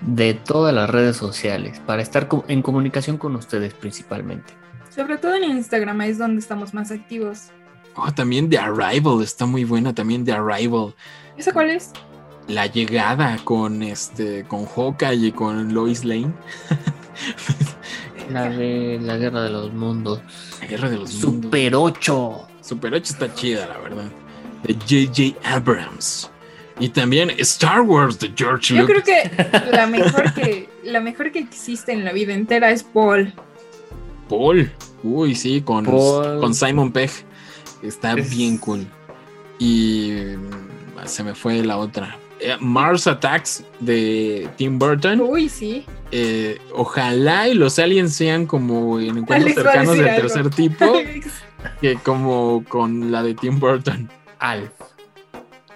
De 0.00 0.34
todas 0.34 0.74
las 0.74 0.90
redes 0.90 1.16
sociales, 1.16 1.80
para 1.86 2.02
estar 2.02 2.28
en 2.48 2.62
comunicación 2.62 3.18
con 3.18 3.36
ustedes 3.36 3.74
principalmente. 3.74 4.54
Sobre 4.88 5.18
todo 5.18 5.34
en 5.36 5.44
Instagram, 5.44 6.00
es 6.02 6.18
donde 6.18 6.40
estamos 6.40 6.74
más 6.74 6.90
activos. 6.90 7.50
Oh, 7.96 8.10
también 8.12 8.48
The 8.48 8.58
Arrival 8.58 9.22
está 9.22 9.46
muy 9.46 9.64
buena, 9.64 9.94
también 9.94 10.24
The 10.24 10.32
Arrival. 10.32 10.94
¿Esa 11.36 11.52
cuál 11.52 11.70
es? 11.70 11.92
La 12.48 12.66
llegada 12.66 13.38
con 13.44 13.82
este 13.82 14.44
con 14.44 14.66
Hawkeye 14.66 15.28
y 15.28 15.32
con 15.32 15.72
Lois 15.72 16.04
Lane. 16.04 16.32
La 18.30 18.48
de 18.48 18.98
la 19.02 19.16
Guerra 19.16 19.42
de 19.42 19.50
los 19.50 19.72
Mundos. 19.72 20.20
La 20.60 20.66
Guerra 20.66 20.88
de 20.88 20.98
los 20.98 21.12
Mundos. 21.14 21.44
Super 21.44 21.74
8. 21.74 22.49
Super 22.70 22.94
8 22.94 23.12
está 23.12 23.34
chida, 23.34 23.66
la 23.66 23.78
verdad. 23.78 24.04
De 24.62 24.74
J.J. 24.74 25.36
Abrams. 25.56 26.30
Y 26.78 26.88
también 26.90 27.30
Star 27.38 27.80
Wars 27.82 28.18
de 28.20 28.32
George 28.36 28.74
Yo 28.74 28.82
Lucas. 28.82 29.02
creo 29.04 29.22
que 29.22 29.70
la 29.76 29.86
mejor 29.88 30.32
que 30.34 30.68
la 30.84 31.00
mejor 31.00 31.32
que 31.32 31.40
existe 31.40 31.92
en 31.92 32.04
la 32.04 32.12
vida 32.12 32.32
entera 32.32 32.70
es 32.70 32.84
Paul. 32.84 33.32
Paul. 34.28 34.70
Uy, 35.02 35.34
sí, 35.34 35.60
con, 35.62 35.84
Paul. 35.84 36.40
con 36.40 36.54
Simon 36.54 36.92
Pegg. 36.92 37.10
Está 37.82 38.12
Es- 38.14 38.30
bien 38.30 38.56
cool. 38.58 38.86
Y 39.58 40.12
mm, 40.36 41.06
se 41.06 41.24
me 41.24 41.34
fue 41.34 41.62
la 41.64 41.76
otra. 41.76 42.16
Eh, 42.38 42.56
Mars 42.60 43.06
Attacks 43.08 43.64
de 43.80 44.48
Tim 44.56 44.78
Burton. 44.78 45.20
Uy, 45.20 45.48
sí. 45.48 45.84
Eh, 46.12 46.58
ojalá 46.72 47.48
y 47.48 47.54
los 47.54 47.78
aliens 47.78 48.14
sean 48.14 48.46
como 48.46 48.98
en 49.00 49.18
encuentros 49.18 49.40
Alex 49.42 49.54
cercanos 49.56 49.96
del 49.98 50.08
algo. 50.08 50.20
tercer 50.28 50.50
tipo 50.50 50.86
que 51.80 51.96
como 51.96 52.64
con 52.68 53.10
la 53.10 53.22
de 53.22 53.34
Tim 53.34 53.58
Burton. 53.58 54.10
Alf. 54.38 54.70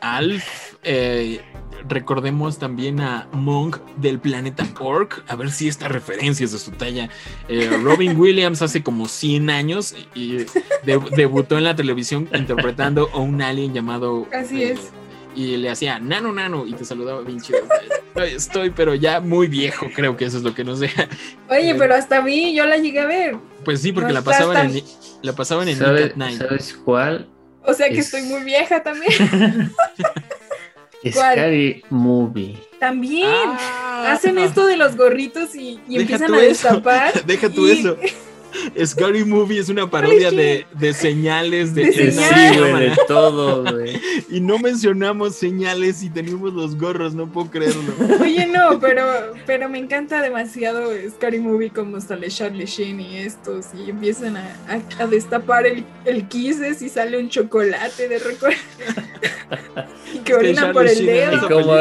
Alf, 0.01 0.75
eh, 0.83 1.41
recordemos 1.89 2.59
también 2.59 3.01
a 3.01 3.27
Monk 3.33 3.79
del 3.97 4.19
planeta 4.19 4.67
Orc, 4.79 5.23
a 5.29 5.37
ver 5.37 5.51
si 5.51 5.67
esta 5.69 5.89
referencia 5.89 6.45
es 6.45 6.53
de 6.53 6.59
su 6.59 6.73
talla. 6.73 7.09
Eh, 7.49 7.71
Robin 7.83 8.17
Williams 8.21 8.61
hace 8.61 8.83
como 8.83 9.09
100 9.09 9.49
años 9.49 9.95
y 10.15 10.39
de- 10.85 11.01
debutó 11.17 11.57
en 11.57 11.65
la 11.65 11.75
televisión 11.75 12.29
interpretando 12.35 13.09
a 13.15 13.19
un 13.19 13.41
alien 13.41 13.73
llamado... 13.73 14.27
Así 14.33 14.63
eh, 14.63 14.73
es. 14.73 14.93
Y 15.35 15.57
le 15.57 15.71
hacía 15.71 15.99
nano 15.99 16.33
nano 16.33 16.67
y 16.67 16.75
te 16.75 16.85
saludaba 16.85 17.23
bien 17.23 17.41
chido. 17.41 17.61
Estoy, 18.37 18.71
pero 18.71 18.95
ya 18.95 19.21
muy 19.21 19.47
viejo, 19.49 19.87
creo 19.95 20.17
que 20.17 20.25
eso 20.25 20.37
es 20.39 20.43
lo 20.45 20.55
que 20.55 20.65
nos 20.65 20.81
deja. 20.81 21.09
Oye, 21.49 21.75
pero 21.75 21.95
hasta 21.95 22.19
a 22.19 22.23
mí 22.23 22.55
yo 22.55 22.65
la 22.67 22.77
llegué 22.79 23.01
a 23.01 23.07
ver. 23.07 23.37
Pues 23.65 23.81
sí, 23.81 23.93
porque 23.93 24.09
No 24.09 24.15
la 24.15 24.23
pasaban 24.23 24.55
tan- 24.57 24.77
en, 24.77 24.85
la 25.23 25.33
pasaban 25.35 25.69
en 25.69 25.79
¿Sabes, 25.79 26.03
Nick 26.03 26.13
at 26.13 26.17
Night. 26.17 26.39
¿Sabes 26.39 26.79
cuál? 26.85 27.29
O 27.65 27.73
sea 27.75 27.89
que 27.89 27.99
Es- 27.99 28.07
estoy 28.07 28.23
muy 28.23 28.43
vieja 28.45 28.83
también. 28.83 29.13
Scary 31.11 31.83
Movie. 31.91 32.57
También. 32.81 33.29
Ah. 33.31 34.13
Hacen 34.13 34.39
esto 34.39 34.67
de 34.67 34.77
los 34.77 34.97
gorritos 34.97 35.55
y, 35.55 35.81
empiezan 35.89 36.33
a 36.35 36.39
eso. 36.39 36.69
destapar. 36.69 37.25
Deja 37.27 37.49
tú 37.51 37.69
y- 37.69 37.73
eso. 37.81 37.97
Scary 38.85 39.25
Movie 39.25 39.59
es 39.61 39.69
una 39.69 39.91
parodia 39.91 40.31
de, 40.31 40.67
de 40.73 40.93
señales 40.95 41.75
de, 41.75 41.85
De 41.87 41.89
en 42.09 42.17
la 42.17 42.23
señales. 42.23 42.53
Sí, 42.53 42.59
güey, 42.59 42.73
de 42.73 42.89
cámara. 42.89 42.97
todo, 43.09 43.63
güey. 43.75 44.01
Y 44.31 44.41
no 44.41 44.59
mencionamos 44.59 45.35
señales 45.37 46.03
y 46.03 46.11
tenemos 46.11 46.53
los 46.53 46.77
gorros, 46.79 47.15
no 47.15 47.31
puedo 47.31 47.51
creerlo. 47.51 47.83
Oye, 48.21 48.47
no, 48.47 48.79
pero, 48.81 49.05
pero 49.47 49.69
me 49.69 49.79
encanta 49.79 50.21
demasiado 50.23 50.91
Scary 51.11 51.39
Movie 51.41 51.71
como 51.71 52.01
sale 52.01 52.29
Charlie 52.29 52.67
Sheen 52.67 53.01
y 53.01 53.17
estos 53.19 53.67
y 53.75 53.91
empiezan 53.91 54.37
a, 54.37 54.57
a- 54.69 55.03
a 55.03 55.07
destapar 55.07 55.67
el, 55.67 55.85
el 56.05 56.29
Kisses 56.29 56.83
y 56.83 56.89
sale 56.89 57.19
un 57.19 57.29
chocolate 57.29 58.09
de 58.09 58.19
recuerdo. 58.19 58.57
y 60.15 60.19
que 60.19 60.35
orina 60.35 60.73
por 60.73 60.87
el 60.87 60.95
Sheen 60.95 61.09
Y 61.09 61.37
dedo. 61.37 61.49
cómo, 61.49 61.75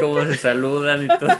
cómo 0.00 0.24
se 0.26 0.36
saludan 0.36 1.04
y 1.04 1.08
todo. 1.08 1.38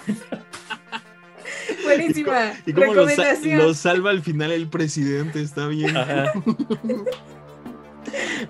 Buenísima. 1.97 2.53
Y 2.67 2.73
cómo 2.73 2.95
lo, 2.95 3.05
sa- 3.09 3.11
Recomendación. 3.17 3.59
lo 3.59 3.75
salva 3.75 4.11
al 4.11 4.23
final 4.23 4.53
el 4.53 4.69
presidente, 4.69 5.41
está 5.43 5.67
bien. 5.69 5.97
Ajá. 5.97 6.33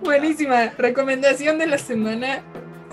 Buenísima. 0.03 0.71
Recomendación 0.79 1.59
de 1.59 1.67
la 1.67 1.79
semana. 1.79 2.43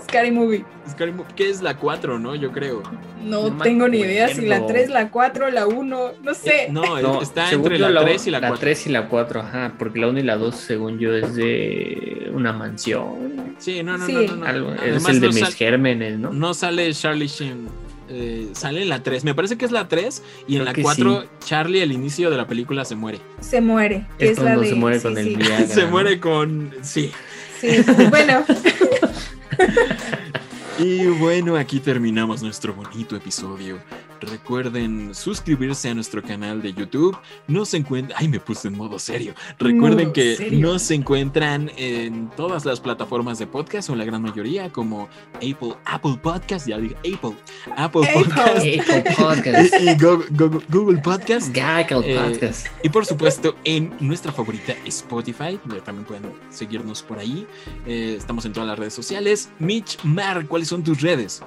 Scary 0.04 0.30
Movie. 0.30 0.64
Scary 0.90 1.12
Movie, 1.12 1.34
¿qué 1.36 1.50
es 1.50 1.60
la 1.60 1.76
4, 1.76 2.18
no? 2.18 2.34
Yo 2.34 2.50
creo. 2.52 2.82
No, 3.22 3.50
No 3.50 3.62
tengo 3.62 3.88
ni 3.88 3.98
idea 3.98 4.28
si 4.28 4.42
la 4.46 4.56
acuerdo. 4.56 4.74
3, 4.74 4.90
la 4.90 5.10
4, 5.10 5.50
la 5.50 5.66
1, 5.66 6.12
no 6.22 6.34
sé. 6.34 6.50
Eh, 6.64 6.68
no, 6.70 7.00
No, 7.00 7.20
está 7.20 7.50
entre 7.50 7.78
yo, 7.78 7.88
la 7.90 8.02
3 8.04 8.26
y 8.26 8.30
la 8.30 8.40
La 8.40 8.48
4. 8.48 8.60
3 8.60 8.86
y 8.86 8.90
la 8.90 9.08
4, 9.08 9.40
ajá, 9.40 9.74
porque 9.78 9.98
la 9.98 10.08
1 10.08 10.20
y 10.20 10.22
la 10.22 10.36
2, 10.36 10.54
según 10.54 10.98
yo, 10.98 11.14
es 11.14 11.34
de 11.34 12.30
una 12.32 12.52
mansión. 12.52 13.54
Sí, 13.58 13.82
no, 13.82 13.98
no, 13.98 14.06
Sí. 14.06 14.12
no, 14.14 14.22
no, 14.22 14.36
no. 14.36 14.46
Algo, 14.46 14.72
es 14.74 15.04
el 15.08 15.20
de 15.20 15.26
no 15.28 15.32
mis 15.34 15.54
gérmenes, 15.54 16.18
¿no? 16.18 16.32
No 16.32 16.54
sale 16.54 16.92
Charlie 16.94 17.26
Sheen. 17.26 17.66
Eh, 18.08 18.48
sale 18.52 18.82
en 18.82 18.88
la 18.88 19.02
3. 19.02 19.24
Me 19.24 19.34
parece 19.34 19.56
que 19.56 19.64
es 19.64 19.70
la 19.72 19.88
3. 19.88 20.22
Y 20.46 20.56
en 20.56 20.62
Creo 20.62 20.64
la 20.64 20.72
que 20.72 20.82
4, 20.82 21.24
Charlie 21.44 21.82
al 21.82 21.92
inicio 21.92 22.30
de 22.30 22.36
la 22.36 22.46
película 22.46 22.84
se 22.84 22.94
muere. 22.94 23.20
Se 23.40 23.60
muere. 23.60 24.06
que 24.18 24.26
Es 24.26 24.30
Es, 24.32 24.38
la 24.38 24.44
cuando 24.44 24.60
de. 24.62 24.68
se 24.68 24.74
muere 24.74 24.96
sí, 24.98 25.02
con 25.02 25.18
el 25.18 25.24
sí. 25.26 25.36
Viagra. 25.36 25.66
se 25.74 25.86
muere 25.86 26.20
con. 26.20 26.72
Sí. 26.82 27.10
Sí, 27.60 27.68
bueno. 28.10 28.44
Y 30.78 31.06
bueno, 31.06 31.56
aquí 31.56 31.80
terminamos 31.80 32.42
nuestro 32.42 32.72
bonito 32.72 33.16
episodio. 33.16 33.78
Recuerden 34.20 35.14
suscribirse 35.14 35.88
a 35.88 35.94
nuestro 35.94 36.22
canal 36.22 36.60
de 36.62 36.72
YouTube. 36.72 37.16
Nos 37.46 37.72
encuentran. 37.74 38.16
Ay, 38.20 38.28
me 38.28 38.38
puse 38.40 38.68
en 38.68 38.76
modo 38.76 38.98
serio. 38.98 39.32
Recuerden 39.58 40.06
Modo 40.08 40.12
que 40.12 40.36
serio. 40.36 40.58
nos 40.60 40.90
encuentran 40.90 41.70
en 41.76 42.28
todas 42.36 42.64
las 42.64 42.80
plataformas 42.80 43.38
de 43.38 43.46
podcast, 43.46 43.90
o 43.90 43.96
la 43.96 44.04
gran 44.04 44.22
mayoría, 44.22 44.70
como 44.72 45.08
Apple, 45.36 45.74
Apple 45.84 46.18
Podcast, 46.22 46.66
ya 46.68 46.78
dije 46.78 46.96
Apple, 46.98 47.36
Apple, 47.76 48.08
Apple. 48.08 48.24
Podcast 48.24 48.66
Apple 48.90 49.14
Podcast. 49.16 49.74
y 49.80 49.94
Go- 49.96 50.24
Go- 50.30 50.62
Google 50.68 50.98
Podcast. 51.00 51.54
Gaggle 51.54 52.12
Eh, 52.14 52.18
Podcast. 52.18 52.66
Y 52.82 52.88
por 52.88 53.04
supuesto, 53.06 53.56
en 53.64 53.92
nuestra 54.00 54.32
favorita 54.32 54.74
Spotify, 54.86 55.58
también 55.84 56.04
pueden 56.06 56.24
seguirnos 56.50 57.02
por 57.02 57.18
ahí. 57.18 57.46
Eh, 57.86 58.14
estamos 58.18 58.44
en 58.44 58.52
todas 58.52 58.68
las 58.68 58.78
redes 58.78 58.94
sociales. 58.94 59.48
Mitch, 59.60 60.02
Mar, 60.04 60.44
¿cuáles 60.68 60.84
son 60.84 60.84
tus 60.84 61.00
redes? 61.00 61.42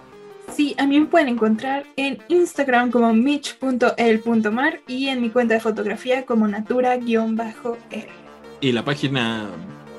Sí, 0.56 0.76
a 0.78 0.86
mí 0.86 1.00
me 1.00 1.06
pueden 1.06 1.30
encontrar 1.30 1.86
en 1.96 2.18
Instagram 2.28 2.92
como 2.92 3.14
mitch.el.mar 3.14 4.82
y 4.88 5.08
en 5.08 5.22
mi 5.22 5.30
cuenta 5.30 5.54
de 5.54 5.60
fotografía 5.60 6.26
como 6.26 6.48
natura-el. 6.48 7.02
Y 8.60 8.72
la 8.72 8.84
página, 8.84 9.48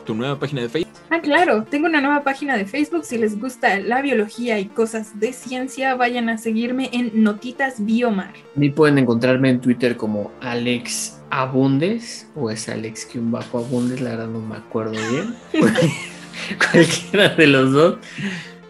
tu 0.05 0.15
nueva 0.15 0.39
página 0.39 0.63
de 0.63 0.69
Facebook. 0.69 0.93
Ah, 1.09 1.21
claro, 1.21 1.65
tengo 1.65 1.87
una 1.87 2.01
nueva 2.01 2.23
página 2.23 2.57
de 2.57 2.67
Facebook. 2.67 3.05
Si 3.05 3.17
les 3.17 3.39
gusta 3.39 3.79
la 3.79 4.03
biología 4.03 4.59
y 4.59 4.67
cosas 4.67 5.19
de 5.19 5.33
ciencia, 5.33 5.95
vayan 5.95 6.29
a 6.29 6.39
seguirme 6.39 6.91
en 6.93 7.23
Notitas 7.23 7.85
Biomar. 7.85 8.35
A 8.57 8.59
mí 8.59 8.71
pueden 8.71 8.99
encontrarme 8.99 9.51
en 9.51 9.61
Twitter 9.61 9.97
como 9.97 10.33
Alex 10.41 11.21
Abundes 11.31 12.29
o 12.35 12.51
es 12.51 12.69
Alex 12.69 13.07
que 13.07 13.19
un 13.19 13.31
bajo 13.31 13.59
Abundes, 13.59 14.01
la 14.01 14.11
verdad 14.11 14.29
no 14.29 14.41
me 14.41 14.57
acuerdo 14.57 14.93
bien. 14.93 15.35
Cualquiera 16.73 17.31
de 17.31 17.47
los 17.47 17.73
dos. 17.73 17.97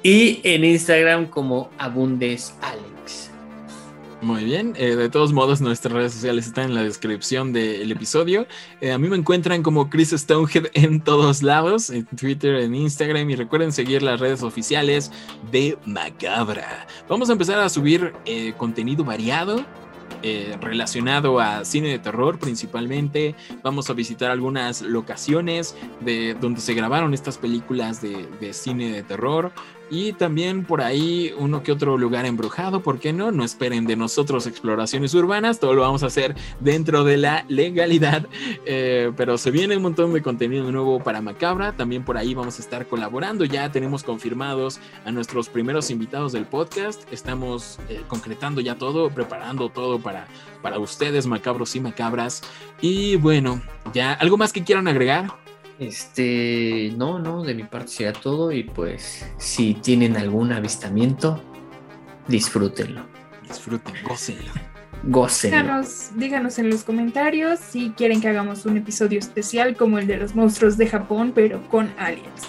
Y 0.03 0.41
en 0.43 0.65
Instagram 0.65 1.27
como 1.27 1.71
Abundes 1.79 2.55
Alex. 2.61 3.31
Muy 4.21 4.45
bien. 4.45 4.75
eh, 4.77 4.95
de 4.95 5.09
todos 5.09 5.33
modos, 5.33 5.61
nuestras 5.61 5.93
redes 5.93 6.13
sociales 6.13 6.47
están 6.47 6.67
en 6.67 6.75
la 6.75 6.85
descripción 6.85 7.53
del 7.53 7.91
episodio. 7.91 8.47
Eh, 8.81 8.93
a 8.93 8.99
mí 8.99 9.09
me 9.09 9.17
encuentran 9.17 9.65
como 9.65 9.91
Chris 9.91 10.11
Stonehead 10.11 10.67
en 10.75 11.01
todos 11.01 11.43
lados, 11.43 11.91
en 11.91 12.07
Twitter, 12.07 12.57
en 12.57 12.75
Instagram. 12.75 13.31
Y 13.31 13.37
recuerden 13.37 13.73
seguir 13.73 14.03
las 14.03 14.21
redes 14.21 14.43
oficiales 14.45 15.11
de 15.51 15.77
Macabra. 15.87 16.87
Vamos 17.09 17.31
a 17.31 17.33
empezar 17.33 17.59
a 17.59 17.69
subir 17.69 18.13
eh, 18.25 18.55
contenido 18.57 19.05
variado. 19.05 19.65
relacionado 20.61 21.41
a 21.41 21.65
cine 21.65 21.89
de 21.89 21.99
terror 21.99 22.39
principalmente. 22.39 23.35
Vamos 23.65 23.91
a 23.91 23.93
visitar 23.93 24.31
algunas 24.31 24.81
locaciones 24.83 25.75
de 26.01 26.35
donde 26.35 26.61
se 26.61 26.75
grabaron 26.75 27.13
estas 27.13 27.39
películas 27.39 28.01
de, 28.01 28.29
de 28.41 28.53
cine 28.53 28.93
de 28.93 29.03
terror. 29.03 29.51
Y 29.95 30.15
también 30.15 30.65
por 30.65 30.81
ahí 30.81 31.35
uno 31.37 31.63
que 31.63 31.71
otro 31.71 31.99
lugar 31.99 32.25
embrujado, 32.25 32.83
¿por 32.83 32.99
qué 32.99 33.13
no? 33.13 33.31
No 33.31 33.45
esperen 33.45 33.85
de 33.85 33.95
nosotros 33.95 34.47
exploraciones 34.47 35.13
urbanas, 35.13 35.61
todo 35.61 35.75
lo 35.75 35.83
vamos 35.83 36.03
a 36.03 36.07
hacer 36.07 36.35
dentro 36.61 37.05
de 37.05 37.19
la 37.19 37.45
legalidad. 37.49 38.27
Eh, 38.65 39.13
pero 39.19 39.37
se 39.37 39.51
viene 39.51 39.77
un 39.77 39.83
montón 39.83 40.15
de 40.15 40.23
contenido 40.23 40.73
nuevo 40.73 41.01
para 41.01 41.21
Macabra, 41.21 41.73
también 41.73 42.07
por 42.07 42.17
ahí 42.17 42.33
vamos 42.33 42.59
a 42.59 42.63
estar 42.63 42.87
colaborando, 42.87 43.45
ya 43.45 43.71
tenemos 43.71 44.03
confirmados 44.03 44.81
a 45.05 45.11
nuestros 45.11 45.51
primeros 45.51 45.91
invitados 45.91 46.33
del 46.33 46.47
podcast, 46.47 47.03
estamos 47.13 47.79
eh, 47.91 48.01
concretando 48.09 48.63
ya 48.63 48.77
todo, 48.77 49.11
preparando 49.11 49.69
todo 49.69 49.99
para, 49.99 50.27
para 50.63 50.79
ustedes, 50.79 51.27
macabros 51.27 51.77
y 51.77 51.81
macabras. 51.81 52.43
Y 52.81 53.17
bueno, 53.17 53.61
ya, 53.93 54.15
¿algo 54.15 54.39
más 54.39 54.55
que 54.55 54.65
quieran 54.65 54.89
agregar? 54.89 55.42
Este, 55.79 56.93
no, 56.97 57.19
no, 57.19 57.43
de 57.43 57.55
mi 57.55 57.65
parte 57.65 57.89
será 57.89 58.13
todo 58.13 58.53
y 58.53 58.63
pues 58.65 59.27
si 59.39 59.75
tienen 59.75 60.17
algún 60.17 60.53
avistamiento, 60.53 61.41
disfrútenlo, 62.29 63.05
Disfruten, 63.49 63.95
gócenlo. 64.05 64.53
gócenlo. 65.05 65.57
Díganos, 65.57 66.11
díganos 66.17 66.59
en 66.59 66.71
los 66.71 66.85
comentarios 66.85 67.59
si 67.59 67.91
quieren 67.91 68.21
que 68.21 68.29
hagamos 68.29 68.65
un 68.67 68.77
episodio 68.77 69.19
especial 69.19 69.77
como 69.77 69.99
el 69.99 70.07
de 70.07 70.19
los 70.19 70.35
monstruos 70.35 70.77
de 70.77 70.87
Japón, 70.87 71.33
pero 71.35 71.61
con 71.69 71.93
aliens. 71.99 72.49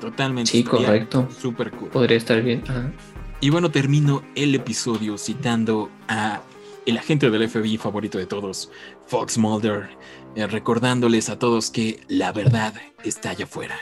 Totalmente. 0.00 0.50
Sí, 0.50 0.64
correcto. 0.64 1.28
Súper 1.36 1.70
cool. 1.72 1.88
Podría 1.88 2.16
estar 2.16 2.40
bien. 2.42 2.62
Ajá. 2.68 2.92
Y 3.40 3.50
bueno, 3.50 3.70
termino 3.70 4.22
el 4.36 4.54
episodio 4.54 5.18
citando 5.18 5.90
a 6.06 6.40
el 6.86 6.98
agente 6.98 7.30
del 7.30 7.48
FBI 7.48 7.76
favorito 7.76 8.18
de 8.18 8.26
todos, 8.26 8.70
Fox 9.06 9.38
Mulder, 9.38 9.90
eh, 10.34 10.46
recordándoles 10.46 11.28
a 11.28 11.38
todos 11.38 11.70
que 11.70 12.00
la 12.08 12.32
verdad 12.32 12.74
está 13.04 13.30
allá 13.30 13.44
afuera. 13.44 13.76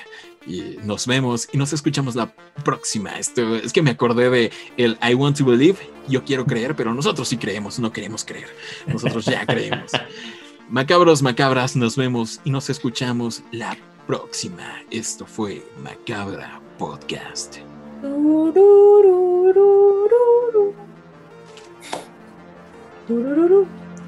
Y 0.46 0.78
nos 0.84 1.06
vemos 1.06 1.48
y 1.52 1.58
nos 1.58 1.72
escuchamos 1.72 2.14
la 2.14 2.34
próxima. 2.64 3.18
Esto 3.18 3.56
es 3.56 3.72
que 3.72 3.82
me 3.82 3.90
acordé 3.90 4.30
de 4.30 4.50
el 4.76 4.98
I 5.06 5.14
want 5.14 5.36
to 5.38 5.44
believe, 5.44 5.78
yo 6.08 6.24
quiero 6.24 6.46
creer, 6.46 6.74
pero 6.74 6.94
nosotros 6.94 7.28
sí 7.28 7.36
creemos, 7.36 7.78
no 7.78 7.92
queremos 7.92 8.24
creer. 8.24 8.48
Nosotros 8.86 9.26
ya 9.26 9.44
creemos. 9.44 9.92
Macabros, 10.70 11.20
macabras, 11.20 11.74
nos 11.74 11.96
vemos 11.96 12.40
y 12.44 12.50
nos 12.50 12.70
escuchamos 12.70 13.42
la 13.50 13.76
próxima. 14.06 14.82
Esto 14.90 15.26
fue 15.26 15.64
Macabra 15.82 16.60
Podcast. 16.78 17.56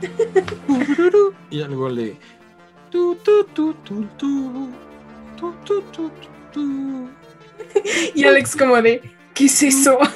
y 1.51 1.62
algo 1.62 1.89
le. 1.89 2.16
Y 8.14 8.24
Alex, 8.24 8.56
como 8.56 8.81
de, 8.81 9.01
¿qué 9.35 9.47
es 9.47 9.62
eso? 9.62 9.98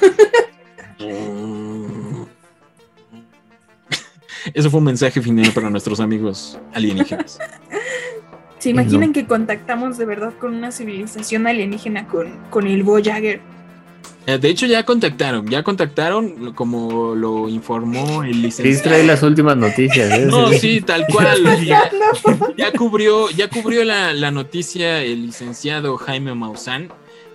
Eso 4.53 4.69
fue 4.71 4.77
un 4.79 4.85
mensaje 4.85 5.21
final 5.21 5.51
para 5.51 5.69
nuestros 5.69 5.99
amigos 5.99 6.57
alienígenas. 6.73 7.37
¿Se 8.59 8.69
imaginan 8.69 9.13
que 9.13 9.27
contactamos 9.27 9.97
de 9.97 10.05
verdad 10.05 10.33
con 10.39 10.53
una 10.53 10.71
civilización 10.71 11.47
alienígena 11.47 12.07
con, 12.07 12.37
con 12.49 12.65
el 12.65 12.83
Voyager? 12.83 13.41
Eh, 14.27 14.37
de 14.37 14.49
hecho, 14.49 14.65
ya 14.65 14.83
contactaron, 14.83 15.47
ya 15.47 15.63
contactaron, 15.63 16.53
como 16.53 17.15
lo 17.15 17.47
informó 17.47 18.23
el 18.23 18.41
licenciado. 18.41 18.83
trae 18.83 19.07
las 19.07 19.23
últimas 19.23 19.55
noticias. 19.55 20.11
¿eh? 20.11 20.25
No, 20.25 20.49
sí, 20.49 20.81
tal 20.81 21.05
cual. 21.11 21.65
Ya, 21.65 21.89
ya 22.57 22.73
cubrió, 22.73 23.29
ya 23.29 23.49
cubrió 23.49 23.85
la, 23.85 24.11
la, 24.11 24.29
noticia 24.29 25.01
el 25.01 25.27
licenciado 25.27 25.95
Jaime 25.95 26.35
Maussan. 26.35 26.89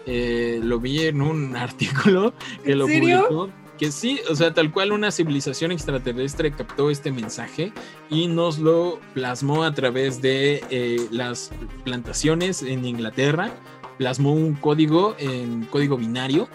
Eh, 0.05 0.61
lo 0.63 0.81
vi 0.81 1.07
en 1.07 1.23
un 1.23 1.57
artículo 1.57 2.35
que 2.63 2.75
lo 2.75 2.87
publicó. 2.87 3.49
Que 3.79 3.91
sí, 3.91 4.21
o 4.31 4.37
sea, 4.37 4.53
tal 4.53 4.71
cual 4.71 4.93
una 4.93 5.11
civilización 5.11 5.73
extraterrestre 5.73 6.53
captó 6.53 6.91
este 6.91 7.11
mensaje 7.11 7.73
y 8.11 8.29
nos 8.29 8.59
lo 8.59 9.01
plasmó 9.15 9.65
a 9.65 9.73
través 9.73 10.21
de 10.21 10.63
eh, 10.71 11.01
las 11.11 11.51
plantaciones 11.85 12.63
en 12.63 12.85
Inglaterra. 12.85 13.51
Plasmó 13.97 14.35
un 14.35 14.55
código 14.55 15.17
en 15.19 15.65
código 15.65 15.97
binario 15.97 16.49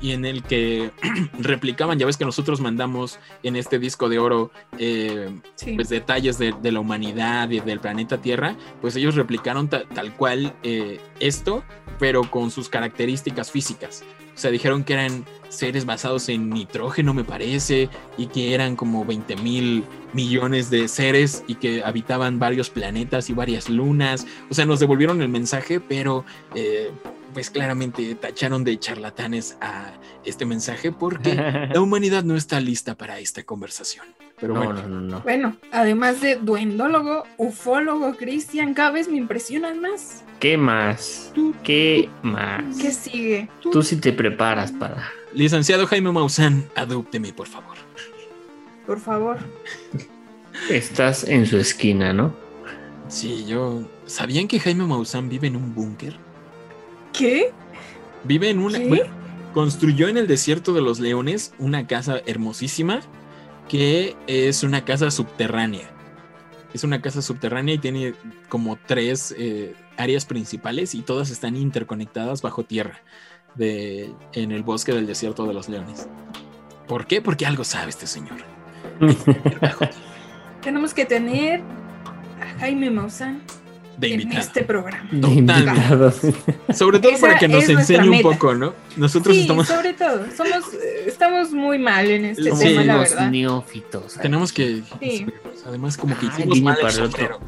y 0.00 0.12
en 0.12 0.24
el 0.24 0.42
que 0.42 0.90
replicaban, 1.38 1.98
ya 1.98 2.06
ves 2.06 2.16
que 2.16 2.24
nosotros 2.24 2.60
mandamos 2.60 3.18
en 3.42 3.56
este 3.56 3.78
disco 3.78 4.08
de 4.08 4.18
oro 4.18 4.50
eh, 4.78 5.30
pues 5.76 5.88
detalles 5.88 6.38
de, 6.38 6.54
la 6.62 6.80
humanidad 6.80 7.50
y 7.50 7.60
del 7.60 7.80
planeta 7.80 8.18
Tierra, 8.18 8.56
pues 8.80 8.96
ellos 8.96 9.14
replicaron 9.14 9.68
tal 9.68 10.16
cual 10.16 10.54
eh, 10.62 11.00
esto, 11.18 11.64
pero 11.98 12.30
con 12.30 12.50
sus 12.50 12.68
características 12.68 13.50
físicas. 13.50 14.04
O 14.34 14.42
sea, 14.42 14.50
dijeron 14.50 14.84
que 14.84 14.94
eran 14.94 15.26
seres 15.50 15.84
basados 15.84 16.30
en 16.30 16.48
nitrógeno, 16.48 17.12
me 17.12 17.24
parece, 17.24 17.90
y 18.16 18.26
que 18.26 18.54
eran 18.54 18.74
como 18.74 19.04
20 19.04 19.36
mil 19.36 19.84
millones 20.14 20.70
de 20.70 20.88
seres 20.88 21.44
y 21.46 21.56
que 21.56 21.82
habitaban 21.84 22.38
varios 22.38 22.70
planetas 22.70 23.28
y 23.28 23.34
varias 23.34 23.68
lunas. 23.68 24.26
O 24.48 24.54
sea, 24.54 24.64
nos 24.64 24.80
devolvieron 24.80 25.20
el 25.20 25.28
mensaje, 25.28 25.78
pero 25.78 26.24
eh, 26.54 26.90
pues 27.32 27.50
claramente 27.50 28.14
tacharon 28.14 28.64
de 28.64 28.78
charlatanes 28.78 29.56
a 29.60 29.92
este 30.24 30.44
mensaje 30.44 30.92
porque 30.92 31.34
la 31.72 31.80
humanidad 31.80 32.24
no 32.24 32.36
está 32.36 32.60
lista 32.60 32.94
para 32.94 33.18
esta 33.18 33.42
conversación. 33.42 34.06
Pero 34.40 34.54
bueno. 34.54 35.20
bueno, 35.22 35.56
además 35.70 36.22
de 36.22 36.36
duendólogo, 36.36 37.24
ufólogo, 37.36 38.16
Cristian, 38.16 38.72
cada 38.72 38.90
vez 38.92 39.08
me 39.08 39.18
impresionan 39.18 39.80
más. 39.80 40.24
¿Qué 40.38 40.56
más? 40.56 41.30
¿Qué 41.62 42.08
más? 42.22 42.78
¿Qué 42.78 42.90
sigue? 42.90 43.48
Tú 43.60 43.82
sí 43.82 43.96
te 43.96 44.14
preparas 44.14 44.72
para. 44.72 45.10
Licenciado 45.34 45.86
Jaime 45.86 46.10
Maussan, 46.10 46.64
adópteme, 46.74 47.34
por 47.34 47.46
favor. 47.46 47.76
Por 48.86 48.98
favor. 48.98 49.38
Estás 50.70 51.24
en 51.24 51.46
su 51.46 51.58
esquina, 51.58 52.14
¿no? 52.14 52.34
Sí, 53.08 53.44
yo. 53.46 53.82
¿Sabían 54.06 54.48
que 54.48 54.58
Jaime 54.58 54.86
Maussan 54.86 55.28
vive 55.28 55.48
en 55.48 55.56
un 55.56 55.74
búnker? 55.74 56.16
¿Qué? 57.12 57.52
Vive 58.24 58.50
en 58.50 58.58
una. 58.58 58.78
construyó 59.54 60.08
en 60.08 60.16
el 60.16 60.26
desierto 60.26 60.72
de 60.72 60.80
los 60.80 61.00
leones 61.00 61.52
una 61.58 61.86
casa 61.86 62.20
hermosísima 62.26 63.00
que 63.68 64.16
es 64.26 64.64
una 64.64 64.84
casa 64.84 65.10
subterránea. 65.10 65.88
Es 66.74 66.82
una 66.84 67.00
casa 67.00 67.22
subterránea 67.22 67.76
y 67.76 67.78
tiene 67.78 68.14
como 68.48 68.76
tres 68.84 69.34
eh, 69.38 69.74
áreas 69.96 70.26
principales 70.26 70.94
y 70.94 71.02
todas 71.02 71.30
están 71.30 71.56
interconectadas 71.56 72.42
bajo 72.42 72.64
tierra 72.64 73.00
de, 73.54 74.12
en 74.32 74.50
el 74.50 74.62
bosque 74.62 74.92
del 74.92 75.06
desierto 75.06 75.46
de 75.46 75.54
los 75.54 75.68
leones. 75.68 76.08
¿Por 76.88 77.06
qué? 77.06 77.22
Porque 77.22 77.46
algo 77.46 77.62
sabe 77.62 77.90
este 77.90 78.08
señor. 78.08 78.38
Tenemos 80.62 80.92
que 80.92 81.04
tener 81.04 81.60
a 82.40 82.58
Jaime 82.58 82.90
Maussan 82.90 83.42
de 84.00 84.14
en 84.14 84.32
este 84.32 84.64
programa. 84.64 85.08
Sobre 86.74 86.98
todo 86.98 87.12
para 87.20 87.38
que 87.38 87.48
nos 87.48 87.68
enseñe 87.68 88.08
un 88.08 88.22
poco, 88.22 88.54
¿no? 88.54 88.74
Nosotros 88.96 89.34
sí, 89.36 89.42
estamos. 89.42 89.68
Sobre 89.68 89.92
todo, 89.92 90.26
somos, 90.36 90.64
estamos 91.06 91.52
muy 91.52 91.78
mal 91.78 92.10
en 92.10 92.24
este 92.26 92.50
tema, 92.50 92.84
la 92.84 92.96
verdad. 92.98 93.30
neófitos. 93.30 94.14
Tenemos 94.20 94.52
que. 94.52 94.82
Además, 95.66 95.96
como 95.96 96.18
que 96.18 96.26
hicimos 96.26 96.60
mal 96.62 96.78
el 96.82 96.90
sombrero. 96.90 97.40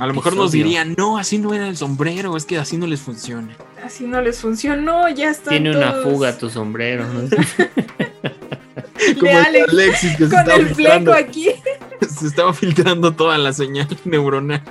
A 0.00 0.06
lo 0.08 0.14
mejor 0.14 0.34
nos 0.34 0.50
dirían, 0.50 0.94
no, 0.98 1.18
así 1.18 1.38
no 1.38 1.54
era 1.54 1.68
el 1.68 1.76
sombrero, 1.76 2.36
es 2.36 2.44
que 2.44 2.58
así 2.58 2.76
no 2.76 2.88
les 2.88 3.00
funciona. 3.00 3.56
Así 3.84 4.04
no 4.04 4.20
les 4.20 4.38
funcionó, 4.38 5.08
ya 5.08 5.30
está. 5.30 5.50
Tiene 5.50 5.76
una 5.76 5.92
fuga 5.92 6.36
tu 6.36 6.50
sombrero, 6.50 7.06
¿no? 7.06 7.28
Como 9.20 9.38
Alex, 9.38 9.68
Alexis 9.68 10.16
que 10.16 10.28
con 10.28 10.50
el 10.50 10.74
fleco 10.74 11.12
aquí. 11.12 11.50
Se 12.08 12.26
estaba 12.26 12.52
filtrando 12.52 13.12
toda 13.12 13.38
la 13.38 13.52
señal 13.52 13.86
neuronal. 14.04 14.62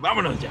Vámonos 0.00 0.40
ya. 0.40 0.50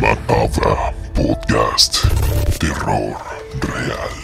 Macabra 0.00 0.92
Podcast. 1.14 2.02
Terror 2.58 3.16
real. 3.60 4.21